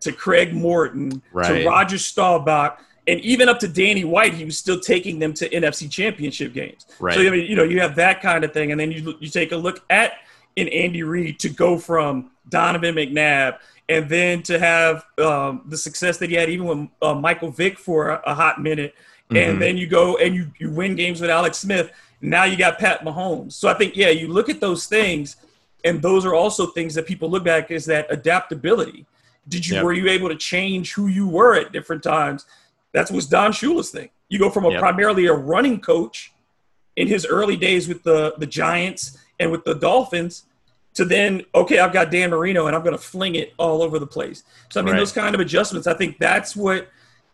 to 0.00 0.12
Craig 0.12 0.54
Morton 0.54 1.22
Right. 1.32 1.62
to 1.62 1.68
Roger 1.68 1.98
Staubach 1.98 2.80
and 3.08 3.20
even 3.20 3.48
up 3.48 3.60
to 3.60 3.68
Danny 3.68 4.04
White, 4.04 4.34
he 4.34 4.44
was 4.44 4.58
still 4.58 4.80
taking 4.80 5.18
them 5.18 5.32
to 5.34 5.48
NFC 5.48 5.90
Championship 5.90 6.52
games. 6.52 6.86
Right. 6.98 7.14
So 7.14 7.20
I 7.20 7.30
mean, 7.30 7.48
you 7.48 7.54
know, 7.54 7.62
you 7.62 7.80
have 7.80 7.94
that 7.96 8.20
kind 8.20 8.44
of 8.44 8.52
thing, 8.52 8.72
and 8.72 8.80
then 8.80 8.90
you 8.90 9.14
you 9.20 9.28
take 9.28 9.52
a 9.52 9.56
look 9.56 9.84
at 9.90 10.14
in 10.56 10.68
Andy 10.68 11.02
Reid 11.02 11.38
to 11.40 11.48
go 11.48 11.78
from 11.78 12.30
Donovan 12.48 12.94
McNabb 12.94 13.58
and 13.88 14.08
then 14.08 14.42
to 14.42 14.58
have 14.58 15.04
um, 15.18 15.62
the 15.66 15.76
success 15.76 16.18
that 16.18 16.30
he 16.30 16.34
had 16.34 16.48
even 16.50 16.66
with 16.66 16.88
uh, 17.02 17.14
Michael 17.14 17.50
Vick 17.50 17.78
for 17.78 18.08
a, 18.10 18.22
a 18.26 18.34
hot 18.34 18.60
minute, 18.60 18.94
and 19.30 19.60
then 19.60 19.76
you 19.76 19.86
go 19.86 20.16
and 20.16 20.34
you 20.34 20.50
you 20.58 20.70
win 20.70 20.96
games 20.96 21.20
with 21.20 21.30
Alex 21.30 21.58
Smith. 21.58 21.92
Now 22.20 22.44
you 22.44 22.56
got 22.56 22.78
Pat 22.78 23.02
Mahomes. 23.04 23.52
So 23.52 23.68
I 23.68 23.74
think 23.74 23.96
yeah, 23.96 24.08
you 24.08 24.28
look 24.28 24.48
at 24.48 24.60
those 24.60 24.86
things, 24.86 25.36
and 25.86 26.02
those 26.02 26.26
are 26.26 26.34
also 26.34 26.66
things 26.66 26.94
that 26.94 27.06
people 27.06 27.30
look 27.30 27.44
back 27.44 27.70
is 27.70 27.84
that 27.86 28.06
adaptability. 28.10 29.06
Did 29.48 29.66
you 29.66 29.76
Yep. 29.76 29.84
were 29.84 29.92
you 29.92 30.08
able 30.10 30.28
to 30.28 30.36
change 30.36 30.92
who 30.94 31.06
you 31.06 31.26
were 31.28 31.54
at 31.54 31.72
different 31.72 32.02
times? 32.02 32.44
That's 32.92 33.10
was 33.10 33.26
Don 33.26 33.52
Shula's 33.52 33.90
thing. 33.90 34.10
You 34.28 34.38
go 34.38 34.50
from 34.50 34.64
a 34.64 34.70
Yep. 34.70 34.80
primarily 34.80 35.26
a 35.26 35.32
running 35.32 35.80
coach 35.80 36.32
in 36.96 37.06
his 37.06 37.24
early 37.24 37.56
days 37.56 37.86
with 37.88 38.02
the 38.02 38.34
the 38.38 38.46
Giants 38.46 39.16
and 39.38 39.50
with 39.52 39.64
the 39.64 39.74
Dolphins 39.74 40.44
to 40.94 41.04
then 41.04 41.44
okay, 41.54 41.78
I've 41.78 41.92
got 41.92 42.10
Dan 42.10 42.30
Marino 42.30 42.66
and 42.66 42.74
I'm 42.74 42.82
going 42.82 42.96
to 42.96 43.02
fling 43.14 43.34
it 43.36 43.52
all 43.58 43.82
over 43.82 43.98
the 43.98 44.06
place. 44.06 44.42
So 44.70 44.80
I 44.80 44.82
mean, 44.82 44.94
Right. 44.94 44.98
those 45.00 45.12
kind 45.12 45.34
of 45.34 45.40
adjustments, 45.40 45.86
I 45.86 45.94
think 45.94 46.18
that's 46.18 46.56
what 46.56 46.88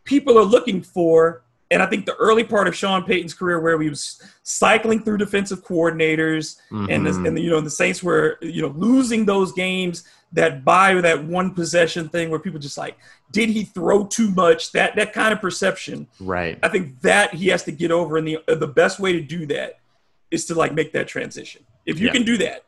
people 0.04 0.38
are 0.38 0.44
looking 0.44 0.82
for. 0.82 1.42
And 1.72 1.82
I 1.82 1.86
think 1.86 2.04
the 2.04 2.14
early 2.16 2.44
part 2.44 2.68
of 2.68 2.76
Sean 2.76 3.02
Payton's 3.02 3.32
career, 3.32 3.58
where 3.58 3.80
he 3.80 3.88
was 3.88 4.22
cycling 4.42 5.02
through 5.02 5.16
defensive 5.16 5.64
coordinators, 5.64 6.58
and 6.70 7.06
the, 7.06 7.10
mm-hmm. 7.10 7.26
and 7.26 7.36
the, 7.36 7.40
you 7.40 7.50
know 7.50 7.62
the 7.62 7.70
Saints 7.70 8.02
were 8.02 8.38
you 8.42 8.60
know 8.60 8.74
losing 8.76 9.24
those 9.24 9.52
games 9.52 10.04
that 10.32 10.64
by 10.64 10.94
that 10.94 11.24
one 11.24 11.54
possession 11.54 12.08
thing 12.08 12.30
where 12.30 12.38
people 12.38 12.58
just 12.60 12.78
like, 12.78 12.96
did 13.30 13.48
he 13.48 13.64
throw 13.64 14.06
too 14.06 14.30
much? 14.30 14.72
That 14.72 14.96
that 14.96 15.12
kind 15.12 15.32
of 15.32 15.40
perception. 15.40 16.06
Right. 16.20 16.58
I 16.62 16.68
think 16.68 17.00
that 17.00 17.34
he 17.34 17.48
has 17.48 17.64
to 17.64 17.72
get 17.72 17.90
over, 17.90 18.18
and 18.18 18.28
the 18.28 18.38
uh, 18.46 18.54
the 18.54 18.68
best 18.68 19.00
way 19.00 19.12
to 19.14 19.20
do 19.20 19.46
that 19.46 19.80
is 20.30 20.44
to 20.46 20.54
like 20.54 20.74
make 20.74 20.92
that 20.92 21.08
transition. 21.08 21.64
If 21.86 21.98
you 21.98 22.06
Yeah. 22.06 22.12
can 22.12 22.24
do 22.24 22.36
that, 22.38 22.64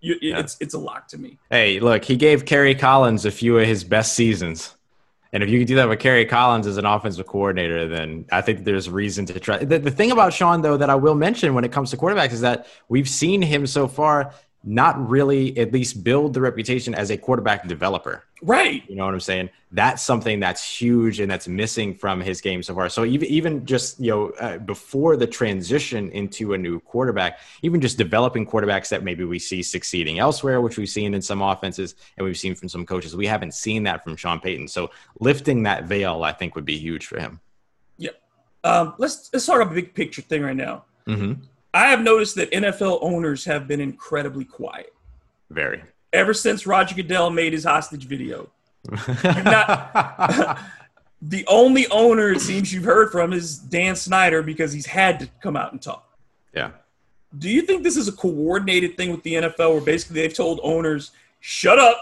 you, 0.00 0.16
Yeah. 0.22 0.38
it's 0.38 0.56
it's 0.60 0.74
a 0.74 0.78
lock 0.78 1.08
to 1.08 1.18
me. 1.18 1.38
Hey, 1.50 1.78
look, 1.80 2.04
he 2.04 2.16
gave 2.16 2.46
Kerry 2.46 2.74
Collins 2.74 3.26
a 3.26 3.30
few 3.30 3.58
of 3.58 3.66
his 3.66 3.84
best 3.84 4.14
seasons. 4.14 4.75
And 5.36 5.44
if 5.44 5.50
you 5.50 5.58
can 5.58 5.66
do 5.66 5.74
that 5.74 5.86
with 5.86 5.98
Kerry 5.98 6.24
Collins 6.24 6.66
as 6.66 6.78
an 6.78 6.86
offensive 6.86 7.26
coordinator, 7.26 7.86
then 7.86 8.24
I 8.32 8.40
think 8.40 8.64
there's 8.64 8.88
reason 8.88 9.26
to 9.26 9.38
try. 9.38 9.58
The, 9.58 9.78
the 9.78 9.90
thing 9.90 10.10
about 10.10 10.32
Sean, 10.32 10.62
though, 10.62 10.78
that 10.78 10.88
I 10.88 10.94
will 10.94 11.14
mention 11.14 11.52
when 11.52 11.62
it 11.62 11.72
comes 11.72 11.90
to 11.90 11.98
quarterbacks 11.98 12.32
is 12.32 12.40
that 12.40 12.66
we've 12.88 13.06
seen 13.06 13.42
him 13.42 13.66
so 13.66 13.86
far 13.86 14.32
not 14.66 15.08
really 15.08 15.56
at 15.56 15.72
least 15.72 16.04
build 16.04 16.34
the 16.34 16.40
reputation 16.40 16.94
as 16.94 17.10
a 17.10 17.16
quarterback 17.16 17.66
developer. 17.66 18.24
Right. 18.42 18.82
You 18.88 18.96
know 18.96 19.06
what 19.06 19.14
I'm 19.14 19.20
saying? 19.20 19.48
That's 19.72 20.02
something 20.02 20.40
that's 20.40 20.62
huge 20.62 21.20
and 21.20 21.30
that's 21.30 21.48
missing 21.48 21.94
from 21.94 22.20
his 22.20 22.40
game 22.42 22.62
so 22.62 22.74
far. 22.74 22.90
So 22.90 23.04
even 23.04 23.28
even 23.28 23.64
just 23.64 23.98
you 23.98 24.10
know 24.10 24.28
uh, 24.40 24.58
before 24.58 25.16
the 25.16 25.26
transition 25.26 26.10
into 26.10 26.52
a 26.52 26.58
new 26.58 26.80
quarterback, 26.80 27.38
even 27.62 27.80
just 27.80 27.96
developing 27.96 28.44
quarterbacks 28.44 28.90
that 28.90 29.02
maybe 29.02 29.24
we 29.24 29.38
see 29.38 29.62
succeeding 29.62 30.18
elsewhere, 30.18 30.60
which 30.60 30.76
we've 30.76 30.88
seen 30.88 31.14
in 31.14 31.22
some 31.22 31.40
offenses 31.40 31.94
and 32.18 32.26
we've 32.26 32.36
seen 32.36 32.54
from 32.54 32.68
some 32.68 32.84
coaches, 32.84 33.16
we 33.16 33.26
haven't 33.26 33.54
seen 33.54 33.84
that 33.84 34.04
from 34.04 34.16
Sean 34.16 34.40
Payton. 34.40 34.68
So 34.68 34.90
lifting 35.20 35.62
that 35.62 35.84
veil, 35.84 36.24
I 36.24 36.32
think, 36.32 36.54
would 36.56 36.66
be 36.66 36.76
huge 36.76 37.06
for 37.06 37.18
him. 37.18 37.40
Um, 38.66 38.94
let's 38.98 39.30
let's 39.32 39.46
talk 39.46 39.60
a 39.60 39.66
big 39.66 39.94
picture 39.94 40.22
thing 40.22 40.42
right 40.42 40.56
now. 40.56 40.84
hmm 41.06 41.34
I 41.74 41.88
have 41.88 42.02
noticed 42.02 42.36
that 42.36 42.50
NFL 42.50 42.98
owners 43.02 43.44
have 43.44 43.68
been 43.68 43.80
incredibly 43.80 44.44
quiet 44.44 44.94
Very. 45.50 45.82
ever 46.12 46.32
since 46.32 46.66
Roger 46.66 46.94
Goodell 46.94 47.30
made 47.30 47.52
his 47.52 47.64
hostage 47.64 48.06
video. 48.06 48.48
The 51.22 51.46
only 51.46 51.86
owner 51.88 52.30
it 52.30 52.40
seems 52.40 52.72
you've 52.72 52.84
heard 52.84 53.10
from 53.10 53.32
is 53.32 53.58
Dan 53.58 53.96
Snyder 53.96 54.42
because 54.42 54.72
he's 54.72 54.86
had 54.86 55.18
to 55.20 55.28
come 55.42 55.56
out 55.56 55.72
and 55.72 55.80
talk. 55.80 56.16
yeah. 56.54 56.70
Do 57.36 57.50
you 57.50 57.62
think 57.62 57.82
this 57.82 57.96
is 57.96 58.06
a 58.08 58.12
coordinated 58.12 58.96
thing 58.96 59.10
with 59.10 59.22
the 59.22 59.34
NFL 59.34 59.72
where 59.72 59.80
basically 59.80 60.22
they've 60.22 60.32
told 60.32 60.60
owners, 60.62 61.10
shut 61.40 61.78
up 61.78 61.98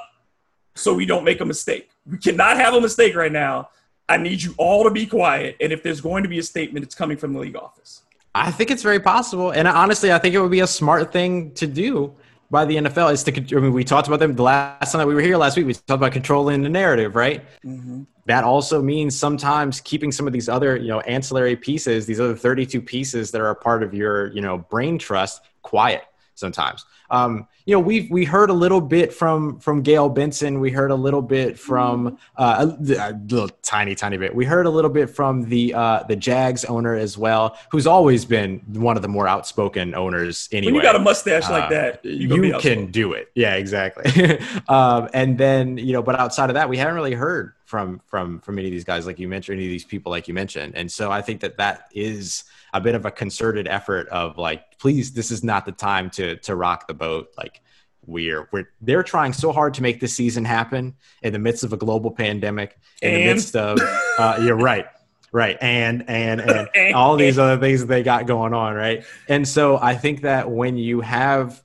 so 0.74 0.94
we 0.94 1.06
don't 1.06 1.24
make 1.24 1.40
a 1.40 1.44
mistake? 1.44 1.90
We 2.08 2.18
cannot 2.18 2.56
have 2.58 2.74
a 2.74 2.80
mistake 2.80 3.16
right 3.16 3.32
now. 3.32 3.70
I 4.08 4.18
need 4.18 4.42
you 4.42 4.54
all 4.58 4.84
to 4.84 4.90
be 4.90 5.06
quiet. 5.06 5.56
And 5.60 5.72
if 5.72 5.82
there's 5.82 6.00
going 6.00 6.22
to 6.22 6.28
be 6.28 6.38
a 6.38 6.42
statement, 6.42 6.84
it's 6.84 6.94
coming 6.94 7.16
from 7.16 7.32
the 7.32 7.40
league 7.40 7.56
office. 7.56 8.02
I 8.34 8.50
think 8.50 8.70
it's 8.70 8.82
very 8.82 9.00
possible, 9.00 9.52
and 9.52 9.68
honestly, 9.68 10.12
I 10.12 10.18
think 10.18 10.34
it 10.34 10.40
would 10.40 10.50
be 10.50 10.60
a 10.60 10.66
smart 10.66 11.12
thing 11.12 11.52
to 11.54 11.66
do 11.66 12.14
by 12.50 12.64
the 12.64 12.76
NFL. 12.76 13.12
Is 13.12 13.22
to, 13.24 13.56
I 13.56 13.60
mean, 13.60 13.72
we 13.72 13.84
talked 13.84 14.08
about 14.08 14.18
them 14.18 14.34
the 14.34 14.42
last 14.42 14.92
time 14.92 14.98
that 14.98 15.06
we 15.06 15.14
were 15.14 15.20
here 15.20 15.36
last 15.36 15.56
week. 15.56 15.66
We 15.66 15.74
talked 15.74 15.90
about 15.90 16.12
controlling 16.12 16.62
the 16.62 16.68
narrative, 16.68 17.14
right? 17.14 17.44
Mm-hmm. 17.64 18.02
That 18.26 18.42
also 18.42 18.82
means 18.82 19.16
sometimes 19.16 19.80
keeping 19.80 20.10
some 20.10 20.26
of 20.26 20.32
these 20.32 20.48
other, 20.48 20.76
you 20.76 20.88
know, 20.88 21.00
ancillary 21.00 21.56
pieces, 21.56 22.06
these 22.06 22.20
other 22.20 22.34
32 22.34 22.80
pieces 22.80 23.30
that 23.30 23.40
are 23.40 23.50
a 23.50 23.54
part 23.54 23.82
of 23.82 23.92
your, 23.92 24.32
you 24.32 24.40
know, 24.40 24.58
brain 24.58 24.98
trust, 24.98 25.42
quiet 25.62 26.04
sometimes. 26.34 26.84
Um, 27.10 27.46
you 27.66 27.74
know, 27.74 27.80
we've 27.80 28.10
we 28.10 28.24
heard 28.24 28.50
a 28.50 28.54
little 28.54 28.80
bit 28.80 29.12
from 29.12 29.58
from 29.58 29.82
Gayle 29.82 30.08
Benson. 30.08 30.60
We 30.60 30.70
heard 30.70 30.90
a 30.90 30.94
little 30.94 31.22
bit 31.22 31.58
from 31.58 32.18
uh, 32.36 32.66
a, 32.68 32.92
a 32.92 33.12
little 33.12 33.48
tiny, 33.62 33.94
tiny 33.94 34.18
bit. 34.18 34.34
We 34.34 34.44
heard 34.44 34.66
a 34.66 34.70
little 34.70 34.90
bit 34.90 35.08
from 35.08 35.48
the 35.48 35.72
uh, 35.72 36.02
the 36.06 36.16
Jags 36.16 36.64
owner 36.66 36.94
as 36.94 37.16
well, 37.16 37.56
who's 37.70 37.86
always 37.86 38.24
been 38.24 38.60
one 38.68 38.96
of 38.96 39.02
the 39.02 39.08
more 39.08 39.26
outspoken 39.26 39.94
owners. 39.94 40.48
Anyway, 40.52 40.72
When 40.72 40.74
you 40.76 40.82
got 40.82 40.96
a 40.96 40.98
mustache 40.98 41.48
like 41.48 41.64
uh, 41.64 41.68
that, 41.70 42.04
you, 42.04 42.58
can 42.58 42.90
do 42.90 43.12
it. 43.12 43.30
Yeah, 43.34 43.54
exactly. 43.54 44.38
um, 44.68 45.08
and 45.14 45.38
then 45.38 45.78
you 45.78 45.92
know, 45.92 46.02
but 46.02 46.18
outside 46.18 46.50
of 46.50 46.54
that, 46.54 46.68
we 46.68 46.76
haven't 46.76 46.94
really 46.94 47.14
heard 47.14 47.54
from 47.64 48.00
from 48.06 48.40
from 48.40 48.58
any 48.58 48.68
of 48.68 48.72
these 48.72 48.84
guys 48.84 49.06
like 49.06 49.18
you 49.18 49.26
mentioned 49.26 49.58
any 49.58 49.66
of 49.66 49.70
these 49.70 49.84
people 49.84 50.10
like 50.10 50.28
you 50.28 50.34
mentioned 50.34 50.74
and 50.76 50.92
so 50.92 51.10
i 51.10 51.22
think 51.22 51.40
that 51.40 51.56
that 51.56 51.88
is 51.94 52.44
a 52.74 52.80
bit 52.80 52.94
of 52.94 53.06
a 53.06 53.10
concerted 53.10 53.68
effort 53.68 54.08
of 54.08 54.36
like 54.36 54.78
please 54.78 55.12
this 55.12 55.30
is 55.30 55.42
not 55.42 55.64
the 55.64 55.72
time 55.72 56.10
to 56.10 56.36
to 56.38 56.54
rock 56.54 56.86
the 56.86 56.92
boat. 56.94 57.28
Like 57.38 57.62
we're 58.04 58.48
we're 58.52 58.68
they're 58.82 59.04
trying 59.04 59.32
so 59.32 59.52
hard 59.52 59.72
to 59.74 59.82
make 59.82 60.00
this 60.00 60.12
season 60.12 60.44
happen 60.44 60.94
in 61.22 61.32
the 61.32 61.38
midst 61.38 61.64
of 61.64 61.72
a 61.72 61.76
global 61.76 62.10
pandemic 62.10 62.76
in 63.00 63.14
And? 63.14 63.22
the 63.22 63.26
midst 63.32 63.56
of 63.56 63.78
uh, 64.18 64.38
you're 64.42 64.56
right 64.56 64.86
right 65.32 65.56
and 65.60 66.04
and 66.08 66.40
and? 66.74 66.94
all 66.94 67.16
these 67.16 67.38
other 67.38 67.58
things 67.60 67.80
that 67.80 67.86
they 67.86 68.02
got 68.02 68.26
going 68.26 68.52
on 68.52 68.74
right? 68.74 69.04
And 69.28 69.46
so 69.48 69.78
i 69.78 69.94
think 69.94 70.22
that 70.22 70.50
when 70.50 70.76
you 70.76 71.00
have 71.00 71.62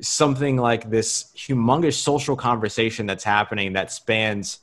something 0.00 0.56
like 0.56 0.90
this 0.90 1.32
humongous 1.36 1.94
social 1.94 2.36
conversation 2.36 3.06
that's 3.06 3.24
happening 3.24 3.72
that 3.72 3.90
spans 3.90 4.58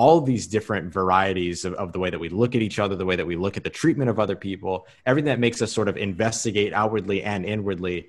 all 0.00 0.22
these 0.22 0.46
different 0.46 0.90
varieties 0.90 1.66
of, 1.66 1.74
of 1.74 1.92
the 1.92 1.98
way 1.98 2.08
that 2.08 2.18
we 2.18 2.30
look 2.30 2.54
at 2.54 2.62
each 2.62 2.78
other, 2.78 2.96
the 2.96 3.04
way 3.04 3.16
that 3.16 3.26
we 3.26 3.36
look 3.36 3.58
at 3.58 3.64
the 3.64 3.68
treatment 3.68 4.08
of 4.08 4.18
other 4.18 4.34
people, 4.34 4.86
everything 5.04 5.26
that 5.26 5.38
makes 5.38 5.60
us 5.60 5.70
sort 5.70 5.88
of 5.88 5.96
investigate 5.98 6.72
outwardly 6.72 7.22
and 7.22 7.44
inwardly. 7.44 8.08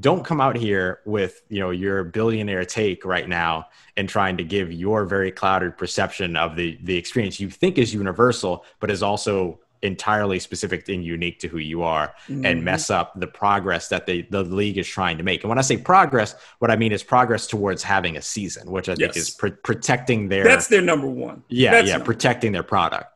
Don't 0.00 0.24
come 0.24 0.40
out 0.40 0.56
here 0.56 0.98
with 1.06 1.40
you 1.48 1.60
know 1.60 1.70
your 1.70 2.02
billionaire 2.02 2.64
take 2.64 3.04
right 3.04 3.28
now 3.28 3.68
and 3.96 4.08
trying 4.08 4.36
to 4.38 4.42
give 4.42 4.72
your 4.72 5.04
very 5.04 5.30
clouded 5.30 5.78
perception 5.78 6.34
of 6.34 6.56
the 6.56 6.76
the 6.82 6.96
experience 6.96 7.38
you 7.38 7.50
think 7.50 7.78
is 7.78 7.94
universal, 7.94 8.64
but 8.80 8.90
is 8.90 9.04
also 9.04 9.60
entirely 9.82 10.38
specific 10.38 10.88
and 10.88 11.04
unique 11.04 11.38
to 11.40 11.48
who 11.48 11.58
you 11.58 11.82
are 11.82 12.14
and 12.28 12.64
mess 12.64 12.90
up 12.90 13.18
the 13.18 13.26
progress 13.26 13.88
that 13.88 14.06
the, 14.06 14.22
the 14.30 14.42
league 14.42 14.78
is 14.78 14.86
trying 14.88 15.16
to 15.18 15.24
make. 15.24 15.42
And 15.42 15.48
when 15.48 15.58
I 15.58 15.62
say 15.62 15.76
progress, 15.76 16.34
what 16.58 16.70
I 16.70 16.76
mean 16.76 16.92
is 16.92 17.02
progress 17.02 17.46
towards 17.46 17.82
having 17.82 18.16
a 18.16 18.22
season, 18.22 18.70
which 18.70 18.88
I 18.88 18.94
think 18.94 19.16
is 19.16 19.30
pr- 19.30 19.48
protecting 19.48 20.28
their 20.28 20.44
That's 20.44 20.66
their 20.68 20.82
number 20.82 21.06
one. 21.06 21.42
yeah 21.48 21.70
That's 21.72 21.88
yeah 21.88 21.98
protecting 21.98 22.52
their 22.52 22.62
product. 22.62 23.06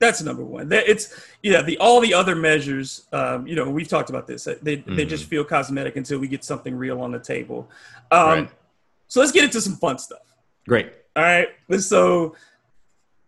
That's 0.00 0.22
number 0.22 0.44
one. 0.44 0.68
That 0.68 0.88
it's 0.88 1.20
yeah. 1.42 1.60
The 1.60 1.76
all 1.78 2.00
the 2.00 2.14
other 2.14 2.36
measures, 2.36 3.08
um, 3.12 3.48
you 3.48 3.56
know, 3.56 3.68
we've 3.68 3.88
talked 3.88 4.10
about 4.10 4.28
this. 4.28 4.46
They 4.62 4.76
they 4.76 5.04
just 5.04 5.24
feel 5.24 5.44
cosmetic 5.44 5.96
until 5.96 6.20
we 6.20 6.28
get 6.28 6.44
something 6.44 6.74
real 6.76 7.00
on 7.00 7.10
the 7.10 7.18
table. 7.18 7.68
Um, 8.12 8.28
Right. 8.28 8.50
So 9.08 9.18
let's 9.20 9.32
get 9.32 9.42
into 9.42 9.60
some 9.60 9.74
fun 9.74 9.98
stuff. 9.98 10.20
Great. 10.68 10.92
All 11.16 11.22
right. 11.24 11.48
So 11.80 12.36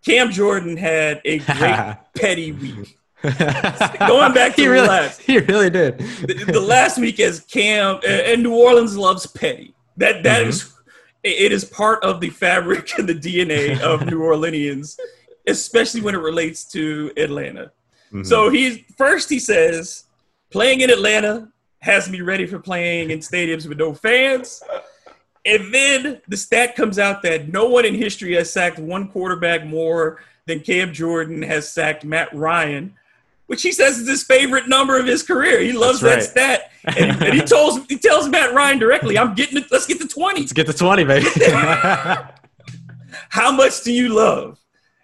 Cam 0.05 0.31
Jordan 0.31 0.77
had 0.77 1.21
a 1.25 1.39
great 1.39 1.97
petty 2.17 2.53
week. 2.53 2.97
Going 3.23 4.33
back 4.33 4.55
to 4.55 4.63
he 4.63 4.65
the 4.65 4.71
really, 4.71 4.89
last- 4.89 5.21
he 5.21 5.39
really 5.39 5.69
did. 5.69 5.99
the, 5.99 6.53
the 6.53 6.61
last 6.61 6.99
week 6.99 7.21
as 7.21 7.41
Cam 7.41 8.01
and 8.07 8.43
New 8.43 8.55
Orleans 8.55 8.97
loves 8.97 9.27
petty. 9.27 9.75
That 9.99 10.23
that 10.23 10.41
mm-hmm. 10.41 10.49
is 10.49 10.73
it 11.23 11.53
is 11.53 11.65
part 11.65 12.03
of 12.03 12.21
the 12.21 12.31
fabric 12.31 12.91
and 12.99 13.09
the 13.09 13.15
DNA 13.15 13.79
of 13.81 14.07
New 14.07 14.21
Orleanians, 14.21 14.99
especially 15.47 16.01
when 16.01 16.15
it 16.15 16.21
relates 16.21 16.65
to 16.73 17.13
Atlanta. 17.17 17.73
Mm-hmm. 18.07 18.23
So 18.23 18.49
he's 18.49 18.79
first 18.97 19.29
he 19.29 19.39
says 19.39 20.05
playing 20.51 20.81
in 20.81 20.91
Atlanta 20.91 21.49
has 21.81 22.11
me 22.11 22.21
ready 22.21 22.47
for 22.47 22.59
playing 22.59 23.11
in 23.11 23.21
stadiums 23.21 23.67
with 23.67 23.79
no 23.79 23.95
fans. 23.95 24.63
And 25.45 25.73
then 25.73 26.21
the 26.29 26.37
stat 26.37 26.77
comes 26.77 26.99
out 26.99 27.23
that 27.23 27.49
no 27.49 27.67
one 27.67 27.85
in 27.85 27.95
history 27.95 28.35
has 28.35 28.53
sacked 28.53 28.79
one 28.79 29.09
quarterback 29.09 29.65
more 29.65 30.23
than 30.47 30.61
Cam 30.61 30.93
Jordan 30.93 31.43
has 31.43 31.73
sacked 31.73 32.05
Matt 32.05 32.35
Ryan, 32.35 32.95
which 33.47 33.63
he 33.63 33.73
says 33.73 33.99
is 33.99 34.09
his 34.09 34.23
favorite 34.23 34.69
number 34.69 34.99
of 34.99 35.07
his 35.07 35.23
career. 35.23 35.61
He 35.61 35.73
loves 35.73 36.01
That's 36.01 36.33
that 36.33 36.71
stat, 36.85 36.97
and, 36.99 37.23
and 37.23 37.35
he 37.35 37.41
tells 37.41 37.85
he 37.87 37.97
tells 37.97 38.29
Matt 38.29 38.53
Ryan 38.55 38.79
directly, 38.79 39.17
"I'm 39.17 39.35
getting 39.35 39.59
it. 39.59 39.67
Let's 39.71 39.87
get 39.87 40.01
to 40.01 40.07
20. 40.07 40.41
Let's 40.41 40.53
get 40.53 40.67
to 40.67 40.73
20, 40.73 41.05
baby. 41.05 41.27
How 43.31 43.51
much 43.53 43.83
do 43.83 43.93
you 43.93 44.09
love 44.11 44.59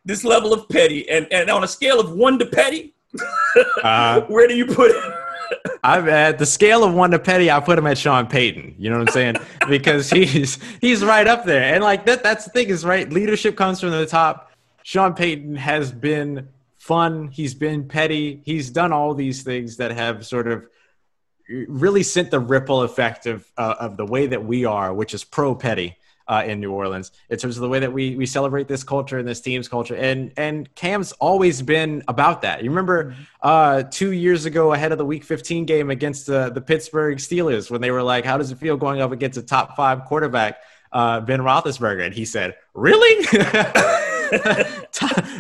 this 0.04 0.22
level 0.22 0.52
of 0.52 0.68
petty? 0.68 1.08
And 1.08 1.26
and 1.32 1.48
on 1.50 1.64
a 1.64 1.68
scale 1.68 1.98
of 1.98 2.12
one 2.12 2.38
to 2.40 2.46
petty, 2.46 2.94
uh, 3.82 4.20
where 4.28 4.46
do 4.46 4.54
you 4.54 4.66
put 4.66 4.90
it? 4.90 5.25
I've 5.84 6.08
at 6.08 6.38
the 6.38 6.46
scale 6.46 6.82
of 6.82 6.94
one 6.94 7.10
to 7.12 7.18
petty, 7.18 7.50
I 7.50 7.60
put 7.60 7.78
him 7.78 7.86
at 7.86 7.98
Sean 7.98 8.26
Payton. 8.26 8.74
You 8.78 8.90
know 8.90 8.98
what 8.98 9.08
I'm 9.08 9.12
saying? 9.12 9.36
because 9.68 10.10
he's 10.10 10.58
he's 10.80 11.04
right 11.04 11.26
up 11.26 11.44
there. 11.44 11.74
And 11.74 11.82
like 11.82 12.06
that 12.06 12.22
that's 12.22 12.44
the 12.44 12.50
thing 12.50 12.68
is 12.68 12.84
right. 12.84 13.10
Leadership 13.10 13.56
comes 13.56 13.80
from 13.80 13.90
the 13.90 14.06
top. 14.06 14.50
Sean 14.82 15.14
Payton 15.14 15.56
has 15.56 15.92
been 15.92 16.48
fun. 16.78 17.28
He's 17.28 17.54
been 17.54 17.88
petty. 17.88 18.40
He's 18.44 18.70
done 18.70 18.92
all 18.92 19.14
these 19.14 19.42
things 19.42 19.76
that 19.78 19.90
have 19.90 20.24
sort 20.24 20.46
of 20.46 20.64
really 21.68 22.02
sent 22.02 22.30
the 22.30 22.40
ripple 22.40 22.82
effect 22.82 23.26
of 23.26 23.50
uh, 23.56 23.74
of 23.80 23.96
the 23.96 24.06
way 24.06 24.26
that 24.26 24.44
we 24.44 24.64
are, 24.64 24.92
which 24.92 25.14
is 25.14 25.24
pro 25.24 25.54
petty. 25.54 25.96
Uh, 26.28 26.42
in 26.44 26.58
New 26.58 26.72
Orleans, 26.72 27.12
in 27.30 27.38
terms 27.38 27.56
of 27.56 27.60
the 27.60 27.68
way 27.68 27.78
that 27.78 27.92
we 27.92 28.16
we 28.16 28.26
celebrate 28.26 28.66
this 28.66 28.82
culture 28.82 29.18
and 29.18 29.28
this 29.28 29.40
team's 29.40 29.68
culture, 29.68 29.94
and 29.94 30.32
and 30.36 30.74
Cam's 30.74 31.12
always 31.12 31.62
been 31.62 32.02
about 32.08 32.42
that. 32.42 32.64
You 32.64 32.70
remember 32.70 33.14
uh, 33.42 33.84
two 33.84 34.10
years 34.10 34.44
ago, 34.44 34.72
ahead 34.72 34.90
of 34.90 34.98
the 34.98 35.06
Week 35.06 35.22
15 35.22 35.66
game 35.66 35.88
against 35.88 36.26
the 36.26 36.50
the 36.50 36.60
Pittsburgh 36.60 37.18
Steelers, 37.18 37.70
when 37.70 37.80
they 37.80 37.92
were 37.92 38.02
like, 38.02 38.24
"How 38.24 38.38
does 38.38 38.50
it 38.50 38.58
feel 38.58 38.76
going 38.76 39.00
up 39.00 39.12
against 39.12 39.38
a 39.38 39.42
top 39.42 39.76
five 39.76 40.04
quarterback, 40.04 40.58
uh, 40.90 41.20
Ben 41.20 41.40
Roethlisberger?" 41.40 42.04
And 42.04 42.12
he 42.14 42.24
said, 42.24 42.56
"Really." 42.74 43.24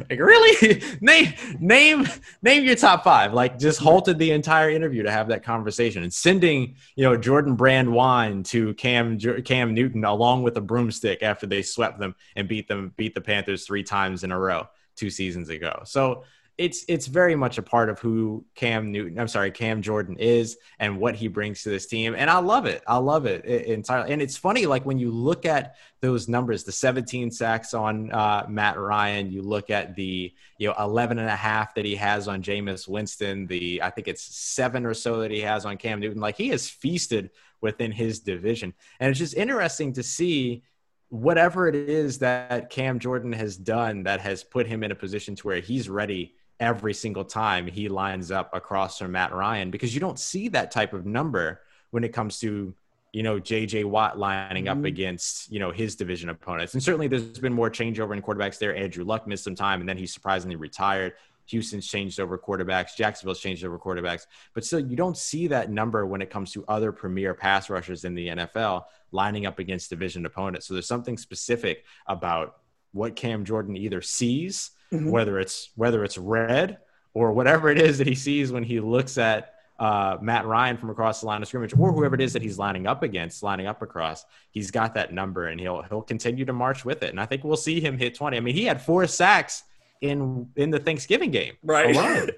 Like, 0.08 0.20
really? 0.20 0.82
Name 1.00 1.32
name 1.58 2.06
name 2.42 2.64
your 2.64 2.76
top 2.76 3.02
five. 3.04 3.32
Like 3.32 3.58
just 3.58 3.80
halted 3.80 4.18
the 4.18 4.30
entire 4.30 4.70
interview 4.70 5.02
to 5.02 5.10
have 5.10 5.28
that 5.28 5.42
conversation 5.42 6.02
and 6.02 6.12
sending 6.12 6.76
you 6.94 7.04
know 7.04 7.16
jordan 7.16 7.56
brand 7.56 7.90
wine 7.90 8.42
to 8.44 8.74
cam 8.74 9.18
cam 9.18 9.74
newton 9.74 10.04
along 10.04 10.42
with 10.42 10.56
a 10.56 10.60
broomstick 10.60 11.22
after 11.22 11.46
they 11.46 11.62
swept 11.62 11.98
them 11.98 12.14
and 12.36 12.48
beat 12.48 12.68
them 12.68 12.92
beat 12.96 13.14
the 13.14 13.20
panthers 13.20 13.66
three 13.66 13.82
times 13.82 14.24
in 14.24 14.30
a 14.30 14.38
row 14.38 14.68
two 14.96 15.10
seasons 15.10 15.48
ago. 15.50 15.82
So 15.84 16.24
it's 16.58 16.86
it's 16.88 17.06
very 17.06 17.36
much 17.36 17.58
a 17.58 17.62
part 17.62 17.90
of 17.90 17.98
who 17.98 18.44
Cam 18.54 18.90
Newton, 18.90 19.18
I'm 19.18 19.28
sorry, 19.28 19.50
Cam 19.50 19.82
Jordan 19.82 20.16
is 20.16 20.56
and 20.78 20.98
what 20.98 21.14
he 21.14 21.28
brings 21.28 21.62
to 21.62 21.68
this 21.68 21.86
team. 21.86 22.14
And 22.16 22.30
I 22.30 22.38
love 22.38 22.64
it. 22.64 22.82
I 22.88 22.96
love 22.96 23.26
it 23.26 23.44
entirely. 23.44 24.12
And 24.12 24.22
it's 24.22 24.38
funny, 24.38 24.64
like 24.64 24.86
when 24.86 24.98
you 24.98 25.10
look 25.10 25.44
at 25.44 25.76
those 26.00 26.28
numbers, 26.28 26.64
the 26.64 26.72
17 26.72 27.30
sacks 27.30 27.74
on 27.74 28.10
uh, 28.10 28.46
Matt 28.48 28.78
Ryan, 28.78 29.30
you 29.30 29.42
look 29.42 29.68
at 29.68 29.96
the, 29.96 30.32
you 30.56 30.68
know, 30.68 30.74
11 30.78 31.18
and 31.18 31.28
a 31.28 31.36
half 31.36 31.74
that 31.74 31.84
he 31.84 31.94
has 31.96 32.26
on 32.26 32.42
Jameis 32.42 32.88
Winston, 32.88 33.46
the, 33.46 33.82
I 33.82 33.90
think 33.90 34.08
it's 34.08 34.22
seven 34.22 34.86
or 34.86 34.94
so 34.94 35.20
that 35.20 35.30
he 35.30 35.40
has 35.40 35.66
on 35.66 35.76
Cam 35.76 36.00
Newton. 36.00 36.22
Like 36.22 36.38
he 36.38 36.48
has 36.48 36.70
feasted 36.70 37.30
within 37.60 37.92
his 37.92 38.20
division. 38.20 38.72
And 38.98 39.10
it's 39.10 39.18
just 39.18 39.36
interesting 39.36 39.92
to 39.94 40.02
see 40.02 40.62
whatever 41.08 41.68
it 41.68 41.74
is 41.74 42.18
that 42.20 42.70
Cam 42.70 42.98
Jordan 42.98 43.32
has 43.32 43.56
done 43.58 44.04
that 44.04 44.20
has 44.20 44.42
put 44.42 44.66
him 44.66 44.82
in 44.82 44.90
a 44.90 44.96
position 44.96 45.36
to 45.36 45.46
where 45.46 45.60
he's 45.60 45.88
ready 45.88 46.34
every 46.60 46.94
single 46.94 47.24
time 47.24 47.66
he 47.66 47.88
lines 47.88 48.30
up 48.30 48.50
across 48.54 48.98
from 48.98 49.12
Matt 49.12 49.32
Ryan 49.32 49.70
because 49.70 49.94
you 49.94 50.00
don't 50.00 50.18
see 50.18 50.48
that 50.48 50.70
type 50.70 50.92
of 50.92 51.04
number 51.06 51.60
when 51.90 52.02
it 52.04 52.12
comes 52.12 52.38
to 52.40 52.74
you 53.12 53.22
know 53.22 53.38
JJ 53.40 53.84
Watt 53.84 54.18
lining 54.18 54.68
up 54.68 54.78
Mhm. 54.78 54.86
against 54.86 55.50
you 55.50 55.58
know 55.58 55.70
his 55.70 55.96
division 55.96 56.28
opponents. 56.28 56.74
And 56.74 56.82
certainly 56.82 57.08
there's 57.08 57.38
been 57.38 57.52
more 57.52 57.70
changeover 57.70 58.14
in 58.14 58.22
quarterbacks 58.22 58.58
there. 58.58 58.74
Andrew 58.74 59.04
Luck 59.04 59.26
missed 59.26 59.44
some 59.44 59.54
time 59.54 59.80
and 59.80 59.88
then 59.88 59.96
he 59.96 60.06
surprisingly 60.06 60.56
retired. 60.56 61.14
Houston's 61.46 61.86
changed 61.86 62.18
over 62.18 62.36
quarterbacks. 62.36 62.96
Jacksonville's 62.96 63.38
changed 63.38 63.64
over 63.64 63.78
quarterbacks. 63.78 64.26
But 64.52 64.64
still 64.64 64.80
you 64.80 64.96
don't 64.96 65.16
see 65.16 65.46
that 65.46 65.70
number 65.70 66.04
when 66.04 66.20
it 66.20 66.28
comes 66.28 66.52
to 66.52 66.64
other 66.66 66.90
premier 66.90 67.34
pass 67.34 67.70
rushers 67.70 68.04
in 68.04 68.14
the 68.14 68.28
NFL 68.28 68.86
lining 69.12 69.46
up 69.46 69.58
against 69.60 69.88
division 69.88 70.26
opponents. 70.26 70.66
So 70.66 70.74
there's 70.74 70.88
something 70.88 71.16
specific 71.16 71.84
about 72.08 72.56
what 72.92 73.14
Cam 73.14 73.44
Jordan 73.44 73.76
either 73.76 74.02
sees 74.02 74.72
Mhm. 74.92 75.10
whether 75.10 75.38
it's 75.40 75.70
whether 75.76 76.04
it's 76.04 76.16
red 76.18 76.78
or 77.14 77.32
whatever 77.32 77.70
it 77.70 77.80
is 77.80 77.98
that 77.98 78.06
he 78.06 78.14
sees 78.14 78.52
when 78.52 78.62
he 78.62 78.78
looks 78.80 79.18
at 79.18 79.52
uh, 79.78 80.16
Matt 80.22 80.46
Ryan 80.46 80.76
from 80.78 80.88
across 80.90 81.20
the 81.20 81.26
line 81.26 81.42
of 81.42 81.48
scrimmage, 81.48 81.74
or 81.78 81.92
whoever 81.92 82.14
it 82.14 82.20
is 82.22 82.32
that 82.32 82.40
he's 82.40 82.58
lining 82.58 82.86
up 82.86 83.02
against, 83.02 83.42
lining 83.42 83.66
up 83.66 83.82
across, 83.82 84.24
he's 84.50 84.70
got 84.70 84.94
that 84.94 85.12
number, 85.12 85.48
and 85.48 85.60
he'll 85.60 85.82
he'll 85.82 86.00
continue 86.02 86.44
to 86.46 86.52
march 86.54 86.84
with 86.84 87.02
it. 87.02 87.10
And 87.10 87.20
I 87.20 87.26
think 87.26 87.44
we'll 87.44 87.56
see 87.58 87.78
him 87.80 87.98
hit 87.98 88.14
twenty. 88.14 88.36
I 88.38 88.40
mean, 88.40 88.54
he 88.54 88.64
had 88.64 88.80
four 88.80 89.06
sacks 89.06 89.64
in 90.00 90.48
in 90.56 90.70
the 90.70 90.78
Thanksgiving 90.78 91.30
game 91.30 91.54
Right. 91.62 91.94
alone. 91.94 92.30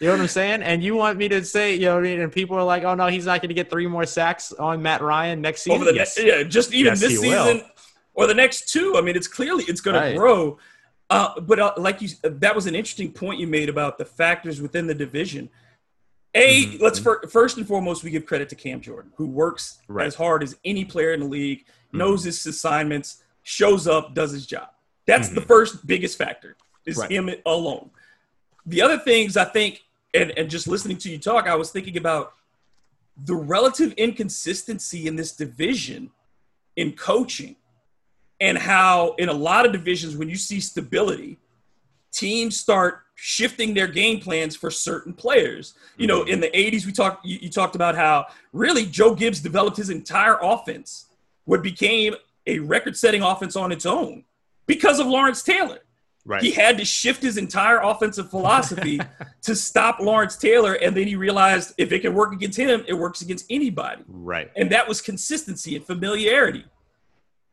You 0.00 0.06
know 0.06 0.12
what 0.12 0.20
I'm 0.20 0.28
saying? 0.28 0.62
And 0.62 0.82
you 0.82 0.94
want 0.94 1.18
me 1.18 1.28
to 1.28 1.44
say, 1.44 1.74
you 1.74 1.86
know, 1.86 1.94
what 1.96 2.04
I 2.04 2.08
mean, 2.08 2.20
and 2.20 2.30
people 2.30 2.56
are 2.56 2.62
like, 2.62 2.84
oh 2.84 2.94
no, 2.94 3.08
he's 3.08 3.26
not 3.26 3.40
going 3.42 3.48
to 3.48 3.54
get 3.54 3.68
three 3.68 3.88
more 3.88 4.06
sacks 4.06 4.52
on 4.52 4.80
Matt 4.80 5.02
Ryan 5.02 5.40
next 5.40 5.62
season. 5.62 5.80
over 5.82 5.90
the 5.90 5.94
yes. 5.96 6.16
next, 6.16 6.26
yeah, 6.26 6.42
just 6.44 6.72
even 6.72 6.92
Yes, 6.92 7.00
this 7.00 7.20
he 7.20 7.28
will. 7.28 7.46
season 7.46 7.68
or 8.14 8.26
the 8.28 8.34
next 8.34 8.68
two. 8.72 8.94
I 8.96 9.00
mean, 9.00 9.16
it's 9.16 9.26
clearly 9.28 9.64
it's 9.66 9.80
going 9.80 9.96
Right. 9.96 10.12
to 10.12 10.16
grow. 10.16 10.58
Uh, 11.10 11.40
but 11.40 11.58
uh, 11.58 11.72
like 11.76 12.02
you, 12.02 12.08
that 12.22 12.54
was 12.54 12.66
an 12.66 12.74
interesting 12.74 13.10
point 13.10 13.40
you 13.40 13.46
made 13.46 13.68
about 13.68 13.96
the 13.98 14.04
factors 14.04 14.60
within 14.60 14.86
the 14.86 14.94
division. 14.94 15.48
A, 16.34 16.64
Mhm. 16.66 16.80
let's 16.80 16.98
fir- 16.98 17.22
first 17.28 17.56
and 17.56 17.66
foremost 17.66 18.04
we 18.04 18.10
give 18.10 18.26
credit 18.26 18.50
to 18.50 18.54
Cam 18.54 18.80
Jordan, 18.82 19.12
who 19.16 19.26
works 19.26 19.78
Right. 19.88 20.06
as 20.06 20.14
hard 20.14 20.42
as 20.42 20.56
any 20.64 20.84
player 20.84 21.12
in 21.14 21.20
the 21.20 21.26
league, 21.26 21.64
Mhm. 21.92 21.98
knows 21.98 22.24
his 22.24 22.44
assignments, 22.46 23.22
shows 23.42 23.86
up, 23.88 24.14
does 24.14 24.32
his 24.32 24.46
job. 24.46 24.68
That's 25.06 25.30
the 25.30 25.40
Mhm. 25.40 25.46
first 25.46 25.86
biggest 25.86 26.18
factor 26.18 26.56
is 26.84 26.98
Right. 26.98 27.10
him 27.10 27.30
alone. 27.46 27.90
The 28.66 28.82
other 28.82 28.98
things 28.98 29.38
I 29.38 29.46
think, 29.46 29.84
and, 30.12 30.30
and 30.36 30.50
just 30.50 30.68
listening 30.68 30.98
to 30.98 31.10
you 31.10 31.16
talk, 31.18 31.46
I 31.46 31.54
was 31.54 31.70
thinking 31.70 31.96
about 31.96 32.34
the 33.16 33.34
relative 33.34 33.92
inconsistency 33.94 35.06
in 35.06 35.16
this 35.16 35.32
division 35.32 36.10
in 36.76 36.92
coaching. 36.92 37.56
And 38.40 38.56
how 38.56 39.14
in 39.18 39.28
a 39.28 39.32
lot 39.32 39.66
of 39.66 39.72
divisions 39.72 40.16
when 40.16 40.28
you 40.28 40.36
see 40.36 40.60
stability, 40.60 41.38
teams 42.12 42.56
start 42.56 43.02
shifting 43.14 43.74
their 43.74 43.88
game 43.88 44.20
plans 44.20 44.54
for 44.54 44.70
certain 44.70 45.12
players. 45.12 45.74
You 45.96 46.06
know, 46.06 46.20
mm-hmm. 46.20 46.34
in 46.34 46.40
the 46.40 46.50
80s, 46.50 46.86
we 46.86 46.92
talked 46.92 47.26
you, 47.26 47.38
you, 47.42 47.50
talked 47.50 47.74
about 47.74 47.96
how 47.96 48.26
really 48.52 48.86
Joe 48.86 49.14
Gibbs 49.14 49.40
developed 49.40 49.76
his 49.76 49.90
entire 49.90 50.38
offense, 50.40 51.06
what 51.44 51.62
became 51.62 52.14
a 52.46 52.60
record-setting 52.60 53.22
offense 53.22 53.56
on 53.56 53.72
its 53.72 53.84
own 53.84 54.24
because 54.66 55.00
of 55.00 55.06
Lawrence 55.06 55.42
Taylor. 55.42 55.80
Right. 56.24 56.42
He 56.42 56.50
had 56.50 56.76
to 56.78 56.84
shift 56.84 57.22
his 57.22 57.38
entire 57.38 57.78
offensive 57.78 58.30
philosophy 58.30 59.00
to 59.42 59.56
stop 59.56 59.98
Lawrence 59.98 60.36
Taylor, 60.36 60.74
and 60.74 60.94
then 60.94 61.06
he 61.06 61.16
realized 61.16 61.72
if 61.78 61.90
it 61.90 62.00
can 62.00 62.14
work 62.14 62.32
against 62.34 62.58
him, 62.58 62.84
it 62.86 62.92
works 62.92 63.22
against 63.22 63.46
anybody. 63.48 64.02
Right. 64.06 64.50
And 64.54 64.70
that 64.70 64.86
was 64.86 65.00
consistency 65.00 65.74
and 65.74 65.84
familiarity. 65.84 66.66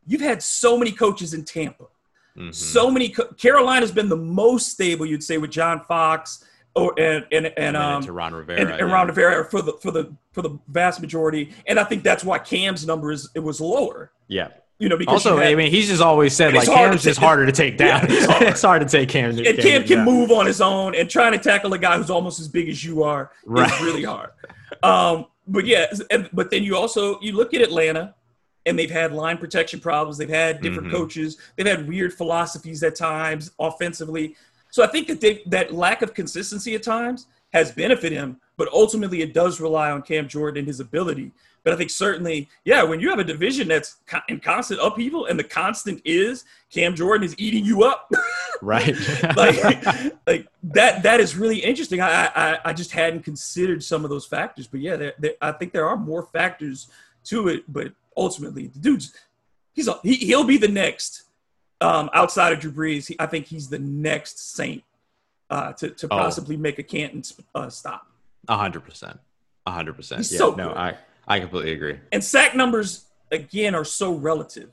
You've 0.07 0.21
had 0.21 0.41
so 0.43 0.77
many 0.77 0.91
coaches 0.91 1.33
in 1.33 1.43
Tampa 1.43 1.85
Mm-hmm. 2.37 2.51
So 2.51 2.91
many 2.91 3.15
Carolina's 3.37 3.91
been 3.91 4.09
the 4.09 4.17
most 4.17 4.69
stable, 4.69 5.05
you'd 5.05 5.23
say, 5.23 5.37
with 5.37 5.51
John 5.51 5.81
Fox 5.81 6.43
or 6.75 6.93
and 6.99 7.25
and 7.31 7.53
and 7.57 7.77
um 7.77 8.03
to 8.03 8.11
Ron 8.11 8.33
Rivera 8.33 8.59
and, 8.59 8.69
and 8.71 8.79
yeah. 8.89 8.93
Ron 8.93 9.07
Rivera 9.07 9.45
for 9.49 9.61
the 9.61 9.73
for 9.73 9.91
the 9.91 10.13
for 10.33 10.41
the 10.41 10.59
vast 10.67 10.99
majority. 10.99 11.53
And 11.67 11.79
I 11.79 11.85
think 11.85 12.03
that's 12.03 12.25
why 12.25 12.39
Cam's 12.39 12.85
number 12.85 13.11
is 13.11 13.29
it 13.35 13.39
was 13.39 13.61
lower. 13.61 14.11
Yeah. 14.27 14.49
You 14.77 14.89
know, 14.89 14.97
because 14.97 15.25
also, 15.25 15.37
had, 15.37 15.47
I 15.47 15.55
mean, 15.55 15.71
he's 15.71 15.87
just 15.87 16.01
always 16.01 16.35
said 16.35 16.53
like 16.53 16.67
Cam's 16.67 17.01
just 17.01 17.17
harder 17.17 17.45
to 17.45 17.53
take 17.53 17.77
down. 17.77 18.01
Yeah, 18.09 18.17
it's, 18.17 18.25
hard. 18.25 18.43
it's, 18.47 18.61
hard. 18.61 18.81
to 18.81 18.89
take 18.89 19.07
Cam. 19.07 19.29
And 19.29 19.57
Cam, 19.57 19.85
can 19.85 20.03
move 20.03 20.31
on 20.31 20.45
his 20.45 20.59
own, 20.59 20.95
and 20.95 21.09
trying 21.09 21.31
to 21.31 21.37
tackle 21.37 21.71
a 21.71 21.77
guy 21.77 21.95
who's 21.95 22.09
almost 22.09 22.41
as 22.41 22.49
big 22.49 22.67
as 22.67 22.83
you 22.83 23.01
are 23.03 23.31
right. 23.45 23.71
is 23.71 23.79
really 23.79 24.03
hard. 24.03 24.31
Um, 24.83 25.27
but 25.47 25.65
yeah, 25.65 25.85
and, 26.11 26.29
but 26.33 26.51
then 26.51 26.65
you 26.65 26.75
also 26.75 27.21
you 27.21 27.31
look 27.31 27.53
at 27.53 27.61
Atlanta, 27.61 28.15
and 28.65 28.77
they've 28.77 28.91
had 28.91 29.13
line 29.13 29.37
protection 29.37 29.79
problems. 29.79 30.17
They've 30.17 30.29
had 30.29 30.61
different 30.61 30.87
mm-hmm. 30.87 30.97
coaches. 30.97 31.37
They've 31.55 31.67
had 31.67 31.87
weird 31.87 32.13
philosophies 32.13 32.81
at 32.83 32.95
times 32.95 33.51
offensively. 33.59 34.35
So 34.71 34.83
I 34.83 34.87
think 34.87 35.07
that 35.07 35.21
they, 35.21 35.43
that 35.47 35.73
lack 35.73 36.01
of 36.01 36.13
consistency 36.13 36.75
at 36.75 36.83
times 36.83 37.27
has 37.53 37.71
benefited 37.71 38.17
him, 38.17 38.41
but 38.57 38.67
ultimately 38.73 39.21
it 39.21 39.33
does 39.33 39.61
rely 39.61 39.91
on 39.91 40.01
Cam 40.01 40.27
Jordan 40.27 40.59
and 40.59 40.67
his 40.67 40.79
ability. 40.79 41.31
But 41.63 41.73
I 41.73 41.77
think 41.77 41.89
certainly, 41.89 42.47
yeah, 42.63 42.83
when 42.83 42.99
you 42.99 43.09
have 43.09 43.17
a 43.17 43.23
division 43.23 43.67
that's 43.67 43.97
in 44.29 44.39
constant 44.39 44.79
upheaval 44.83 45.25
and 45.25 45.39
the 45.39 45.43
constant 45.43 45.99
is 46.05 46.45
Cam 46.69 46.93
Jordan 46.93 47.25
is 47.25 47.33
eating 47.39 47.65
you 47.65 47.83
up, 47.83 48.11
right? 48.61 48.95
like, 49.35 49.63
like 50.27 50.47
that. 50.61 51.01
That 51.01 51.19
is 51.19 51.35
really 51.35 51.57
interesting. 51.57 52.01
I, 52.01 52.29
I, 52.35 52.59
I 52.65 52.73
just 52.73 52.91
hadn't 52.91 53.23
considered 53.23 53.83
some 53.83 54.03
of 54.03 54.11
those 54.11 54.27
factors, 54.27 54.67
but 54.67 54.79
yeah, 54.79 55.09
I 55.41 55.53
think 55.53 55.73
there 55.73 55.87
are 55.87 55.97
more 55.97 56.27
factors 56.27 56.87
to 57.25 57.47
it. 57.47 57.63
But 57.67 57.93
ultimately, 58.17 58.67
the 58.67 58.79
dude's 58.79 59.13
he's 59.73 59.87
a, 59.87 59.99
he, 60.03 60.15
he'll 60.15 60.43
be 60.43 60.57
the 60.57 60.67
next 60.67 61.23
um, 61.81 62.09
outside 62.13 62.53
of 62.53 62.59
Drew 62.59 62.71
Brees. 62.71 63.07
He, 63.07 63.15
I 63.19 63.25
think 63.25 63.45
he's 63.45 63.69
the 63.69 63.79
next 63.79 64.55
Saint 64.55 64.83
uh, 65.49 65.73
to 65.73 65.89
to 65.89 66.07
oh. 66.07 66.17
possibly 66.17 66.57
make 66.57 66.79
a 66.79 66.83
Canton 66.83 67.23
uh, 67.53 67.69
stop. 67.69 68.07
A 68.47 68.57
hundred 68.57 68.81
percent, 68.85 69.19
a 69.65 69.71
hundred 69.71 69.93
percent. 69.93 70.29
Yeah, 70.29 70.37
so 70.37 70.51
no, 70.51 70.69
good. 70.69 70.77
I 70.77 70.97
I 71.27 71.39
completely 71.39 71.73
agree. 71.73 71.99
And 72.11 72.23
sack 72.23 72.55
numbers 72.55 73.05
again 73.31 73.75
are 73.75 73.85
so 73.85 74.13
relative, 74.13 74.69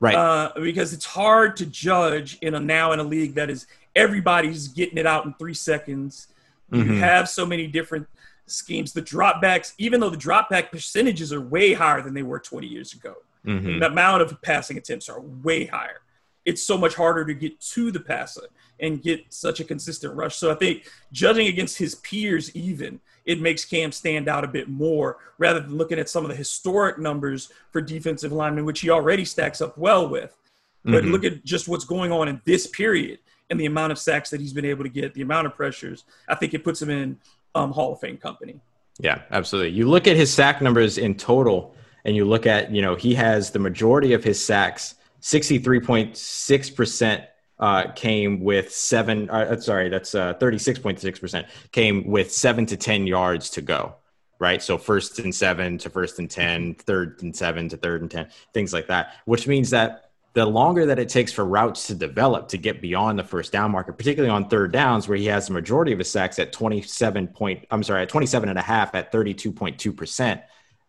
right? 0.00 0.14
Uh, 0.14 0.52
because 0.56 0.92
it's 0.92 1.04
hard 1.06 1.56
to 1.58 1.66
judge 1.66 2.38
in 2.40 2.54
a 2.54 2.60
now 2.60 2.92
in 2.92 2.98
a 2.98 3.04
league 3.04 3.34
that 3.34 3.50
is 3.50 3.66
everybody's 3.94 4.68
getting 4.68 4.98
it 4.98 5.06
out 5.06 5.24
in 5.24 5.34
three 5.34 5.54
seconds. 5.54 6.28
Mm-hmm. 6.72 6.94
You 6.94 6.98
have 6.98 7.28
so 7.28 7.46
many 7.46 7.66
different 7.68 8.08
schemes. 8.46 8.92
The 8.92 9.02
dropbacks, 9.02 9.74
even 9.78 10.00
though 10.00 10.10
the 10.10 10.16
dropback 10.16 10.70
percentages 10.70 11.32
are 11.32 11.40
way 11.40 11.72
higher 11.72 12.02
than 12.02 12.14
they 12.14 12.22
were 12.22 12.38
20 12.38 12.66
years 12.66 12.92
ago, 12.92 13.16
mm-hmm. 13.44 13.80
the 13.80 13.86
amount 13.86 14.22
of 14.22 14.40
passing 14.42 14.78
attempts 14.78 15.08
are 15.08 15.20
way 15.20 15.66
higher. 15.66 16.00
It's 16.44 16.62
so 16.62 16.78
much 16.78 16.94
harder 16.94 17.24
to 17.24 17.34
get 17.34 17.60
to 17.60 17.90
the 17.90 18.00
passer 18.00 18.48
and 18.78 19.02
get 19.02 19.32
such 19.32 19.58
a 19.60 19.64
consistent 19.64 20.14
rush. 20.14 20.36
So 20.36 20.50
I 20.50 20.54
think 20.54 20.88
judging 21.10 21.48
against 21.48 21.78
his 21.78 21.96
peers, 21.96 22.54
even 22.54 23.00
it 23.24 23.40
makes 23.40 23.64
Cam 23.64 23.90
stand 23.90 24.28
out 24.28 24.44
a 24.44 24.48
bit 24.48 24.68
more 24.68 25.18
rather 25.38 25.60
than 25.60 25.76
looking 25.76 25.98
at 25.98 26.08
some 26.08 26.24
of 26.24 26.30
the 26.30 26.36
historic 26.36 26.98
numbers 26.98 27.52
for 27.72 27.80
defensive 27.80 28.32
linemen, 28.32 28.64
which 28.64 28.80
he 28.80 28.90
already 28.90 29.24
stacks 29.24 29.60
up 29.60 29.76
well 29.76 30.08
with. 30.08 30.36
But 30.84 31.02
mm-hmm. 31.02 31.12
look 31.12 31.24
at 31.24 31.44
just 31.44 31.66
what's 31.66 31.84
going 31.84 32.12
on 32.12 32.28
in 32.28 32.40
this 32.44 32.68
period 32.68 33.18
and 33.50 33.58
the 33.58 33.66
amount 33.66 33.92
of 33.92 33.98
sacks 33.98 34.30
that 34.30 34.40
he's 34.40 34.52
been 34.52 34.64
able 34.64 34.84
to 34.84 34.90
get, 34.90 35.14
the 35.14 35.22
amount 35.22 35.46
of 35.46 35.54
pressures. 35.54 36.04
I 36.28 36.36
think 36.36 36.54
it 36.54 36.62
puts 36.62 36.80
him 36.80 36.90
in 36.90 37.18
um, 37.56 37.72
Hall 37.72 37.92
of 37.92 38.00
Fame 38.00 38.18
company. 38.18 38.60
Yeah, 38.98 39.22
absolutely. 39.30 39.72
You 39.72 39.88
look 39.88 40.06
at 40.06 40.16
his 40.16 40.32
sack 40.32 40.62
numbers 40.62 40.98
in 40.98 41.14
total, 41.14 41.74
and 42.04 42.16
you 42.16 42.24
look 42.24 42.46
at, 42.46 42.70
you 42.70 42.82
know, 42.82 42.94
he 42.94 43.14
has 43.14 43.50
the 43.50 43.58
majority 43.58 44.12
of 44.12 44.22
his 44.22 44.42
sacks, 44.42 44.94
63.6% 45.22 47.26
uh, 47.58 47.90
came 47.92 48.40
with 48.40 48.72
seven, 48.72 49.28
uh, 49.30 49.48
uh 49.50 49.60
sorry, 49.60 49.88
that's 49.88 50.14
uh, 50.14 50.34
36.6% 50.34 51.46
came 51.72 52.06
with 52.06 52.32
seven 52.32 52.66
to 52.66 52.76
10 52.76 53.06
yards 53.06 53.50
to 53.50 53.62
go, 53.62 53.94
right? 54.38 54.62
So 54.62 54.78
first 54.78 55.18
and 55.18 55.34
seven 55.34 55.78
to 55.78 55.90
first 55.90 56.18
and 56.18 56.30
10, 56.30 56.74
third 56.74 57.22
and 57.22 57.34
seven 57.34 57.68
to 57.70 57.76
third 57.76 58.02
and 58.02 58.10
10, 58.10 58.28
things 58.52 58.72
like 58.72 58.86
that, 58.88 59.14
which 59.24 59.46
means 59.46 59.70
that 59.70 60.05
the 60.36 60.44
longer 60.44 60.84
that 60.84 60.98
it 60.98 61.08
takes 61.08 61.32
for 61.32 61.46
routes 61.46 61.86
to 61.86 61.94
develop 61.94 62.48
to 62.48 62.58
get 62.58 62.82
beyond 62.82 63.18
the 63.18 63.24
first 63.24 63.52
down 63.52 63.70
marker, 63.70 63.90
particularly 63.90 64.30
on 64.30 64.46
third 64.50 64.70
downs 64.70 65.08
where 65.08 65.16
he 65.16 65.24
has 65.24 65.46
the 65.46 65.54
majority 65.54 65.92
of 65.92 65.98
his 65.98 66.10
sacks 66.10 66.38
at 66.38 66.52
27 66.52 67.28
point, 67.28 67.64
I'm 67.70 67.82
sorry, 67.82 68.02
at 68.02 68.10
27 68.10 68.50
and 68.50 68.58
a 68.58 68.62
half 68.62 68.94
at 68.94 69.10
32.2%, 69.10 70.42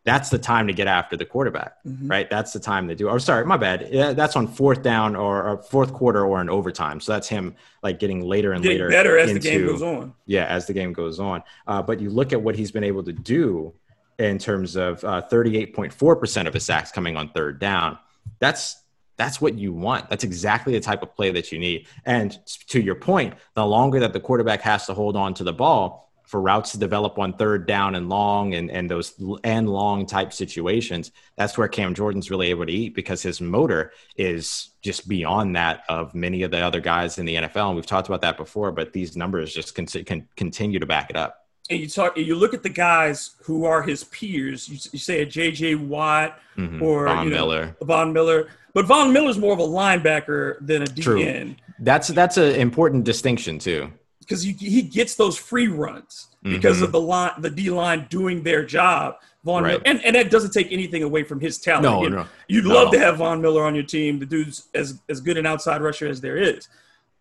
that's 0.03 0.29
the 0.29 0.37
time 0.37 0.67
to 0.67 0.73
get 0.73 0.87
after 0.87 1.15
the 1.15 1.23
quarterback, 1.23 1.75
mm-hmm. 1.85 2.09
right? 2.09 2.29
That's 2.29 2.51
the 2.51 2.59
time 2.59 2.89
to 2.89 2.95
do. 2.95 3.07
Oh, 3.07 3.17
sorry, 3.19 3.45
my 3.45 3.55
bad. 3.55 3.89
That's 4.17 4.35
on 4.35 4.49
fourth 4.49 4.81
down 4.81 5.15
or, 5.15 5.41
or 5.47 5.63
fourth 5.63 5.93
quarter 5.93 6.25
or 6.25 6.41
in 6.41 6.49
overtime. 6.49 6.99
So 6.99 7.13
that's 7.13 7.29
him 7.29 7.55
like 7.81 7.99
getting 7.99 8.25
later 8.25 8.51
and 8.51 8.61
getting 8.61 8.79
later. 8.79 8.89
Better 8.89 9.17
as 9.17 9.29
into, 9.29 9.43
the 9.43 9.49
game 9.49 9.65
goes 9.65 9.81
on. 9.81 10.13
Yeah, 10.25 10.43
as 10.47 10.67
the 10.67 10.73
game 10.73 10.91
goes 10.91 11.21
on. 11.21 11.41
Uh, 11.65 11.81
but 11.81 12.01
you 12.01 12.09
look 12.09 12.33
at 12.33 12.41
what 12.41 12.57
he's 12.57 12.71
been 12.71 12.83
able 12.83 13.03
to 13.05 13.13
do 13.13 13.73
in 14.19 14.39
terms 14.39 14.75
of 14.75 15.01
uh, 15.05 15.21
38.4% 15.31 16.47
of 16.47 16.53
his 16.53 16.65
sacks 16.65 16.91
coming 16.91 17.15
on 17.15 17.29
third 17.29 17.59
down. 17.59 17.97
That's 18.39 18.83
that's 19.17 19.41
what 19.41 19.55
you 19.55 19.73
want. 19.73 20.09
That's 20.09 20.23
exactly 20.23 20.73
the 20.73 20.79
type 20.79 21.03
of 21.03 21.15
play 21.15 21.31
that 21.31 21.51
you 21.51 21.59
need. 21.59 21.87
And 22.05 22.37
to 22.67 22.79
your 22.79 22.95
point, 22.95 23.33
the 23.55 23.65
longer 23.65 23.99
that 23.99 24.13
the 24.13 24.19
quarterback 24.19 24.61
has 24.61 24.85
to 24.85 24.93
hold 24.93 25.17
on 25.17 25.33
to 25.35 25.43
the 25.43 25.53
ball 25.53 26.07
for 26.23 26.41
routes 26.41 26.73
to 26.73 26.77
develop 26.77 27.17
on 27.17 27.33
third 27.33 27.65
down 27.65 27.95
and 27.95 28.09
long 28.09 28.53
and, 28.53 28.69
and 28.69 28.91
those 28.91 29.13
and 29.43 29.69
long 29.69 30.05
type 30.05 30.33
situations, 30.33 31.11
that's 31.37 31.57
where 31.57 31.67
Cam 31.67 31.95
Jordan's 31.95 32.29
really 32.29 32.49
able 32.49 32.65
to 32.65 32.71
eat 32.71 32.93
because 32.93 33.23
his 33.23 33.41
motor 33.41 33.91
is 34.17 34.69
just 34.81 35.07
beyond 35.07 35.55
that 35.55 35.83
of 35.89 36.13
many 36.13 36.43
of 36.43 36.51
the 36.51 36.59
other 36.59 36.81
guys 36.81 37.17
in 37.17 37.25
the 37.25 37.35
NFL. 37.35 37.67
And 37.67 37.75
we've 37.75 37.85
talked 37.85 38.09
about 38.09 38.21
that 38.21 38.37
before, 38.37 38.71
but 38.71 38.93
these 38.93 39.15
numbers 39.15 39.53
just 39.53 39.73
can, 39.73 39.85
can 39.85 40.27
continue 40.35 40.79
to 40.79 40.85
back 40.85 41.09
it 41.09 41.15
up. 41.15 41.46
And 41.69 41.79
you 41.79 41.87
talk, 41.87 42.17
you 42.17 42.35
look 42.35 42.53
at 42.53 42.63
the 42.63 42.69
guys 42.69 43.31
who 43.43 43.65
are 43.65 43.81
his 43.81 44.03
peers. 44.05 44.69
You, 44.69 44.77
you 44.93 44.99
say 44.99 45.21
a 45.21 45.25
J.J. 45.25 45.75
Watt 45.75 46.39
mm-hmm. 46.57 46.81
or 46.81 47.05
Von 47.05 47.25
you 47.25 47.29
know, 47.31 47.35
Miller. 47.35 47.75
Von 47.81 48.13
Miller 48.13 48.47
but 48.77 48.85
Von 48.85 49.11
Miller's 49.11 49.39
more 49.39 49.53
of 49.53 49.59
a 49.59 49.63
linebacker 49.63 50.57
than 50.61 50.83
a 50.83 50.85
DN. 50.85 51.01
True. 51.01 51.55
That's 51.79 52.09
that's 52.09 52.37
an 52.37 52.53
important 52.53 53.05
distinction 53.05 53.57
too. 53.57 53.91
Because 54.19 54.43
he 54.43 54.83
gets 54.83 55.15
those 55.15 55.35
free 55.35 55.67
runs 55.67 56.27
because 56.43 56.75
mm-hmm. 56.75 56.85
of 56.85 56.91
the 56.91 57.01
line, 57.01 57.31
the 57.39 57.49
D 57.49 57.71
line 57.71 58.05
doing 58.07 58.43
their 58.43 58.63
job. 58.63 59.15
Von 59.43 59.63
right. 59.63 59.71
Miller, 59.71 59.81
and, 59.85 60.05
and 60.05 60.15
that 60.15 60.29
doesn't 60.29 60.51
take 60.51 60.71
anything 60.71 61.01
away 61.01 61.23
from 61.23 61.39
his 61.39 61.57
talent. 61.57 61.85
No, 61.85 62.01
Again, 62.01 62.11
no. 62.11 62.27
You'd 62.47 62.65
no. 62.65 62.75
love 62.75 62.91
to 62.91 62.99
have 62.99 63.17
Von 63.17 63.41
Miller 63.41 63.63
on 63.63 63.73
your 63.73 63.83
team. 63.83 64.19
The 64.19 64.27
dude's 64.27 64.67
as 64.75 65.01
as 65.09 65.21
good 65.21 65.39
an 65.39 65.47
outside 65.47 65.81
rusher 65.81 66.07
as 66.07 66.21
there 66.21 66.37
is. 66.37 66.67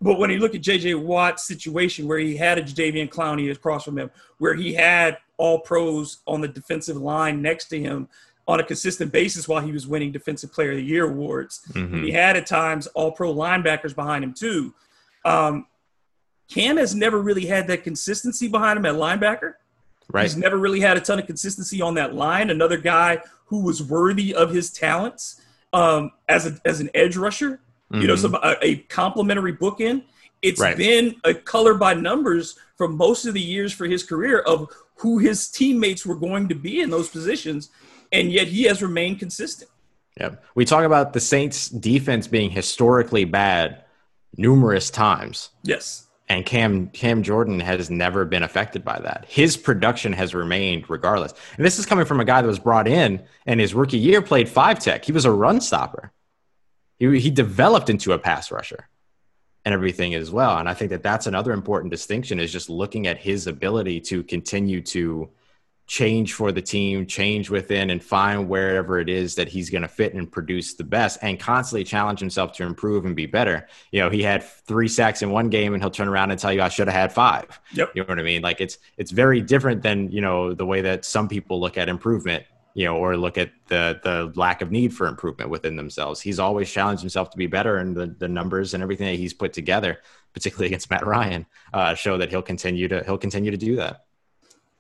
But 0.01 0.19
when 0.19 0.31
you 0.31 0.39
look 0.39 0.55
at 0.55 0.61
J.J. 0.61 0.95
Watt's 0.95 1.47
situation, 1.47 2.07
where 2.07 2.19
he 2.19 2.37
had 2.37 2.59
a 2.59 2.63
Jadeveon 2.63 3.09
Clowney 3.09 3.51
across 3.51 3.85
from 3.85 3.99
him, 3.99 4.11
where 4.39 4.55
he 4.55 4.75
had 4.75 5.19
all 5.39 5.61
pros 5.61 6.19
on 6.27 6.41
the 6.41 6.49
defensive 6.49 6.97
line 6.97 7.41
next 7.41 7.69
to 7.69 7.81
him, 7.81 8.09
on 8.49 8.61
a 8.61 8.65
consistent 8.65 9.11
basis 9.11 9.49
while 9.49 9.61
he 9.61 9.73
was 9.73 9.87
winning 9.87 10.13
Defensive 10.13 10.53
Player 10.53 10.71
of 10.71 10.77
the 10.77 10.85
Year 10.85 11.11
awards. 11.11 11.63
Mm-hmm. 11.73 12.05
He 12.05 12.13
had 12.13 12.37
at 12.37 12.47
times 12.47 12.87
all 12.89 13.11
pro 13.11 13.35
linebackers 13.35 13.95
behind 13.95 14.23
him 14.23 14.35
too. 14.35 14.73
Um, 15.25 15.67
Cam 16.49 16.77
has 16.77 16.95
never 16.95 17.21
really 17.21 17.47
had 17.47 17.67
that 17.67 17.83
consistency 17.83 18.47
behind 18.47 18.79
him 18.79 18.87
at 18.87 18.95
linebacker. 18.95 19.55
Right. 20.13 20.23
He's 20.23 20.37
never 20.37 20.57
really 20.57 20.79
had 20.79 20.97
a 20.97 21.01
ton 21.01 21.19
of 21.19 21.27
consistency 21.27 21.83
on 21.83 21.95
that 21.95 22.15
line. 22.15 22.51
Another 22.51 22.77
guy 22.77 23.21
who 23.47 23.63
was 23.63 23.83
worthy 23.83 24.33
of 24.33 24.51
his 24.51 24.71
talents 24.71 25.41
um, 25.73 26.13
as 26.29 26.47
a, 26.47 26.61
as 26.65 26.79
an 26.81 26.89
edge 26.95 27.17
rusher. 27.17 27.61
Mm-hmm. 27.93 28.03
You 28.03 28.09
know, 28.09 28.15
mm-hmm. 28.15 28.23
some 28.23 28.35
a, 28.35 28.57
a 28.63 28.77
complementary 28.77 29.57
bookend. 29.57 30.05
It's 30.43 30.61
right. 30.61 30.77
been 30.77 31.17
a 31.25 31.35
color 31.35 31.75
by 31.75 31.95
numbers 31.95 32.59
for 32.77 32.89
most 32.89 33.27
of 33.27 33.35
the 33.35 33.41
years 33.41 33.73
for 33.73 33.87
his 33.87 34.03
career 34.03 34.41
of 34.41 34.71
who 34.97 35.19
his 35.19 35.49
teammates 35.49 36.05
were 36.05 36.15
going 36.15 36.49
to 36.49 36.55
be 36.55 36.81
in 36.81 36.91
those 36.91 37.09
positions 37.09 37.71
and 38.13 38.33
yet 38.33 38.47
he 38.49 38.65
has 38.65 38.83
remained 38.83 39.19
consistent. 39.19 39.71
Yeah. 40.19 40.37
We 40.55 40.65
talk 40.65 40.85
about 40.85 41.13
the 41.13 41.21
Saints 41.21 41.69
defense 41.69 42.27
being 42.27 42.51
historically 42.51 43.25
bad 43.25 43.85
numerous 44.37 44.91
times. 44.91 45.51
Yes. 45.63 46.07
And 46.29 46.45
Cam 46.45 46.89
Cam 46.89 47.23
Jordan 47.23 47.61
has 47.61 47.89
never 47.89 48.25
been 48.25 48.43
affected 48.43 48.85
by 48.85 48.99
that. 49.01 49.27
His 49.29 49.57
production 49.57 50.13
has 50.13 50.35
remained 50.35 50.91
regardless. 50.91 51.35
And 51.57 51.65
this 51.65 51.79
is 51.79 51.87
coming 51.87 52.05
from 52.05 52.19
a 52.19 52.25
guy 52.25 52.41
that 52.41 52.49
was 52.49 52.59
brought 52.59 52.89
in 52.89 53.23
and 53.47 53.61
his 53.61 53.75
rookie 53.75 53.99
year 53.99 54.23
played 54.23 54.49
five 54.49 54.81
tech. 54.81 55.05
He 55.05 55.13
was 55.13 55.25
a 55.25 55.31
run 55.31 55.61
stopper. 55.61 56.11
He 56.99 57.19
he 57.21 57.31
developed 57.31 57.91
into 57.91 58.13
a 58.13 58.19
pass 58.19 58.51
rusher 58.51 58.89
and 59.65 59.73
everything 59.75 60.15
as 60.15 60.31
well. 60.31 60.59
And 60.59 60.69
I 60.69 60.75
think 60.75 60.91
that 60.91 61.03
that's 61.03 61.27
another 61.27 61.53
important 61.53 61.91
distinction 61.91 62.39
is 62.39 62.53
just 62.53 62.71
looking 62.71 63.07
at 63.07 63.19
his 63.19 63.47
ability 63.47 64.01
to 64.03 64.23
continue 64.23 64.81
to 64.83 65.29
change 65.89 66.33
for 66.33 66.51
the 66.51 66.63
team, 66.63 67.07
change 67.07 67.49
within, 67.49 67.91
and 67.91 68.03
find 68.03 68.49
wherever 68.49 68.99
it 68.99 69.09
is 69.09 69.37
that 69.37 69.49
he's 69.49 69.71
going 69.71 69.83
to 69.83 69.89
fit 69.89 70.15
and 70.15 70.31
produce 70.31 70.75
the 70.75 70.85
best, 70.85 71.19
and 71.23 71.39
constantly 71.39 71.85
challenge 71.85 72.19
himself 72.19 72.53
to 72.53 72.65
improve 72.65 73.05
and 73.05 73.15
be 73.15 73.27
better. 73.27 73.69
You 73.93 74.01
know, 74.01 74.11
he 74.11 74.23
had 74.23 74.43
three 74.43 74.89
sacks 74.89 75.23
in 75.23 75.31
one 75.31 75.49
game, 75.49 75.75
and 75.75 75.83
he'll 75.83 75.91
turn 75.91 76.09
around 76.09 76.33
and 76.33 76.41
tell 76.41 76.53
you, 76.53 76.63
"I 76.63 76.69
should 76.69 76.89
have 76.89 76.97
had 76.97 77.13
five. 77.13 77.61
Yep. 77.75 77.93
You 77.95 78.03
know 78.03 78.09
what 78.09 78.19
I 78.19 78.23
mean? 78.23 78.43
Like 78.43 78.61
it's 78.61 78.79
it's 78.97 79.13
very 79.13 79.41
different 79.41 79.83
than 79.83 80.11
you 80.11 80.21
know 80.21 80.55
the 80.55 80.67
way 80.67 80.81
that 80.81 81.05
some 81.05 81.29
people 81.29 81.61
look 81.61 81.79
at 81.79 81.89
improvement. 81.89 82.45
You 82.77 82.85
know, 82.85 82.97
or 82.99 83.17
look 83.17 83.39
at 83.39 83.53
the 83.69 83.99
the 84.05 84.31
lack 84.39 84.61
of 84.61 84.71
need 84.71 84.93
for 84.93 85.07
improvement 85.07 85.49
within 85.49 85.77
themselves. 85.77 86.21
He's 86.21 86.39
always 86.39 86.71
challenged 86.71 87.01
himself 87.01 87.31
to 87.31 87.39
be 87.39 87.47
better, 87.47 87.79
and 87.79 87.97
the 87.97 88.15
the 88.19 88.29
numbers 88.29 88.75
and 88.75 88.83
everything 88.83 89.07
that 89.07 89.19
he's 89.19 89.33
put 89.33 89.55
together, 89.55 89.99
particularly 90.35 90.67
against 90.71 90.91
Matt 90.91 91.07
Ryan, 91.07 91.47
uh, 91.73 91.95
show 91.95 92.19
that 92.19 92.29
he'll 92.29 92.43
continue 92.43 92.87
to 92.89 93.03
he'll 93.05 93.17
continue 93.17 93.51
to 93.51 93.57
do 93.57 93.77
that. 93.77 94.05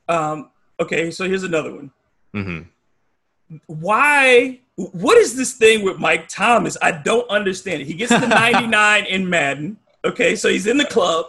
Um, 0.08 0.50
okay, 0.78 1.10
so 1.10 1.24
here's 1.26 1.42
another 1.42 1.74
one. 1.74 1.90
Mm-hmm. 2.34 3.56
Why? 3.66 4.60
What 4.74 5.16
is 5.16 5.34
this 5.36 5.54
thing 5.54 5.82
with 5.82 5.98
Mike 5.98 6.28
Thomas? 6.28 6.76
I 6.82 6.92
don't 6.92 7.28
understand 7.30 7.80
it. 7.80 7.86
He 7.86 7.94
gets 7.94 8.12
the 8.12 8.26
99 8.28 9.06
in 9.06 9.30
Madden. 9.30 9.78
Okay, 10.04 10.36
so 10.36 10.50
he's 10.50 10.66
in 10.66 10.76
the 10.76 10.84
club. 10.84 11.26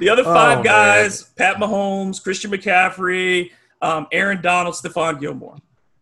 The 0.00 0.08
other 0.08 0.24
five 0.24 0.58
Oh, 0.58 0.62
guys: 0.64 1.22
Pat 1.22 1.58
Mahomes, 1.58 2.20
Christian 2.20 2.50
McCaffrey, 2.50 3.52
um, 3.80 4.08
Aaron 4.10 4.42
Donald, 4.42 4.74
Stephon 4.74 5.20
Gilmore. 5.20 5.56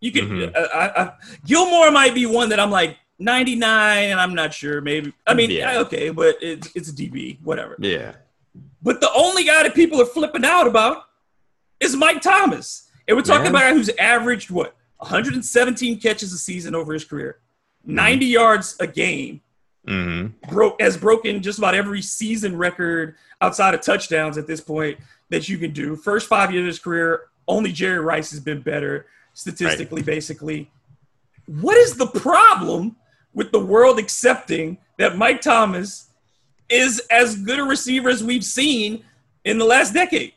You 0.07 0.13
can 0.13 0.29
Mhm. 0.29 0.57
uh, 0.57 0.69
I, 0.75 1.03
I, 1.03 1.13
Gilmore 1.45 1.91
might 1.91 2.15
be 2.15 2.27
one 2.27 2.49
that 2.51 2.61
I'm 2.61 2.71
like 2.71 2.97
99, 3.19 4.11
and 4.11 4.21
I'm 4.21 4.35
not 4.35 4.55
sure. 4.55 4.81
Maybe 4.81 5.13
I 5.27 5.35
mean 5.35 5.51
Yeah. 5.51 5.79
okay, 5.81 6.11
but 6.11 6.37
it's 6.41 6.69
it's 6.75 6.89
a 6.89 6.93
DB, 6.93 7.39
whatever. 7.43 7.77
Yeah. 7.79 8.13
But 8.83 9.01
the 9.01 9.11
only 9.15 9.45
guy 9.45 9.63
that 9.65 9.75
people 9.75 10.01
are 10.01 10.07
flipping 10.07 10.45
out 10.45 10.67
about 10.67 11.05
is 11.81 11.97
Mike 11.97 12.23
Thomas. 12.23 12.89
And 13.09 13.17
we're 13.17 13.23
talking 13.23 13.49
about 13.49 13.63
a 13.63 13.71
guy 13.71 13.75
who's 13.75 13.91
averaged 13.99 14.51
what 14.51 14.75
117 14.99 16.01
catches 16.01 16.33
a 16.33 16.39
season 16.39 16.75
over 16.75 16.93
his 16.93 17.05
career, 17.05 17.39
90 17.85 18.27
yards 18.27 18.77
a 18.81 18.87
game, 18.87 19.41
Mm-hmm. 19.87 20.53
broke 20.53 20.81
has 20.81 20.97
broken 20.97 21.41
just 21.41 21.59
about 21.59 21.77
every 21.77 22.03
season 22.03 22.57
record 22.59 23.15
outside 23.41 23.73
of 23.73 23.81
touchdowns 23.83 24.37
at 24.37 24.49
this 24.49 24.61
point 24.61 24.99
that 25.31 25.49
you 25.49 25.59
can 25.59 25.71
do. 25.71 25.95
First 25.95 26.27
five 26.29 26.51
years 26.53 26.63
of 26.63 26.67
his 26.67 26.79
career, 26.81 27.27
only 27.47 27.71
Jerry 27.71 28.01
Rice 28.01 28.33
has 28.33 28.41
been 28.41 28.61
better 28.63 29.07
statistically, 29.37 30.03
basically. 30.03 30.71
What 31.47 31.77
is 31.77 31.97
the 31.97 32.07
problem 32.07 32.97
with 33.35 33.53
the 33.53 33.61
world 33.61 33.99
accepting 33.99 34.79
that 34.99 35.17
Mike 35.17 35.43
Thomas 35.43 36.09
is 36.71 37.01
as 37.11 37.37
good 37.37 37.59
a 37.59 37.63
receiver 37.63 38.09
as 38.09 38.25
we've 38.25 38.43
seen 38.43 39.05
in 39.45 39.59
the 39.59 39.65
last 39.65 39.93
decade? 39.93 40.33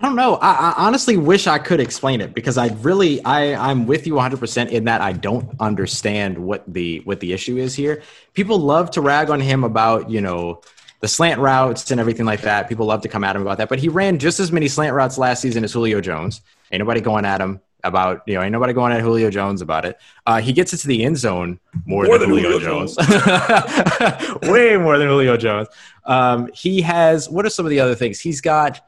I 0.00 0.06
don't 0.06 0.16
know. 0.16 0.36
I, 0.36 0.52
I 0.52 0.74
honestly 0.86 1.16
wish 1.16 1.46
I 1.46 1.58
could 1.58 1.78
explain 1.78 2.20
it 2.20 2.32
because 2.32 2.56
I 2.56 2.68
really 2.68 3.22
I 3.24 3.54
I'm 3.54 3.86
with 3.86 4.06
you 4.06 4.14
100% 4.14 4.70
in 4.70 4.84
that 4.84 5.00
I 5.00 5.12
don't 5.12 5.50
understand 5.60 6.38
what 6.38 6.64
the 6.72 7.00
what 7.00 7.20
the 7.20 7.32
issue 7.32 7.58
is 7.58 7.74
here. 7.74 8.02
People 8.32 8.58
love 8.58 8.90
to 8.92 9.00
rag 9.00 9.28
on 9.28 9.40
him 9.40 9.62
about, 9.62 10.08
you 10.08 10.20
know, 10.20 10.62
the 11.00 11.08
slant 11.08 11.40
routes 11.40 11.90
and 11.90 12.00
everything 12.00 12.26
like 12.26 12.40
that. 12.42 12.68
People 12.68 12.86
love 12.86 13.02
to 13.02 13.08
come 13.08 13.24
at 13.24 13.36
him 13.36 13.42
about 13.42 13.58
that, 13.58 13.68
but 13.68 13.78
he 13.78 13.88
ran 13.88 14.18
just 14.18 14.40
as 14.40 14.50
many 14.50 14.68
slant 14.68 14.94
routes 14.94 15.18
last 15.18 15.42
season 15.42 15.64
as 15.64 15.72
Julio 15.72 16.00
Jones. 16.00 16.40
Ain't 16.72 16.78
nobody 16.78 17.00
going 17.00 17.24
at 17.24 17.40
him 17.40 17.60
about, 17.84 18.22
you 18.26 18.34
know, 18.34 18.42
ain't 18.42 18.52
nobody 18.52 18.72
going 18.72 18.92
at 18.92 19.00
Julio 19.00 19.30
Jones 19.30 19.62
about 19.62 19.84
it. 19.84 19.98
Uh, 20.26 20.40
he 20.40 20.52
gets 20.52 20.72
into 20.72 20.88
the 20.88 21.04
end 21.04 21.16
zone 21.16 21.60
more, 21.86 22.04
More 22.04 22.18
than, 22.18 22.30
than 22.30 22.38
Julio, 22.40 22.58
Julio 22.58 22.86
Jones. 22.86 22.96
Way 24.42 24.76
more 24.76 24.98
than 24.98 25.08
Julio 25.08 25.36
Jones. 25.36 25.68
Um, 26.04 26.50
he 26.54 26.80
has 26.82 27.28
what 27.28 27.44
are 27.46 27.50
some 27.50 27.66
of 27.66 27.70
the 27.70 27.80
other 27.80 27.94
things? 27.94 28.20
He's 28.20 28.40
got 28.40 28.80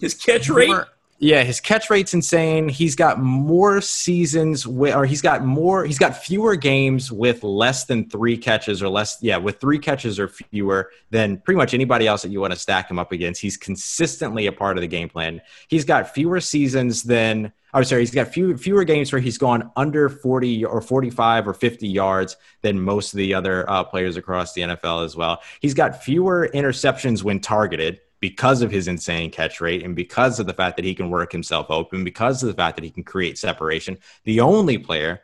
His 0.00 0.14
catch 0.14 0.48
rate, 0.48 0.68
more- 0.68 0.88
yeah, 1.22 1.42
his 1.42 1.60
catch 1.60 1.90
rate's 1.90 2.14
insane. 2.14 2.70
He's 2.70 2.96
got 2.96 3.20
more 3.20 3.82
seasons 3.82 4.66
with, 4.66 4.94
or 4.94 5.04
he's 5.04 5.20
got 5.20 5.44
more, 5.44 5.84
he's 5.84 5.98
got 5.98 6.16
fewer 6.16 6.56
games 6.56 7.12
with 7.12 7.44
less 7.44 7.84
than 7.84 8.08
three 8.08 8.38
catches 8.38 8.82
or 8.82 8.88
less, 8.88 9.18
yeah, 9.20 9.36
with 9.36 9.60
three 9.60 9.78
catches 9.78 10.18
or 10.18 10.28
fewer 10.28 10.90
than 11.10 11.36
pretty 11.36 11.58
much 11.58 11.74
anybody 11.74 12.06
else 12.06 12.22
that 12.22 12.30
you 12.30 12.40
want 12.40 12.54
to 12.54 12.58
stack 12.58 12.90
him 12.90 12.98
up 12.98 13.12
against. 13.12 13.38
He's 13.38 13.58
consistently 13.58 14.46
a 14.46 14.52
part 14.52 14.78
of 14.78 14.80
the 14.80 14.88
game 14.88 15.10
plan. 15.10 15.42
He's 15.68 15.84
got 15.84 16.14
fewer 16.14 16.40
seasons 16.40 17.02
than, 17.02 17.52
I'm 17.72 17.84
sorry, 17.84 18.02
he's 18.02 18.10
got 18.10 18.28
few, 18.28 18.56
fewer 18.56 18.84
games 18.84 19.12
where 19.12 19.20
he's 19.20 19.38
gone 19.38 19.70
under 19.76 20.08
40 20.08 20.64
or 20.64 20.80
45 20.80 21.48
or 21.48 21.54
50 21.54 21.88
yards 21.88 22.36
than 22.62 22.80
most 22.80 23.12
of 23.12 23.18
the 23.18 23.34
other 23.34 23.68
uh, 23.68 23.84
players 23.84 24.16
across 24.16 24.52
the 24.52 24.62
NFL 24.62 25.04
as 25.04 25.16
well. 25.16 25.40
He's 25.60 25.74
got 25.74 26.02
fewer 26.02 26.50
interceptions 26.52 27.22
when 27.22 27.40
targeted 27.40 28.00
because 28.20 28.60
of 28.62 28.70
his 28.70 28.86
insane 28.86 29.30
catch 29.30 29.60
rate 29.60 29.82
and 29.82 29.96
because 29.96 30.38
of 30.38 30.46
the 30.46 30.52
fact 30.52 30.76
that 30.76 30.84
he 30.84 30.94
can 30.94 31.10
work 31.10 31.32
himself 31.32 31.70
open, 31.70 32.04
because 32.04 32.42
of 32.42 32.48
the 32.48 32.54
fact 32.54 32.76
that 32.76 32.84
he 32.84 32.90
can 32.90 33.02
create 33.02 33.38
separation. 33.38 33.98
The 34.24 34.40
only 34.40 34.76
player, 34.78 35.22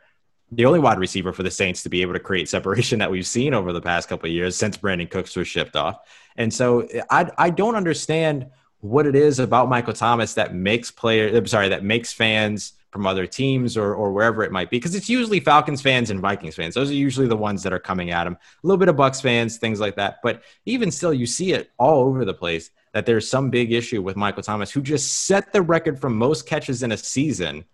the 0.51 0.65
only 0.65 0.79
wide 0.79 0.97
receiver 0.97 1.31
for 1.31 1.43
the 1.43 1.51
Saints 1.51 1.83
to 1.83 1.89
be 1.89 2.01
able 2.01 2.13
to 2.13 2.19
create 2.19 2.49
separation 2.49 2.99
that 2.99 3.11
we've 3.11 3.27
seen 3.27 3.53
over 3.53 3.71
the 3.71 3.81
past 3.81 4.09
couple 4.09 4.27
of 4.27 4.33
years 4.33 4.55
since 4.55 4.77
Brandin 4.77 5.09
Cooks 5.09 5.35
was 5.35 5.47
shipped 5.47 5.75
off. 5.75 5.99
And 6.35 6.53
so 6.53 6.87
I, 7.09 7.29
I 7.37 7.49
don't 7.49 7.75
understand 7.75 8.47
what 8.89 9.05
it 9.05 9.15
is 9.15 9.39
about 9.39 9.69
Michael 9.69 9.93
Thomas 9.93 10.33
that 10.35 10.53
makes 10.53 10.91
players, 10.91 11.35
I'm 11.35 11.47
sorry, 11.47 11.69
that 11.69 11.83
makes 11.83 12.13
fans 12.13 12.73
from 12.91 13.05
other 13.05 13.27
teams 13.27 13.77
or, 13.77 13.93
or 13.93 14.11
wherever 14.11 14.43
it 14.43 14.51
might 14.51 14.69
be. 14.69 14.77
Because 14.77 14.95
it's 14.95 15.09
usually 15.09 15.39
Falcons 15.39 15.81
fans 15.81 16.09
and 16.09 16.19
Vikings 16.19 16.55
fans. 16.55 16.73
Those 16.73 16.89
are 16.89 16.95
usually 16.95 17.27
the 17.27 17.37
ones 17.37 17.63
that 17.63 17.73
are 17.73 17.79
coming 17.79 18.11
at 18.11 18.25
him. 18.25 18.33
A 18.33 18.67
little 18.67 18.77
bit 18.77 18.87
of 18.87 18.95
Bucs 18.95 19.21
fans, 19.21 19.57
things 19.57 19.79
like 19.79 19.95
that. 19.97 20.19
But 20.23 20.41
even 20.65 20.89
still, 20.91 21.13
you 21.13 21.25
see 21.25 21.53
it 21.53 21.71
all 21.77 22.05
over 22.05 22.25
the 22.25 22.33
place 22.33 22.71
that 22.93 23.05
there's 23.05 23.29
some 23.29 23.49
big 23.49 23.71
issue 23.71 24.01
with 24.01 24.15
Michael 24.15 24.41
Thomas, 24.43 24.71
who 24.71 24.81
just 24.81 25.25
set 25.25 25.51
the 25.53 25.61
record 25.61 25.99
for 25.99 26.09
most 26.09 26.47
catches 26.47 26.81
in 26.81 26.91
a 26.91 26.97
season. 26.97 27.65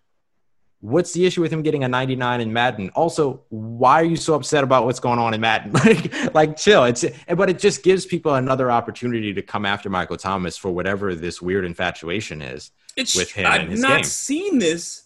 What's 0.84 1.14
the 1.14 1.24
issue 1.24 1.40
with 1.40 1.50
him 1.50 1.62
getting 1.62 1.82
a 1.82 1.88
99 1.88 2.42
in 2.42 2.52
Madden? 2.52 2.90
Also, 2.90 3.40
why 3.48 4.02
are 4.02 4.04
you 4.04 4.16
so 4.16 4.34
upset 4.34 4.62
about 4.64 4.84
what's 4.84 5.00
going 5.00 5.18
on 5.18 5.32
in 5.32 5.40
Madden? 5.40 5.72
like, 5.84 6.34
like 6.34 6.56
chill. 6.58 6.84
It's 6.84 7.06
but 7.34 7.48
it 7.48 7.58
just 7.58 7.82
gives 7.82 8.04
people 8.04 8.34
another 8.34 8.70
opportunity 8.70 9.32
to 9.32 9.40
come 9.40 9.64
after 9.64 9.88
Michael 9.88 10.18
Thomas 10.18 10.58
for 10.58 10.70
whatever 10.70 11.14
this 11.14 11.40
weird 11.40 11.64
infatuation 11.64 12.42
is. 12.42 12.70
it's 12.96 13.16
with 13.16 13.30
him 13.32 13.46
I've 13.46 13.62
and 13.62 13.70
his 13.70 13.80
not 13.80 13.96
game. 13.96 14.04
seen 14.04 14.58
this. 14.58 15.04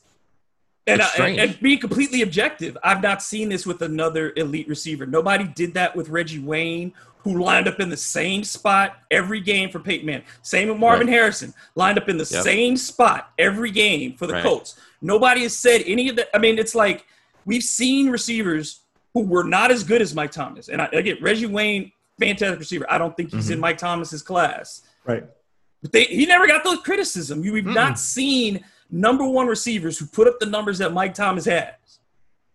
And, 0.89 1.01
I, 1.01 1.09
and, 1.19 1.39
and 1.39 1.61
being 1.61 1.79
completely 1.79 2.23
objective, 2.23 2.77
I've 2.83 3.01
not 3.03 3.23
seen 3.23 3.49
this 3.49 3.65
with 3.65 3.81
another 3.83 4.33
elite 4.37 4.67
receiver. 4.69 5.07
Nobody 5.07 5.45
did 5.45 5.75
that 5.75 5.95
with 5.95 6.09
Reggie 6.09 6.41
Wayne, 6.41 6.93
who 7.19 7.41
lined 7.41 7.69
up 7.69 7.79
in 7.79 7.89
the 7.89 7.97
same 7.97 8.43
spot 8.43 8.99
every 9.13 9.41
game 9.41 9.71
for 9.71 9.79
Peyton 9.79 10.07
Manning. 10.07 10.25
Same 10.43 10.71
with 10.71 10.79
Marvin 10.79 11.07
Right. 11.07 11.13
Harrison, 11.15 11.55
lined 11.77 11.99
up 11.99 12.09
in 12.09 12.17
the 12.17 12.27
Yep. 12.29 12.43
same 12.43 12.77
spot 12.77 13.31
every 13.39 13.71
game 13.71 14.15
for 14.17 14.27
the 14.27 14.33
Right. 14.33 14.43
Colts. 14.43 14.75
Nobody 15.01 15.43
has 15.43 15.57
said 15.57 15.83
any 15.87 16.09
of 16.09 16.17
that. 16.17 16.29
I 16.35 16.39
mean, 16.39 16.59
it's 16.59 16.75
like 16.75 17.07
we've 17.45 17.63
seen 17.63 18.11
receivers 18.11 18.81
who 19.15 19.23
were 19.23 19.45
not 19.45 19.71
as 19.71 19.85
good 19.85 20.03
as 20.03 20.15
Mike 20.15 20.31
Thomas. 20.33 20.69
And 20.69 20.83
I, 20.83 20.87
again, 20.93 21.17
Reggie 21.21 21.47
Wayne, 21.47 21.93
fantastic 22.21 22.59
receiver. 22.59 22.87
I 22.91 22.99
don't 22.99 23.17
think 23.17 23.33
he's 23.33 23.45
Mm-hmm. 23.45 23.53
in 23.55 23.61
Mike 23.61 23.79
Thomas's 23.79 24.23
class. 24.23 24.83
Right. 25.05 25.25
But 25.83 25.93
they, 25.93 26.05
he 26.05 26.27
never 26.27 26.47
got 26.47 26.65
the 26.65 26.77
criticism. 26.85 27.45
You, 27.45 27.53
we've 27.53 27.65
not 27.65 27.99
seen 27.99 28.65
number 28.91 29.25
one 29.25 29.47
receivers 29.47 29.99
who 29.99 30.07
put 30.07 30.27
up 30.27 30.41
the 30.41 30.47
numbers 30.47 30.79
that 30.79 30.93
Mike 30.93 31.15
Thomas 31.15 31.45
has. 31.45 31.75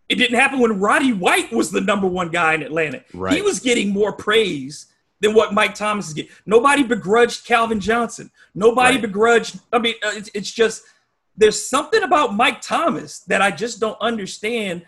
It 0.08 0.16
didn't 0.16 0.38
happen 0.38 0.58
when 0.60 0.78
Roddy 0.78 1.12
White 1.14 1.50
was 1.50 1.70
the 1.70 1.80
number 1.80 2.06
one 2.06 2.28
guy 2.28 2.52
in 2.54 2.62
Atlanta. 2.62 3.02
Right. 3.14 3.34
He 3.34 3.40
was 3.42 3.58
getting 3.60 3.88
more 3.90 4.12
praise 4.12 4.86
than 5.20 5.32
what 5.32 5.54
Mike 5.54 5.74
Thomas 5.74 6.08
is 6.08 6.14
getting. 6.14 6.30
Nobody 6.44 6.82
begrudged 6.82 7.46
Calvin 7.46 7.80
Johnson. 7.80 8.30
Nobody 8.54 8.96
Right. 8.96 9.02
begrudged. 9.02 9.58
I 9.72 9.78
mean, 9.78 9.94
uh, 10.04 10.10
it's, 10.14 10.30
it's 10.34 10.50
just 10.50 10.82
there's 11.36 11.68
something 11.68 12.02
about 12.02 12.34
Mike 12.34 12.60
Thomas 12.60 13.20
that 13.20 13.42
I 13.42 13.50
just 13.50 13.80
don't 13.80 13.98
understand. 14.00 14.84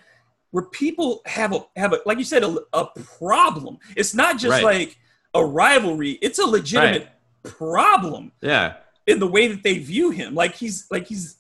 Where 0.53 0.65
people 0.65 1.21
have 1.27 1.53
a 1.55 1.67
have 1.77 1.93
a 1.93 1.99
like 2.07 2.17
you 2.19 2.25
said 2.25 2.43
a, 2.43 2.57
a 2.73 2.87
problem. 3.19 3.79
It's 3.95 4.15
not 4.15 4.39
just 4.39 4.63
Right. 4.63 4.65
like 4.65 4.99
a 5.35 5.45
rivalry. 5.45 6.13
It's 6.23 6.39
a 6.39 6.47
legitimate 6.47 7.09
problem 7.43 8.33
Yeah. 8.41 8.77
in 9.07 9.19
the 9.19 9.27
way 9.27 9.49
that 9.49 9.63
they 9.63 9.79
view 9.79 10.11
him. 10.11 10.35
Like 10.35 10.55
he's 10.55 10.87
like 10.91 11.07
he's 11.09 11.37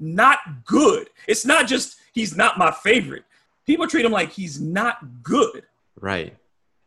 not 0.00 0.38
good. 0.64 1.08
It's 1.28 1.44
not 1.44 1.66
just 1.68 1.98
he's 2.12 2.34
not 2.36 2.58
my 2.58 2.72
favorite. 2.72 3.24
People 3.66 3.86
treat 3.86 4.04
him 4.04 4.12
like 4.12 4.32
he's 4.32 4.60
not 4.60 5.22
good. 5.22 5.64
Right. 6.00 6.36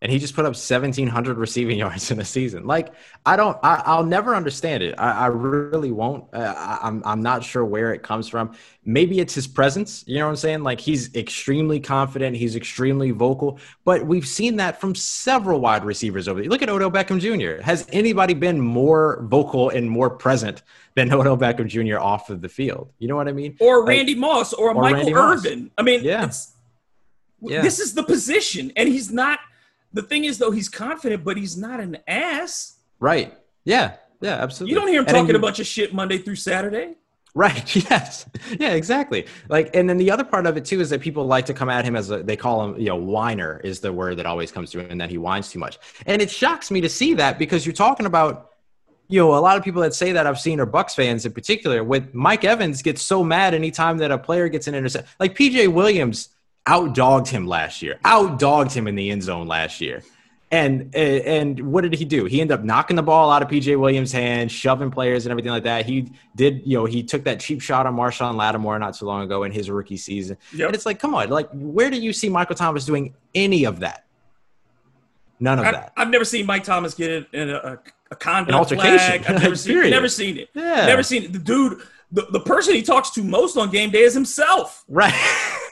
And 0.04 0.12
he 0.12 0.18
just 0.18 0.34
put 0.34 0.46
up 0.46 0.54
1,700 0.54 1.38
receiving 1.38 1.78
yards 1.84 2.10
in 2.10 2.20
a 2.20 2.26
season. 2.26 2.66
Like, 2.66 2.92
I 3.24 3.36
don't, 3.36 3.56
I, 3.62 3.84
I'll 3.86 4.04
never 4.04 4.36
understand 4.36 4.82
it. 4.82 4.96
I, 4.98 5.12
I 5.12 5.26
really 5.28 5.92
won't. 5.92 6.26
Uh, 6.34 6.56
I, 6.58 6.80
I'm, 6.82 7.04
I'm 7.06 7.22
not 7.22 7.44
sure 7.44 7.64
where 7.64 7.94
it 7.94 8.02
comes 8.02 8.28
from. 8.28 8.56
Maybe 8.84 9.20
it's 9.20 9.36
his 9.36 9.46
presence. 9.46 10.04
You 10.08 10.18
know 10.18 10.26
what 10.26 10.32
I'm 10.32 10.36
saying? 10.38 10.64
Like, 10.64 10.82
he's 10.82 11.14
extremely 11.14 11.80
confident. 11.80 12.36
He's 12.36 12.56
extremely 12.56 13.12
vocal. 13.12 13.60
But 13.86 14.08
we've 14.08 14.26
seen 14.28 14.56
that 14.56 14.82
from 14.82 14.96
several 14.96 15.60
wide 15.60 15.86
receivers 15.86 16.28
over 16.28 16.42
the 16.42 16.48
Look 16.50 16.64
at 16.64 16.70
Odell 16.70 16.90
Beckham 16.90 17.20
Jr. 17.20 17.62
Has 17.62 17.88
anybody 17.92 18.34
been 18.34 18.60
more 18.60 19.24
vocal 19.30 19.70
and 19.70 19.88
more 19.88 20.10
present 20.10 20.64
than 20.96 21.14
Odell 21.14 21.38
Beckham 21.38 21.68
Jr. 21.68 22.00
off 22.00 22.32
of 22.32 22.42
the 22.42 22.50
field? 22.50 22.92
You 22.98 23.08
know 23.08 23.18
what 23.18 23.28
I 23.28 23.34
mean? 23.34 23.56
Or 23.60 23.82
Like- 23.82 23.90
Randy 23.90 24.16
Moss 24.16 24.52
or, 24.52 24.70
or 24.72 24.82
Michael 24.82 24.98
Randy 24.98 25.14
Moss. 25.14 25.46
Irvin. 25.46 25.70
I 25.78 25.84
mean, 25.84 26.04
Yeah. 26.04 26.32
Yeah. 27.44 27.62
this 27.62 27.80
is 27.80 27.94
the 27.94 28.04
position, 28.04 28.72
and 28.76 28.88
he's 28.90 29.12
not 29.12 29.40
the 29.94 30.02
thing 30.02 30.26
is 30.26 30.38
though, 30.38 30.52
he's 30.52 30.70
confident, 30.70 31.24
but 31.24 31.38
he's 31.38 31.58
not 31.58 31.80
an 31.80 31.98
ass. 32.08 32.80
Right. 33.00 33.38
Yeah. 33.66 33.96
Yeah. 34.22 34.36
Absolutely. 34.36 34.74
You 34.74 34.80
don't 34.80 34.88
hear 34.90 35.02
him 35.02 35.06
talking 35.06 35.36
a 35.36 35.40
bunch 35.40 35.60
of 35.60 35.68
shit 35.68 35.94
Monday 35.94 36.18
through 36.18 36.36
Saturday. 36.36 36.96
Right. 37.34 37.76
Yes. 37.90 38.26
Yeah. 38.60 38.74
Exactly. 38.74 39.26
Like, 39.50 39.76
and 39.76 39.90
then 39.90 39.98
the 39.98 40.12
other 40.12 40.24
part 40.24 40.46
of 40.46 40.58
it 40.58 40.66
too 40.66 40.82
is 40.82 40.90
that 40.90 41.02
people 41.02 41.26
like 41.26 41.46
to 41.46 41.54
come 41.54 41.70
at 41.70 41.86
him 41.86 41.96
as 41.96 42.12
a, 42.12 42.22
they 42.24 42.36
call 42.36 42.64
him, 42.66 42.80
you 42.80 42.88
know, 42.88 42.96
whiner 42.96 43.62
is 43.64 43.80
the 43.80 43.92
word 43.92 44.18
that 44.18 44.26
always 44.26 44.52
comes 44.52 44.72
to 44.72 44.80
him, 44.80 44.88
and 44.90 45.00
that 45.00 45.10
he 45.10 45.18
whines 45.18 45.50
too 45.50 45.60
much. 45.60 45.80
And 46.06 46.22
it 46.22 46.30
shocks 46.30 46.72
me 46.72 46.82
to 46.82 46.90
see 46.90 47.14
that 47.16 47.40
because 47.40 47.66
you're 47.66 47.74
talking 47.74 48.06
about, 48.06 48.50
you 49.08 49.20
know, 49.20 49.36
a 49.36 49.40
lot 49.40 49.58
of 49.58 49.64
people 49.64 49.82
that 49.82 49.94
say 49.94 50.14
that 50.14 50.26
I've 50.26 50.40
seen 50.40 50.60
are 50.60 50.68
Bucs 50.68 50.96
fans 50.96 51.26
in 51.26 51.34
particular. 51.34 51.84
With 51.84 52.14
Mike 52.14 52.46
Evans 52.46 52.82
gets 52.82 53.02
so 53.02 53.24
mad 53.24 53.54
anytime 53.54 53.98
that 53.98 54.12
a 54.12 54.18
player 54.18 54.48
gets 54.48 54.68
an 54.68 54.76
intercept. 54.76 55.10
Like 55.20 55.36
PJ 55.36 55.68
Williams 55.68 56.30
outdogged 56.66 57.28
him 57.28 57.48
last 57.48 57.82
year, 57.82 58.00
outdogged 58.06 58.74
him 58.74 58.88
in 58.88 58.96
the 58.96 59.10
end 59.10 59.24
zone 59.24 59.48
last 59.48 59.82
year. 59.82 60.04
And 60.52 60.94
and 60.94 61.72
what 61.72 61.82
did 61.82 61.94
he 61.94 62.04
do? 62.04 62.26
He 62.26 62.42
ended 62.42 62.60
up 62.60 62.66
knocking 62.66 62.98
the 62.98 63.04
ball 63.04 63.32
out 63.32 63.42
of 63.42 63.48
PJ 63.48 63.80
Williams' 63.80 64.12
hand, 64.12 64.52
shoving 64.52 64.92
players 64.92 65.26
and 65.26 65.32
everything 65.32 65.52
like 65.52 65.64
that. 65.64 65.86
He 65.86 66.12
did, 66.36 66.62
you 66.66 66.78
know, 66.78 66.84
he 66.84 67.04
took 67.04 67.24
that 67.24 67.40
cheap 67.40 67.62
shot 67.62 67.86
on 67.86 67.96
Marshon 67.96 68.36
Lattimore 68.36 68.78
not 68.78 68.94
too 68.94 69.06
long 69.06 69.22
ago 69.24 69.44
in 69.44 69.54
his 69.54 69.70
rookie 69.70 69.96
season. 69.96 70.38
Yep. 70.54 70.66
And 70.68 70.76
it's 70.76 70.86
like, 70.86 71.00
come 71.00 71.16
on, 71.16 71.30
like, 71.30 71.48
where 71.54 71.90
do 71.90 71.98
you 71.98 72.12
see 72.12 72.28
Michael 72.28 72.56
Thomas 72.56 72.86
doing 72.86 73.14
any 73.34 73.64
of 73.64 73.80
that? 73.80 74.06
None 75.40 75.58
of 75.58 75.66
I, 75.66 75.72
that. 75.72 75.94
I've 75.98 76.10
never 76.10 76.26
seen 76.26 76.46
Mike 76.46 76.64
Thomas 76.64 76.94
get 76.94 77.28
in, 77.34 77.50
a, 77.50 77.56
a, 77.56 77.80
a 78.12 78.16
conduct 78.16 78.50
An 78.50 78.56
altercation. 78.56 79.24
flag. 79.24 79.26
I've 79.26 79.42
never 79.42 79.56
seen, 79.56 79.90
never 79.90 80.08
seen 80.10 80.38
it. 80.38 80.50
Yeah. 80.54 80.86
Never 80.86 81.02
seen 81.02 81.24
it. 81.24 81.34
The 81.34 81.40
dude, 81.40 81.82
the, 82.12 82.28
the 82.32 82.40
person 82.40 82.76
he 82.76 82.82
talks 82.82 83.10
to 83.12 83.24
most 83.24 83.58
on 83.58 83.70
game 83.72 83.90
day 83.90 84.02
is 84.02 84.14
himself. 84.14 84.84
Right. 84.88 85.14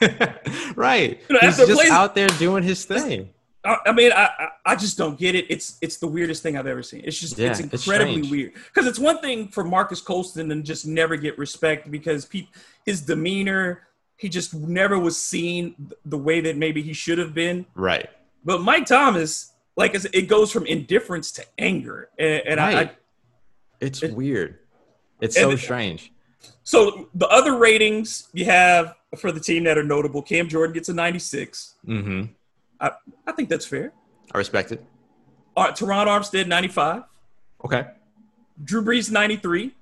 right. 0.76 1.20
You 1.28 1.34
know, 1.34 1.40
He's 1.40 1.56
just 1.56 1.72
plays- 1.72 1.90
out 1.90 2.14
there 2.14 2.28
doing 2.28 2.62
his 2.62 2.84
thing. 2.84 3.30
I, 3.64 3.76
I 3.86 3.92
mean, 3.92 4.10
I, 4.12 4.24
I 4.38 4.48
I 4.66 4.76
just 4.76 4.96
don't 4.96 5.18
get 5.18 5.34
it. 5.34 5.44
It's 5.50 5.76
it's 5.82 5.98
the 5.98 6.06
weirdest 6.06 6.42
thing 6.42 6.56
I've 6.56 6.66
ever 6.66 6.82
seen. 6.82 7.02
It's 7.04 7.18
just 7.20 7.36
Yeah, 7.36 7.50
it's 7.50 7.60
it's 7.60 7.86
incredibly 7.86 8.14
strange. 8.22 8.30
weird. 8.30 8.52
Because 8.54 8.86
it's 8.86 8.98
one 8.98 9.18
thing 9.18 9.48
for 9.48 9.64
Marques 9.64 10.00
Colston 10.00 10.48
to 10.48 10.62
just 10.62 10.86
never 10.86 11.16
get 11.16 11.36
respect 11.36 11.90
because 11.90 12.24
pe- 12.24 12.48
his 12.86 13.02
demeanor, 13.02 13.82
he 14.16 14.30
just 14.30 14.54
never 14.54 14.98
was 14.98 15.20
seen 15.20 15.74
the 16.06 16.16
way 16.16 16.40
that 16.40 16.56
maybe 16.56 16.80
he 16.80 16.94
should 16.94 17.18
have 17.18 17.34
been. 17.34 17.66
Right. 17.74 18.08
But 18.46 18.62
Mike 18.62 18.86
Thomas, 18.86 19.52
like 19.76 19.94
it 19.94 20.26
goes 20.26 20.50
from 20.50 20.64
indifference 20.64 21.30
to 21.32 21.44
anger, 21.58 22.08
and, 22.18 22.42
and 22.46 22.60
I, 22.60 22.80
I 22.80 22.90
It's 23.78 24.02
it- 24.02 24.14
weird. 24.14 24.56
It's 25.20 25.36
so 25.36 25.54
strange. 25.56 26.10
So 26.70 27.08
the 27.14 27.26
other 27.26 27.56
ratings 27.56 28.28
you 28.32 28.44
have 28.44 28.94
for 29.18 29.32
the 29.32 29.40
team 29.40 29.64
that 29.64 29.76
are 29.76 29.82
notable, 29.82 30.22
Cam 30.22 30.48
Jordan 30.48 30.72
gets 30.72 30.88
a 30.88 30.94
96. 30.94 31.74
Mm-hmm. 31.84 32.22
I, 32.80 32.90
I 33.26 33.32
think 33.32 33.48
that's 33.48 33.66
fair. 33.66 33.92
I 34.32 34.38
respect 34.38 34.70
it. 34.70 34.84
All 35.56 35.64
right, 35.64 35.74
Terron 35.74 36.06
Armstead 36.06 36.46
95, 36.46 37.02
Okay. 37.64 37.86
Drew 38.62 38.82
Brees 38.84 39.10
93. 39.10 39.74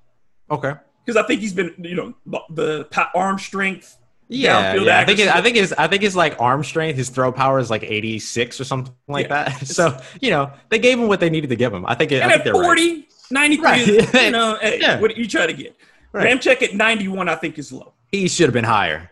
Okay. 0.49 0.73
because 1.05 1.15
I 1.23 1.27
think 1.27 1.41
he's 1.41 1.53
been, 1.53 1.75
you 1.77 1.93
know, 1.93 2.15
the, 2.25 2.39
the 2.49 3.07
arm 3.13 3.37
strength. 3.37 3.97
Yeah, 4.27 4.73
yeah. 4.73 4.99
I 4.99 5.05
think 5.05 5.19
it. 5.19 5.27
I 5.27 5.41
think 5.41 5.57
his 5.57 5.73
I 5.73 5.87
think 5.87 6.01
his 6.03 6.15
like 6.15 6.39
arm 6.39 6.63
strength, 6.63 6.97
his 6.97 7.09
throw 7.09 7.31
power 7.31 7.57
is 7.59 7.69
like 7.71 7.83
86 7.83 8.59
or 8.59 8.63
something 8.63 8.93
like 9.07 9.27
Yeah. 9.27 9.43
that. 9.49 9.65
So 9.67 9.95
you 10.21 10.29
know 10.31 10.51
they 10.69 10.77
gave 10.79 10.99
him 10.99 11.07
what 11.07 11.19
they 11.19 11.29
needed 11.31 11.49
to 11.51 11.55
give 11.55 11.71
him. 11.73 11.83
I 11.85 11.93
think 11.95 12.11
it, 12.11 12.17
I 12.21 12.25
And 12.25 12.31
think 12.33 12.39
at 12.41 12.53
they're 12.53 12.53
right. 12.61 13.03
93, 13.31 13.63
Right. 13.65 14.13
you 14.25 14.31
know, 14.31 14.57
hey, 14.61 14.79
Yeah. 14.81 14.99
what 14.99 15.15
you 15.17 15.27
try 15.27 15.45
to 15.47 15.53
get? 15.53 15.75
Right. 16.11 16.27
Ramczyk 16.27 16.61
at 16.63 16.73
91, 16.73 17.29
I 17.29 17.35
think 17.35 17.57
is 17.59 17.71
low. 17.71 17.93
He 18.11 18.27
should 18.27 18.45
have 18.47 18.53
been 18.53 18.63
higher. 18.63 19.11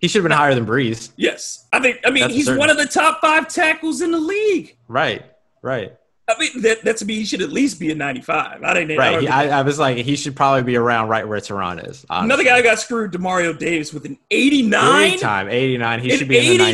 He 0.00 0.08
should 0.08 0.20
have 0.22 0.28
been 0.28 0.36
higher 0.38 0.54
than 0.54 0.64
Brees. 0.64 1.10
Yes, 1.16 1.66
I 1.72 1.80
think. 1.80 1.98
I 2.04 2.10
mean, 2.10 2.22
That's 2.22 2.34
he's 2.34 2.50
one 2.50 2.70
of 2.70 2.76
the 2.76 2.86
top 2.86 3.20
five 3.20 3.48
tackles 3.48 4.00
in 4.00 4.12
the 4.12 4.20
league. 4.20 4.76
Right. 4.86 5.24
Right. 5.60 5.94
I 6.28 6.38
mean, 6.38 6.62
that 6.62 6.84
that 6.84 6.98
to 6.98 7.04
me, 7.06 7.14
he 7.14 7.24
should 7.24 7.40
at 7.42 7.50
least 7.50 7.80
be 7.80 7.90
a 7.90 7.94
95. 7.94 8.62
I 8.62 8.74
didn't. 8.74 8.92
I 8.92 8.96
Right. 8.96 9.18
think- 9.20 9.30
I, 9.30 9.48
I 9.48 9.62
was 9.62 9.78
like, 9.78 9.96
he 9.96 10.14
should 10.14 10.36
probably 10.36 10.62
be 10.62 10.76
around 10.76 11.08
right 11.08 11.26
where 11.26 11.40
Terron 11.40 11.78
is. 11.88 12.04
honestly. 12.08 12.24
Another 12.26 12.44
guy 12.44 12.62
got 12.62 12.78
screwed, 12.78 13.12
Demario 13.12 13.58
Davis, 13.58 13.92
with 13.92 14.04
an 14.04 14.18
89. 14.30 15.10
Big 15.12 15.20
time. 15.20 15.48
89. 15.48 16.00
He 16.00 16.10
An 16.12 16.18
should 16.18 16.28
be 16.28 16.38
in 16.38 16.58
the 16.58 16.64
90s. 16.64 16.68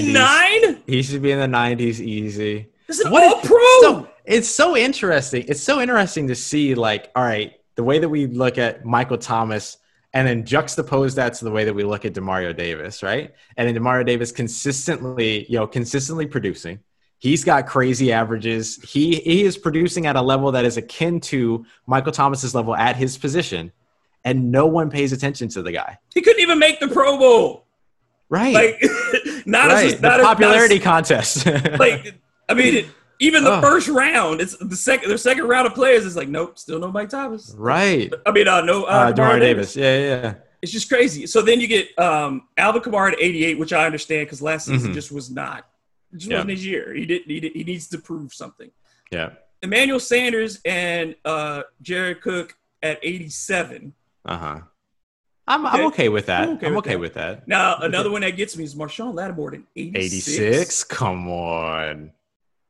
89. 0.65 0.83
He 0.87 1.03
should 1.03 1.23
be 1.23 1.31
in 1.31 1.39
the 1.39 1.57
90s 1.57 2.01
easy. 2.01 2.67
This 2.89 2.99
is 2.99 3.09
What 3.09 3.23
all 3.25 3.41
pro. 3.41 3.59
So 3.81 4.09
it's 4.25 4.49
so 4.49 4.77
interesting. 4.77 5.45
It's 5.49 5.63
so 5.63 5.81
interesting 5.81 6.29
to 6.29 6.35
see, 6.35 6.75
like, 6.75 7.11
all 7.17 7.23
right, 7.25 7.53
the 7.75 7.85
way 7.85 7.99
that 7.99 8.09
we 8.09 8.27
look 8.27 8.59
at 8.59 8.85
Michael 8.85 9.19
Thomas 9.19 9.79
and 10.13 10.29
then 10.29 10.45
juxtapose 10.45 11.17
that 11.17 11.35
to 11.35 11.45
the 11.45 11.51
way 11.51 11.65
that 11.65 11.75
we 11.75 11.83
look 11.83 12.05
at 12.05 12.15
Demario 12.15 12.57
Davis, 12.57 13.03
right? 13.03 13.35
And 13.57 13.69
then 13.69 13.75
Demario 13.75 14.07
Davis 14.07 14.31
consistently, 14.31 15.45
you 15.49 15.59
know, 15.59 15.67
consistently 15.67 16.27
producing. 16.27 16.79
He's 17.19 17.43
got 17.43 17.67
crazy 17.67 18.13
averages. 18.13 18.77
He 18.83 19.17
he 19.17 19.43
is 19.45 19.57
producing 19.59 20.07
at 20.07 20.15
a 20.15 20.23
level 20.23 20.53
that 20.53 20.65
is 20.65 20.77
akin 20.77 21.21
to 21.21 21.65
Michael 21.87 22.13
Thomas's 22.13 22.55
level 22.55 22.77
at 22.77 22.97
his 22.97 23.19
position, 23.19 23.73
and 24.25 24.53
no 24.53 24.67
one 24.67 24.91
pays 24.91 25.13
attention 25.13 25.49
to 25.51 25.63
the 25.63 25.73
guy. 25.73 25.99
he 26.15 26.23
couldn't 26.23 26.43
even 26.43 26.59
make 26.59 26.81
the 26.81 26.89
Pro 26.89 27.19
Bowl. 27.19 27.67
Right. 28.29 28.55
Like, 28.55 28.83
not 29.47 29.69
right. 29.69 29.95
as 29.95 30.01
not 30.01 30.19
the 30.19 30.25
popularity 30.25 30.79
contest. 30.79 31.47
like. 31.79 32.15
I 32.47 32.53
mean, 32.53 32.75
it, 32.75 32.87
even 33.21 33.45
the 33.45 33.53
Ugh. 33.53 33.63
first 33.63 33.89
round, 33.89 34.41
it's 34.41 34.57
the 34.57 34.77
second. 34.77 35.11
The 35.11 35.19
second 35.19 35.47
round 35.47 35.67
of 35.67 35.75
players 35.75 36.05
is 36.05 36.17
like, 36.17 36.29
nope, 36.29 36.59
still 36.59 36.79
no 36.79 36.91
Mike 36.91 37.09
Thomas. 37.11 37.55
right. 37.57 38.13
I 38.27 38.31
mean, 38.33 38.49
uh, 38.49 38.61
no, 38.63 38.85
uh, 38.85 38.87
Uh, 38.87 39.13
Davis. 39.13 39.41
Davis. 39.41 39.77
Yeah, 39.77 39.99
yeah, 39.99 40.23
yeah. 40.23 40.35
It's 40.63 40.73
just 40.73 40.89
crazy. 40.89 41.27
So 41.27 41.43
then 41.43 41.61
you 41.61 41.67
get 41.67 41.97
um, 41.99 42.49
Alvin 42.57 42.81
Kamara 42.83 43.13
at 43.13 43.21
88, 43.21 43.59
which 43.59 43.73
I 43.73 43.85
understand 43.87 44.27
because 44.27 44.41
last 44.41 44.67
season 44.67 44.91
Mhm. 44.93 44.95
just 44.95 45.13
was 45.13 45.31
not. 45.31 45.67
Just 46.17 46.31
Yeah. 46.31 46.37
wasn't 46.39 46.51
his 46.53 46.65
year. 46.67 46.95
He 46.95 47.05
didn't. 47.07 47.29
He, 47.31 47.41
did, 47.41 47.53
he 47.53 47.65
needs 47.65 47.87
to 47.89 47.99
prove 47.99 48.33
something. 48.33 48.71
Yeah. 49.11 49.31
Emmanuel 49.63 50.01
Sanders 50.01 50.61
and 50.65 51.15
uh, 51.25 51.63
Jared 51.83 52.21
Cook 52.23 52.57
at 52.83 52.99
87. 53.03 53.93
Uh 54.25 54.37
huh. 54.37 54.61
I'm, 55.47 55.67
Okay. 55.67 55.79
I'm 55.79 55.87
okay 55.89 56.09
with 56.09 56.27
that. 56.27 56.43
I'm 56.45 56.51
I'm 56.51 56.57
okay 56.79 56.91
okay, 56.93 56.97
with 56.97 57.15
that. 57.15 57.31
with 57.31 57.39
that. 57.41 57.49
Now 57.49 57.77
another 57.81 58.11
one 58.11 58.23
that 58.23 58.31
gets 58.37 58.57
me 58.57 58.65
is 58.65 58.75
Marshon 58.75 59.13
Lattimore 59.15 59.55
at 59.55 59.61
86. 59.77 60.29
86. 60.39 60.85
Come 60.85 61.29
on. 61.29 62.13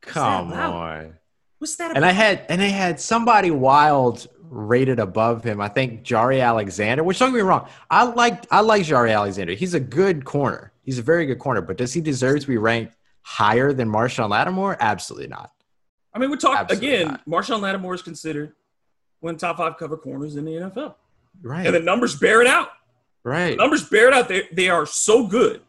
Come 0.07 0.53
on. 0.53 1.15
What's 1.59 1.77
that? 1.77 1.87
About? 1.93 1.97
And 1.97 2.05
I 2.05 2.11
had 2.13 2.45
and 2.49 2.61
I 2.63 2.67
had 2.67 3.01
somebody 3.01 3.51
wild 3.51 4.27
rated 4.43 4.99
above 5.01 5.43
him. 5.45 5.61
I 5.61 5.69
think 5.69 6.05
Jaire 6.05 6.43
Alexander. 6.43 7.03
Which 7.03 7.19
don't 7.19 7.31
get 7.31 7.37
me 7.37 7.43
wrong, 7.43 7.69
I 7.91 8.05
like 8.05 8.45
I 8.53 8.61
like 8.61 8.83
Jaire 8.83 9.13
Alexander. 9.15 9.55
He's 9.55 9.75
a 9.75 9.81
good 9.81 10.25
corner. 10.25 10.73
He's 10.83 10.99
a 10.99 11.03
very 11.03 11.27
good 11.27 11.39
corner. 11.39 11.61
But 11.63 11.77
does 11.79 11.93
he 11.93 12.01
deserve 12.01 12.41
to 12.41 12.47
be 12.47 12.59
ranked 12.59 12.95
higher 13.23 13.73
than 13.73 13.89
Marshon 13.89 14.29
Lattimore? 14.31 14.77
Absolutely 14.81 15.29
not. 15.29 15.51
I 16.13 16.19
mean, 16.19 16.31
we're 16.31 16.37
talking 16.37 16.59
Absolutely 16.59 16.95
again. 16.95 17.07
not. 17.09 17.27
Marshon 17.27 17.61
Lattimore 17.61 17.95
is 17.95 18.03
considered 18.03 18.53
one 19.21 19.35
of 19.35 19.41
the 19.41 19.47
top 19.47 19.57
five 19.57 19.77
cover 19.79 19.97
corners 19.97 20.37
in 20.37 20.45
the 20.45 20.53
NFL, 20.53 20.95
Right. 21.43 21.67
and 21.67 21.75
the 21.75 21.81
numbers 21.81 22.15
bear 22.17 22.41
it 22.43 22.47
out. 22.47 22.69
right. 23.25 23.57
numbers 23.57 23.89
bear 23.89 24.09
it 24.09 24.15
out. 24.15 24.29
They 24.29 24.43
they 24.53 24.69
are 24.69 24.85
so 24.87 25.27
good. 25.27 25.63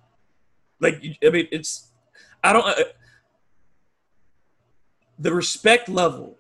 Like 0.82 1.02
I 1.26 1.30
mean, 1.30 1.48
it's 1.52 1.90
I 2.44 2.52
don't 2.54 2.66
uh, 2.68 2.84
the 5.20 5.34
respect 5.34 5.88
level, 5.90 6.38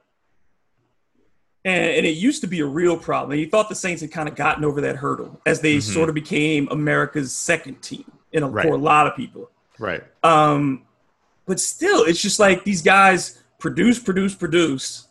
and, 1.63 1.83
and 1.83 2.05
it 2.05 2.15
used 2.17 2.41
to 2.41 2.47
be 2.47 2.59
a 2.59 2.65
real 2.65 2.97
problem. 2.97 3.31
And 3.31 3.39
you 3.41 3.49
thought 3.49 3.69
the 3.69 3.75
Saints 3.75 4.01
had 4.01 4.11
kind 4.11 4.29
of 4.29 4.35
gotten 4.35 4.63
over 4.63 4.81
that 4.81 4.97
hurdle 4.97 5.39
as 5.45 5.61
they 5.61 5.77
Mhm. 5.77 5.81
sort 5.93 6.09
of 6.09 6.15
became 6.15 6.67
America's 6.69 7.33
second 7.33 7.81
team 7.81 8.05
in 8.31 8.43
a, 8.43 8.47
Right. 8.49 8.65
for 8.67 8.73
a 8.73 8.77
lot 8.77 9.07
of 9.07 9.15
people. 9.15 9.49
Right. 9.79 10.03
Um, 10.23 10.83
but 11.45 11.59
still, 11.59 12.03
it's 12.03 12.21
just 12.21 12.39
like 12.39 12.63
these 12.63 12.81
guys 12.81 13.39
produce, 13.59 13.97
produce, 13.99 14.35
produce, 14.35 15.04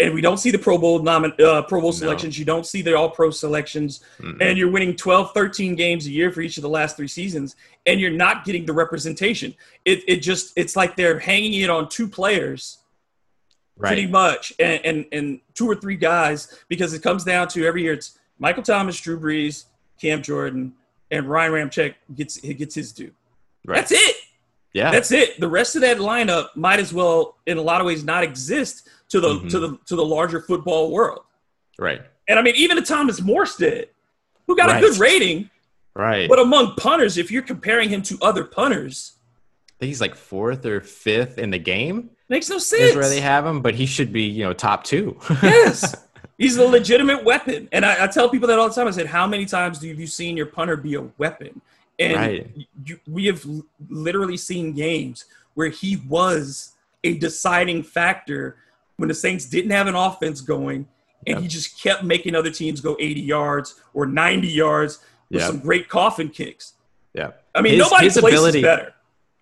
and 0.00 0.14
we 0.14 0.20
don't 0.20 0.38
see 0.38 0.50
the 0.50 0.58
Pro 0.58 0.78
Bowl 0.78 1.00
nomin- 1.00 1.38
uh, 1.40 1.62
Pro 1.62 1.80
Bowl 1.80 1.90
No. 1.90 1.96
selections. 1.96 2.38
You 2.38 2.44
don't 2.44 2.66
see 2.66 2.80
the 2.82 2.96
All 2.96 3.10
Pro 3.10 3.30
selections, 3.30 4.00
Mm-mm. 4.18 4.38
and 4.40 4.56
you're 4.58 4.70
winning 4.70 4.96
12, 4.96 5.32
13 5.34 5.74
games 5.76 6.06
a 6.06 6.10
year 6.10 6.32
for 6.32 6.40
each 6.40 6.56
of 6.56 6.62
the 6.62 6.68
last 6.68 6.96
three 6.96 7.08
seasons, 7.08 7.54
and 7.86 8.00
you're 8.00 8.10
not 8.10 8.44
getting 8.44 8.64
the 8.66 8.72
representation. 8.72 9.54
It 9.84 10.02
it 10.08 10.16
just 10.16 10.52
it's 10.56 10.74
like 10.74 10.96
they're 10.96 11.18
hanging 11.18 11.54
it 11.60 11.70
on 11.70 11.88
two 11.88 12.08
players 12.08 12.78
right. 13.76 13.88
pretty 13.90 14.06
much, 14.06 14.52
and, 14.58 14.80
and 14.84 15.04
and 15.12 15.40
two 15.54 15.68
or 15.68 15.76
three 15.76 15.96
guys 15.96 16.58
because 16.68 16.92
it 16.94 17.02
comes 17.02 17.22
down 17.24 17.48
to 17.48 17.66
every 17.66 17.82
year 17.82 17.92
it's 17.92 18.18
Michael 18.38 18.62
Thomas, 18.62 18.98
Drew 18.98 19.20
Brees, 19.20 19.64
Cam 20.00 20.22
Jordan, 20.22 20.72
and 21.10 21.28
Ryan 21.28 21.52
Ramczyk 21.52 21.94
gets 22.14 22.36
he 22.36 22.54
gets 22.54 22.74
his 22.74 22.92
due. 22.92 23.10
Right. 23.66 23.76
That's 23.76 23.92
it. 23.92 24.16
yeah. 24.72 24.90
That's 24.90 25.12
it. 25.12 25.38
The 25.38 25.48
rest 25.48 25.76
of 25.76 25.82
that 25.82 25.98
lineup 25.98 26.48
might 26.56 26.80
as 26.80 26.94
well, 26.94 27.36
in 27.46 27.58
a 27.58 27.62
lot 27.62 27.82
of 27.82 27.86
ways, 27.86 28.02
not 28.02 28.24
exist 28.24 28.88
to 29.10 29.20
the 29.20 29.28
Mhm. 29.40 29.50
to 29.50 29.58
the 29.58 29.78
to 29.86 29.96
the 29.96 30.04
larger 30.04 30.40
football 30.40 30.90
world. 30.90 31.22
right. 31.78 32.02
And 32.28 32.38
I 32.38 32.42
mean, 32.42 32.54
even 32.56 32.78
a 32.78 32.82
Thomas 32.82 33.20
Morstead, 33.20 33.86
who 34.46 34.54
got 34.56 34.68
Right. 34.68 34.82
a 34.82 34.86
good 34.86 34.98
rating, 34.98 35.50
Right. 35.94 36.28
but 36.28 36.38
among 36.38 36.76
punters, 36.76 37.18
if 37.18 37.30
you're 37.30 37.42
comparing 37.42 37.88
him 37.88 38.02
to 38.02 38.18
other 38.22 38.44
punters, 38.44 39.14
I 39.70 39.72
think 39.80 39.88
he's 39.88 40.00
like 40.00 40.14
fourth 40.14 40.64
or 40.64 40.80
fifth 40.80 41.38
in 41.38 41.50
the 41.50 41.58
game. 41.58 42.10
makes 42.28 42.48
no 42.48 42.58
sense. 42.58 42.90
Is 42.90 42.96
where 42.96 43.08
they 43.08 43.20
have 43.20 43.44
him, 43.44 43.60
but 43.60 43.74
he 43.74 43.86
should 43.86 44.12
be, 44.12 44.22
you 44.22 44.44
know, 44.44 44.52
top 44.52 44.84
two. 44.84 45.18
yes. 45.42 45.96
He's 46.38 46.56
a 46.56 46.64
legitimate 46.64 47.24
weapon. 47.24 47.68
And 47.72 47.84
I, 47.84 48.04
I 48.04 48.06
tell 48.06 48.28
people 48.30 48.46
that 48.48 48.56
all 48.58 48.68
the 48.68 48.74
time. 48.74 48.86
I 48.86 48.92
said, 48.92 49.06
How 49.06 49.26
many 49.26 49.46
times 49.46 49.82
have 49.84 49.98
you 49.98 50.06
seen 50.06 50.36
your 50.36 50.46
punter 50.46 50.76
be 50.76 50.94
a 50.94 51.02
weapon? 51.18 51.60
And 51.98 52.14
Right. 52.16 52.50
you, 52.84 53.00
we 53.08 53.26
have 53.26 53.44
literally 53.88 54.36
seen 54.36 54.72
games 54.74 55.24
where 55.54 55.68
he 55.70 55.96
was 56.08 56.72
a 57.02 57.14
deciding 57.18 57.82
factor 57.82 58.56
when 59.00 59.08
the 59.08 59.14
Saints 59.14 59.46
didn't 59.46 59.70
have 59.72 59.86
an 59.86 59.94
offense 59.94 60.40
going 60.40 60.86
and 61.26 61.36
Yep. 61.36 61.40
he 61.42 61.48
just 61.48 61.82
kept 61.82 62.04
making 62.04 62.34
other 62.34 62.50
teams 62.50 62.80
go 62.80 62.96
80 63.00 63.20
yards 63.20 63.74
or 63.94 64.06
90 64.06 64.46
yards 64.48 65.00
with 65.30 65.40
Yep. 65.40 65.50
some 65.50 65.58
great 65.58 65.88
coffin 65.88 66.28
kicks. 66.28 66.74
Yeah. 67.14 67.30
I 67.54 67.62
mean, 67.62 67.72
His- 67.72 67.80
nobody 67.82 68.04
his 68.04 68.16
places 68.18 68.38
ability- 68.38 68.62
better. 68.62 68.94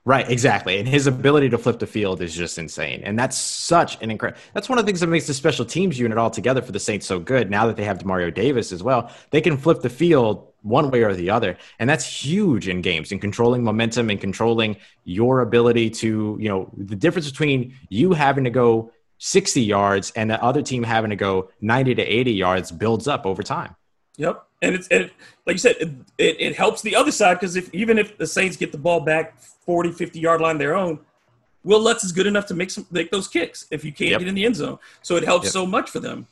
Right, 0.05 0.31
exactly. 0.31 0.79
And 0.79 0.89
his 0.89 1.07
ability 1.07 1.51
to 1.51 1.59
flip 1.59 1.79
the 1.81 1.87
field 1.87 2.23
is 2.23 2.35
just 2.35 2.57
insane. 2.57 3.03
And 3.05 3.19
that's 3.19 3.37
such 3.37 4.01
an 4.03 4.11
incredible 4.11 4.41
that's 4.55 4.67
one 4.67 4.79
of 4.79 4.87
the 4.87 4.89
things 4.89 5.01
that 5.01 5.09
makes 5.09 5.27
the 5.27 5.35
special 5.35 5.67
teams 5.67 5.99
unit 5.99 6.17
altogether 6.17 6.63
for 6.63 6.73
the 6.73 6.81
Saints 6.81 7.05
so 7.07 7.19
good. 7.19 7.51
Now 7.51 7.67
that 7.67 7.77
they 7.77 7.85
have 7.85 7.99
Demario 7.99 8.33
Davis 8.33 8.73
as 8.73 8.83
well, 8.83 9.11
they 9.33 9.43
can 9.43 9.59
flip 9.59 9.83
the 9.83 9.91
field 9.91 10.47
one 10.63 10.91
way 10.91 11.03
or 11.03 11.13
the 11.15 11.29
other. 11.29 11.59
And 11.79 11.91
that's 11.91 12.07
huge 12.07 12.69
in 12.69 12.81
games 12.81 13.13
in 13.13 13.19
controlling 13.19 13.63
momentum 13.63 14.09
and 14.09 14.19
controlling 14.19 14.77
your 15.05 15.41
ability 15.43 15.91
to, 15.91 16.39
you 16.41 16.49
know, 16.49 16.71
the 16.79 16.97
difference 16.97 17.31
between 17.31 17.75
you 17.91 18.15
having 18.15 18.45
to 18.45 18.51
go 18.51 18.91
60 19.19 19.61
yards 19.63 20.13
and 20.17 20.31
the 20.31 20.43
other 20.43 20.63
team 20.63 20.83
having 20.83 21.11
to 21.11 21.17
go 21.17 21.51
90 21.61 21.97
to 21.97 22.03
80 22.03 22.33
yards 22.33 22.71
builds 22.71 23.09
up 23.09 23.27
over 23.27 23.43
time. 23.43 23.75
Yep. 24.17 24.45
And 24.63 24.75
it's 24.75 24.89
and 24.89 25.11
like 25.47 25.55
you 25.55 25.59
said, 25.59 25.77
it, 25.81 25.89
it, 26.19 26.41
it 26.41 26.57
helps 26.57 26.83
the 26.83 26.97
other 26.97 27.13
side 27.13 27.35
because 27.35 27.55
if 27.57 27.73
even 27.73 27.99
if 27.99 28.17
the 28.19 28.27
Saints 28.27 28.57
get 28.57 28.73
the 28.73 28.79
ball 28.79 29.01
back 29.01 29.39
40, 29.41 29.93
50 29.93 30.19
yard 30.19 30.41
line 30.41 30.59
their 30.59 30.75
own, 30.75 30.99
Will 31.65 31.81
Lutz 31.81 32.03
is 32.05 32.13
good 32.13 32.27
enough 32.27 32.47
to 32.47 32.55
make 32.55 32.71
some 32.71 32.87
make 32.91 33.11
those 33.11 33.29
kicks 33.29 33.67
if 33.71 33.85
you 33.85 33.93
can't 33.93 34.11
Yep. 34.13 34.19
get 34.21 34.29
in 34.29 34.35
the 34.35 34.45
end 34.45 34.57
zone. 34.57 34.79
So 35.03 35.17
it 35.17 35.25
helps 35.25 35.45
Yep. 35.47 35.53
so 35.53 35.67
much 35.67 35.91
for 35.91 36.01
them. 36.01 36.27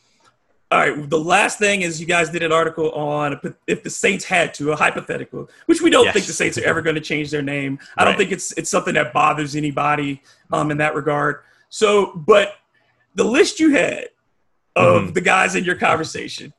All 0.72 0.80
right. 0.80 1.08
The 1.08 1.18
last 1.18 1.60
thing 1.60 1.82
is 1.82 2.00
you 2.00 2.06
guys 2.06 2.28
did 2.30 2.42
an 2.42 2.50
article 2.50 2.90
on 2.90 3.40
if 3.68 3.84
the 3.84 3.90
Saints 3.90 4.24
had 4.24 4.52
to, 4.54 4.72
a 4.72 4.76
hypothetical, 4.76 5.48
which 5.66 5.80
we 5.80 5.90
don't 5.90 6.06
Yes. 6.06 6.14
think 6.14 6.26
the 6.26 6.32
Saints 6.32 6.58
are 6.58 6.64
ever 6.64 6.82
going 6.82 6.96
to 6.96 7.00
change 7.00 7.30
their 7.30 7.42
name. 7.42 7.78
I 7.96 8.04
don't 8.04 8.16
think 8.16 8.32
it's 8.32 8.50
it's 8.52 8.70
something 8.70 8.94
that 8.94 9.12
bothers 9.12 9.54
anybody 9.54 10.22
um, 10.52 10.72
in 10.72 10.78
that 10.78 10.94
regard. 10.96 11.42
So, 11.68 12.12
but 12.16 12.54
the 13.16 13.24
list 13.24 13.58
you 13.58 13.70
had 13.72 14.10
of 14.76 15.02
Mhm. 15.02 15.14
the 15.14 15.20
guys 15.20 15.54
in 15.56 15.64
your 15.64 15.74
conversation, 15.76 16.52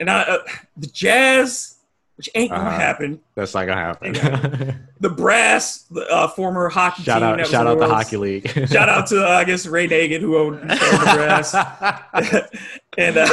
and 0.00 0.08
I, 0.10 0.22
uh, 0.22 0.38
the 0.76 0.86
Jazz, 0.86 1.76
which 2.16 2.28
ain't 2.34 2.50
gonna 2.50 2.62
Uh-huh. 2.70 2.78
happen. 2.78 3.20
That's 3.34 3.52
not 3.54 3.66
gonna 3.66 3.80
happen. 3.80 4.88
The 5.04 5.10
Brass, 5.10 5.80
the 5.90 6.00
uh, 6.08 6.28
former 6.28 6.70
hockey 6.70 7.02
shout 7.02 7.20
team. 7.20 7.38
out 7.38 7.46
shout 7.46 7.66
out 7.66 7.78
the 7.78 7.86
hockey 7.86 8.16
league. 8.16 8.48
Shout 8.70 8.88
out 8.88 9.06
to 9.08 9.22
uh, 9.22 9.28
I 9.32 9.44
guess 9.44 9.66
Ray 9.66 9.86
Nagin 9.86 10.20
who 10.20 10.38
owned, 10.38 10.60
owned 10.62 10.70
the 10.70 11.10
Brass. 11.14 11.54
and 12.96 13.18
uh, 13.18 13.26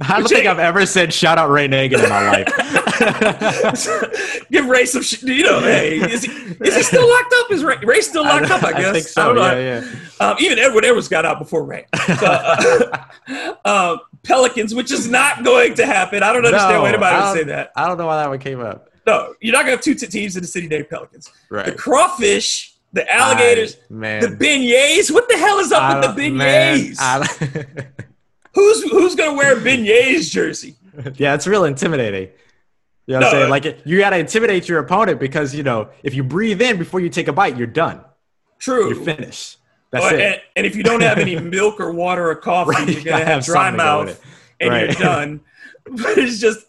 I 0.00 0.16
don't 0.18 0.28
think 0.28 0.46
I've 0.46 0.58
ever 0.58 0.84
said 0.84 1.14
shout 1.14 1.38
out 1.38 1.48
Ray 1.48 1.68
Nagin 1.68 2.02
in 2.02 2.08
my 2.10 2.28
life. 2.28 2.48
give 4.50 4.66
Ray 4.66 4.84
some. 4.84 5.02
Sh- 5.02 5.22
you 5.22 5.44
know, 5.44 5.60
hey, 5.60 5.98
is 5.98 6.24
he, 6.24 6.32
is 6.32 6.74
he 6.74 6.82
still 6.82 7.08
locked 7.08 7.32
up? 7.36 7.52
Is 7.52 7.62
Ray, 7.62 7.76
Ray 7.84 8.00
still 8.00 8.24
locked 8.24 8.50
up? 8.50 8.64
I 8.64 8.72
guess. 8.72 8.92
think 8.92 9.06
so. 9.06 9.32
know. 9.32 9.56
yeah, 9.56 9.84
yeah. 10.20 10.26
Um, 10.26 10.36
even 10.40 10.58
Edwin 10.58 10.84
Edwards 10.84 11.06
got 11.06 11.24
out 11.24 11.38
before 11.38 11.62
Ray. 11.62 11.86
So, 12.18 12.26
uh, 12.26 13.06
uh, 13.64 13.96
Pelicans, 14.24 14.74
which 14.74 14.90
is 14.90 15.08
not 15.08 15.44
going 15.44 15.74
to 15.74 15.86
happen. 15.86 16.24
I 16.24 16.32
don't 16.32 16.44
understand 16.44 16.74
No, 16.74 16.82
why 16.82 16.88
anybody 16.88 17.16
would 17.16 17.32
say 17.32 17.44
that. 17.44 17.70
I 17.76 17.86
don't 17.86 17.96
know 17.96 18.06
why 18.08 18.16
that 18.16 18.28
one 18.28 18.40
came 18.40 18.58
up. 18.58 18.90
No, 19.06 19.34
you're 19.40 19.52
not 19.52 19.60
going 19.64 19.66
to 19.66 19.76
have 19.76 19.80
two 19.82 19.94
t- 19.94 20.06
teams 20.06 20.36
in 20.36 20.42
the 20.42 20.48
city 20.48 20.66
named 20.68 20.88
Pelicans. 20.90 21.30
Right. 21.48 21.66
The 21.66 21.72
crawfish, 21.72 22.74
the 22.92 23.10
alligators, 23.12 23.76
I- 23.76 23.92
man. 23.92 24.20
the 24.22 24.28
beignets. 24.28 25.10
What 25.12 25.28
the 25.28 25.36
hell 25.36 25.58
is 25.58 25.72
I 25.72 25.76
up 26.00 26.06
with 26.08 26.16
the 26.16 26.28
don't- 26.28 26.36
man, 26.38 26.78
beignets? 26.78 26.96
I- 26.98 27.86
who's 28.54 28.82
who's 28.90 29.14
going 29.14 29.30
to 29.30 29.36
wear 29.36 29.56
a 29.56 29.60
beignets 29.60 30.30
jersey? 30.30 30.76
yeah, 31.16 31.34
it's 31.34 31.46
real 31.46 31.64
intimidating. 31.64 32.30
You 33.06 33.14
know 33.14 33.18
what 33.18 33.20
No, 33.20 33.26
I'm 33.26 33.32
saying? 33.32 33.44
uh, 33.46 33.48
Like 33.50 33.82
you 33.86 33.98
got 33.98 34.10
to 34.10 34.16
intimidate 34.18 34.68
your 34.68 34.80
opponent 34.80 35.20
because 35.20 35.54
you 35.54 35.62
know 35.62 35.88
if 36.02 36.14
you 36.14 36.24
breathe 36.24 36.60
in 36.60 36.76
before 36.78 36.98
you 37.00 37.08
take 37.08 37.28
a 37.28 37.32
bite, 37.32 37.56
you're 37.56 37.66
done. 37.68 38.00
True. 38.58 38.92
You're 38.94 39.04
finished. 39.04 39.58
That's 39.92 40.04
Or- 40.04 40.14
it. 40.14 40.20
and, 40.20 40.40
and 40.56 40.66
if 40.66 40.74
you 40.74 40.82
don't 40.82 41.02
have 41.02 41.18
any 41.18 41.38
milk 41.40 41.78
or 41.80 41.92
water 41.92 42.28
or 42.28 42.34
coffee, 42.34 42.70
Right, 42.70 42.88
you're 42.88 43.04
gonna 43.04 43.18
have 43.18 43.28
have 43.28 43.44
dry 43.44 43.66
something 43.70 43.78
to 43.78 43.84
go 43.84 43.98
with 44.00 44.08
mouth, 44.08 44.24
and 44.60 44.70
Right. 44.70 44.84
you're 44.84 44.94
done. 45.08 45.40
But 45.88 46.18
it's 46.18 46.40
just 46.40 46.66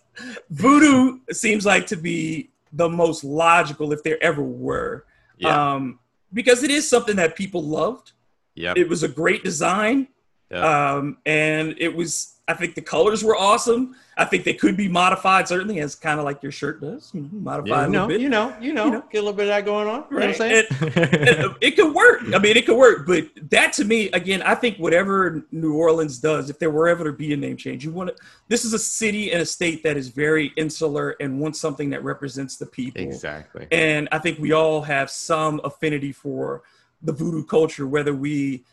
voodoo 0.49 1.19
seems 1.31 1.65
like 1.65 1.87
to 1.87 1.95
be 1.95 2.49
the 2.73 2.89
most 2.89 3.23
logical 3.23 3.93
if 3.93 4.03
there 4.03 4.21
ever 4.23 4.43
were, 4.43 5.05
yeah. 5.37 5.73
um, 5.73 5.99
because 6.33 6.63
it 6.63 6.71
is 6.71 6.89
something 6.89 7.15
that 7.15 7.35
people 7.35 7.63
loved. 7.63 8.11
yep. 8.55 8.77
It 8.77 8.89
was 8.89 9.03
a 9.03 9.07
great 9.07 9.43
design, 9.43 10.07
um, 10.51 11.17
and 11.25 11.75
it 11.77 11.95
was. 11.95 12.33
I 12.49 12.53
think 12.53 12.75
the 12.75 12.81
colors 12.81 13.23
were 13.25 13.35
awesome. 13.35 13.95
I 14.15 14.23
think 14.25 14.45
they 14.45 14.53
could 14.53 14.77
be 14.77 14.87
modified, 14.87 15.47
certainly, 15.47 15.79
as 15.79 15.95
kind 15.95 16.17
of 16.17 16.23
like 16.25 16.41
your 16.41 16.51
shirt 16.51 16.79
does, 16.81 17.11
you 17.13 17.21
know, 17.21 17.29
modified 17.33 17.67
yeah, 17.69 17.75
a 17.75 17.85
you 17.85 17.91
little 17.91 18.01
know, 18.03 18.07
bit. 18.07 18.21
you 18.21 18.29
know, 18.29 18.55
you 18.61 18.73
know, 18.73 18.85
You 18.85 18.91
know. 18.91 19.03
get 19.11 19.17
a 19.17 19.21
little 19.21 19.33
bit 19.33 19.43
of 19.43 19.47
that 19.49 19.65
going 19.65 19.87
on. 19.87 20.05
You 20.09 20.17
know 20.17 20.17
what 20.17 20.23
I'm 20.23 20.27
Right. 20.29 20.37
saying? 20.37 20.65
it, 20.71 21.39
uh, 21.45 21.53
it 21.59 21.71
could 21.75 21.93
work. 21.93 22.21
I 22.33 22.39
mean, 22.39 22.55
it 22.55 22.65
could 22.65 22.77
work, 22.77 23.05
but 23.05 23.27
that 23.49 23.73
to 23.73 23.83
me, 23.85 24.09
again, 24.11 24.41
I 24.41 24.55
think 24.55 24.77
whatever 24.77 25.43
New 25.51 25.73
Orleans 25.75 26.19
does, 26.19 26.49
if 26.49 26.57
there 26.57 26.71
were 26.71 26.87
ever 26.87 27.03
to 27.03 27.11
be 27.13 27.33
a 27.33 27.37
name 27.37 27.57
change, 27.57 27.83
you 27.83 27.91
want 27.91 28.09
to. 28.09 28.15
This 28.47 28.63
is 28.63 28.73
a 28.73 28.79
city 28.79 29.31
and 29.33 29.41
a 29.41 29.45
state 29.45 29.83
that 29.83 29.97
is 29.97 30.07
very 30.07 30.53
insular 30.55 31.15
and 31.19 31.39
wants 31.39 31.59
something 31.59 31.89
that 31.89 32.01
represents 32.03 32.55
the 32.55 32.65
people. 32.65 33.01
exactly. 33.01 33.67
And 33.71 34.07
I 34.13 34.19
think 34.19 34.39
we 34.39 34.53
all 34.53 34.81
have 34.83 35.09
some 35.11 35.59
affinity 35.65 36.13
for 36.13 36.63
the 37.03 37.11
voodoo 37.11 37.43
culture, 37.43 37.85
whether 37.87 38.13
we, 38.15 38.63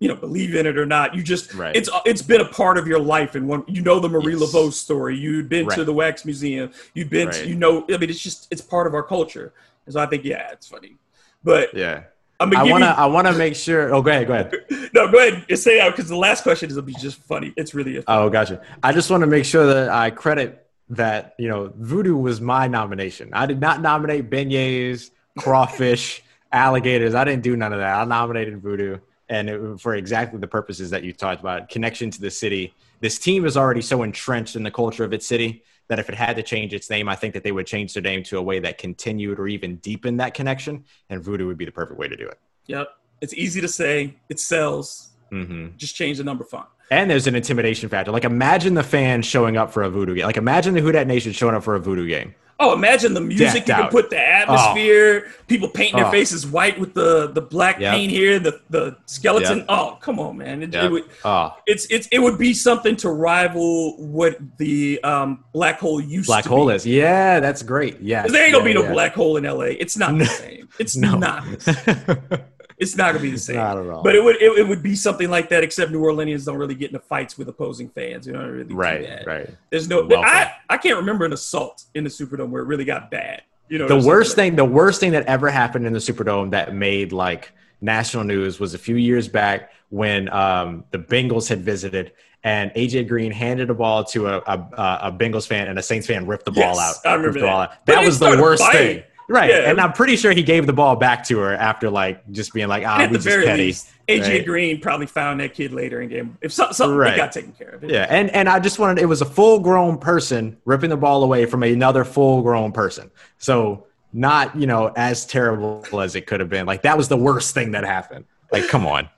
you 0.00 0.08
know, 0.08 0.16
believe 0.16 0.54
in 0.54 0.66
it 0.66 0.76
or 0.76 0.86
not. 0.86 1.14
You 1.14 1.22
just 1.22 1.54
Right. 1.54 1.74
it's 1.74 1.88
it's 2.04 2.22
been 2.22 2.40
a 2.40 2.44
part 2.48 2.78
of 2.78 2.86
your 2.86 2.98
life, 2.98 3.34
and 3.34 3.48
when 3.48 3.64
you 3.66 3.80
know 3.82 4.00
the 4.00 4.08
Marie 4.08 4.34
Yes. 4.36 4.52
Laveau 4.52 4.72
story, 4.72 5.16
you've 5.16 5.48
been 5.48 5.68
to 5.70 5.84
the 5.84 5.92
Wax 5.92 6.24
Museum, 6.24 6.70
you've 6.94 7.10
been, 7.10 7.30
to, 7.30 7.38
Right. 7.38 7.46
you 7.48 7.54
know, 7.54 7.84
I 7.90 7.96
mean, 7.96 8.10
it's 8.10 8.20
just 8.20 8.48
it's 8.50 8.60
part 8.60 8.86
of 8.86 8.94
our 8.94 9.02
culture. 9.02 9.52
And 9.86 9.92
so 9.94 10.00
I 10.00 10.06
think, 10.06 10.24
yeah, 10.24 10.50
it's 10.52 10.66
funny, 10.68 10.96
but 11.42 11.72
Yeah. 11.74 12.04
I'm 12.40 12.50
gonna 12.50 12.64
I 12.64 12.70
want 12.70 12.82
to 12.84 12.88
I 12.98 13.06
wanna 13.06 13.32
make 13.32 13.54
sure. 13.54 13.94
Oh, 13.94 14.02
go 14.02 14.10
ahead. 14.10 14.26
Go 14.26 14.32
ahead. 14.34 14.52
no. 14.94 15.06
Go 15.10 15.18
ahead 15.18 15.46
and 15.48 15.58
say 15.58 15.78
that 15.78 15.94
because 15.94 16.08
the 16.10 16.16
last 16.16 16.42
question 16.42 16.68
is 16.68 16.74
gonna 16.74 16.84
be 16.86 16.94
just 16.94 17.18
funny. 17.22 17.54
It's 17.56 17.74
really 17.74 17.98
a 17.98 18.02
Oh, 18.08 18.28
gotcha. 18.28 18.60
I 18.82 18.92
just 18.92 19.08
want 19.08 19.20
to 19.20 19.28
make 19.28 19.44
sure 19.44 19.64
that 19.66 19.88
I 19.90 20.10
credit 20.10 20.66
that 20.90 21.34
you 21.38 21.48
know 21.48 21.72
voodoo 21.78 22.16
was 22.16 22.40
my 22.40 22.66
nomination. 22.66 23.30
I 23.32 23.46
did 23.46 23.60
not 23.60 23.80
nominate 23.80 24.28
beignets, 24.30 25.10
crawfish, 25.38 26.22
alligators. 26.52 27.14
I 27.14 27.24
didn't 27.24 27.44
do 27.44 27.56
none 27.56 27.72
of 27.72 27.78
that. 27.78 27.94
I 27.94 28.04
nominated 28.04 28.60
voodoo, 28.60 28.98
and 29.34 29.50
it, 29.50 29.80
for 29.80 29.94
exactly 29.94 30.38
the 30.38 30.46
purposes 30.58 30.90
that 30.90 31.02
you 31.04 31.12
talked 31.12 31.40
about, 31.40 31.68
connection 31.68 32.10
to 32.10 32.20
the 32.20 32.30
city. 32.30 32.72
This 33.00 33.18
team 33.18 33.44
is 33.44 33.56
already 33.56 33.82
so 33.82 34.02
entrenched 34.02 34.54
in 34.56 34.62
the 34.62 34.70
culture 34.70 35.04
of 35.04 35.12
its 35.12 35.26
city 35.26 35.62
that 35.88 35.98
if 35.98 36.08
it 36.08 36.14
had 36.14 36.36
to 36.36 36.42
change 36.42 36.72
its 36.72 36.88
name, 36.88 37.08
I 37.08 37.16
think 37.16 37.34
that 37.34 37.42
they 37.42 37.52
would 37.52 37.66
change 37.66 37.92
their 37.94 38.02
name 38.02 38.22
to 38.24 38.38
a 38.38 38.42
way 38.42 38.58
that 38.60 38.78
continued 38.78 39.38
or 39.38 39.46
even 39.48 39.76
deepened 39.76 40.20
that 40.20 40.32
connection, 40.34 40.84
and 41.10 41.22
voodoo 41.22 41.46
would 41.46 41.58
be 41.58 41.64
the 41.66 41.72
perfect 41.72 41.98
way 41.98 42.08
to 42.08 42.16
do 42.16 42.26
it. 42.26 42.38
yep. 42.66 42.88
It's 43.20 43.34
easy 43.34 43.60
to 43.60 43.68
say. 43.68 44.16
It 44.28 44.38
sells. 44.38 45.10
hmm 45.30 45.68
Just 45.76 45.94
change 45.94 46.18
the 46.18 46.24
number 46.24 46.44
font. 46.44 46.68
And 46.90 47.10
there's 47.10 47.26
an 47.26 47.34
intimidation 47.34 47.88
factor. 47.88 48.12
Like 48.12 48.24
imagine 48.24 48.74
the 48.74 48.82
fans 48.82 49.24
showing 49.24 49.56
up 49.56 49.72
for 49.72 49.82
a 49.82 49.88
voodoo 49.90 50.14
game. 50.14 50.26
Like 50.26 50.36
imagine 50.36 50.74
the 50.74 50.80
Who 50.80 50.92
Dat 50.92 51.06
Nation 51.06 51.32
showing 51.32 51.54
up 51.54 51.62
for 51.64 51.74
a 51.74 51.80
voodoo 51.80 52.06
game. 52.06 52.34
Oh, 52.60 52.72
imagine 52.72 53.14
the 53.14 53.20
music 53.20 53.46
Decked 53.48 53.68
you 53.68 53.74
can 53.74 53.84
out. 53.86 53.90
put, 53.90 54.10
the 54.10 54.18
atmosphere, 54.18 55.26
people 55.48 55.68
painting 55.68 55.96
their 55.96 56.06
Oh. 56.06 56.10
faces 56.12 56.46
white 56.46 56.78
with 56.78 56.94
the 56.94 57.28
the 57.32 57.40
black 57.40 57.80
Yep. 57.80 57.92
paint 57.94 58.10
here, 58.12 58.38
the 58.38 58.60
the 58.70 58.96
skeleton. 59.06 59.58
Yep. 59.58 59.66
Oh, 59.68 59.98
come 60.00 60.20
on, 60.20 60.38
man! 60.38 60.62
It, 60.62 60.72
it 60.74 60.90
would, 60.90 61.04
Oh, 61.24 61.52
it's 61.66 61.86
it's 61.86 62.06
it 62.12 62.20
would 62.20 62.38
be 62.38 62.54
something 62.54 62.94
to 62.96 63.10
rival 63.10 63.96
what 63.98 64.38
the 64.58 65.02
um, 65.02 65.44
black 65.52 65.80
hole 65.80 66.00
used 66.00 66.28
black 66.28 66.44
hole 66.44 66.68
be. 66.68 66.74
is. 66.74 66.86
Yeah, 66.86 67.40
that's 67.40 67.62
great. 67.62 68.00
Yeah, 68.00 68.26
There 68.26 68.44
ain't 68.44 68.52
gonna 68.52 68.64
be 68.64 68.72
no 68.72 68.82
yeah. 68.84 68.92
black 68.92 69.14
hole 69.14 69.36
in 69.36 69.44
LA. 69.44 69.74
It's 69.80 69.96
not 69.96 70.16
the 70.16 70.26
same. 70.26 70.68
It's 70.78 70.96
No. 70.96 71.18
not. 71.18 71.44
It's 72.78 72.96
not 72.96 73.12
gonna 73.12 73.22
be 73.22 73.30
the 73.30 73.38
same. 73.38 73.56
Not 73.56 73.78
at 73.78 73.88
all. 73.88 74.02
But 74.02 74.16
it 74.16 74.22
would 74.24 74.36
it, 74.36 74.58
it 74.58 74.68
would 74.68 74.82
be 74.82 74.94
something 74.96 75.30
like 75.30 75.48
that. 75.50 75.62
Except 75.62 75.90
New 75.92 76.00
Orleanians 76.00 76.44
don't 76.44 76.56
really 76.56 76.74
get 76.74 76.90
into 76.90 76.98
fights 77.00 77.38
with 77.38 77.48
opposing 77.48 77.88
fans. 77.88 78.26
You 78.26 78.32
don't 78.32 78.50
really 78.50 78.74
right, 78.74 79.02
that. 79.02 79.26
right. 79.26 79.50
There's 79.70 79.88
no. 79.88 80.04
Welcome. 80.04 80.24
I 80.24 80.52
I 80.68 80.76
can't 80.76 80.96
remember 80.96 81.24
an 81.24 81.32
assault 81.32 81.84
in 81.94 82.04
the 82.04 82.10
Superdome 82.10 82.50
where 82.50 82.62
it 82.62 82.66
really 82.66 82.84
got 82.84 83.10
bad. 83.10 83.42
You 83.68 83.78
know, 83.78 83.88
The 83.88 84.06
worst 84.06 84.34
thing, 84.34 84.56
the 84.56 84.64
worst 84.64 85.00
thing 85.00 85.12
that 85.12 85.24
ever 85.26 85.48
happened 85.50 85.86
in 85.86 85.92
the 85.92 85.98
Superdome 85.98 86.50
that 86.50 86.74
made 86.74 87.12
like 87.12 87.52
national 87.80 88.24
news 88.24 88.60
was 88.60 88.74
a 88.74 88.78
few 88.78 88.96
years 88.96 89.26
back 89.28 89.70
when 89.90 90.28
um, 90.32 90.84
the 90.90 90.98
Bengals 90.98 91.48
had 91.48 91.60
visited 91.62 92.12
and 92.42 92.70
AJ 92.72 93.08
Green 93.08 93.32
handed 93.32 93.68
the 93.68 93.74
ball 93.74 94.04
to 94.04 94.26
a, 94.26 94.38
a, 94.40 94.98
a 95.04 95.12
Bengals 95.12 95.46
fan 95.46 95.68
and 95.68 95.78
a 95.78 95.82
Saints 95.82 96.06
fan 96.06 96.26
ripped 96.26 96.44
the 96.44 96.50
ball 96.50 96.74
Yes, 96.74 97.00
out. 97.04 97.10
I 97.10 97.14
remember 97.14 97.40
that. 97.40 97.48
out. 97.48 97.86
That 97.86 98.04
was 98.04 98.18
the 98.18 98.36
worst 98.40 98.62
fighting. 98.62 98.96
thing. 98.98 99.04
Right. 99.28 99.50
Yeah. 99.50 99.70
And 99.70 99.80
I'm 99.80 99.92
pretty 99.92 100.16
sure 100.16 100.32
he 100.32 100.42
gave 100.42 100.66
the 100.66 100.72
ball 100.72 100.96
back 100.96 101.24
to 101.28 101.38
her 101.38 101.54
after 101.54 101.88
like 101.90 102.30
just 102.30 102.52
being 102.52 102.68
like, 102.68 102.84
ah, 102.86 102.98
At 103.00 103.10
we 103.10 103.16
the 103.16 103.22
just 103.22 103.26
very 103.28 103.46
petty. 103.46 103.62
least, 103.64 103.88
AJ 104.08 104.28
right? 104.28 104.44
Green 104.46 104.80
probably 104.80 105.06
found 105.06 105.40
that 105.40 105.54
kid 105.54 105.72
later 105.72 106.02
in 106.02 106.10
game. 106.10 106.36
If 106.42 106.52
so, 106.52 106.70
something 106.72 106.96
Right. 106.96 107.16
got 107.16 107.32
taken 107.32 107.52
care 107.52 107.70
of. 107.70 107.84
It. 107.84 107.90
Yeah, 107.90 108.06
and 108.10 108.28
and 108.30 108.48
I 108.48 108.60
just 108.60 108.78
wanted 108.78 109.00
it 109.02 109.06
was 109.06 109.22
a 109.22 109.26
full 109.26 109.60
grown 109.60 109.96
person 109.98 110.58
ripping 110.66 110.90
the 110.90 110.96
ball 110.98 111.22
away 111.24 111.46
from 111.46 111.62
another 111.62 112.04
full 112.04 112.42
grown 112.42 112.70
person. 112.72 113.10
So 113.38 113.86
not 114.12 114.54
you 114.56 114.66
know 114.66 114.92
as 114.94 115.24
terrible 115.26 115.82
as 116.00 116.14
it 116.16 116.26
could 116.26 116.40
have 116.40 116.50
been. 116.50 116.66
Like 116.66 116.82
that 116.82 116.96
was 116.96 117.08
the 117.08 117.16
worst 117.16 117.54
thing 117.54 117.70
that 117.72 117.84
happened. 117.84 118.26
Like 118.52 118.68
come 118.68 118.86
on. 118.86 119.08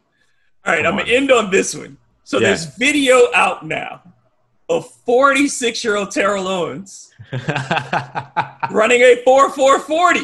All 0.64 0.72
right, 0.72 0.84
Come 0.84 0.94
I'm 0.94 1.00
on. 1.00 1.04
gonna 1.06 1.16
end 1.16 1.32
on 1.32 1.50
this 1.50 1.74
one. 1.74 1.96
So 2.24 2.38
Yeah. 2.38 2.48
there's 2.48 2.66
video 2.76 3.22
out 3.34 3.66
now 3.66 4.02
of 4.68 4.90
46 5.06 5.84
year 5.84 5.96
old 5.96 6.10
Terrell 6.10 6.48
Owens 6.48 7.12
running 8.70 9.00
a 9.02 9.22
4 9.24 9.50
4 9.50 9.78
40. 9.80 10.20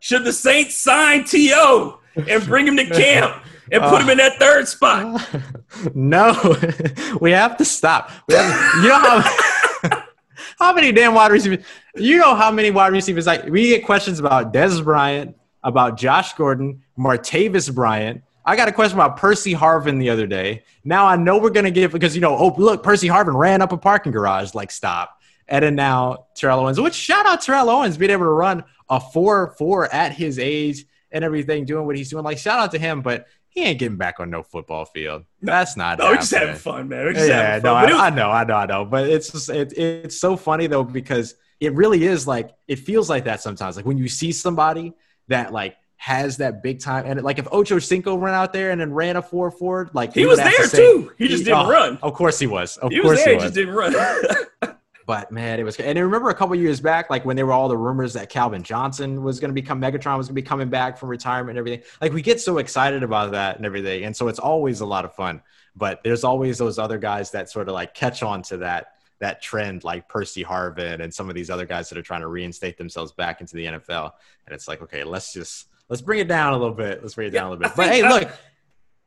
Should 0.00 0.24
the 0.24 0.32
Saints 0.32 0.74
sign 0.74 1.24
T.O.? 1.24 2.00
and 2.16 2.44
bring 2.44 2.66
him 2.66 2.76
to 2.76 2.86
camp 2.90 3.42
and 3.72 3.82
put 3.82 4.02
him 4.02 4.10
in 4.10 4.18
that 4.18 4.38
third 4.38 4.68
spot. 4.68 5.26
no, 5.94 6.56
we 7.20 7.30
have 7.30 7.56
to 7.56 7.64
stop. 7.64 8.10
Have, 8.30 8.82
you 8.82 8.88
know 8.88 8.98
how 8.98 10.04
how 10.58 10.72
many 10.72 10.92
damn 10.92 11.14
wide 11.14 11.32
receivers? 11.32 11.64
You 11.96 12.18
know 12.18 12.34
how 12.34 12.50
many 12.50 12.70
wide 12.70 12.92
receivers? 12.92 13.26
Like 13.26 13.46
we 13.46 13.68
get 13.68 13.84
questions 13.84 14.20
about 14.20 14.52
Dez 14.52 14.82
Bryant, 14.82 15.36
about 15.62 15.96
Josh 15.96 16.34
Gordon, 16.34 16.82
Martavis 16.98 17.74
Bryant. 17.74 18.22
I 18.44 18.56
got 18.56 18.68
a 18.68 18.72
question 18.72 18.98
about 18.98 19.16
Percy 19.16 19.54
Harvin 19.54 19.98
the 19.98 20.10
other 20.10 20.26
day. 20.26 20.64
Now 20.84 21.06
I 21.06 21.16
know 21.16 21.38
we're 21.38 21.50
gonna 21.50 21.70
get 21.70 21.92
because 21.92 22.14
you 22.14 22.20
know, 22.20 22.36
oh 22.36 22.54
look, 22.58 22.82
Percy 22.82 23.08
Harvin 23.08 23.34
ran 23.34 23.62
up 23.62 23.72
a 23.72 23.76
parking 23.76 24.12
garage. 24.12 24.54
Like 24.54 24.70
stop. 24.70 25.20
And 25.48 25.62
then 25.62 25.74
now 25.74 26.26
Terrell 26.34 26.60
Owens, 26.60 26.80
which 26.80 26.94
shout 26.94 27.26
out 27.26 27.42
Terrell 27.42 27.70
Owens 27.70 27.96
being 27.96 28.10
able 28.10 28.24
to 28.24 28.30
run 28.30 28.64
a 28.88 29.00
four 29.00 29.54
four 29.58 29.92
at 29.92 30.12
his 30.12 30.38
age 30.38 30.84
and 31.10 31.24
everything, 31.24 31.64
doing 31.64 31.86
what 31.86 31.96
he's 31.96 32.10
doing. 32.10 32.24
Like 32.24 32.38
shout 32.38 32.58
out 32.58 32.70
to 32.72 32.78
him, 32.78 33.02
but 33.02 33.26
he 33.48 33.62
ain't 33.62 33.78
getting 33.78 33.96
back 33.96 34.18
on 34.20 34.30
no 34.30 34.42
football 34.42 34.84
field. 34.84 35.24
That's 35.40 35.76
not. 35.76 35.98
No, 35.98 36.06
we're 36.10 36.16
just 36.16 36.34
having 36.34 36.56
fun, 36.56 36.88
man. 36.88 37.04
We're 37.04 37.12
just 37.12 37.28
yeah, 37.28 37.60
no, 37.62 37.74
I, 37.74 37.84
I, 37.84 38.10
know, 38.10 38.30
I 38.30 38.44
know, 38.44 38.56
I 38.56 38.66
know. 38.66 38.84
But 38.84 39.08
it's 39.08 39.30
just 39.30 39.48
it, 39.48 39.72
it's 39.78 40.18
so 40.18 40.36
funny 40.36 40.66
though 40.66 40.82
because 40.84 41.36
it 41.60 41.72
really 41.74 42.04
is 42.04 42.26
like 42.26 42.50
it 42.68 42.80
feels 42.80 43.08
like 43.08 43.24
that 43.24 43.40
sometimes. 43.40 43.76
Like 43.76 43.86
when 43.86 43.96
you 43.96 44.08
see 44.08 44.32
somebody 44.32 44.92
that 45.28 45.52
like 45.52 45.76
has 46.04 46.36
that 46.36 46.62
big 46.62 46.80
time 46.80 47.06
and 47.06 47.22
like 47.22 47.38
if 47.38 47.48
Ocho 47.50 47.78
Cinco 47.78 48.14
ran 48.16 48.34
out 48.34 48.52
there 48.52 48.72
and 48.72 48.78
then 48.78 48.92
ran 48.92 49.16
a 49.16 49.22
four 49.22 49.50
four, 49.50 49.88
like 49.94 50.12
he 50.12 50.26
was 50.26 50.36
there 50.38 50.50
to 50.50 50.68
say, 50.68 50.76
too. 50.76 51.10
He 51.16 51.28
just 51.28 51.46
didn't 51.46 51.64
oh, 51.64 51.70
run. 51.70 51.98
Of 52.02 52.12
course 52.12 52.38
he 52.38 52.46
was. 52.46 52.76
Of 52.76 52.92
he 52.92 53.00
course 53.00 53.12
was 53.16 53.24
there, 53.24 53.32
he, 53.32 53.34
was. 53.36 53.44
just 53.44 53.54
didn't 53.54 53.74
run. 53.74 53.94
But 55.06 55.30
man, 55.30 55.60
it 55.60 55.64
was. 55.64 55.76
And 55.76 55.98
I 55.98 56.02
remember 56.02 56.30
a 56.30 56.34
couple 56.34 56.56
years 56.56 56.80
back, 56.80 57.10
like 57.10 57.24
when 57.26 57.36
there 57.36 57.44
were 57.44 57.52
all 57.52 57.68
the 57.68 57.76
rumors 57.76 58.14
that 58.14 58.30
Calvin 58.30 58.62
Johnson 58.62 59.22
was 59.22 59.38
going 59.38 59.50
to 59.50 59.54
become 59.54 59.78
Megatron 59.78 60.16
was 60.16 60.28
going 60.28 60.36
to 60.36 60.42
be 60.42 60.42
coming 60.42 60.70
back 60.70 60.96
from 60.96 61.10
retirement 61.10 61.50
and 61.50 61.58
everything. 61.58 61.82
Like 62.00 62.14
we 62.14 62.22
get 62.22 62.40
so 62.40 62.56
excited 62.56 63.02
about 63.02 63.32
that 63.32 63.56
and 63.56 63.66
everything, 63.66 64.04
and 64.04 64.16
so 64.16 64.28
it's 64.28 64.38
always 64.38 64.80
a 64.80 64.86
lot 64.86 65.04
of 65.04 65.14
fun. 65.14 65.42
But 65.76 66.02
there's 66.04 66.24
always 66.24 66.56
those 66.56 66.78
other 66.78 66.96
guys 66.96 67.32
that 67.32 67.50
sort 67.50 67.68
of 67.68 67.74
like 67.74 67.92
catch 67.92 68.22
on 68.22 68.40
to 68.44 68.58
that 68.58 68.94
that 69.20 69.42
trend, 69.42 69.84
like 69.84 70.08
Percy 70.08 70.42
Harvin 70.42 71.00
and 71.02 71.12
some 71.12 71.28
of 71.28 71.34
these 71.34 71.50
other 71.50 71.66
guys 71.66 71.90
that 71.90 71.98
are 71.98 72.02
trying 72.02 72.22
to 72.22 72.28
reinstate 72.28 72.78
themselves 72.78 73.12
back 73.12 73.42
into 73.42 73.56
the 73.56 73.66
NFL. 73.66 74.12
And 74.46 74.54
it's 74.54 74.68
like, 74.68 74.80
okay, 74.82 75.04
let's 75.04 75.34
just 75.34 75.68
let's 75.94 76.02
bring 76.02 76.18
it 76.18 76.26
down 76.26 76.54
a 76.54 76.58
little 76.58 76.74
bit. 76.74 77.02
Let's 77.02 77.14
bring 77.14 77.28
it 77.28 77.30
down 77.30 77.46
a 77.46 77.50
little 77.50 77.62
bit. 77.62 77.76
But 77.76 77.88
hey, 77.88 78.02
uh, 78.02 78.12
look, 78.12 78.30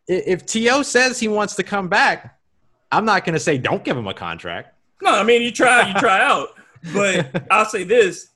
if 0.08 0.46
T.O. 0.46 0.84
says 0.84 1.20
he 1.20 1.28
wants 1.28 1.54
to 1.56 1.64
come 1.64 1.90
back, 1.90 2.40
I'm 2.94 3.04
not 3.04 3.26
going 3.26 3.34
to 3.34 3.42
say 3.42 3.58
don't 3.58 3.84
give 3.84 3.98
him 3.98 4.08
a 4.08 4.14
contract. 4.14 4.74
No, 5.02 5.12
I 5.12 5.24
mean 5.24 5.42
you 5.42 5.52
try, 5.52 5.90
you 5.90 5.94
try 5.96 6.22
out. 6.26 6.52
But 6.94 7.46
I'll 7.52 7.66
say 7.66 7.84
this: 7.84 8.30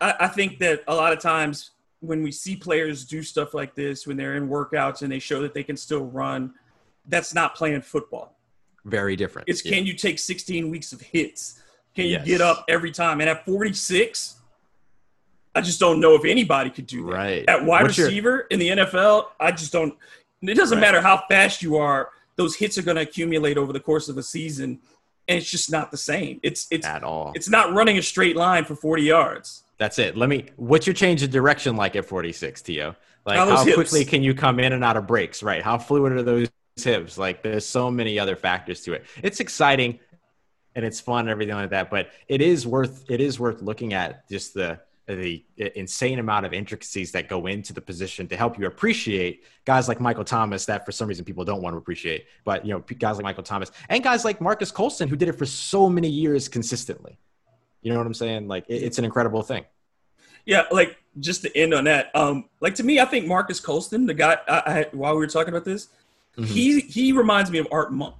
I, 0.00 0.14
I 0.18 0.26
think 0.26 0.58
that 0.58 0.82
a 0.88 0.94
lot 0.96 1.12
of 1.12 1.20
times 1.20 1.70
when 2.00 2.24
we 2.24 2.32
see 2.32 2.56
players 2.56 3.04
do 3.04 3.22
stuff 3.22 3.54
like 3.54 3.76
this, 3.76 4.04
when 4.04 4.16
they're 4.16 4.34
in 4.34 4.48
workouts 4.48 5.02
and 5.02 5.12
they 5.12 5.20
show 5.20 5.40
that 5.42 5.54
they 5.54 5.62
can 5.62 5.76
still 5.76 6.06
run, 6.06 6.54
that's 7.06 7.34
not 7.34 7.54
playing 7.54 7.82
football. 7.82 8.36
Very 8.84 9.14
different. 9.14 9.48
It's 9.48 9.64
yeah. 9.64 9.76
can 9.76 9.86
you 9.86 9.94
take 9.94 10.18
16 10.18 10.68
weeks 10.68 10.92
of 10.92 11.00
hits? 11.00 11.62
Can 11.94 12.06
you 12.06 12.12
yes. 12.12 12.26
get 12.26 12.40
up 12.40 12.64
every 12.68 12.90
time? 12.90 13.20
And 13.20 13.30
at 13.30 13.44
46, 13.44 14.37
I 15.54 15.60
just 15.60 15.80
don't 15.80 16.00
know 16.00 16.14
if 16.14 16.24
anybody 16.24 16.70
could 16.70 16.86
do 16.86 17.06
that. 17.06 17.12
Right. 17.12 17.44
At 17.48 17.64
wide 17.64 17.82
What's 17.82 17.98
receiver 17.98 18.30
your... 18.30 18.40
in 18.50 18.58
the 18.58 18.68
NFL, 18.68 19.26
I 19.40 19.50
just 19.50 19.72
don't. 19.72 19.94
It 20.42 20.54
doesn't 20.54 20.78
right. 20.78 20.80
matter 20.80 21.00
how 21.00 21.24
fast 21.28 21.62
you 21.62 21.76
are; 21.76 22.10
those 22.36 22.56
hits 22.56 22.78
are 22.78 22.82
going 22.82 22.96
to 22.96 23.02
accumulate 23.02 23.58
over 23.58 23.72
the 23.72 23.80
course 23.80 24.08
of 24.08 24.18
a 24.18 24.22
season, 24.22 24.80
and 25.26 25.38
it's 25.38 25.50
just 25.50 25.70
not 25.70 25.90
the 25.90 25.96
same. 25.96 26.40
It's 26.42 26.66
it's 26.70 26.86
at 26.86 27.02
all. 27.02 27.32
It's 27.34 27.48
not 27.48 27.72
running 27.72 27.98
a 27.98 28.02
straight 28.02 28.36
line 28.36 28.64
for 28.64 28.76
40 28.76 29.02
yards. 29.02 29.64
That's 29.78 29.98
it. 29.98 30.16
Let 30.16 30.28
me. 30.28 30.46
What's 30.56 30.86
your 30.86 30.94
change 30.94 31.22
of 31.22 31.30
direction 31.30 31.76
like 31.76 31.96
at 31.96 32.04
46, 32.04 32.62
T.O.? 32.62 32.94
Like 33.26 33.36
how, 33.36 33.56
how 33.56 33.74
quickly 33.74 34.04
can 34.04 34.22
you 34.22 34.34
come 34.34 34.58
in 34.58 34.72
and 34.72 34.82
out 34.82 34.96
of 34.96 35.06
breaks? 35.06 35.42
Right? 35.42 35.62
How 35.62 35.78
fluid 35.78 36.12
are 36.12 36.22
those 36.22 36.48
hips? 36.76 37.18
Like 37.18 37.42
there's 37.42 37.66
so 37.66 37.90
many 37.90 38.18
other 38.18 38.36
factors 38.36 38.82
to 38.82 38.94
it. 38.94 39.04
It's 39.22 39.40
exciting, 39.40 40.00
and 40.74 40.84
it's 40.84 41.00
fun 41.00 41.20
and 41.20 41.28
everything 41.28 41.54
like 41.54 41.70
that. 41.70 41.90
But 41.90 42.10
it 42.26 42.40
is 42.40 42.66
worth 42.66 43.04
it 43.08 43.20
is 43.20 43.38
worth 43.38 43.62
looking 43.62 43.94
at 43.94 44.28
just 44.28 44.54
the 44.54 44.80
the 45.14 45.42
insane 45.74 46.18
amount 46.18 46.44
of 46.44 46.52
intricacies 46.52 47.12
that 47.12 47.28
go 47.28 47.46
into 47.46 47.72
the 47.72 47.80
position 47.80 48.28
to 48.28 48.36
help 48.36 48.58
you 48.58 48.66
appreciate 48.66 49.44
guys 49.64 49.88
like 49.88 50.00
Michael 50.00 50.24
Thomas 50.24 50.66
that 50.66 50.84
for 50.84 50.92
some 50.92 51.08
reason 51.08 51.24
people 51.24 51.44
don't 51.44 51.62
want 51.62 51.72
to 51.74 51.78
appreciate, 51.78 52.26
but 52.44 52.64
you 52.64 52.72
know 52.72 52.84
guys 52.98 53.16
like 53.16 53.24
Michael 53.24 53.42
Thomas 53.42 53.70
and 53.88 54.04
guys 54.04 54.24
like 54.24 54.40
Marques 54.40 54.70
Colston 54.70 55.08
who 55.08 55.16
did 55.16 55.28
it 55.28 55.32
for 55.32 55.46
so 55.46 55.88
many 55.88 56.08
years 56.08 56.48
consistently. 56.48 57.18
You 57.80 57.92
know 57.92 57.98
what 57.98 58.06
I'm 58.06 58.14
saying? 58.14 58.48
Like 58.48 58.66
it, 58.68 58.82
it's 58.82 58.98
an 58.98 59.04
incredible 59.04 59.42
thing. 59.42 59.64
Yeah, 60.44 60.64
like 60.70 60.98
just 61.20 61.42
to 61.42 61.56
end 61.56 61.72
on 61.72 61.84
that, 61.84 62.14
um, 62.14 62.48
like 62.60 62.74
to 62.76 62.82
me, 62.82 63.00
I 63.00 63.06
think 63.06 63.26
Marques 63.26 63.60
Colston, 63.60 64.06
the 64.06 64.14
guy 64.14 64.36
I, 64.46 64.62
I 64.66 64.86
while 64.92 65.14
we 65.14 65.20
were 65.20 65.26
talking 65.26 65.54
about 65.54 65.64
this, 65.64 65.88
mm-hmm. 66.36 66.44
he 66.44 66.80
he 66.80 67.12
reminds 67.12 67.50
me 67.50 67.58
of 67.58 67.68
Art 67.72 67.92
Monk. 67.92 68.16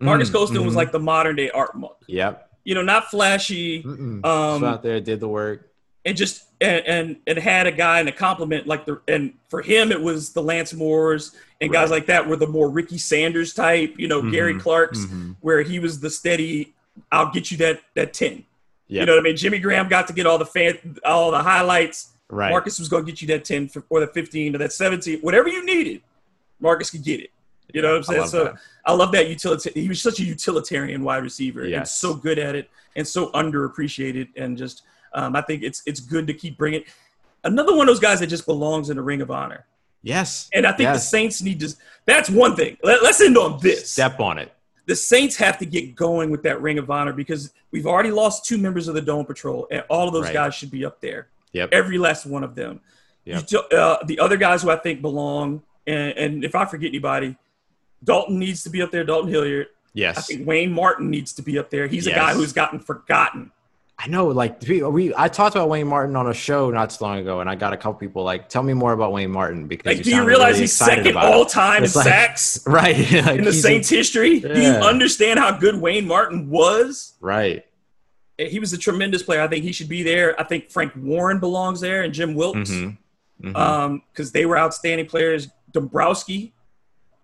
Marques 0.00 0.28
mm-hmm. 0.28 0.36
Colston 0.36 0.58
was 0.58 0.68
mm-hmm. 0.68 0.76
like 0.76 0.92
the 0.92 1.00
modern 1.00 1.36
day 1.36 1.50
Art 1.50 1.76
Monk. 1.76 1.96
Yep. 2.06 2.50
You 2.64 2.74
know, 2.74 2.82
not 2.82 3.10
flashy. 3.10 3.84
Um, 3.84 4.24
out 4.64 4.82
there, 4.82 5.00
did 5.00 5.20
the 5.20 5.28
work 5.28 5.70
and 6.06 6.16
just 6.16 6.44
and, 6.60 6.86
and 6.86 7.16
and 7.26 7.38
had 7.38 7.66
a 7.66 7.72
guy 7.72 8.00
in 8.00 8.08
a 8.08 8.12
compliment 8.12 8.66
like 8.66 8.86
the 8.86 9.02
and 9.08 9.34
for 9.50 9.60
him 9.60 9.92
it 9.92 10.00
was 10.00 10.32
the 10.32 10.42
Lance 10.42 10.72
Moores 10.72 11.36
and 11.60 11.70
right. 11.70 11.80
guys 11.80 11.90
like 11.90 12.06
that 12.06 12.26
were 12.26 12.36
the 12.36 12.46
more 12.46 12.70
Ricky 12.70 12.98
Sanders 12.98 13.52
type, 13.52 13.94
you 13.98 14.08
know, 14.08 14.20
mm-hmm. 14.20 14.30
Gary 14.30 14.58
Clark's, 14.58 15.00
mm-hmm. 15.00 15.32
where 15.40 15.62
he 15.62 15.78
was 15.78 16.00
the 16.00 16.10
steady. 16.10 16.74
I'll 17.10 17.30
get 17.30 17.50
you 17.50 17.56
that 17.58 17.80
that 17.94 18.14
ten. 18.14 18.44
Yep. 18.88 19.00
You 19.00 19.06
know 19.06 19.12
what 19.14 19.20
I 19.20 19.22
mean? 19.22 19.36
Jimmy 19.36 19.58
Graham 19.58 19.88
got 19.88 20.06
to 20.06 20.12
get 20.12 20.26
all 20.26 20.38
the 20.38 20.46
fan, 20.46 20.98
all 21.04 21.30
the 21.30 21.42
highlights. 21.42 22.12
Right. 22.28 22.50
Marques 22.50 22.78
was 22.78 22.88
going 22.88 23.04
to 23.04 23.10
get 23.10 23.20
you 23.20 23.28
that 23.28 23.44
ten 23.44 23.68
for, 23.68 23.84
or 23.88 24.00
the 24.00 24.06
fifteen 24.06 24.54
or 24.54 24.58
that 24.58 24.72
seventeen, 24.72 25.20
whatever 25.20 25.48
you 25.48 25.64
needed. 25.64 26.02
Marques 26.60 26.90
could 26.90 27.02
get 27.02 27.20
it. 27.20 27.30
You 27.72 27.82
know 27.82 27.90
what 27.90 27.96
I'm 27.96 28.02
saying? 28.04 28.22
I 28.22 28.26
so 28.26 28.44
that. 28.44 28.54
I 28.84 28.92
love 28.92 29.12
that 29.12 29.28
utilitarian. 29.28 29.82
He 29.82 29.88
was 29.88 30.00
such 30.00 30.20
a 30.20 30.24
utilitarian 30.24 31.02
wide 31.02 31.22
receiver 31.22 31.66
yes. 31.66 31.78
and 31.78 31.88
so 31.88 32.14
good 32.14 32.38
at 32.38 32.54
it 32.54 32.70
and 32.94 33.06
so 33.06 33.30
underappreciated 33.32 34.28
and 34.36 34.56
just 34.56 34.82
um, 35.16 35.34
I 35.34 35.40
think 35.40 35.62
it's 35.62 35.82
it's 35.86 35.98
good 35.98 36.26
to 36.28 36.34
keep 36.34 36.56
bringing 36.56 36.84
another 37.42 37.74
one 37.74 37.88
of 37.88 37.94
those 37.94 38.00
guys 38.00 38.20
that 38.20 38.28
just 38.28 38.46
belongs 38.46 38.90
in 38.90 38.96
the 38.96 39.02
Ring 39.02 39.22
of 39.22 39.30
Honor. 39.30 39.66
Yes, 40.02 40.48
and 40.52 40.66
I 40.66 40.70
think 40.70 40.88
yes. 40.88 40.96
the 40.96 41.00
Saints 41.00 41.42
need 41.42 41.58
to. 41.60 41.74
That's 42.04 42.30
one 42.30 42.54
thing. 42.54 42.76
Let, 42.84 43.02
us 43.02 43.20
end 43.20 43.36
on 43.36 43.58
this. 43.60 43.90
Step 43.90 44.20
on 44.20 44.38
it. 44.38 44.52
The 44.84 44.94
Saints 44.94 45.34
have 45.36 45.58
to 45.58 45.66
get 45.66 45.96
going 45.96 46.30
with 46.30 46.44
that 46.44 46.60
Ring 46.62 46.78
of 46.78 46.90
Honor 46.90 47.12
because 47.12 47.52
we've 47.72 47.86
already 47.86 48.12
lost 48.12 48.44
two 48.44 48.58
members 48.58 48.86
of 48.86 48.94
the 48.94 49.00
Dome 49.00 49.24
Patrol, 49.24 49.66
and 49.70 49.82
all 49.88 50.06
of 50.06 50.12
those 50.12 50.26
right. 50.26 50.34
guys 50.34 50.54
should 50.54 50.70
be 50.70 50.84
up 50.84 51.00
there. 51.00 51.28
Yep. 51.52 51.70
Every 51.72 51.98
last 51.98 52.26
one 52.26 52.44
of 52.44 52.54
them. 52.54 52.80
Yep. 53.24 53.48
Uh, 53.72 53.96
the 54.04 54.20
other 54.20 54.36
guys 54.36 54.62
who 54.62 54.70
I 54.70 54.76
think 54.76 55.02
belong, 55.02 55.62
and, 55.86 56.12
and 56.16 56.44
if 56.44 56.54
I 56.54 56.66
forget 56.66 56.90
anybody, 56.90 57.36
Dalton 58.04 58.38
needs 58.38 58.62
to 58.62 58.70
be 58.70 58.82
up 58.82 58.92
there. 58.92 59.02
Dalton 59.02 59.30
Hilliard. 59.30 59.68
Yes. 59.94 60.18
I 60.18 60.20
think 60.20 60.46
Wayne 60.46 60.70
Martin 60.70 61.10
needs 61.10 61.32
to 61.32 61.42
be 61.42 61.58
up 61.58 61.70
there. 61.70 61.86
He's 61.88 62.06
yes. 62.06 62.14
a 62.14 62.18
guy 62.18 62.34
who's 62.34 62.52
gotten 62.52 62.78
forgotten. 62.78 63.50
I 63.98 64.08
know, 64.08 64.26
like 64.26 64.60
we, 64.68 65.14
I 65.16 65.28
talked 65.28 65.56
about 65.56 65.70
Wayne 65.70 65.86
Martin 65.86 66.16
on 66.16 66.28
a 66.28 66.34
show 66.34 66.70
not 66.70 66.92
so 66.92 67.06
long 67.06 67.18
ago, 67.18 67.40
and 67.40 67.48
I 67.48 67.54
got 67.54 67.72
a 67.72 67.78
couple 67.78 67.94
people 67.94 68.24
like, 68.24 68.48
"Tell 68.50 68.62
me 68.62 68.74
more 68.74 68.92
about 68.92 69.12
Wayne 69.12 69.30
Martin." 69.30 69.66
Because 69.66 69.86
like, 69.86 69.96
you 69.98 70.04
do 70.04 70.10
you 70.16 70.24
realize 70.24 70.52
really 70.52 70.62
he's 70.62 70.76
second 70.76 71.16
all 71.16 71.46
time 71.46 71.82
in 71.82 71.90
like, 71.94 72.04
sacks? 72.04 72.62
Right, 72.66 72.96
like 73.12 73.38
in 73.38 73.44
the 73.44 73.54
Saints' 73.54 73.90
a, 73.90 73.96
history. 73.96 74.38
Yeah. 74.38 74.52
Do 74.52 74.60
you 74.60 74.70
understand 74.70 75.38
how 75.38 75.56
good 75.56 75.80
Wayne 75.80 76.06
Martin 76.06 76.50
was? 76.50 77.14
Right. 77.20 77.64
He 78.36 78.58
was 78.58 78.74
a 78.74 78.78
tremendous 78.78 79.22
player. 79.22 79.40
I 79.40 79.48
think 79.48 79.64
he 79.64 79.72
should 79.72 79.88
be 79.88 80.02
there. 80.02 80.38
I 80.38 80.44
think 80.44 80.70
Frank 80.70 80.92
Warren 80.94 81.40
belongs 81.40 81.80
there, 81.80 82.02
and 82.02 82.12
Jim 82.12 82.34
Wilks, 82.34 82.70
mm-hmm. 82.70 83.48
Mm-hmm. 83.48 83.56
um, 83.56 84.02
because 84.12 84.30
they 84.30 84.44
were 84.44 84.58
outstanding 84.58 85.06
players. 85.06 85.48
Dombrowski. 85.72 86.52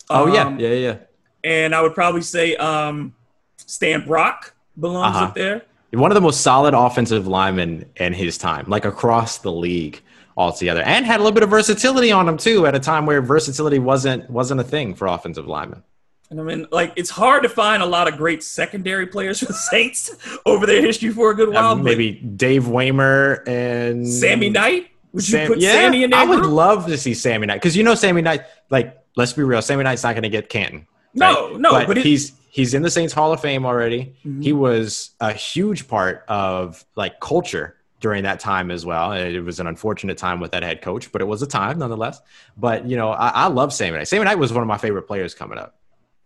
Oh 0.09 0.27
um, 0.27 0.59
yeah, 0.59 0.69
yeah, 0.69 0.75
yeah. 0.75 0.97
And 1.45 1.75
I 1.75 1.83
would 1.83 1.95
probably 1.95 2.23
say 2.23 2.57
um, 2.57 3.15
Stan 3.59 4.07
Brock 4.07 4.55
belongs 4.79 5.17
uh-huh. 5.17 5.27
up 5.27 5.35
there 5.35 5.67
one 5.93 6.11
of 6.11 6.15
the 6.15 6.21
most 6.21 6.41
solid 6.41 6.75
offensive 6.75 7.27
linemen 7.27 7.85
in 7.97 8.13
his 8.13 8.39
time, 8.39 8.65
like 8.69 8.85
across 8.85 9.39
the 9.39 9.53
league 9.53 10.01
altogether, 10.37 10.83
and 10.83 11.05
had 11.05 11.21
a 11.21 11.23
little 11.23 11.35
bit 11.35 11.43
of 11.43 11.51
versatility 11.51 12.11
on 12.11 12.29
him 12.29 12.37
too 12.37 12.67
at 12.67 12.75
a 12.75 12.81
time 12.81 13.07
where 13.07 13.21
versatility 13.21 13.79
wasn't 13.79 14.29
wasn't 14.31 14.61
a 14.61 14.65
thing 14.65 14.95
for 14.95 15.07
offensive 15.07 15.47
linemen. 15.47 15.83
And 16.31 16.41
I 16.41 16.45
mean, 16.45 16.67
like 16.73 16.95
it's 16.97 17.11
hard 17.11 17.43
to 17.43 17.49
find 17.51 17.83
a 17.83 17.87
lot 17.87 18.09
of 18.09 18.17
great 18.17 18.43
secondary 18.43 19.07
players 19.07 19.41
for 19.41 19.45
the 19.45 19.53
Saints 19.53 20.11
over 20.47 20.65
their 20.65 20.81
history 20.81 21.11
for 21.11 21.31
a 21.31 21.35
good 21.35 21.51
while. 21.51 21.73
Um, 21.73 21.85
maybe 21.85 22.13
Dave 22.13 22.65
Waymer 22.65 23.47
and 23.47 24.09
Sammy 24.09 24.49
Knight. 24.49 24.89
Would 25.13 25.29
you 25.29 25.47
put 25.47 25.59
yeah, 25.59 25.73
Sammy 25.73 26.05
in 26.05 26.11
there? 26.11 26.21
I 26.21 26.25
would 26.25 26.41
group? 26.41 26.53
love 26.53 26.87
to 26.87 26.97
see 26.97 27.13
Sammy 27.13 27.47
Knight 27.47 27.57
because 27.57 27.77
you 27.77 27.83
know 27.83 27.95
Sammy 27.95 28.23
Knight. 28.23 28.45
Like, 28.71 28.99
let's 29.15 29.35
be 29.35 29.43
real, 29.43 29.61
Sammy 29.61 29.85
Knight's 29.85 30.05
not 30.05 30.15
going 30.15 30.23
to 30.23 30.31
get 30.31 30.49
Canton. 30.49 30.87
Right? 31.15 31.35
No, 31.35 31.57
no, 31.59 31.73
but, 31.73 31.87
but 31.87 31.99
it, 31.99 32.05
he's 32.05 32.33
he's 32.53 32.75
in 32.75 32.83
the 32.83 32.91
Saints 32.91 33.15
Hall 33.15 33.33
of 33.33 33.41
Fame 33.41 33.65
already. 33.65 34.15
Mm-hmm. 34.25 34.43
He 34.43 34.53
was 34.53 35.13
a 35.21 35.33
huge 35.33 35.89
part 35.89 36.23
of 36.29 36.85
like 36.97 37.19
culture 37.19 37.77
during 37.99 38.25
that 38.25 38.41
time 38.41 38.71
as 38.71 38.85
well. 38.85 39.13
It 39.13 39.41
was 39.41 39.59
an 39.59 39.67
unfortunate 39.67 40.19
time 40.19 40.39
with 40.39 40.51
that 40.53 40.63
head 40.63 40.83
coach, 40.83 41.11
but 41.11 41.23
it 41.23 41.25
was 41.25 41.41
a 41.41 41.47
time 41.47 41.79
nonetheless. 41.79 42.21
But 42.57 42.87
you 42.87 42.97
know, 42.97 43.11
I, 43.11 43.29
I 43.29 43.47
love 43.49 43.73
Sammy 43.73 43.97
Knight. 43.97 44.07
Sammy 44.09 44.25
Knight 44.25 44.39
was 44.39 44.53
one 44.53 44.63
of 44.63 44.69
my 44.69 44.77
favorite 44.77 45.05
players 45.05 45.35
coming 45.35 45.59
up. 45.59 45.79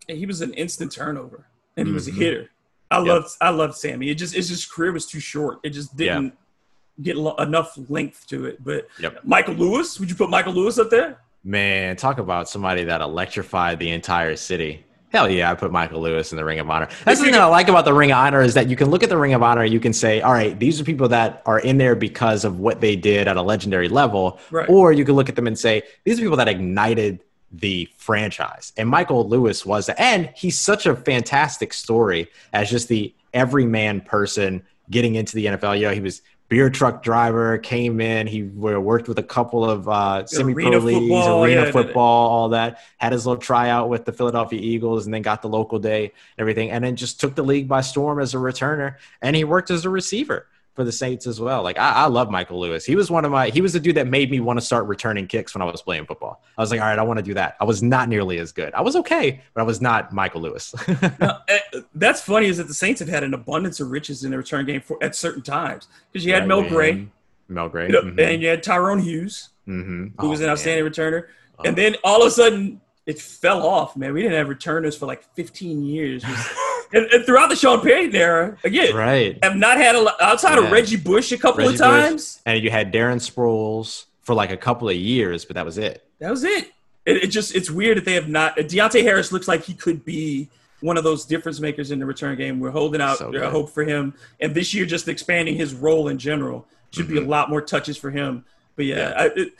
He 0.07 0.25
was 0.25 0.41
an 0.41 0.53
instant 0.53 0.91
turnover, 0.91 1.47
and 1.77 1.87
he 1.87 1.93
was 1.93 2.07
mm-hmm. 2.07 2.21
a 2.21 2.23
hitter. 2.23 2.49
I 2.91 2.99
yep. 2.99 3.07
loved 3.07 3.29
I 3.41 3.49
loved 3.49 3.75
Sammy. 3.75 4.09
It 4.09 4.15
just 4.15 4.35
it's 4.35 4.49
just 4.49 4.71
career 4.71 4.91
was 4.91 5.05
too 5.05 5.21
short. 5.21 5.59
It 5.63 5.69
just 5.71 5.95
didn't. 5.95 6.25
Yeah. 6.25 7.03
get 7.03 7.15
lo- 7.15 7.35
enough 7.35 7.77
length 7.89 8.27
to 8.27 8.45
it. 8.45 8.63
But 8.63 8.87
Yep. 8.99 9.23
Michael 9.23 9.53
Lewis, 9.53 9.99
would 9.99 10.09
you 10.09 10.15
put 10.15 10.29
Michael 10.29 10.53
Lewis 10.53 10.77
up 10.79 10.89
there? 10.89 11.19
Man, 11.43 11.95
talk 11.95 12.17
about 12.17 12.49
somebody 12.49 12.83
that 12.85 13.01
electrified 13.01 13.79
the 13.79 13.91
entire 13.91 14.35
city. 14.35 14.83
Hell 15.09 15.29
yeah, 15.29 15.49
I 15.49 15.55
put 15.55 15.71
Michael 15.71 16.01
Lewis 16.01 16.31
in 16.33 16.37
the 16.37 16.43
Ring 16.43 16.59
of 16.59 16.69
Honor. 16.69 16.87
That's 17.05 17.19
the 17.19 17.25
thing 17.25 17.33
that 17.33 17.41
I 17.41 17.45
like 17.45 17.69
about 17.69 17.85
the 17.85 17.93
Ring 17.93 18.11
of 18.11 18.17
Honor 18.17 18.41
is 18.41 18.53
that 18.55 18.67
you 18.67 18.75
can 18.75 18.89
look 18.89 19.03
at 19.03 19.09
the 19.09 19.17
Ring 19.17 19.33
of 19.33 19.41
Honor, 19.41 19.63
you 19.63 19.79
can 19.79 19.93
say, 19.93 20.19
all 20.21 20.33
right, 20.33 20.59
these 20.59 20.81
are 20.81 20.83
people 20.83 21.07
that 21.09 21.41
are 21.45 21.59
in 21.59 21.77
there 21.77 21.95
because 21.95 22.43
of 22.43 22.59
what 22.59 22.81
they 22.81 22.97
did 22.97 23.27
at 23.27 23.37
a 23.37 23.41
legendary 23.41 23.87
level. 23.87 24.39
Right. 24.51 24.67
Or 24.69 24.91
you 24.91 25.05
can 25.05 25.15
look 25.15 25.29
at 25.29 25.37
them 25.37 25.47
and 25.47 25.57
say, 25.57 25.83
these 26.03 26.19
are 26.19 26.21
people 26.21 26.37
that 26.37 26.49
ignited 26.49 27.23
the 27.53 27.87
franchise. 27.95 28.73
And 28.75 28.89
Michael 28.89 29.27
Lewis 29.27 29.65
was, 29.65 29.87
and 29.89 30.29
he's 30.35 30.59
such 30.59 30.85
a 30.85 30.95
fantastic 30.95 31.73
story 31.73 32.29
as 32.51 32.69
just 32.69 32.89
the 32.89 33.13
everyman 33.33 34.01
person 34.01 34.61
getting 34.89 35.15
into 35.15 35.35
the 35.35 35.45
NFL. 35.45 35.79
You 35.79 35.87
know, 35.87 35.93
he 35.93 36.01
was 36.01 36.21
beer 36.49 36.69
truck 36.69 37.03
driver, 37.03 37.57
came 37.57 37.99
in, 37.99 38.27
he 38.27 38.43
worked 38.43 39.07
with 39.07 39.19
a 39.19 39.23
couple 39.23 39.69
of 39.69 39.87
uh, 39.89 40.25
semi 40.25 40.53
pro 40.53 40.63
Arena 40.63 40.79
leagues, 40.79 40.99
football, 40.99 41.43
arena 41.43 41.65
yeah, 41.65 41.71
football, 41.71 42.29
all 42.29 42.49
that. 42.49 42.79
Had 42.97 43.11
his 43.11 43.25
little 43.25 43.41
tryout 43.41 43.89
with 43.89 44.05
the 44.05 44.11
Philadelphia 44.11 44.59
Eagles 44.59 45.05
and 45.05 45.13
then 45.13 45.21
got 45.21 45.41
the 45.41 45.49
local 45.49 45.79
day 45.79 46.03
and 46.05 46.11
everything. 46.37 46.71
And 46.71 46.83
then 46.83 46.95
just 46.95 47.19
took 47.19 47.35
the 47.35 47.43
league 47.43 47.67
by 47.67 47.81
storm 47.81 48.19
as 48.19 48.33
a 48.33 48.37
returner. 48.37 48.95
And 49.21 49.35
he 49.35 49.43
worked 49.43 49.71
as 49.71 49.85
a 49.85 49.89
receiver 49.89 50.47
for 50.77 50.83
the 50.83 50.91
Saints 50.91 51.25
as 51.25 51.41
well. 51.41 51.63
Like 51.63 51.79
I, 51.79 51.91
I 51.91 52.05
love 52.05 52.29
Michael 52.29 52.59
Lewis. 52.59 52.85
He 52.85 52.95
was 52.95 53.09
one 53.09 53.25
of 53.25 53.31
my 53.31 53.49
he 53.49 53.61
was 53.61 53.73
the 53.73 53.79
dude 53.79 53.95
that 53.95 54.05
made 54.07 54.29
me 54.29 54.39
want 54.39 54.59
to 54.59 54.65
start 54.65 54.85
returning 54.85 55.25
kicks 55.25 55.55
when 55.55 55.61
I 55.63 55.65
was 55.65 55.81
playing 55.81 56.05
football. 56.05 56.43
I 56.55 56.61
was 56.61 56.69
like, 56.69 56.79
all 56.79 56.85
right, 56.85 56.99
I 56.99 57.01
want 57.01 57.17
to 57.17 57.23
do 57.23 57.33
that. 57.33 57.57
I 57.59 57.65
was 57.65 57.81
not 57.81 58.07
nearly 58.09 58.37
as 58.37 58.51
good. 58.51 58.73
I 58.75 58.81
was 58.81 58.95
okay, 58.97 59.41
but 59.55 59.61
I 59.61 59.63
was 59.63 59.81
not 59.81 60.13
Michael 60.13 60.41
Lewis. 60.41 60.73
Now, 61.19 61.41
eh, 61.47 61.57
that's 61.95 62.21
funny 62.21 62.45
is 62.45 62.57
that 62.57 62.67
the 62.67 62.75
Saints 62.75 62.99
have 62.99 63.09
had 63.09 63.23
an 63.23 63.33
abundance 63.33 63.79
of 63.79 63.89
riches 63.89 64.23
in 64.23 64.29
the 64.29 64.37
return 64.37 64.67
game 64.67 64.81
for 64.81 65.03
at 65.03 65.15
certain 65.15 65.41
times 65.41 65.87
because 66.13 66.23
you 66.23 66.31
had 66.31 66.41
Right, 66.43 66.47
Mel 66.47 66.61
man. 66.61 66.69
Gray, 66.71 67.07
Mel 67.49 67.69
Gray. 67.69 67.87
you 67.87 67.93
know, 67.93 68.03
Mhm. 68.03 68.19
and 68.33 68.41
you 68.43 68.49
had 68.49 68.61
Tyrone 68.61 68.99
Hughes, 68.99 69.49
Mhm. 69.67 70.11
who 70.21 70.29
was 70.29 70.39
Oh, 70.39 70.43
an 70.43 70.47
man. 70.47 70.51
outstanding 70.51 70.85
returner, 70.85 71.23
Oh. 71.57 71.63
and 71.65 71.75
then 71.75 71.95
all 72.03 72.21
of 72.21 72.27
a 72.27 72.31
sudden 72.31 72.81
it 73.07 73.19
fell 73.19 73.65
off. 73.65 73.97
Man, 73.97 74.13
we 74.13 74.21
didn't 74.21 74.37
have 74.37 74.47
returners 74.47 74.95
for 74.95 75.07
like 75.07 75.23
15 75.33 75.83
years, 75.83 76.23
and, 76.93 77.05
and 77.07 77.25
throughout 77.25 77.49
the 77.49 77.55
Sean 77.55 77.81
Payton 77.81 78.15
era, 78.15 78.57
again, 78.63 78.95
Right. 78.95 79.37
have 79.43 79.55
not 79.55 79.77
had 79.77 79.95
a 79.95 80.01
lot 80.01 80.15
outside 80.21 80.57
Yeah. 80.57 80.65
of 80.65 80.71
Reggie 80.71 80.95
Bush 80.97 81.31
a 81.31 81.37
couple 81.37 81.59
Reggie 81.59 81.73
of 81.75 81.79
Bush. 81.79 81.79
times. 81.79 82.41
And 82.45 82.63
you 82.63 82.69
had 82.69 82.93
Darren 82.93 83.17
Sproles 83.17 84.05
for 84.21 84.33
like 84.35 84.51
a 84.51 84.57
couple 84.57 84.89
of 84.89 84.95
years, 84.95 85.45
but 85.45 85.55
that 85.55 85.65
was 85.65 85.77
it. 85.77 86.03
That 86.19 86.31
was 86.31 86.43
it. 86.43 86.71
it. 87.05 87.23
It 87.23 87.27
just 87.27 87.55
it's 87.55 87.69
weird 87.71 87.97
that 87.97 88.05
they 88.05 88.13
have 88.13 88.27
not. 88.27 88.57
Deonte 88.57 89.01
Harris 89.03 89.31
looks 89.31 89.47
like 89.47 89.63
he 89.63 89.73
could 89.73 90.03
be 90.05 90.49
one 90.81 90.97
of 90.97 91.03
those 91.03 91.25
difference 91.25 91.59
makers 91.59 91.89
in 91.91 91.99
the 91.99 92.05
return 92.05 92.37
game. 92.37 92.59
We're 92.59 92.69
holding 92.71 93.01
out 93.01 93.17
So 93.17 93.35
uh, 93.35 93.49
hope 93.49 93.69
for 93.71 93.83
him, 93.83 94.13
and 94.39 94.53
this 94.53 94.73
year 94.73 94.85
just 94.85 95.07
expanding 95.07 95.55
his 95.55 95.73
role 95.73 96.07
in 96.09 96.17
general 96.19 96.67
should 96.91 97.07
be 97.07 97.17
a 97.17 97.21
lot 97.21 97.49
more 97.49 97.61
touches 97.61 97.97
for 97.97 98.11
him. 98.11 98.45
But 98.75 98.85
yeah, 98.85 98.95
Mm-hmm. 98.95 99.17
Yeah. 99.17 99.23
I, 99.23 99.25
it, 99.47 99.53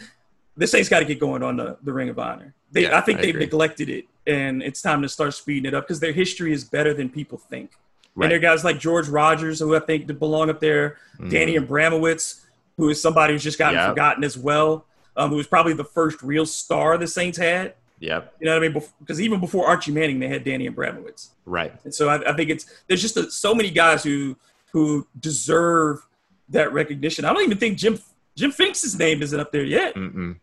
the 0.58 0.66
Saints 0.68 0.90
got 0.90 1.00
to 1.00 1.06
get 1.06 1.20
going 1.20 1.44
on 1.44 1.58
the, 1.58 1.78
the 1.84 1.94
Ring 1.94 2.10
of 2.10 2.18
Honor. 2.20 2.54
They, 2.72 2.84
Yeah, 2.84 2.98
I 2.98 3.02
think 3.02 3.20
I 3.20 3.22
they've 3.24 3.30
agree. 3.36 3.46
neglected 3.46 3.90
it, 3.90 4.06
and 4.26 4.62
it's 4.62 4.82
time 4.82 5.02
to 5.02 5.10
start 5.10 5.34
speeding 5.34 5.66
it 5.66 5.74
up 5.74 5.86
because 5.86 6.00
their 6.00 6.12
history 6.14 6.52
is 6.54 6.64
better 6.64 6.94
than 6.94 7.10
people 7.10 7.38
think. 7.38 7.72
Right. 8.16 8.26
And 8.26 8.32
there 8.32 8.38
are 8.38 8.42
guys 8.42 8.64
like 8.64 8.80
George 8.80 9.08
Rogers, 9.08 9.60
who 9.60 9.76
I 9.76 9.80
think 9.80 10.08
belong 10.20 10.50
up 10.50 10.60
there. 10.60 10.98
Danny 11.30 11.58
Abramowitz, 11.58 12.42
who 12.78 12.90
is 12.90 13.02
somebody 13.02 13.34
who's 13.34 13.44
just 13.44 13.58
gotten. 13.60 13.76
Yep. 13.78 13.90
forgotten 13.90 14.24
as 14.24 14.38
well. 14.38 14.86
Um, 15.16 15.32
who 15.32 15.36
was 15.38 15.48
probably 15.48 15.74
the 15.74 15.84
first 15.84 16.22
real 16.22 16.46
star 16.46 16.98
the 16.98 17.08
Saints 17.08 17.38
had. 17.40 17.74
Yep. 18.00 18.36
You 18.40 18.46
know 18.46 18.54
what 18.60 18.64
I 18.64 18.70
mean? 18.70 18.84
Because 19.00 19.20
even 19.20 19.40
before 19.40 19.66
Archie 19.66 19.92
Manning, 19.92 20.20
they 20.20 20.28
had 20.28 20.44
Danny 20.44 20.70
Abramowitz. 20.70 21.30
Right. 21.46 21.74
And 21.84 21.94
so 21.94 22.10
I, 22.10 22.32
I 22.32 22.36
think 22.36 22.52
it's 22.52 22.66
there's 22.88 23.02
just 23.02 23.18
a, 23.18 23.32
so 23.32 23.56
many 23.56 23.72
guys 23.72 24.04
who 24.04 24.36
who 24.74 25.08
deserve 25.20 26.06
that 26.50 26.72
recognition. 26.74 27.26
I 27.26 27.34
don't 27.34 27.44
even 27.44 27.58
think 27.58 27.78
Jim 27.80 28.00
Jim 28.36 28.52
Finks' 28.52 28.94
name 28.98 29.24
isn't 29.24 29.40
up 29.40 29.52
there 29.52 29.64
yet, 29.64 29.96
Mm-mm. 29.96 30.38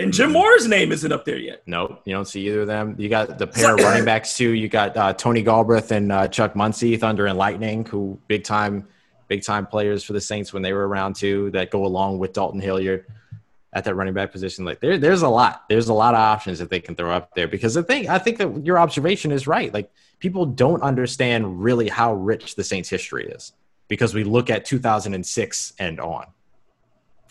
And 0.00 0.12
Jim 0.12 0.32
Mora's 0.32 0.66
name 0.66 0.92
isn't 0.92 1.12
up 1.12 1.24
there 1.24 1.36
yet. 1.36 1.62
Nope, 1.66 2.00
you 2.04 2.14
don't 2.14 2.24
see 2.24 2.46
either 2.46 2.62
of 2.62 2.66
them. 2.66 2.96
You 2.98 3.08
got 3.08 3.38
the 3.38 3.46
pair 3.46 3.74
of 3.74 3.80
running 3.80 4.04
backs 4.04 4.36
too. 4.36 4.50
You 4.50 4.68
got 4.68 4.96
uh, 4.96 5.12
Tony 5.12 5.44
Galbreath 5.44 5.90
and 5.90 6.10
uh, 6.10 6.28
Chuck 6.28 6.56
Muncie, 6.56 6.96
Thunder 6.96 7.26
and 7.26 7.36
Lightning, 7.36 7.84
who 7.84 8.18
big 8.26 8.44
time, 8.44 8.88
big 9.28 9.42
time 9.42 9.66
players 9.66 10.02
for 10.02 10.14
the 10.14 10.20
Saints 10.20 10.52
when 10.52 10.62
they 10.62 10.72
were 10.72 10.88
around 10.88 11.16
too. 11.16 11.50
That 11.50 11.70
go 11.70 11.84
along 11.84 12.18
with 12.18 12.32
Dalton 12.32 12.60
Hilliard 12.60 13.06
at 13.72 13.84
that 13.84 13.94
running 13.94 14.14
back 14.14 14.32
position. 14.32 14.64
Like 14.64 14.80
there, 14.80 14.96
there's 14.96 15.22
a 15.22 15.28
lot. 15.28 15.64
There's 15.68 15.88
a 15.88 15.94
lot 15.94 16.14
of 16.14 16.20
options 16.20 16.58
that 16.60 16.70
they 16.70 16.80
can 16.80 16.96
throw 16.96 17.12
up 17.12 17.34
there. 17.34 17.46
Because 17.46 17.74
the 17.74 17.82
thing, 17.82 18.08
I 18.08 18.18
think 18.18 18.38
that 18.38 18.64
your 18.64 18.78
observation 18.78 19.32
is 19.32 19.46
right. 19.46 19.72
Like 19.72 19.92
people 20.18 20.46
don't 20.46 20.82
understand 20.82 21.62
really 21.62 21.88
how 21.88 22.14
rich 22.14 22.54
the 22.54 22.64
Saints' 22.64 22.88
history 22.88 23.26
is 23.26 23.52
because 23.88 24.14
we 24.14 24.24
look 24.24 24.48
at 24.48 24.64
2006 24.64 25.72
and 25.78 26.00
on 26.00 26.26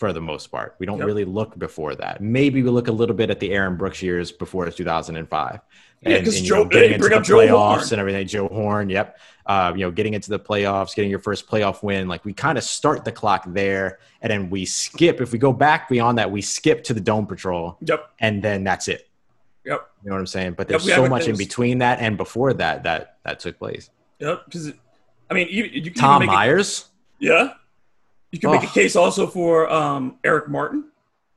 for 0.00 0.14
the 0.14 0.20
most 0.20 0.46
part. 0.50 0.74
We 0.78 0.86
don't 0.86 0.96
Yep. 0.98 1.06
really 1.06 1.26
look 1.26 1.58
before 1.58 1.94
that. 1.94 2.22
Maybe 2.22 2.62
we 2.62 2.70
look 2.70 2.88
a 2.88 2.92
little 2.92 3.14
bit 3.14 3.28
at 3.28 3.38
the 3.38 3.52
Aaron 3.52 3.76
Brooks 3.76 4.00
years 4.02 4.32
before 4.32 4.68
2005. 4.70 5.60
Yeah, 6.00 6.16
And- 6.16 6.24
'cause 6.24 6.36
and, 6.36 6.44
you 6.44 6.48
Joe- 6.48 6.62
know, 6.62 6.68
getting 6.70 6.92
into 6.92 7.00
bring 7.00 7.10
the 7.10 7.16
up 7.18 7.24
Joe 7.24 7.36
playoffs 7.36 7.92
and 7.92 8.00
everything. 8.00 8.26
Joe 8.26 8.48
Horn, 8.48 8.88
yep. 8.88 9.18
Uh, 9.44 9.72
you 9.76 9.82
know, 9.84 9.90
getting 9.90 10.14
into 10.14 10.30
the 10.30 10.38
playoffs, 10.38 10.94
getting 10.96 11.10
your 11.10 11.18
first 11.18 11.46
playoff 11.46 11.82
win. 11.82 12.08
Like 12.08 12.24
we 12.24 12.32
kind 12.32 12.56
of 12.56 12.64
start 12.64 13.04
the 13.04 13.12
clock 13.12 13.44
there, 13.48 13.98
and 14.22 14.30
then 14.30 14.48
we 14.48 14.64
skip. 14.64 15.20
If 15.20 15.32
we 15.32 15.38
go 15.38 15.52
back 15.52 15.90
beyond 15.90 16.16
that, 16.16 16.30
we 16.30 16.40
skip 16.40 16.82
to 16.84 16.94
the 16.94 17.00
Dome 17.00 17.26
Patrol, 17.26 17.76
Yep, 17.82 18.10
and 18.20 18.42
then 18.42 18.64
that's 18.64 18.88
it. 18.88 19.06
yep, 19.66 19.86
You 20.02 20.08
know 20.08 20.14
what 20.16 20.20
I'm 20.20 20.26
saying? 20.26 20.54
But 20.56 20.68
there's 20.68 20.86
we 20.86 20.92
so 20.92 21.06
much 21.06 21.28
in 21.28 21.36
between 21.36 21.78
that 21.78 22.00
and 22.00 22.16
before 22.16 22.54
that 22.54 22.84
that 22.84 23.16
that 23.24 23.38
took 23.40 23.58
place. 23.58 23.90
yep. 24.18 24.46
Because 24.46 24.72
I 25.30 25.34
mean, 25.34 25.48
you, 25.50 25.64
you 25.64 25.82
can 25.90 26.00
Tom 26.00 26.20
make 26.20 26.30
it, 26.30 26.32
Myers, 26.32 26.86
yeah. 27.18 27.52
You 28.32 28.38
can 28.38 28.50
make 28.52 28.62
a 28.62 28.66
Oh. 28.66 28.70
case 28.70 28.94
also 28.96 29.26
for 29.26 29.70
um, 29.70 30.16
Eric 30.24 30.48
Martin. 30.48 30.84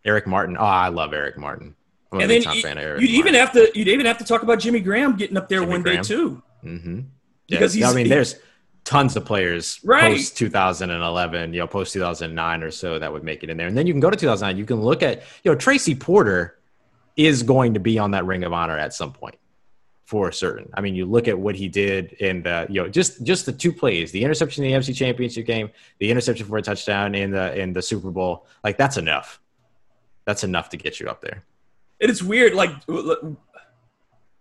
Eric 0.05 0.27
Martin. 0.27 0.57
Oh, 0.57 0.63
I 0.63 0.89
love 0.89 1.13
Eric 1.13 1.37
Martin. 1.37 1.75
I'm 2.11 2.19
a 2.19 2.21
and 2.23 2.29
big 2.29 2.43
time 2.43 2.55
you, 2.57 2.61
fan 2.61 2.77
of 2.77 2.83
Eric. 2.83 3.01
would 3.01 3.09
even 3.09 3.33
have 3.33 3.51
to 3.53 3.71
you'd 3.73 3.87
even 3.87 4.05
have 4.05 4.17
to 4.19 4.23
talk 4.23 4.43
about 4.43 4.59
Jimmy 4.59 4.79
Graham 4.81 5.15
getting 5.15 5.37
up 5.37 5.49
there 5.49 5.59
Jimmy 5.61 5.71
one 5.71 5.81
Graham. 5.81 5.97
day 5.97 6.07
too. 6.07 6.43
Mm-hmm. 6.63 6.99
Because 7.49 7.75
yeah, 7.75 7.85
he's- 7.87 7.91
I 7.91 7.95
mean, 7.95 8.05
he- 8.05 8.09
there's 8.09 8.35
tons 8.83 9.15
of 9.15 9.23
players 9.25 9.79
Right. 9.83 10.17
post 10.17 10.37
2011, 10.37 11.53
you 11.53 11.59
know, 11.59 11.67
post 11.67 11.93
2009 11.93 12.63
or 12.63 12.69
so 12.69 12.99
that 12.99 13.11
would 13.11 13.23
make 13.23 13.41
it 13.43 13.49
in 13.49 13.57
there. 13.57 13.67
And 13.67 13.77
then 13.77 13.87
you 13.87 13.93
can 13.93 14.01
go 14.01 14.09
to 14.09 14.17
2009. 14.17 14.57
You 14.57 14.65
can 14.65 14.81
look 14.81 15.01
at, 15.01 15.23
you 15.43 15.51
know, 15.51 15.55
Tracy 15.57 15.95
Porter 15.95 16.57
is 17.15 17.43
going 17.43 17.73
to 17.75 17.79
be 17.79 17.97
on 17.97 18.11
that 18.11 18.25
Ring 18.25 18.43
of 18.43 18.51
Honor 18.53 18.77
at 18.77 18.93
some 18.93 19.13
point 19.13 19.35
for 20.05 20.31
certain. 20.31 20.69
I 20.73 20.81
mean, 20.81 20.95
you 20.95 21.05
look 21.05 21.27
at 21.27 21.37
what 21.37 21.55
he 21.55 21.67
did 21.67 22.13
in 22.13 22.43
the, 22.43 22.67
you 22.69 22.81
know, 22.81 22.89
just 22.89 23.23
just 23.23 23.45
the 23.45 23.51
two 23.51 23.71
plays, 23.71 24.11
the 24.11 24.23
interception 24.23 24.63
in 24.63 24.71
the 24.71 24.77
NFC 24.77 24.95
Championship 24.95 25.45
game, 25.45 25.69
the 25.99 26.11
interception 26.11 26.45
for 26.45 26.57
a 26.57 26.61
touchdown 26.61 27.15
in 27.15 27.31
the 27.31 27.57
in 27.57 27.73
the 27.73 27.81
Super 27.81 28.11
Bowl. 28.11 28.45
Like 28.63 28.77
that's 28.77 28.97
enough. 28.97 29.39
That's 30.25 30.43
enough 30.43 30.69
to 30.69 30.77
get 30.77 30.99
you 30.99 31.07
up 31.07 31.21
there. 31.21 31.43
And 32.01 32.09
it's 32.09 32.21
weird. 32.21 32.53
Like, 32.53 32.71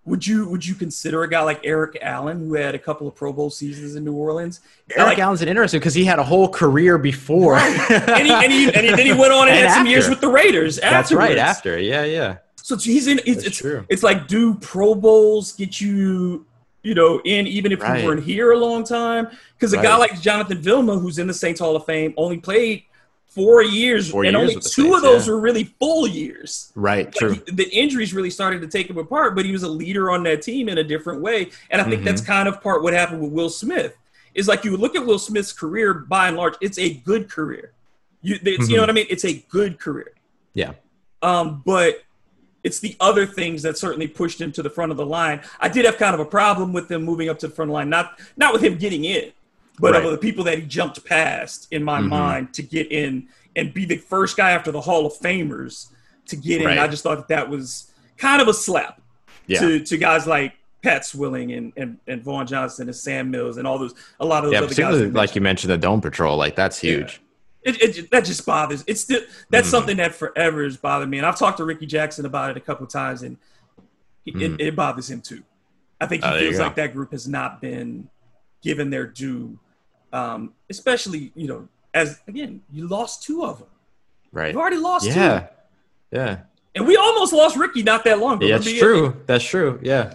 would 0.04 0.26
you 0.26 0.48
would 0.48 0.66
you 0.66 0.74
consider 0.74 1.22
a 1.22 1.30
guy 1.30 1.42
like 1.42 1.60
Eric 1.64 1.98
Allen 2.02 2.40
who 2.40 2.54
had 2.54 2.74
a 2.74 2.78
couple 2.78 3.06
of 3.06 3.14
Pro 3.14 3.32
Bowl 3.32 3.50
seasons 3.50 3.94
in 3.94 4.04
New 4.04 4.14
Orleans? 4.14 4.60
Eric 4.90 5.10
Like, 5.10 5.18
Allen's 5.20 5.42
an 5.42 5.48
interesting 5.48 5.78
because 5.78 5.94
he 5.94 6.04
had 6.04 6.18
a 6.18 6.24
whole 6.24 6.48
career 6.48 6.98
before. 6.98 7.54
and, 7.56 8.26
he, 8.26 8.32
and, 8.32 8.52
he, 8.52 8.66
and, 8.66 8.84
he, 8.84 8.90
then 8.90 9.06
he 9.06 9.12
went 9.12 9.32
on 9.32 9.48
and, 9.48 9.56
And 9.56 9.68
had 9.68 9.74
some 9.74 9.86
years 9.86 10.08
with 10.08 10.20
the 10.20 10.28
Raiders. 10.28 10.80
That's 10.80 11.12
right. 11.12 11.38
After, 11.38 11.78
yeah, 11.78 12.04
yeah. 12.04 12.38
So 12.62 12.76
he's 12.76 13.06
in. 13.06 13.20
It's 13.26 13.44
it's, 13.44 13.58
true. 13.58 13.84
it's 13.88 14.02
like 14.02 14.28
do 14.28 14.54
Pro 14.54 14.94
Bowls 14.94 15.52
get 15.52 15.80
you, 15.80 16.46
you 16.82 16.94
know, 16.94 17.20
in 17.24 17.46
even 17.46 17.72
if 17.72 17.80
Right. 17.80 18.00
you 18.00 18.06
weren't 18.06 18.22
here 18.24 18.52
a 18.52 18.58
long 18.58 18.84
time? 18.84 19.28
Because 19.58 19.72
a 19.72 19.82
guy 19.82 19.96
like 19.96 20.20
Jonathan 20.20 20.58
Vilma, 20.58 20.98
who's 20.98 21.18
in 21.18 21.26
the 21.26 21.34
Saints 21.34 21.60
Hall 21.60 21.74
of 21.76 21.84
Fame, 21.84 22.14
only 22.16 22.38
played 22.38 22.84
four 23.26 23.62
years, 23.62 24.10
Four 24.10 24.24
and 24.24 24.36
years 24.36 24.40
only 24.50 24.54
two 24.56 24.60
Saints, 24.60 24.96
of 24.96 25.02
those 25.02 25.26
yeah. 25.26 25.32
were 25.32 25.40
really 25.40 25.64
full 25.80 26.06
years. 26.06 26.70
Right. 26.74 27.06
Like, 27.06 27.14
True. 27.14 27.32
he- 27.46 27.52
the 27.52 27.68
injuries 27.70 28.12
really 28.12 28.28
started 28.30 28.60
to 28.60 28.68
take 28.68 28.88
him 28.90 28.98
apart, 28.98 29.34
but 29.34 29.44
he 29.46 29.52
was 29.52 29.62
a 29.62 29.68
leader 29.68 30.10
on 30.10 30.22
that 30.24 30.42
team 30.42 30.68
in 30.68 30.76
a 30.78 30.84
different 30.84 31.20
way. 31.22 31.50
And 31.70 31.80
I 31.80 31.84
think 31.84 31.96
Mm-hmm. 31.96 32.04
that's 32.04 32.20
kind 32.20 32.46
of 32.46 32.60
part 32.60 32.82
what 32.82 32.92
happened 32.92 33.22
with 33.22 33.32
Will 33.32 33.48
Smith. 33.48 33.96
Is 34.34 34.48
like 34.48 34.64
you 34.64 34.76
look 34.76 34.94
at 34.96 35.04
Will 35.04 35.18
Smith's 35.18 35.52
career 35.52 35.94
by 35.94 36.28
and 36.28 36.36
large, 36.36 36.54
it's 36.60 36.78
a 36.78 36.94
good 36.94 37.28
career. 37.30 37.72
You, 38.22 38.34
it's, 38.36 38.42
Mm-hmm. 38.44 38.70
you 38.70 38.76
know 38.76 38.82
what 38.82 38.90
I 38.90 38.92
mean? 38.92 39.06
It's 39.10 39.24
a 39.24 39.34
good 39.48 39.78
career. 39.80 40.12
Yeah. 40.54 40.72
Um, 41.22 41.62
but 41.64 42.02
it's 42.64 42.78
the 42.80 42.96
other 43.00 43.26
things 43.26 43.62
that 43.62 43.76
certainly 43.76 44.06
pushed 44.08 44.40
him 44.40 44.52
to 44.52 44.62
the 44.62 44.70
front 44.70 44.92
of 44.92 44.96
the 44.98 45.06
line. 45.06 45.40
I 45.60 45.68
did 45.68 45.84
have 45.84 45.96
kind 45.98 46.14
of 46.14 46.20
a 46.20 46.24
problem 46.24 46.72
with 46.72 46.90
him 46.90 47.02
moving 47.02 47.28
up 47.28 47.38
to 47.40 47.48
the 47.48 47.54
front 47.54 47.68
of 47.68 47.72
the 47.72 47.74
line, 47.74 47.88
not 47.90 48.18
not 48.36 48.52
with 48.52 48.62
him 48.62 48.76
getting 48.78 49.04
in, 49.04 49.32
but 49.80 49.92
Right. 49.94 50.04
of 50.04 50.10
the 50.12 50.18
people 50.18 50.44
that 50.44 50.58
he 50.58 50.64
jumped 50.64 51.04
past 51.04 51.66
in 51.70 51.82
my 51.82 52.00
Mhm. 52.00 52.08
mind 52.08 52.54
to 52.54 52.62
get 52.62 52.90
in 52.92 53.26
and 53.56 53.74
be 53.74 53.84
the 53.84 53.96
first 53.96 54.36
guy 54.36 54.50
after 54.52 54.70
the 54.70 54.80
Hall 54.80 55.06
of 55.06 55.12
Famers 55.14 55.88
to 56.26 56.36
get 56.36 56.60
in. 56.60 56.66
Right. 56.68 56.78
I 56.78 56.86
just 56.88 57.02
thought 57.02 57.16
that 57.16 57.28
that 57.28 57.50
was 57.50 57.90
kind 58.16 58.40
of 58.40 58.48
a 58.48 58.54
slap 58.54 59.00
Yeah. 59.46 59.60
to, 59.60 59.80
to 59.80 59.96
guys 59.98 60.26
like 60.26 60.52
Pat 60.82 61.04
Swilling 61.04 61.52
and, 61.52 61.72
and, 61.76 61.98
and 62.06 62.22
Vaughan 62.22 62.46
Johnson 62.46 62.88
and 62.88 62.96
Sam 62.96 63.30
Mills 63.30 63.56
and 63.56 63.66
all 63.66 63.78
those 63.78 63.94
a 64.20 64.24
lot 64.24 64.44
of 64.44 64.50
those 64.52 64.78
yeah. 64.78 64.88
other 64.88 65.04
guys. 65.06 65.14
Like 65.14 65.34
you 65.34 65.40
mentioned 65.40 65.70
the 65.72 65.78
Dome 65.78 66.00
Patrol. 66.00 66.36
Like 66.36 66.54
that's 66.56 66.78
huge. 66.78 67.20
It, 67.64 67.80
it 67.98 68.10
that 68.10 68.24
just 68.24 68.44
bothers. 68.44 68.82
It's 68.86 69.00
still 69.02 69.20
that's 69.50 69.68
Mhm. 69.68 69.70
something 69.70 69.96
that 69.98 70.14
forever 70.14 70.64
has 70.64 70.76
bothered 70.76 71.08
me, 71.08 71.18
and 71.18 71.26
I've 71.26 71.38
talked 71.38 71.58
to 71.58 71.64
Rickey 71.64 71.86
Jackson 71.86 72.26
about 72.26 72.50
it 72.50 72.56
a 72.56 72.60
couple 72.60 72.86
times, 72.86 73.22
and 73.22 73.36
he, 74.24 74.32
Mhm. 74.32 74.54
it, 74.54 74.60
it 74.68 74.76
bothers 74.76 75.08
him 75.10 75.20
too. 75.20 75.42
I 76.00 76.06
think 76.06 76.24
he 76.24 76.30
Oh, 76.30 76.38
feels 76.38 76.58
like 76.58 76.74
that 76.76 76.92
group 76.92 77.12
has 77.12 77.28
not 77.28 77.60
been 77.60 78.08
given 78.62 78.90
their 78.90 79.06
due, 79.06 79.58
um, 80.12 80.54
especially 80.70 81.32
you 81.36 81.46
know 81.46 81.68
as 81.94 82.20
again, 82.26 82.62
you 82.72 82.88
lost 82.88 83.22
two 83.22 83.44
of 83.44 83.58
them. 83.58 83.68
Right. 84.32 84.54
You 84.54 84.60
already 84.60 84.78
lost 84.78 85.06
Yeah. 85.06 85.40
two. 85.40 85.46
Yeah. 86.16 86.38
And 86.74 86.86
we 86.86 86.96
almost 86.96 87.32
lost 87.34 87.54
Ricky 87.56 87.82
not 87.82 88.02
that 88.04 88.18
long 88.18 88.36
ago. 88.38 88.46
Yeah, 88.46 88.56
that's 88.58 88.78
true. 88.78 89.22
That's 89.26 89.44
true. 89.44 89.78
Yeah. 89.82 90.14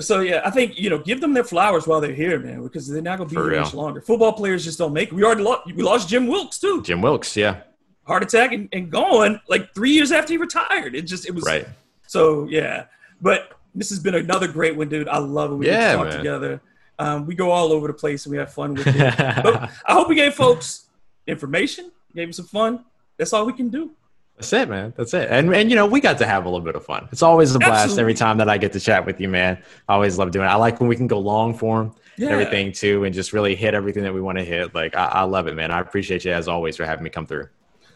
So 0.00 0.20
yeah, 0.20 0.40
I 0.44 0.50
think 0.50 0.78
you 0.78 0.90
know, 0.90 0.98
give 0.98 1.20
them 1.20 1.32
their 1.34 1.44
flowers 1.44 1.86
while 1.86 2.00
they're 2.00 2.12
here, 2.14 2.38
man, 2.38 2.62
because 2.62 2.88
they're 2.88 3.02
not 3.02 3.18
gonna 3.18 3.30
be 3.30 3.34
For 3.36 3.42
here 3.44 3.50
real. 3.52 3.62
much 3.62 3.74
longer. 3.74 4.00
Football 4.00 4.32
players 4.32 4.64
just 4.64 4.78
don't 4.78 4.92
make. 4.92 5.08
it. 5.08 5.14
We 5.14 5.24
already 5.24 5.42
lost. 5.42 5.66
We 5.66 5.82
lost 5.82 6.08
Jim 6.08 6.26
Wilks 6.26 6.58
too, 6.58 6.82
Jim 6.82 7.00
Wilks. 7.02 7.36
Yeah. 7.36 7.62
heart 8.04 8.22
attack 8.22 8.52
and, 8.52 8.68
and 8.72 8.90
gone 8.90 9.40
like 9.48 9.74
three 9.74 9.90
years 9.90 10.12
after 10.12 10.32
he 10.32 10.38
retired. 10.38 10.94
It 10.94 11.02
just 11.02 11.26
it 11.26 11.34
was 11.34 11.44
Right. 11.44 11.66
So 12.06 12.46
yeah, 12.48 12.84
but 13.20 13.52
this 13.74 13.90
has 13.90 13.98
been 13.98 14.14
another 14.14 14.48
great 14.48 14.76
one, 14.76 14.88
dude. 14.88 15.08
I 15.08 15.18
love 15.18 15.52
it. 15.52 15.56
We 15.56 15.66
Yeah, 15.66 15.92
to 15.92 15.96
talk 15.98 16.06
man. 16.08 16.16
together. 16.18 16.60
Um, 16.98 17.26
we 17.26 17.34
go 17.34 17.50
all 17.50 17.72
over 17.72 17.88
the 17.88 17.92
place 17.94 18.24
and 18.24 18.30
we 18.32 18.38
have 18.38 18.52
fun 18.52 18.74
with 18.74 18.86
it. 18.86 18.94
but 19.42 19.70
I 19.86 19.92
hope 19.92 20.08
we 20.08 20.14
gave 20.14 20.34
folks 20.34 20.86
information, 21.26 21.90
gave 22.14 22.28
them 22.28 22.32
some 22.32 22.46
fun. 22.46 22.84
That's 23.18 23.32
all 23.32 23.44
we 23.44 23.52
can 23.52 23.68
do. 23.68 23.90
That's 24.36 24.52
it, 24.52 24.68
man. 24.68 24.92
That's 24.96 25.14
it. 25.14 25.28
And 25.30 25.54
and 25.54 25.70
you 25.70 25.76
know, 25.76 25.86
we 25.86 26.00
got 26.00 26.18
to 26.18 26.26
have 26.26 26.44
a 26.44 26.48
little 26.48 26.64
bit 26.64 26.74
of 26.76 26.84
fun. 26.84 27.08
It's 27.10 27.22
always 27.22 27.54
a 27.54 27.58
blast 27.58 27.72
Absolutely. 27.84 28.00
every 28.02 28.14
time 28.14 28.36
that 28.38 28.48
I 28.50 28.58
get 28.58 28.72
to 28.74 28.80
chat 28.80 29.06
with 29.06 29.18
you, 29.20 29.28
man. 29.28 29.56
I 29.88 29.94
always 29.94 30.18
love 30.18 30.30
doing 30.30 30.44
it. 30.46 30.50
I 30.50 30.56
like 30.56 30.78
when 30.78 30.88
we 30.90 30.96
can 30.96 31.06
go 31.06 31.18
long 31.18 31.54
form 31.54 31.94
Yeah. 32.18 32.28
everything 32.28 32.72
too, 32.72 33.04
and 33.04 33.14
just 33.14 33.32
really 33.32 33.54
hit 33.56 33.72
everything 33.72 34.02
that 34.02 34.12
we 34.12 34.20
want 34.20 34.36
to 34.38 34.44
hit. 34.44 34.74
Like 34.74 34.94
I, 34.94 35.06
I 35.06 35.22
love 35.22 35.46
it, 35.46 35.54
man. 35.54 35.70
I 35.70 35.80
appreciate 35.80 36.24
you 36.26 36.32
as 36.32 36.48
always 36.48 36.76
for 36.76 36.84
having 36.84 37.02
me 37.02 37.08
come 37.10 37.26
through. 37.26 37.48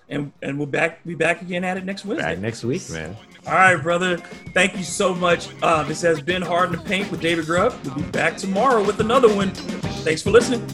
And 0.08 0.32
and 0.42 0.56
we'll 0.56 0.66
back 0.66 1.04
be 1.04 1.14
back 1.14 1.42
again 1.42 1.62
at 1.62 1.76
it 1.76 1.84
next 1.84 2.04
Wednesday. 2.06 2.32
Back 2.34 2.38
next 2.38 2.64
week, 2.64 2.88
man. 2.90 3.14
All 3.46 3.52
right, 3.52 3.76
brother. 3.76 4.16
Thank 4.54 4.76
you 4.78 4.82
so 4.82 5.14
much. 5.14 5.48
Uh, 5.62 5.82
this 5.82 6.00
has 6.02 6.20
been 6.22 6.40
Hard 6.42 6.70
in 6.72 6.76
the 6.76 6.82
Paint 6.82 7.10
with 7.10 7.20
David 7.20 7.44
Grubb. 7.46 7.74
We'll 7.84 7.94
be 7.96 8.02
back 8.02 8.36
tomorrow 8.38 8.82
with 8.84 8.98
another 9.00 9.32
one. 9.34 9.50
Thanks 9.50 10.22
for 10.22 10.30
listening. 10.30 10.66